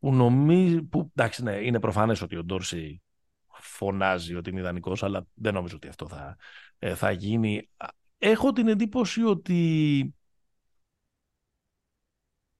Που 0.00 0.12
νομίζει, 0.14 0.82
που, 0.82 1.10
εντάξει, 1.14 1.42
ναι, 1.42 1.52
είναι 1.56 1.80
προφανές 1.80 2.22
ότι 2.22 2.36
ο 2.36 2.44
Ντόρση 2.44 3.02
φωνάζει 3.46 4.34
ότι 4.34 4.50
είναι 4.50 4.60
ιδανικός, 4.60 5.02
αλλά 5.02 5.26
δεν 5.34 5.54
νομίζω 5.54 5.76
ότι 5.76 5.88
αυτό 5.88 6.08
θα, 6.08 6.36
ε, 6.78 6.94
θα 6.94 7.10
γίνει. 7.10 7.68
Έχω 8.18 8.52
την 8.52 8.68
εντύπωση 8.68 9.22
ότι 9.22 10.14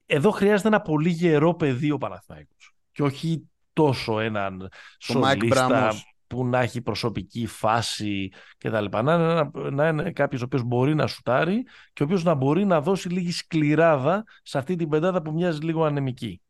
εδώ 0.06 0.30
χρειάζεται 0.30 0.68
ένα 0.68 0.80
πολύ 0.80 1.10
γερό 1.10 1.54
παιδί 1.54 1.90
ο 1.90 1.98
Παναθηναϊκός 1.98 2.74
και 2.92 3.02
όχι 3.02 3.48
τόσο 3.72 4.20
έναν 4.20 4.58
Το 4.58 5.20
Mike 5.24 5.36
σολίστα 5.38 5.90
Bramos. 5.92 5.98
που 6.26 6.46
να 6.46 6.60
έχει 6.60 6.80
προσωπική 6.82 7.46
φάση 7.46 8.32
κτλ. 8.58 8.84
Να 8.90 9.00
είναι, 9.00 9.12
ένα- 9.12 9.70
να 9.70 9.88
είναι 9.88 10.12
κάποιος 10.12 10.40
ο 10.40 10.44
οποίος 10.44 10.62
μπορεί 10.62 10.94
να 10.94 11.06
σουτάρει 11.06 11.62
και 11.92 12.02
ο 12.02 12.04
οποίος 12.06 12.24
να 12.24 12.34
μπορεί 12.34 12.64
να 12.64 12.80
δώσει 12.80 13.08
λίγη 13.08 13.32
σκληράδα 13.32 14.24
σε 14.42 14.58
αυτή 14.58 14.76
την 14.76 14.88
πεντάδα 14.88 15.22
που 15.22 15.32
μοιάζει 15.32 15.60
λίγο 15.60 15.84
ανεμική. 15.84 16.40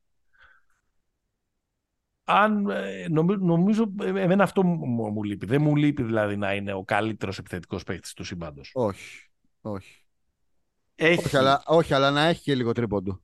Αν, 2.31 2.71
ε, 2.71 3.07
νομι- 3.09 3.41
νομίζω, 3.41 3.93
ε, 4.03 4.07
εμένα 4.09 4.43
αυτό 4.43 4.65
μου, 4.65 4.87
μου- 4.87 5.11
μου 5.11 5.23
λείπει. 5.23 5.47
Δεν 5.47 5.63
μου 5.63 5.77
λείπει 5.77 6.03
δηλαδή 6.03 6.37
να 6.37 6.55
είναι 6.55 6.73
ο 6.73 6.85
καλύτερος 6.85 7.39
επιθετικός 7.39 7.83
παίκτης 7.85 8.13
του 8.13 8.25
σύμπαντος. 8.25 8.71
Όχι. 8.75 9.29
Όχι. 9.61 10.05
Έχει, 10.95 11.25
Όχι, 11.27 11.37
αλλά, 11.37 11.63
όχι, 11.67 11.95
αλλά 11.95 12.11
να 12.11 12.21
έχει 12.27 12.43
και 12.43 12.55
λίγο 12.55 12.73
τρίποντο. 12.73 13.21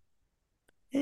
ε, 0.91 0.99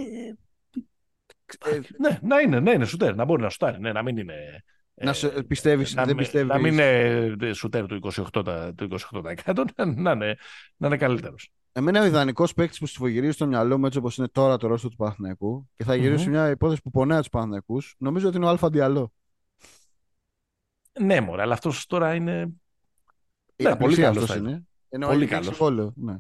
Ε, 1.65 1.81
Ναι, 1.99 2.19
να 2.23 2.41
είναι, 2.41 2.61
να 2.61 2.73
είναι 2.73 2.85
σουτέρ, 2.85 3.15
να 3.15 3.25
μπορεί 3.25 3.43
να 3.43 3.51
σουτάρει, 3.51 3.81
ναι, 3.81 3.93
να 3.93 4.03
μην 4.03 4.17
είναι. 4.17 4.65
να 4.95 5.13
σε, 5.13 5.43
πιστεύεις, 5.43 5.95
να, 5.95 6.05
δεν 6.05 6.15
μην- 6.15 6.25
πιστεύεις; 6.25 6.49
να 6.49 6.59
μην 6.59 6.73
είναι 6.73 7.37
ε, 7.41 7.53
σουτέρ 7.53 7.87
του 7.87 7.95
28%, 7.95 8.73
του 8.77 8.85
28% 8.85 9.65
να, 9.77 9.85
να 9.95 10.11
είναι, 10.13 10.37
να 10.77 10.87
είναι 10.87 10.97
καλύτερος. 10.97 11.51
Εμένα 11.77 12.01
ο 12.01 12.05
ιδανικός 12.05 12.55
παίκτης 12.55 12.79
που 12.79 12.87
συμφογυρίζει 12.87 13.33
στο 13.33 13.47
μυαλό 13.47 13.79
μου 13.79 13.87
έτσι 13.87 13.99
όπως 13.99 14.17
είναι 14.17 14.29
τώρα 14.29 14.57
το 14.57 14.67
ρόστο 14.67 14.89
του 14.89 14.97
Παναθηναϊκού 14.97 15.69
και 15.75 15.85
θα 15.85 15.95
γυρίσει 15.95 16.25
Μμμ. 16.25 16.31
μια 16.31 16.51
υπόθεση 16.51 16.83
που 16.83 16.91
πονάει 16.91 17.19
τους 17.19 17.29
Παναθηναϊκούς, 17.29 17.95
νομίζω 17.99 18.29
ότι 18.29 18.37
είναι 18.37 18.47
ο 18.47 18.49
Αλφα 18.49 18.69
Διαλό. 18.71 19.13
Ναι, 21.01 21.21
μωρέ, 21.21 21.43
αλλά 21.43 21.53
αυτός 21.53 21.87
τώρα 21.87 22.15
είναι 22.15 22.53
Είναι 23.57 23.71
Ναι, 23.71 23.77
πολύ 23.77 23.97
καλός 23.97 24.17
αυτός 24.23 24.31
θα 24.31 24.37
είναι. 24.37 24.65
Ενώ 24.89 25.07
Πολύ 25.07 25.23
έχει 25.23 25.31
καλός. 25.33 25.47
συμβόλαιο, 25.47 25.93
Ναι. 25.97 26.17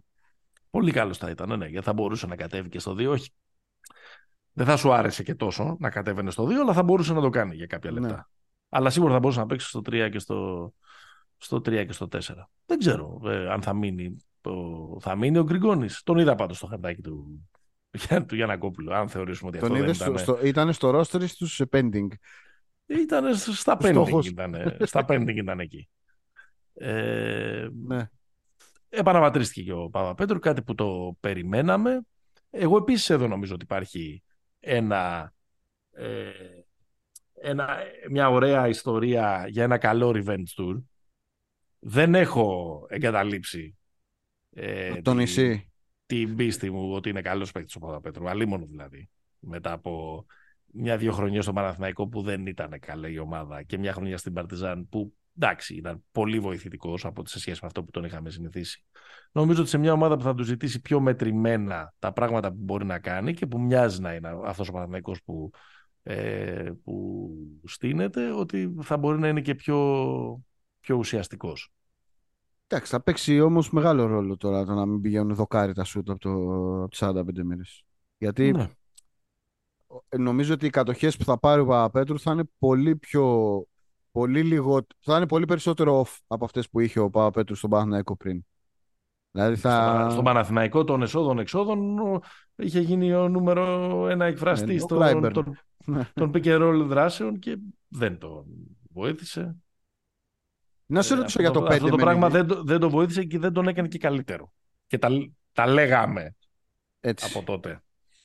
πολύ 0.71 0.93
καλός 0.93 1.19
θα 1.19 1.31
ήταν. 1.31 1.59
Ναι, 1.59 1.67
γιατί 1.67 1.87
θα 1.87 1.93
μπορούσε 1.93 2.27
να 2.27 2.37
κατέβει 2.37 2.69
και 2.69 2.79
στο 2.79 2.95
2. 2.95 3.11
Όχι. 3.11 3.31
Δεν 4.53 4.67
θα 4.67 4.77
σου 4.77 4.93
άρεσε 4.93 5.23
και 5.23 5.35
τόσο 5.35 5.77
να 5.81 5.91
κατέβαινε 5.91 6.31
στο 6.31 6.45
2, 6.45 6.61
αλλά 6.61 6.73
θα 6.73 6.83
μπορούσε 6.83 7.13
να 7.13 7.21
το 7.21 7.29
κάνει 7.31 7.55
για 7.55 7.67
κάποια 7.67 7.91
Ναι. 7.91 8.01
λεπτά. 8.01 8.31
Αλλά 8.69 8.91
σίγουρα 8.91 9.13
θα 9.13 9.19
μπορούσε 9.19 9.41
να 9.41 9.47
παίξει 9.47 9.69
στο 9.69 9.81
3 9.91 10.09
και 10.11 10.19
στο, 10.19 10.73
στο 11.37 11.57
3 11.57 11.85
και 11.87 11.93
στο 11.93 12.09
4. 12.09 12.19
Δεν 12.67 12.79
ξέρω 12.79 13.21
ε, 13.25 13.51
αν 13.53 13.63
θα 13.63 13.75
μείνει, 13.75 14.17
ο, 14.51 15.01
θα 15.01 15.17
μείνει 15.17 15.39
ο 15.39 15.43
Γκριγκόνης. 15.43 16.03
Τον 16.03 16.19
είδα 16.19 16.35
πάντως 16.35 16.57
στο 16.57 16.67
χαρτάκι 16.67 17.01
του, 17.03 17.49
για, 18.09 18.25
του 18.25 18.35
Γιανακόπουλου. 18.35 18.95
Αν 18.95 19.09
θεωρήσουμε 19.09 19.49
ότι 19.51 19.59
Τον 19.59 19.73
αυτό 19.73 19.85
είδες 19.85 19.99
δεν 19.99 20.07
στο, 20.07 20.13
ήταν. 20.23 20.37
στο, 20.37 20.47
ήταν 20.47 20.73
στο 20.73 20.91
ρόστερ 20.91 21.27
στους 21.29 21.61
pending. 21.71 22.07
Ήταν 22.87 23.35
στα 23.37 23.77
pending 23.81 23.91
Στόχος. 23.91 24.27
ήταν, 24.29 24.77
στα 24.81 25.05
pending 25.09 25.37
ήταν 25.37 25.61
εκεί. 25.61 25.89
Ε, 26.75 27.69
Ναι. 27.87 28.09
επαναβατρίστηκε 28.89 29.63
και 29.63 29.73
ο 29.73 29.89
Παπαπέτρου, 29.91 30.39
κάτι 30.39 30.63
που 30.63 30.75
το 30.75 31.17
περιμέναμε. 31.21 32.01
Εγώ 32.51 32.77
επίσης 32.77 33.11
εδώ 33.11 33.29
νομίζω 33.29 33.55
ότι 33.55 33.65
υπάρχει 33.65 34.23
ένα, 34.61 35.33
ε, 35.91 36.31
ένα, 37.35 37.77
μια 38.11 38.31
ωραία 38.31 38.69
ιστορία 38.69 39.47
για 39.49 39.63
ένα 39.63 39.79
καλό 39.79 40.13
revenge 40.17 40.55
tour. 40.57 40.83
Δεν 41.79 42.15
έχω 42.15 42.87
εγκαταλείψει 42.89 43.77
ε, 44.55 44.95
Το 45.03 45.11
τη- 45.11 45.17
νησί. 45.17 45.73
την 46.07 46.37
πίστη 46.37 46.71
μου 46.71 46.93
ότι 46.93 47.09
είναι 47.09 47.21
καλός 47.23 47.53
παίκτης 47.53 47.75
ο 47.75 47.79
Παπαπέτρου, 47.79 48.29
αλίμονο 48.29 48.67
δηλαδή. 48.67 49.09
Μετά 49.39 49.73
από 49.73 50.25
μια-δύο 50.67 51.13
χρονιές 51.13 51.45
στο 51.45 51.53
Παναθηναϊκό 51.53 52.09
που 52.09 52.23
δεν 52.23 52.47
ήταν 52.47 52.79
καλή 52.81 53.13
η 53.13 53.19
ομάδα 53.19 53.63
και 53.63 53.79
μια 53.79 53.93
χρονιά 53.93 54.19
στην 54.19 54.33
Παρτιζάν 54.33 54.89
που 54.89 55.15
εντάξει 55.39 55.75
ήταν 55.75 56.05
πολύ 56.13 56.39
βοηθητικός 56.39 57.05
από, 57.05 57.27
σε 57.27 57.39
σχέση 57.41 57.59
με 57.63 57.67
αυτό 57.67 57.85
που 57.85 57.91
τον 57.91 58.05
είχαμε 58.05 58.31
συνηθίσει. 58.31 58.85
Νομίζω 59.33 59.61
ότι 59.61 59.71
σε 59.71 59.79
μια 59.79 59.93
ομάδα 59.93 60.17
που 60.17 60.23
θα 60.23 60.35
του 60.35 60.43
ζητήσει 60.43 60.81
πιο 60.81 61.01
μετρημένα 61.01 61.95
τα 61.99 62.13
πράγματα 62.13 62.49
που 62.51 62.59
μπορεί 62.61 62.85
να 62.85 62.99
κάνει 62.99 63.35
και 63.35 63.47
που 63.47 63.61
μοιάζει 63.61 64.01
να 64.01 64.15
είναι 64.15 64.31
αυτός 64.45 64.69
ο 64.69 64.73
Παναθηναϊκός 64.73 65.23
που, 65.23 65.51
ε, 66.03 66.71
που 66.85 67.31
στείνεται, 67.65 68.31
ότι 68.31 68.75
θα 68.83 68.97
μπορεί 68.97 69.19
να 69.19 69.29
είναι 69.29 69.41
και 69.41 69.55
πιο, 69.55 70.43
πιο 70.81 70.97
ουσιαστικός. 70.97 71.73
Εντάξει, 72.67 72.91
θα 72.91 73.01
παίξει 73.03 73.41
όμως 73.41 73.71
μεγάλο 73.71 74.07
ρόλο 74.07 74.37
τώρα 74.37 74.65
το 74.65 74.73
να 74.75 74.87
μην 74.87 75.01
πηγαίνουν 75.01 75.35
δοκάρι 75.35 75.73
τα 75.75 75.85
σούτ 75.85 76.11
από, 76.11 76.19
το, 76.19 76.31
από 76.83 76.89
τις 76.89 76.99
45 77.03 77.43
μέρες. 77.43 77.83
Γιατί 78.19 78.53
Ναι. 78.53 78.69
ε, 80.09 80.17
νομίζω 80.19 80.55
ότι 80.55 80.67
οι 80.67 80.71
κατοχές 80.71 81.17
που 81.17 81.25
θα 81.25 81.39
πάρει 81.39 81.61
ο 81.61 81.67
Παπαπέτρου 81.67 82.19
θα 82.21 82.33
είναι 82.33 82.45
πολύ 82.59 82.97
πιο. 82.97 83.65
Πολύ 84.11 84.43
λιγό, 84.43 84.87
θα 85.01 85.17
είναι 85.17 85.27
πολύ 85.27 85.45
περισσότερο 85.45 86.03
off 86.03 86.17
από 86.27 86.45
αυτές 86.45 86.71
που 86.71 86.81
είχε 86.81 86.99
ο 87.01 87.11
Παπαπέτρου 87.11 87.55
στον 87.55 87.71
Παναθηναϊκό 87.71 88.17
πριν. 88.17 88.45
Δηλαδή 89.31 89.57
Στο, 89.57 89.69
θα. 89.69 89.77
Πανα- 89.79 90.11
στον 90.11 90.25
Παναθηναϊκό 90.25 90.85
των 90.85 91.03
εσόδων-εξόδων 91.03 91.99
ο- 91.99 92.21
είχε 92.57 92.81
γίνει 92.81 93.15
ο 93.15 93.29
νούμερο 93.29 94.07
ένα 94.09 94.25
εκφραστή 94.25 94.75
Ναι, 94.75 94.83
ο 94.83 94.87
των, 94.87 94.99
Clyburn. 95.03 95.31
των, 95.33 95.59
των 96.15 96.31
pick 96.35 96.45
and 96.45 96.61
roll 96.63 96.85
δράσεων 96.87 97.39
και 97.39 97.59
δεν 97.89 98.19
τον 98.19 98.45
βοήθησε. 98.93 99.57
Να 100.87 101.03
σε 101.03 101.13
Ε, 101.15 101.17
ρωτήσω 101.17 101.39
αυτό 101.39 101.41
για 101.41 101.51
το, 101.51 101.61
το 101.61 101.67
5 101.67 101.71
αυτό 101.77 101.89
το 101.89 101.97
πράγμα 101.97 102.29
δεν, 102.29 102.47
το- 102.47 102.63
δεν 102.65 102.81
το 102.81 102.91
βοήθησε 102.91 103.25
και 103.25 103.39
δεν 103.39 103.53
τον 103.53 103.69
έκανε 103.69 103.89
και 103.89 103.99
καλύτερο. 103.99 104.53
Και 104.87 104.99
τα, 104.99 105.09
τα 105.53 105.67
λέγαμε 105.67 106.37
Έτσι. 107.01 107.27
από 107.35 107.45
τότε. 107.45 107.83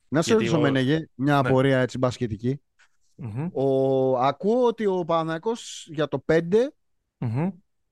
Να 0.07 0.21
σε 0.21 0.29
γιατί 0.29 0.43
ρωτήσω, 0.43 0.57
ο- 0.57 0.61
Μενεγέ, 0.61 1.07
μια 1.15 1.41
Ναι. 1.41 1.47
απορία 1.47 1.79
έτσι 1.79 1.97
μπασκετική. 1.97 2.61
Μμμ, 3.15 3.49
Ο... 3.53 4.17
Ακούω 4.19 4.65
ότι 4.65 4.85
ο 4.85 5.03
Παναθηναϊκός 5.05 5.87
για 5.91 6.07
το 6.07 6.23
5 6.27 6.41
μμμ, 7.17 7.49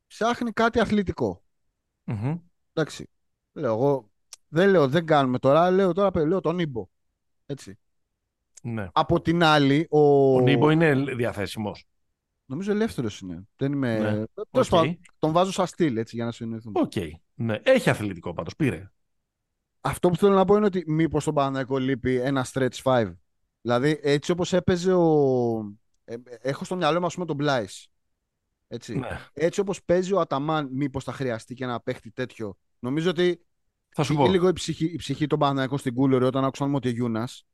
ψάχνει 0.07 0.51
κάτι 0.51 0.80
αθλητικό. 0.80 1.43
μμμ. 2.03 2.36
Εντάξει. 2.74 3.09
Λέω 3.53 3.74
εγώ, 3.74 4.09
δεν 4.47 4.70
λέω, 4.70 4.88
δεν 4.88 5.05
κάνουμε 5.05 5.39
τώρα, 5.39 5.72
λέω 5.72 5.93
τώρα, 5.93 6.26
λέω 6.26 6.41
τον 6.41 6.59
Ήμπο. 6.59 6.88
Έτσι. 7.45 7.80
Ναι. 8.61 8.88
Από 8.91 9.22
την 9.22 9.43
άλλη, 9.43 9.88
ο, 9.89 10.34
Ο 10.36 10.39
Νίμπο 10.39 10.70
είναι 10.70 10.93
διαθέσιμος. 10.93 11.86
Νομίζω 12.48 12.72
ελεύθερος 12.72 13.20
είναι. 13.20 13.48
Δεν 13.56 13.72
είμαι... 13.72 13.98
Ναι. 14.00 14.24
Τέλος 14.52 14.68
Οκ. 14.72 14.80
πάντων, 14.80 15.00
τον 15.20 15.32
βάζω 15.32 15.52
σαν 15.52 15.68
στυλ, 15.68 15.98
έτσι, 15.98 16.16
για 16.16 16.26
να 16.26 16.32
συνεννοηθούμε. 16.32 16.80
Οκ. 16.80 16.93
Ναι. 17.34 17.60
Έχει 17.64 17.89
αθλητικό 17.89 18.34
πάντως, 18.34 18.56
πήρε. 18.56 18.91
Αυτό 19.82 20.10
που 20.10 20.16
θέλω 20.16 20.34
να 20.34 20.45
πω 20.45 20.56
είναι 20.56 20.66
ότι 20.66 20.84
μήπως 20.88 21.22
στον 21.22 21.34
Παναθηναϊκό 21.34 21.78
λείπει 21.78 22.16
ένα 22.16 22.45
stretch 22.54 22.82
5. 22.84 23.14
Δηλαδή, 23.62 24.00
έτσι 24.02 24.32
όπως 24.32 24.54
έπαιζε 24.54 24.93
ο... 24.93 25.76
ε, 26.06 26.14
ε, 26.14 26.36
έχω 26.41 26.66
στο 26.66 26.76
μυαλό 26.76 27.00
μου, 27.00 27.06
ας 27.06 27.14
πούμε, 27.14 27.26
τον 27.26 27.36
Μπλάις. 27.36 27.88
Έτσι. 28.68 28.95
Ναι. 28.98 29.20
Έτσι 29.34 29.60
όπως 29.60 29.84
παίζει 29.84 30.14
ο 30.14 30.20
Αταμάν, 30.20 30.70
μήπως 30.72 31.04
θα 31.04 31.12
χρειαστεί 31.12 31.54
και 31.54 31.64
ένα 31.64 31.80
παίχτη 31.80 32.12
τέτοιο. 32.12 32.58
Νομίζω 32.80 33.10
ότι 33.10 33.45
Θα 33.89 34.04
σου 34.04 34.14
Πήγε 34.14 34.26
πω. 34.26 34.32
λίγο 34.32 34.48
η 34.48 34.54
ψυχή, 34.54 34.86
η 34.86 34.95
ψυχή 34.95 35.28
των 35.28 35.39
Παναθηναϊκών 35.39 35.78
στην 35.78 35.93
Κούλερη 35.93 36.24
όταν 36.24 36.45
άκουσαν 36.45 36.76
ότι 36.76 36.89
Γιούνας 36.89 37.45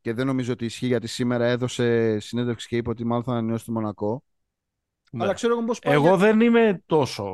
και 0.00 0.12
δεν 0.12 0.26
νομίζω 0.26 0.52
ότι 0.52 0.64
ισχύει 0.64 0.86
γιατί 0.86 1.06
σήμερα 1.06 1.46
έδωσε 1.46 2.18
συνέντευξη 2.18 2.68
και 2.68 2.76
είπε 2.76 2.90
ότι 2.90 3.04
μάλλον 3.04 3.24
θα 3.24 3.32
ανανεώσει 3.32 3.64
το 3.64 3.72
Μονακό. 3.72 4.24
Ναι. 5.12 5.24
Αλλά 5.24 5.32
ξέρω 5.32 5.52
εγώ 5.52 5.64
πώς 5.64 5.78
πάει. 5.78 5.94
Εγώ 5.94 6.06
για- 6.06 6.16
δεν 6.16 6.40
είμαι 6.40 6.82
τόσο 6.86 7.24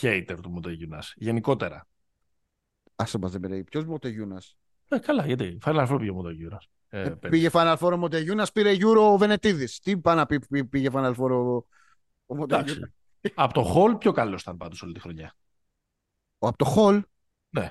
hater 0.00 0.36
του 0.42 0.50
Μοντεγιουνάς. 0.50 1.12
Γενικότερα. 1.16 1.86
Άσε 2.96 3.18
μας 3.18 3.32
δεν 3.32 3.40
πήρε. 3.40 3.62
Ποιος 3.62 3.84
Μοντεγιούνας. 3.84 4.56
Ε, 4.88 4.98
καλά, 4.98 5.26
γιατί. 5.26 5.58
Final 5.64 5.88
Four 5.88 5.96
πήγε 5.98 6.10
ο 6.10 6.14
Μοντεγιουνάς. 6.14 6.68
Ε, 6.88 7.00
Ε, 7.00 7.02
πέρυσι. 7.02 7.28
πήγε 7.28 7.48
Final 7.52 7.76
Four 7.76 7.92
ο 7.92 7.96
Μοντεγιούνας, 7.96 8.52
πήρε 8.52 8.74
Euro 8.78 9.12
ο 9.12 9.16
Βενετίδης. 9.18 9.78
Τι 9.78 9.98
πάει 9.98 10.16
να 10.16 10.26
πει 10.26 10.38
πή- 10.46 10.64
πήγε 10.68 10.88
Final 10.92 11.14
Four 11.16 11.30
ο, 11.30 11.66
ο 12.26 12.34
Μοντεγιούνας. 12.34 12.76
Εντάξει. 12.76 12.92
Από 13.34 13.52
το 13.54 13.74
Hall 13.74 13.98
πιο 13.98 14.12
καλός 14.12 14.42
ήταν 14.42 14.56
πάντως 14.56 14.82
όλη 14.82 14.92
τη 14.92 15.00
χρονιά. 15.00 15.34
Ο, 16.38 16.46
από 16.46 16.56
το 16.56 16.74
Hall; 16.76 17.00
Ναι. 17.50 17.70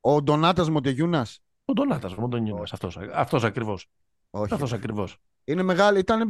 Ο 0.00 0.22
Ντονάτας 0.22 0.70
Μοντεγιούνας. 0.70 1.40
Ο 1.70 1.72
Ντονάτας, 1.72 2.12
ο 2.12 2.20
Μοντεγιουνάς. 2.20 2.72
Αυτός, 2.72 2.96
αυτός 3.12 3.44
ακριβώς. 3.44 3.86
Όχι. 4.30 4.54
Αυτός 4.54 4.72
ακριβώς. 4.72 5.16
Είναι 5.44 5.62
μεγάλη. 5.62 5.98
Ήταν 5.98 6.20
ε, 6.20 6.26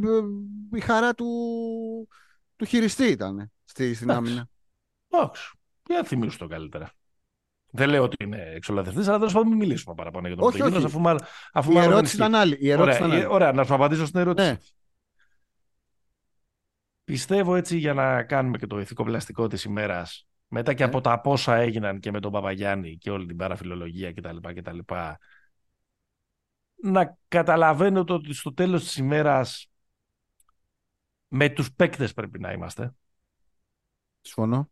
η 0.77 0.79
χαρά 0.79 1.13
του, 1.13 1.27
του 2.55 2.65
χειριστή 2.65 3.05
ήταν 3.07 3.51
στη, 3.63 3.93
στην 3.93 4.09
Εντάξει. 4.09 4.27
άμυνα. 4.29 4.47
Εντάξει. 5.09 5.51
Για 5.87 6.03
θυμίσου 6.03 6.37
το 6.37 6.47
καλύτερα. 6.47 6.91
Δεν 7.73 7.89
λέω 7.89 8.03
ότι 8.03 8.23
είναι 8.23 8.37
εξολαθευτής, 8.55 9.07
αλλά 9.07 9.17
τέλος 9.17 9.33
πάντων 9.33 9.47
μην 9.47 9.57
μιλήσουμε 9.57 9.95
παραπάνω 9.95 10.27
για 10.27 10.35
τον 10.35 10.45
Όχι, 10.47 10.57
Μοντεγιουνάς, 10.57 10.83
όχι. 10.85 10.93
αφού 10.93 11.03
μάλλον, 11.03 11.21
αφού 11.53 11.71
Η 11.71 11.73
μάλλον 11.73 11.89
δεν 11.89 11.97
ερώτηση 11.97 12.15
ισχύει. 12.15 12.29
ήταν 12.29 12.41
άλλη. 12.41 12.57
Η 12.59 12.69
ερώτηση 12.69 12.95
Ωραία, 13.03 13.07
ήταν 13.07 13.19
η- 13.19 13.23
άλλη. 13.23 13.33
ωραία, 13.33 13.51
να 13.51 13.63
σου 13.63 13.73
απαντήσω 13.73 14.05
στην 14.05 14.19
ερώτηση. 14.19 14.47
Ναι. 14.49 14.57
Πιστεύω 17.03 17.55
έτσι 17.55 17.77
για 17.77 17.93
να 17.93 18.23
κάνουμε 18.23 18.57
και 18.57 18.67
το 18.67 18.79
ηθικό 18.79 19.03
πλαστικό 19.03 19.47
της 19.47 19.63
ημέρας, 19.63 20.27
μετά 20.51 20.73
και 20.73 20.83
Ναι. 20.83 20.89
από 20.89 21.01
τα 21.01 21.21
πόσα 21.21 21.55
έγιναν 21.55 21.99
και 21.99 22.11
με 22.11 22.19
τον 22.19 22.31
Παπαγιάννη 22.31 22.97
και 22.97 23.11
όλη 23.11 23.25
την 23.25 23.37
παραφιλολογία 23.37 24.13
κτλ. 24.13 24.37
κτλ 24.55 24.79
να 26.83 27.17
καταλαβαίνω 27.27 28.03
το 28.03 28.13
ότι 28.13 28.33
στο 28.33 28.53
τέλος 28.53 28.83
της 28.83 28.95
ημέρας 28.97 29.69
με 31.27 31.49
τους 31.49 31.73
παίκτες 31.73 32.13
πρέπει 32.13 32.39
να 32.39 32.51
είμαστε. 32.51 32.93
Συμφωνώ. 34.21 34.69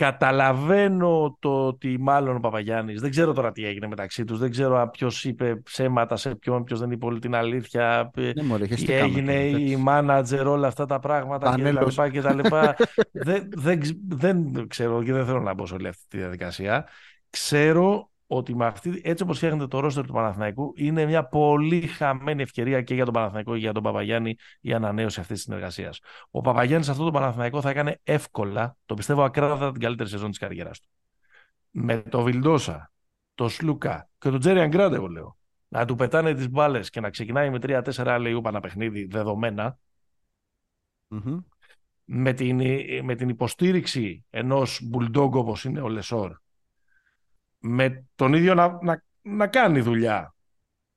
Καταλαβαίνω 0.00 1.36
το 1.40 1.66
ότι 1.66 1.96
μάλλον 2.00 2.36
ο 2.36 2.40
Παπαγιάννης, 2.40 3.00
δεν 3.00 3.10
ξέρω 3.10 3.32
τώρα 3.32 3.52
τι 3.52 3.64
έγινε 3.64 3.86
μεταξύ 3.86 4.24
τους, 4.24 4.38
δεν 4.38 4.50
ξέρω 4.50 4.88
ποιος 4.92 5.24
είπε 5.24 5.56
ψέματα 5.56 6.16
σε 6.16 6.34
ποιον, 6.34 6.64
ποιος 6.64 6.80
δεν 6.80 6.90
είπε 6.90 7.06
όλη 7.06 7.18
την 7.18 7.34
αλήθεια, 7.34 8.10
ε, 8.16 8.32
Ναι, 8.34 8.42
μωρέ, 8.42 8.62
τι 8.62 8.68
χεστήκαμε 8.68 9.00
έγινε 9.00 9.32
τώρα, 9.32 9.44
η 9.44 9.48
εντάξει. 9.54 9.76
μάνατζερ, 9.76 10.46
όλα 10.46 10.66
αυτά 10.66 10.86
τα 10.86 10.98
πράγματα 10.98 11.50
Πανέλος. 11.50 11.94
κτλ. 11.96 12.08
και 12.10 12.20
τα 12.20 12.34
λοιπά. 12.34 12.76
δεν, 13.12 13.48
δεν, 13.52 13.80
ξ- 13.80 13.98
δεν 14.08 14.68
ξέρω 14.68 15.02
και 15.02 15.12
δεν 15.12 15.26
θέλω 15.26 15.40
να 15.40 15.54
μπω 15.54 15.66
σε 15.66 15.74
όλη 15.74 15.88
αυτή 15.88 16.04
τη 16.08 16.16
διαδικασία. 16.16 16.86
Ξέρω 17.30 18.09
ότι 18.32 18.56
με 18.56 18.66
αυτή, 18.66 19.00
έτσι 19.04 19.22
όπως 19.22 19.36
φτιάχνεται 19.36 19.66
το 19.66 19.80
ρόστερ 19.80 20.06
του 20.06 20.12
Παναθηναϊκού 20.12 20.72
είναι 20.76 21.04
μια 21.04 21.24
πολύ 21.24 21.86
χαμένη 21.86 22.42
ευκαιρία 22.42 22.82
και 22.82 22.94
για 22.94 23.04
τον 23.04 23.14
Παναθηναϊκό 23.14 23.52
και 23.52 23.58
για 23.58 23.72
τον 23.72 23.82
Παπαγιάννη 23.82 24.36
η 24.60 24.72
ανανέωση 24.72 25.20
αυτής 25.20 25.36
της 25.36 25.44
συνεργασίας. 25.44 26.00
Ο 26.30 26.40
Παπαγιάννης 26.40 26.86
σε 26.86 26.92
αυτό 26.92 27.04
το 27.04 27.10
Παναθηναϊκό 27.10 27.60
θα 27.60 27.70
έκανε 27.70 28.00
εύκολα, 28.02 28.76
το 28.86 28.94
πιστεύω 28.94 29.22
ακράδαντα 29.22 29.72
την 29.72 29.80
καλύτερη 29.80 30.08
σεζόν 30.08 30.28
της 30.28 30.38
καριέρας 30.38 30.80
του. 30.80 30.88
Με 31.70 32.02
το 32.02 32.22
Βιλντόσα, 32.22 32.92
το 33.34 33.48
Σλούκα 33.48 34.08
και 34.18 34.30
τον 34.30 34.40
Τζέρι 34.40 34.60
Αγκράντε, 34.60 34.96
εγώ 34.96 35.06
λέω. 35.06 35.36
Να 35.68 35.84
του 35.84 35.94
πετάνε 35.94 36.34
τις 36.34 36.50
μπάλες 36.50 36.90
και 36.90 37.00
να 37.00 37.10
ξεκινάει 37.10 37.50
με 37.50 37.58
3-4 37.62 38.18
λέει 38.20 38.40
ένα 38.44 38.60
παιχνίδι 38.60 39.04
δεδομένα 39.04 39.78
Μμμ. 41.08 41.38
με 42.04 42.32
την, 42.32 42.56
με 43.04 43.14
την 43.14 43.28
υποστήριξη 43.28 44.24
ενός 44.30 44.80
μπουλντόγκ 44.82 45.34
όπως 45.34 45.64
είναι 45.64 45.80
ο 45.80 45.88
Λεσόρ 45.88 46.38
με 47.60 48.04
τον 48.14 48.32
ίδιο 48.34 48.54
να, 48.54 48.78
να, 48.82 49.02
να 49.22 49.46
κάνει 49.46 49.80
δουλειά. 49.80 50.34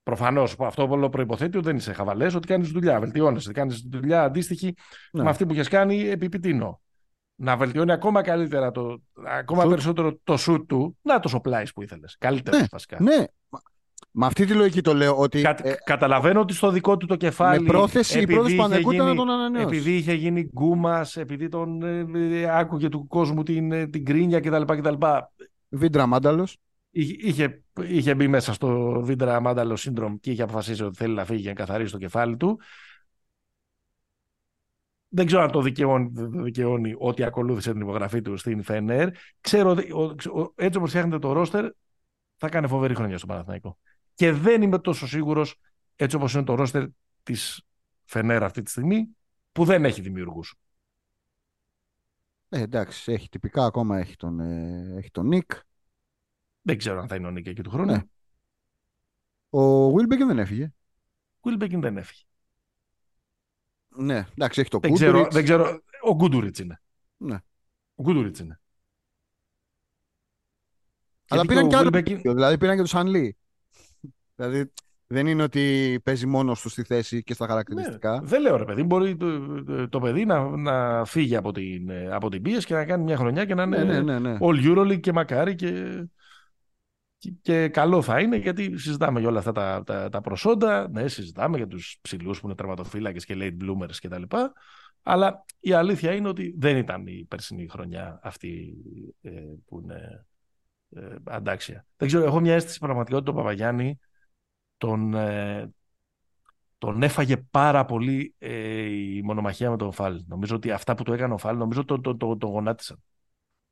Προφανώς 0.03 0.55
αυτό 0.59 0.88
όλο 0.89 1.09
προϋποθέτει 1.09 1.57
ότι 1.57 1.66
δεν 1.66 1.76
είσαι 1.76 1.93
χαβαλές, 1.93 2.36
ότι 2.36 2.47
κάνεις 2.47 2.70
δουλειά, 2.70 2.99
βελτιώνεσαι, 2.99 3.51
κάνεις 3.51 3.88
δουλειά 3.91 4.24
αντίστοιχη 4.24 4.74
Ναι. 5.11 5.24
με 5.24 5.30
αυτή 5.30 5.45
που 5.45 5.53
έχεις 5.53 5.68
κάνει 5.68 5.99
επί 6.07 6.30
πιτίνο. 6.30 6.82
Να 7.36 7.57
βελτιώνει 7.57 7.91
ακόμα 7.91 8.22
καλύτερα, 8.22 8.72
το, 8.72 9.01
ακόμα 9.26 9.61
Σουτ. 9.61 9.70
περισσότερο 9.72 10.20
το 10.24 10.38
σουτ 10.38 10.68
του, 10.68 10.97
να 11.01 11.20
το 11.20 11.28
σοπλάεις 11.28 11.74
που 11.74 11.82
ήθελες. 11.82 12.16
Καλύτερο 12.20 12.57
Ναι, 12.57 12.66
βασικά. 12.72 12.97
Ναι, 13.01 13.16
μα- 13.49 13.61
με 14.11 14.26
αυτή 14.26 14.45
τη 14.45 14.53
λογική 14.53 14.82
το 14.82 14.93
λέω 14.93 15.18
ότι 15.18 15.41
Κα- 15.41 15.57
ε, 15.68 15.76
καταλαβαίνω 15.84 16.39
ότι 16.39 16.53
στο 16.53 16.72
δικό 16.72 16.97
του 16.97 17.05
το 17.05 17.16
κεφάλι. 17.16 17.61
με 17.61 17.68
πρόθεση 17.68 18.14
η 18.18 18.22
επειδή 18.22 18.34
πρόθεση 18.34 18.53
είχε 18.55 18.64
Παναγικού 18.64 18.91
ήταν 18.91 19.05
να 19.05 19.11
γίνει- 19.11 19.26
τον 19.26 19.34
ανανεώσει. 19.36 19.66
Επειδή 19.66 19.95
είχε 19.95 20.14
γίνει 20.14 20.41
γκούμας, 20.53 21.18
επειδή 21.18 21.47
τον 21.49 21.82
ε, 21.84 22.39
ε, 22.41 22.57
άκουγε 22.59 22.89
του 22.89 23.07
κόσμου 23.07 23.43
την, 23.43 23.72
ε, 23.72 23.88
την 23.88 24.05
κρίνια 24.05 24.39
κτλ. 24.39 24.61
κτλ. 24.64 25.05
Βίντρα 25.74 26.06
Μάνταλος. 26.06 26.58
Είχε, 26.92 27.16
είχε, 27.20 27.64
είχε 27.84 28.16
μπει 28.16 28.28
μέσα 28.28 28.54
στο 28.54 29.02
Βίντρα 29.04 29.40
Μάνταλος 29.40 29.90
Syndrome 29.90 30.16
και 30.20 30.32
είχε 30.32 30.42
αποφασίσει 30.42 30.84
ότι 30.84 30.98
θέλει 30.98 31.14
να 31.14 31.26
φύγει 31.26 31.42
για 31.42 31.50
να 31.50 31.56
καθαρίσει 31.56 31.92
το 31.92 31.98
κεφάλι 31.98 32.38
του. 32.38 32.60
Δεν 35.08 35.26
ξέρω 35.26 35.42
αν 35.42 35.52
το 35.52 35.62
δικαιώνει, 35.62 36.10
δεν 36.12 36.32
το 36.32 36.42
δικαιώνει 36.42 36.96
ότι 36.98 37.24
ακολούθησε 37.24 37.72
την 37.72 37.82
υπογραφή 37.82 38.22
του 38.22 38.38
στην 38.38 38.64
Φενέρ. 38.64 39.10
Ξέρω 39.42 39.70
ότι 39.70 39.92
ο- 39.92 40.40
ο- 40.40 40.54
έτσι 40.56 40.78
όπως 40.78 40.90
φτιάχνεται 40.90 41.20
το 41.20 41.32
ρόστερ 41.32 41.70
θα 42.38 42.50
κάνει 42.50 42.68
φοβερή 42.68 42.96
χρονιά 42.96 43.18
στο 43.18 43.28
Παναθηναϊκό. 43.28 43.78
Και 44.14 44.32
δεν 44.32 44.62
είμαι 44.62 44.80
τόσο 44.80 45.08
σίγουρος 45.08 45.60
έτσι 45.96 46.16
όπως 46.16 46.34
είναι 46.34 46.44
το 46.44 46.56
ρόστερ 46.56 46.86
της 47.24 47.64
Φενέρ 48.04 48.44
αυτή 48.44 48.62
τη 48.62 48.70
στιγμή 48.70 49.08
που 49.52 49.64
δεν 49.66 49.86
έχει 49.86 50.02
δημιουργούς. 50.02 50.56
Ε, 52.56 52.62
εντάξει, 52.62 53.12
έχει 53.12 53.30
τυπικά 53.30 53.66
ακόμα 53.66 53.99
έχει 53.99 54.16
τον, 54.16 54.39
ε, 54.39 54.93
έχει 54.97 55.12
τον 55.12 55.28
Νικ. 55.28 55.51
Δεν 56.62 56.78
ξέρω 56.78 56.99
αν 57.01 57.08
θα 57.08 57.16
είναι 57.16 57.28
ο 57.28 57.32
Νίκη 57.32 57.49
εκεί 57.49 57.62
του 57.62 57.70
χρόνου. 57.70 57.91
Ναι. 57.91 58.01
Ο 59.60 59.88
Wilbekin 59.95 60.26
δεν 60.28 60.39
έφυγε. 60.39 60.74
Wilbekin 61.41 61.80
δεν 61.82 61.97
έφυγε. 61.97 62.22
Ναι, 63.88 64.28
εντάξει, 64.32 64.62
έχει 64.62 64.70
το 64.70 64.80
Δεν 64.80 64.93
ξέρω, 64.93 65.12
Κούντουριτς. 65.12 65.36
δεν 65.36 65.43
ξέρω. 65.43 65.80
Ο 66.04 66.16
Γκούντουριτς 66.16 66.60
είναι. 66.60 66.82
Ναι. 67.18 67.38
Ο 67.95 68.04
Γκούντουριτς 68.04 68.39
είναι. 68.39 68.60
Αλλά 71.28 71.41
Γιατί 71.41 71.47
πήραν 71.47 71.66
ο 71.66 71.68
και 71.70 71.76
άλλο 71.76 71.89
Wilbekin- 71.89 72.04
τέτοιο, 72.04 72.34
δηλαδή 72.34 72.58
πήραν 72.58 72.74
και 72.74 72.82
τον 72.82 72.88
Σανλή. 72.89 73.38
δηλαδή 74.36 74.74
δεν 75.14 75.28
είναι 75.28 75.43
ότι 75.43 75.99
παίζει 76.03 76.26
μόνος 76.26 76.61
του 76.61 76.70
στη 76.70 76.84
θέση 76.84 77.24
και 77.24 77.34
στα 77.34 77.47
χαρακτηριστικά. 77.47 78.11
Ναι, 78.11 78.28
δεν 78.28 78.41
λέω 78.41 78.55
ρε 78.57 78.66
παιδί, 78.66 78.84
μπορεί 78.84 79.16
το, 79.18 79.64
το, 79.64 79.89
το 79.89 79.99
παιδί 79.99 80.26
να, 80.26 80.57
να 80.57 81.05
φύγει 81.05 81.36
από 81.36 81.51
την, 81.51 81.91
από 82.11 82.30
την 82.30 82.41
πίεση 82.41 82.66
και 82.66 82.74
να 82.74 82.86
κάνει 82.86 83.03
μια 83.03 83.18
χρονιά 83.18 83.45
και 83.45 83.55
να 83.55 83.64
είναι 83.64 83.84
Ναι, 83.84 84.01
ναι, 84.01 84.20
ναι, 84.20 84.20
ναι. 84.20 84.38
all 84.41 84.66
Euroleague 84.66 84.99
και 84.99 85.14
μακάρι 85.14 85.55
και, 85.55 86.03
και, 87.18 87.34
και 87.41 87.68
καλό 87.68 88.01
θα 88.01 88.20
είναι 88.20 88.36
γιατί 88.36 88.78
συζητάμε 88.78 89.20
για 89.20 89.30
όλα 89.30 89.39
αυτά 89.39 89.51
τα, 89.51 89.84
τα, 89.86 90.09
τα 90.09 90.22
προσόντα, 90.22 90.89
ναι, 90.89 91.07
συζητάμε 91.07 91.57
για 91.57 91.68
τους 91.68 91.97
ψηλούς 92.01 92.39
που 92.39 92.45
είναι 92.45 92.55
τερματοφύλακες 92.55 93.26
και 93.26 93.36
late 93.38 93.64
bloomers 93.64 93.95
και 93.99 94.07
τα 94.07 94.20
λοιπά, 94.20 94.53
αλλά 95.03 95.45
η 95.59 95.74
αλήθεια 95.74 96.14
είναι 96.14 96.28
ότι 96.28 96.55
δεν 96.57 96.78
ήταν 96.78 97.07
η 97.07 97.26
περσινή 97.28 97.68
χρονιά 97.68 98.20
αυτή 98.24 98.76
ε, 99.22 99.32
που 99.66 99.80
είναι 99.84 100.26
ε, 100.89 101.16
αντάξια. 101.24 101.86
Δεν 101.97 102.07
ξέρω, 102.07 102.24
έχω 102.26 102.39
μια 102.39 102.53
αίσθηση 102.53 102.80
πραγματικά 102.80 103.16
ότι 103.16 103.26
τον 103.26 103.36
Παπαγιάννη 103.36 103.99
τον, 104.84 105.14
ε, 105.14 105.74
τον 106.78 107.04
έφαγε 107.04 107.38
πάρα 107.38 107.86
πολύ 107.86 108.36
ε, 108.38 108.82
η 108.82 109.22
μονομαχία 109.22 109.70
με 109.70 109.78
τον 109.78 109.92
Φαλ. 109.92 110.24
Νομίζω 110.28 110.56
ότι 110.56 110.72
αυτά 110.72 110.96
που 110.96 111.04
του 111.04 111.14
έκανε 111.14 111.34
ο 111.34 111.38
Φαλ, 111.38 111.58
νομίζω 111.58 111.86
τον 111.86 112.02
το, 112.02 112.18
το, 112.18 112.38
το 112.38 112.48
γονάτισαν. 112.48 113.04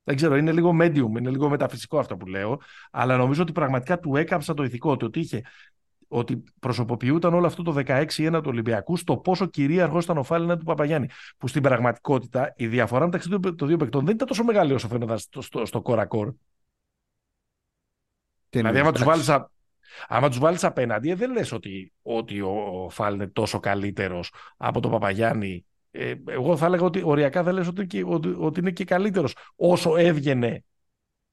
Δεν 0.03 0.15
ξέρω, 0.15 0.35
είναι 0.35 0.51
λίγο 0.51 0.69
medium, 0.81 1.17
είναι 1.17 1.29
λίγο 1.29 1.49
μεταφυσικό 1.49 1.99
αυτό 1.99 2.17
που 2.17 2.25
λέω, 2.25 2.61
αλλά 2.91 3.17
νομίζω 3.17 3.41
ότι 3.41 3.51
πραγματικά 3.51 3.99
του 3.99 4.15
έκαψα 4.15 4.53
το 4.53 4.63
ηθικό 4.63 4.97
του, 4.97 5.05
ότι 5.07 5.19
είχε 5.19 5.41
ότι 6.07 6.43
προσωποποιούταν 6.59 7.33
όλο 7.33 7.45
αυτό 7.45 7.63
το 7.63 7.73
16-1 7.85 8.07
του 8.31 8.41
Ολυμπιακού 8.45 8.97
στο 8.97 9.17
πόσο 9.17 9.45
κυρίαρχο 9.45 9.99
ήταν 9.99 10.17
ο 10.17 10.23
Φάλ 10.23 10.57
του 10.57 10.65
Παπαγιάννη. 10.65 11.09
Που 11.37 11.47
στην 11.47 11.61
πραγματικότητα 11.61 12.53
η 12.57 12.67
διαφορά 12.67 13.05
μεταξύ 13.05 13.29
των 13.29 13.67
δύο 13.67 13.77
παικτών 13.77 14.05
δεν 14.05 14.15
ήταν 14.15 14.27
τόσο 14.27 14.43
μεγάλη 14.43 14.73
όσο 14.73 14.87
φαίνονταν 14.87 15.17
στο, 15.17 15.41
στο, 15.41 15.65
στο 15.65 15.81
κορακόρ. 15.81 16.31
Τι 18.49 18.57
Δηλαδή, 18.57 18.77
εννοείς, 18.77 18.81
άμα 18.81 18.91
τους 18.91 19.01
εντάξει. 19.01 19.31
βάλεις 19.31 19.49
άμα 20.07 20.29
τους 20.29 20.39
βάλεις 20.39 20.63
απέναντι, 20.63 21.09
ε, 21.09 21.15
δεν 21.15 21.31
λες 21.31 21.51
ότι, 21.51 21.93
ότι 22.01 22.41
ο, 22.41 22.51
ο 22.83 22.89
Φάλ 22.89 23.13
είναι 23.13 23.27
τόσο 23.27 23.59
καλύτερος 23.59 24.33
από 24.57 24.79
τον 24.79 24.91
Παπαγιάννη. 24.91 25.65
Ε, 25.91 26.13
εγώ 26.27 26.57
θα 26.57 26.65
έλεγα 26.65 26.83
ότι 26.83 27.01
οριακά 27.05 27.43
δεν 27.43 27.53
λες 27.53 27.67
ότι, 27.67 27.85
και- 27.87 28.03
ότι, 28.05 28.35
ότι 28.37 28.59
είναι 28.59 28.71
και 28.71 28.83
καλύτερος 28.85 29.35
όσο 29.55 29.97
έβγαινε 29.97 30.63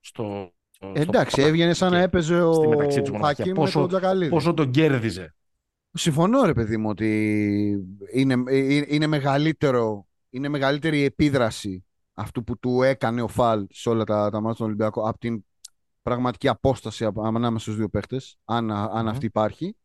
στο. 0.01 0.53
στο 0.71 0.93
Εντάξει, 0.95 1.43
έβγαινε 1.43 1.73
σαν 1.73 1.91
να 1.93 1.99
και 1.99 2.05
έπαιζε 2.05 2.43
ο 2.43 2.53
στη 2.53 2.69
μεταξύ 2.69 3.01
τους 3.01 3.11
μονομαχία. 3.11 3.37
Χακίμ 3.37 3.53
με 3.53 3.59
Πόσο- 3.65 3.81
τον 3.81 3.89
Τζακαλίδη. 3.89 4.31
Πόσο 4.31 4.55
τον 4.55 4.71
κέρδιζε. 4.71 5.35
Συμφωνώ 5.93 6.45
ρε 6.45 6.53
παιδί 6.53 6.77
μου 6.77 6.89
ότι 6.89 7.09
είναι, 8.13 8.35
είναι, 8.51 8.85
είναι, 8.89 9.07
μεγαλύτερο, 9.07 10.07
είναι 10.31 10.49
μεγαλύτερη 10.49 10.99
η 10.99 11.05
επίδραση 11.05 11.85
αυτού 12.15 12.45
που 12.45 12.59
του 12.59 12.83
έκανε 12.83 13.23
ο 13.23 13.29
Φαλ 13.29 13.67
σε 13.71 13.89
όλα 13.89 14.05
τα, 14.05 14.31
τα 14.31 14.41
μάτια 14.41 14.55
του 14.59 14.65
Ολυμπιακού 14.65 15.09
από 15.09 15.19
την 15.19 15.45
πραγματική 16.09 16.49
απόσταση 16.49 17.05
από- 17.05 17.23
ανάμεσα 17.23 17.59
στους 17.59 17.77
δύο 17.77 17.89
παίχτες, 17.89 18.37
αν, 18.45 18.71
αν 18.71 19.05
Μμμ. 19.05 19.09
αυτή 19.09 19.27
υπάρχει. 19.27 19.77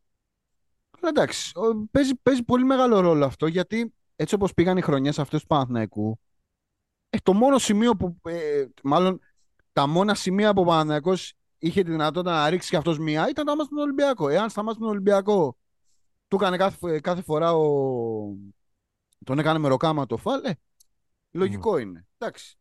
Αλλά 1.00 1.10
εντάξει, 1.10 1.52
ο- 1.58 1.88
παίζει, 1.92 2.16
παίζει 2.16 2.44
πολύ 2.44 2.64
μεγάλο 2.64 3.00
ρόλο 3.00 3.26
αυτό 3.26 3.48
γιατί 3.48 3.94
έτσι 4.16 4.36
όπως 4.36 4.54
πήγαν 4.54 4.78
οι 4.78 4.82
χρονιές 4.82 5.20
αυτές 5.20 5.42
του 5.42 5.48
Παναθηναϊκού 5.48 6.20
ε, 7.10 7.18
το 7.24 7.34
μόνο 7.34 7.58
σημείο 7.58 7.96
που, 7.96 8.18
ε, 8.24 8.66
μάλλον 8.84 9.20
τα 9.74 9.88
μόνα 9.88 10.16
σημεία 10.16 10.54
που 10.54 10.62
ο 10.62 10.66
Παναθηναϊκός 10.66 11.34
είχε 11.58 11.84
τη 11.84 11.92
δυνατότητα 11.92 12.32
να 12.32 12.50
ρίξει 12.50 12.70
και 12.70 12.78
αυτός 12.78 13.00
μία 13.00 13.30
ήταν 13.30 13.46
τα 13.46 13.56
μάτια 13.56 13.76
του 13.76 13.82
Ολυμπιακό. 13.82 14.30
Εάν 14.30 14.50
στα 14.50 14.64
μάτια 14.64 14.82
του 14.82 14.88
Ολυμπιακό 14.88 15.58
του 16.28 16.36
έκανε 16.36 16.58
κάθε, 16.58 17.00
κάθε 17.00 17.22
φορά 17.22 17.54
ο... 17.54 17.68
τον 19.26 19.40
έκανε 19.40 19.60
με 19.60 19.68
ροκάμα 19.68 20.06
το 20.06 20.18
φάλ, 20.18 20.44
ε, 20.46 20.54
λογικό 21.32 21.78
είναι. 21.78 22.06
Εντάξει. 22.18 22.58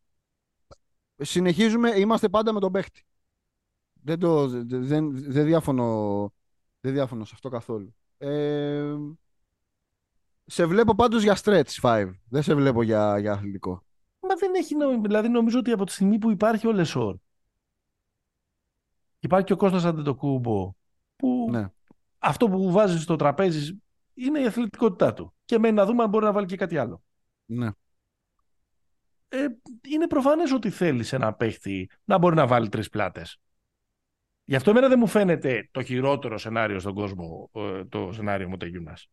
Συνεχίζουμε, 1.17 1.89
είμαστε 1.89 2.29
πάντα 2.29 2.53
με 2.53 2.59
τον 2.59 2.71
παίχτη. 2.71 3.03
Δεν, 4.05 4.19
το, 4.19 4.47
δεν, 4.47 4.67
δεν, 4.85 5.31
δεν, 5.31 5.45
διαφωνώ, 5.45 6.31
δεν 6.79 6.93
διαφωνώ 6.93 7.25
σε 7.25 7.31
αυτό 7.33 7.49
καθόλου. 7.49 7.95
Ε, 8.17 8.95
σε 10.45 10.65
βλέπω 10.65 10.95
πάντως 10.95 11.23
για 11.23 11.37
stretch 11.43 11.81
5. 11.81 12.11
Δεν 12.29 12.43
σε 12.43 12.55
βλέπω 12.55 12.83
για, 12.83 13.19
για 13.19 13.31
αθλητικό. 13.31 13.83
Μα 14.19 14.35
δεν 14.35 14.53
έχει 14.55 14.75
νόημα. 14.75 15.01
Δηλαδή, 15.01 15.29
νομίζω 15.29 15.59
ότι 15.59 15.71
από 15.71 15.85
τη 15.85 15.91
στιγμή 15.91 16.17
που 16.17 16.31
υπάρχει 16.31 16.67
ο 16.67 16.71
Λεσόρ, 16.71 17.15
υπάρχει 19.19 19.45
και 19.45 19.53
ο 19.53 19.57
Κώστας 19.57 19.85
Αντετοκούμπο, 19.85 20.73
που 21.15 21.47
Ναι. 21.51 21.67
αυτό 22.17 22.49
που 22.49 22.71
βάζει 22.71 22.99
στο 22.99 23.15
τραπέζι 23.15 23.81
είναι 24.13 24.39
η 24.39 24.45
αθλητικότητά 24.45 25.13
του. 25.13 25.33
Και 25.45 25.59
μένει 25.59 25.75
να 25.75 25.85
δούμε 25.85 26.03
αν 26.03 26.09
μπορεί 26.09 26.25
να 26.25 26.31
βάλει 26.31 26.45
και 26.45 26.55
κάτι 26.57 26.77
άλλο. 26.77 27.03
ναι. 27.45 27.69
Ε, 29.27 29.45
είναι 29.89 30.07
προφανές 30.07 30.51
ότι 30.51 30.69
θέλεις 30.69 31.13
ένα 31.13 31.33
παίχτη 31.33 31.89
να 32.03 32.17
μπορεί 32.17 32.35
να 32.35 32.47
βάλει 32.47 32.69
τρεις 32.69 32.89
πλάτες. 32.89 33.39
Γι' 34.53 34.59
αυτό 34.59 34.71
εμένα 34.71 34.87
δεν 34.87 34.99
μου 34.99 35.07
φαίνεται 35.07 35.69
το 35.71 35.83
χειρότερο 35.83 36.37
σενάριο 36.37 36.79
στον 36.79 36.93
κόσμο 36.93 37.49
ε, 37.53 37.85
το 37.85 38.11
σενάριο 38.13 38.47
μου 38.49 38.57
Γιούνας. 38.61 39.09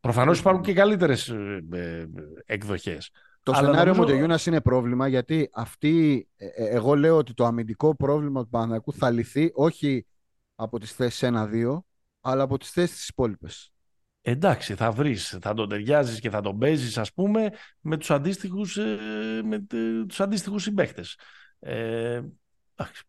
Προφανώς 0.00 0.38
υπάρχουν 0.38 0.62
και 0.62 0.72
καλύτερες 0.72 1.28
ε, 1.28 1.64
ε, 1.72 2.06
εκδοχές. 2.46 3.10
Το 3.42 3.52
Αλλά 3.52 3.60
σενάριο 3.60 3.84
νομίζω- 3.84 4.02
μου 4.02 4.08
το 4.08 4.14
Γιούνας 4.14 4.46
είναι 4.46 4.60
πρόβλημα 4.60 5.08
γιατί 5.08 5.50
αυτή, 5.52 6.28
ε, 6.36 6.46
ε, 6.46 6.68
εγώ 6.68 6.94
λέω 6.94 7.16
ότι 7.16 7.34
το 7.34 7.44
αμυντικό 7.44 7.96
πρόβλημα 7.96 8.42
του 8.42 8.48
Παναθηναϊκού 8.48 8.92
θα 8.92 9.10
λυθεί 9.10 9.50
όχι 9.54 10.06
από 10.54 10.78
τις 10.78 10.92
θέσεις 10.92 11.22
1-2 11.22 11.84
αλλά 12.20 12.42
από 12.42 12.58
τις 12.58 12.70
θέσεις 12.70 12.96
τις 12.96 13.08
υπόλοιπες. 13.08 13.72
Εντάξει, 14.20 14.74
θα 14.74 14.90
βρεις, 14.92 15.38
θα 15.40 15.54
τον 15.54 15.68
ταιριάζεις 15.68 16.20
και 16.20 16.30
θα 16.30 16.40
τον 16.40 16.58
παίζεις 16.58 16.98
ας 16.98 17.12
πούμε 17.12 17.50
με 17.80 17.96
τους 17.96 18.10
αντίστοιχους, 18.10 18.76
ε, 18.76 18.98
με, 19.44 19.58
τε- 19.58 20.06
τους 20.06 20.20
αντίστοιχους 20.20 20.62
συμπαίκτες. 20.62 21.18
Ε, 21.58 22.14
εντάξει, 22.14 22.41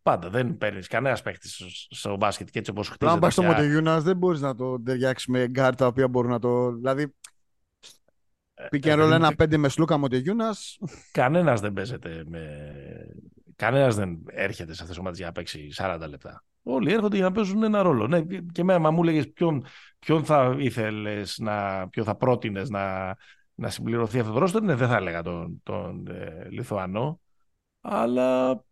πάντα 0.01 0.29
δεν 0.29 0.57
παίρνεις 0.57 0.87
κανένας 0.87 1.21
παίχτης 1.21 1.53
στο, 1.53 1.65
στο 1.95 2.15
μπάσκετ 2.15 2.49
και 2.49 2.59
έτσι 2.59 2.71
όπως 2.71 2.89
Αν 2.89 2.93
χτίζεται 2.93 3.19
πας 3.19 3.33
στο 3.33 3.41
πια. 3.41 3.51
Μοντεγιούνας 3.51 4.03
δεν 4.03 4.17
μπορείς 4.17 4.41
να 4.41 4.55
το 4.55 4.81
ταιριάξεις 4.81 5.27
με 5.27 5.47
γκάρ 5.47 5.75
τα 5.75 5.87
οποία 5.87 6.07
μπορούν 6.07 6.31
να 6.31 6.39
το... 6.39 6.71
Δηλαδή, 6.75 7.15
pick 8.71 8.85
and 8.85 8.99
ε, 8.99 9.03
roll 9.03 9.11
ε, 9.11 9.15
ένα 9.15 9.35
πέντε 9.35 9.57
με 9.57 9.69
σλούκα 9.69 9.97
Μοντεγιούνας. 9.97 10.77
Κανένας 11.11 11.61
δεν 11.61 11.73
παίζεται 11.73 12.23
με... 12.27 12.75
Κανένας 13.55 13.95
δεν 13.95 14.23
έρχεται 14.25 14.73
σε 14.73 14.81
αυτές 14.81 14.87
τις 14.87 14.97
ομάδες 14.97 15.17
για 15.17 15.27
να 15.27 15.31
παίξει 15.31 15.69
40 15.77 16.05
λεπτά. 16.09 16.43
Όλοι 16.63 16.93
έρχονται 16.93 17.15
για 17.15 17.25
να 17.25 17.31
παίζουν 17.31 17.63
ένα 17.63 17.81
ρόλο. 17.81 18.07
Ναι, 18.07 18.21
και 18.21 18.61
εμένα, 18.61 18.79
μα 18.79 18.91
μου 18.91 19.03
έλεγες 19.03 19.31
ποιον, 19.31 19.65
ποιον 19.99 20.25
θα 20.25 20.55
ήθελες 20.57 21.37
να, 21.37 21.87
ποιον 21.89 22.05
θα 22.05 22.15
πρότεινες 22.15 22.69
να, 22.69 23.15
να 23.55 23.69
συμπληρωθεί 23.69 24.19
αυτό 24.19 24.31
το 24.31 24.39
ρόστερ. 24.39 24.61
Ναι, 24.61 24.75
δεν 24.75 24.87
θα 24.87 24.95
έλεγα 24.95 25.21
τον, 25.21 25.59
τον 25.63 26.07
ε, 26.07 26.47
Λιθουανό. 26.49 27.19
Αλλά 27.81 28.63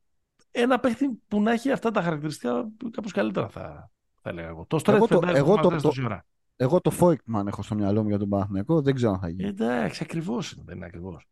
ένα 0.52 0.80
παίχτη 0.80 1.10
που 1.28 1.42
να 1.42 1.52
έχει 1.52 1.72
αυτά 1.72 1.92
τα 1.92 2.02
χαρακτηριστικά 2.02 2.70
κάπως 2.92 3.12
καλύτερα 3.12 3.48
θα, 3.50 3.92
θα 4.22 4.30
έλεγα 4.30 4.48
εγώ. 4.48 4.66
Το 4.66 4.80
Στρέτ 4.80 4.96
Εγώ 4.96 5.08
το- 5.08 5.20
Φεντάι 5.20 5.36
εγώ 5.36 5.56
που 5.56 5.62
το- 5.62 5.72
μας 5.72 5.82
το- 5.82 5.88
τόση 5.88 6.04
ώρα. 6.04 6.26
Εγώ 6.56 6.82
το 6.82 6.90
Φόικτμαν 6.92 7.48
έχω 7.48 7.62
στο 7.64 7.76
μυαλό 7.76 8.02
μου 8.04 8.10
για 8.10 8.18
τον 8.18 8.30
Παναθηναϊκό. 8.30 8.82
Δεν 8.82 8.96
ξέρω 8.96 9.12
αν 9.12 9.20
θα 9.20 9.30
γίνει. 9.30 9.48
Εντάξει, 9.48 10.04
ακριβώς 10.04 10.52
είναι, 10.52 10.64
δεν 10.66 10.76
είναι 10.76 10.86
ακριβώς. 10.86 11.26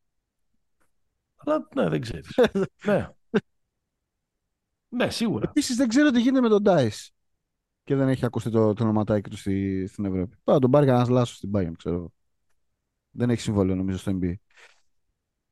Αλλά 1.35 1.67
ναι, 1.75 1.89
δεν 1.89 2.01
ξέρεις. 2.01 2.39
ναι. 2.85 3.09
Ναι, 4.89 5.09
σίγουρα. 5.09 5.49
Επίσης 5.49 5.75
δεν 5.75 5.87
ξέρω 5.87 6.11
τι 6.11 6.21
γίνεται 6.21 6.41
με 6.41 6.49
τον 6.49 6.61
Ντάις. 6.61 7.11
Και 7.83 7.95
δεν 7.95 8.07
έχει 8.07 8.25
ακουστεί 8.25 8.49
το, 8.49 8.73
το 8.73 8.83
ονοματάκι 8.83 9.29
του 9.29 9.37
στη, 9.37 9.87
στην 9.87 10.05
Ευρώπη. 10.05 10.37
Τώρα 10.43 10.59
τον 10.59 10.71
πάρει 10.71 10.85
κανένας 10.85 11.09
λάσο 11.09 11.35
στην 11.35 11.51
Bayern, 11.55 11.71
ξέρω 11.77 11.95
εγώ. 11.95 12.11
Δεν 13.11 13.29
έχει 13.29 13.41
συμβόλαιο 13.41 13.75
νομίζω 13.75 13.97
στο 13.97 14.17
NBA. 14.21 14.33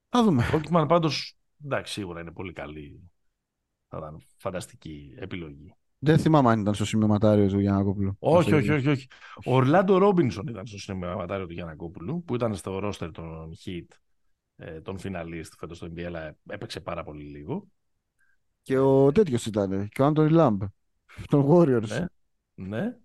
Θα 0.10 0.24
δούμε. 0.24 0.46
Ο 0.48 0.50
Ρόκιμαν 0.52 0.88
πάντως, 0.88 1.38
εντάξει, 1.66 1.94
σίγουρα 1.94 2.22
είναι 2.22 2.32
πολύ 2.32 2.54
καλή. 2.54 3.12
Θα 3.88 3.98
ήταν 3.98 4.22
φανταστική 4.38 5.16
επιλογή. 5.18 5.74
Δεν 6.00 6.20
θυμάμαι 6.20 6.50
αν 6.50 6.60
ήταν 6.60 6.74
στο 6.74 6.86
σημειωματάριο 6.86 7.48
του 7.48 7.60
Γιαννακόπουλου. 7.60 8.16
Όχι, 8.20 8.54
όχι, 8.54 8.72
όχι, 8.72 8.90
όχι. 8.90 9.08
Ο 9.46 9.56
Ορλάντο 9.56 9.98
Ρόμπινσον 9.98 10.48
ήταν 10.48 10.68
στο 10.68 10.78
σημειωματάριο 10.78 11.46
του 11.46 11.54
Γιανακόπουλου, 11.54 12.24
που 12.24 12.36
ήταν 12.36 12.56
στο 12.56 12.80
ρόστερ 12.80 13.12
των 13.12 13.54
Heat, 13.66 13.86
ε, 14.56 14.82
των 14.82 14.98
φιναλίστ 14.98 15.54
φέτος 15.58 15.78
στο 15.78 15.88
NBA, 15.88 16.02
αλλά 16.02 16.36
έπαιξε 16.50 16.80
πάρα 16.80 17.04
πολύ 17.04 17.24
λίγο. 17.24 17.68
Και 18.62 18.78
ο 18.78 19.12
τέτοιος 19.12 19.46
ήταν. 19.46 19.88
Και 19.90 20.02
ο 20.02 20.06
Άντωνι 20.06 20.30
Λάμπ. 20.30 20.62
Των 21.28 21.46
Warriors. 21.50 21.88
Ναι. 21.88 22.06
Ναι. 22.54 22.98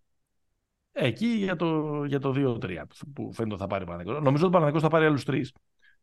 Εκεί 0.93 1.27
για 1.27 1.57
το, 1.57 2.05
για 2.05 2.19
το 2.19 2.33
2-3 2.37 2.83
που 3.13 3.33
φαίνεται 3.33 3.55
ότι 3.55 3.63
θα 3.63 3.69
πάρει 3.69 3.83
ο 3.83 3.87
Παναγικός. 3.87 4.23
Νομίζω 4.23 4.47
ότι 4.47 4.55
ο 4.55 4.59
Παναγικός 4.59 4.83
θα 4.83 4.89
πάρει 4.89 5.05
άλλους 5.05 5.25
τρεις. 5.25 5.53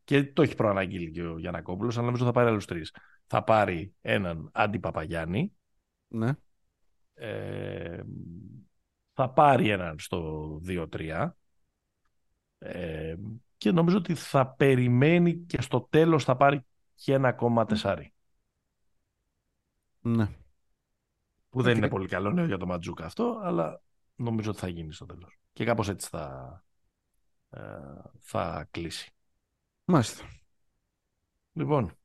Και 0.10 0.24
το 0.24 0.42
έχει 0.42 0.56
προαναγγείλει 0.56 1.12
και 1.12 1.24
ο 1.24 1.38
Γιανακόπουλος, 1.38 1.98
αλλά 1.98 2.06
νομίζω 2.06 2.26
θα 2.26 2.32
πάρει 2.32 2.48
άλλους 2.50 2.66
τρεις. 2.66 2.96
Θα 3.28 3.44
πάρει 3.44 3.94
έναν 4.02 4.50
αντι-Παπαγιάννη, 4.54 5.54
Ναι. 6.08 6.32
ε, 7.14 8.02
θα 9.14 9.30
πάρει 9.30 9.70
έναν 9.70 10.00
στο 10.00 10.50
2-3 10.66 11.30
ε, 12.58 13.16
και 13.58 13.72
νομίζω 13.72 13.98
ότι 13.98 14.16
θα 14.16 14.48
περιμένει 14.48 15.36
και 15.38 15.62
στο 15.62 15.88
τέλος 15.90 16.24
θα 16.24 16.36
πάρει 16.38 16.66
και 16.96 17.14
ένα 17.14 17.28
ακόμα 17.28 17.66
τεσάρι. 17.66 18.14
ναι. 20.02 20.30
Που 21.50 21.62
δεν 21.62 21.72
Οκ. 21.72 21.78
είναι 21.78 21.88
πολύ 21.88 22.08
καλό 22.08 22.32
νέο 22.32 22.46
για 22.46 22.58
το 22.58 22.66
Μαντζούκα 22.66 23.06
αυτό, 23.06 23.40
αλλά 23.44 23.82
νομίζω 24.16 24.50
ότι 24.50 24.60
θα 24.60 24.68
γίνει 24.68 24.94
στο 24.94 25.06
τέλος. 25.06 25.40
Και 25.54 25.66
κάπως 25.66 25.90
έτσι 25.90 26.10
θα, 26.10 26.64
ε, 27.50 27.60
θα 28.20 28.68
κλείσει. 28.72 29.14
Μάλιστα. 29.92 30.24
Λοιπόν, 31.54 31.98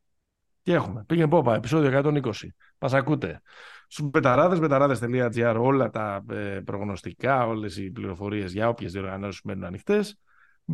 τι 0.63 0.73
έχουμε; 0.73 1.05
Πήγαινε 1.07 1.29
πόπα, 1.29 1.55
επεισόδιο 1.55 1.91
120. 1.91 2.31
Μας 2.79 2.93
ακούτε. 2.93 3.43
Στους 3.89 4.09
μπεταράδες, 4.09 4.59
μπεταράδες.gr 4.59 5.57
όλα 5.61 5.91
τα 5.91 6.25
ε, 6.31 6.61
προγνωστικά, 6.65 7.47
όλες 7.47 7.77
οι 7.77 7.91
πληροφορίες 7.91 8.53
για 8.53 8.69
όποιες 8.69 8.93
διοργανώσεις 8.93 9.43
μένουν 9.43 9.65
ανοιχτές. 9.65 10.19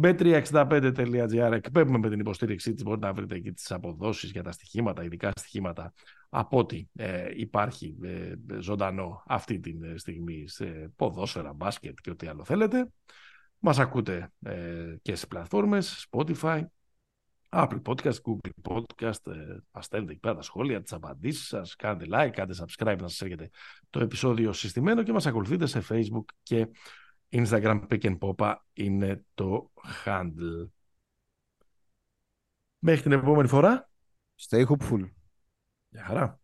bet365.gr 0.03 1.53
εκπέμπουμε 1.53 1.99
με 1.99 2.09
την 2.09 2.21
υποστήριξή 2.21 2.75
της. 2.75 2.83
Μπορείτε 2.83 3.07
να 3.07 3.13
βρείτε 3.13 3.35
εκεί 3.35 3.53
τις 3.53 3.71
αποδόσεις 3.71 4.31
για 4.31 4.43
τα 4.43 4.53
στοιχήματα, 4.53 5.05
ειδικά 5.05 5.31
στοιχήματα 5.37 5.93
από 6.29 6.59
ό,τι 6.59 6.87
ε, 6.97 7.29
υπάρχει 7.35 7.97
ε, 8.03 8.35
ζωντανό 8.59 9.23
αυτή 9.27 9.61
τη 9.61 9.99
στιγμή 9.99 10.49
σε 10.49 10.93
ποδόσφαιρα, 10.97 11.53
μπάσκετ 11.53 11.99
και 12.01 12.11
ό,τι 12.11 12.27
άλλο 12.27 12.45
θέλετε. 12.45 12.89
Μας 13.59 13.79
ακούτε 13.79 14.33
ε, 14.43 14.95
και 15.03 15.15
στις 15.15 15.29
πλατφόρμες, 15.29 16.07
Spotify, 16.11 16.63
Apple 17.53 17.83
Podcast, 17.85 18.17
Google 18.25 18.51
Podcast, 18.63 19.27
ε, 19.27 19.57
μας 19.73 19.85
στέλνετε 19.85 20.13
εκεί 20.13 20.21
πέρα 20.21 20.35
τα 20.35 20.43
σχόλια, 20.43 20.83
τις 20.83 20.93
απαντήσεις 20.93 21.47
σας, 21.47 21.77
κάντε 21.77 22.05
like, 22.09 22.31
κάντε 22.33 22.55
subscribe 22.59 22.99
να 23.01 23.09
σας 23.09 23.21
έρχεται 23.21 23.51
το 23.91 24.01
επεισόδιο 24.01 24.53
συστημένο 24.53 25.03
και 25.03 25.13
μας 25.13 25.27
ακολουθείτε 25.27 25.67
σε 25.67 25.83
Facebook 25.89 26.25
και 26.43 26.69
Instagram 27.31 27.81
Pick 27.89 28.01
and 28.01 28.19
Popa 28.19 28.55
είναι 28.73 29.25
το 29.35 29.71
handle. 30.05 30.69
Μέχρι 32.79 33.03
την 33.03 33.13
επόμενη 33.13 33.49
φορά, 33.49 33.91
Stay 34.49 34.67
hopeful. 34.67 35.11
για 35.89 36.05
χαρά. 36.05 36.40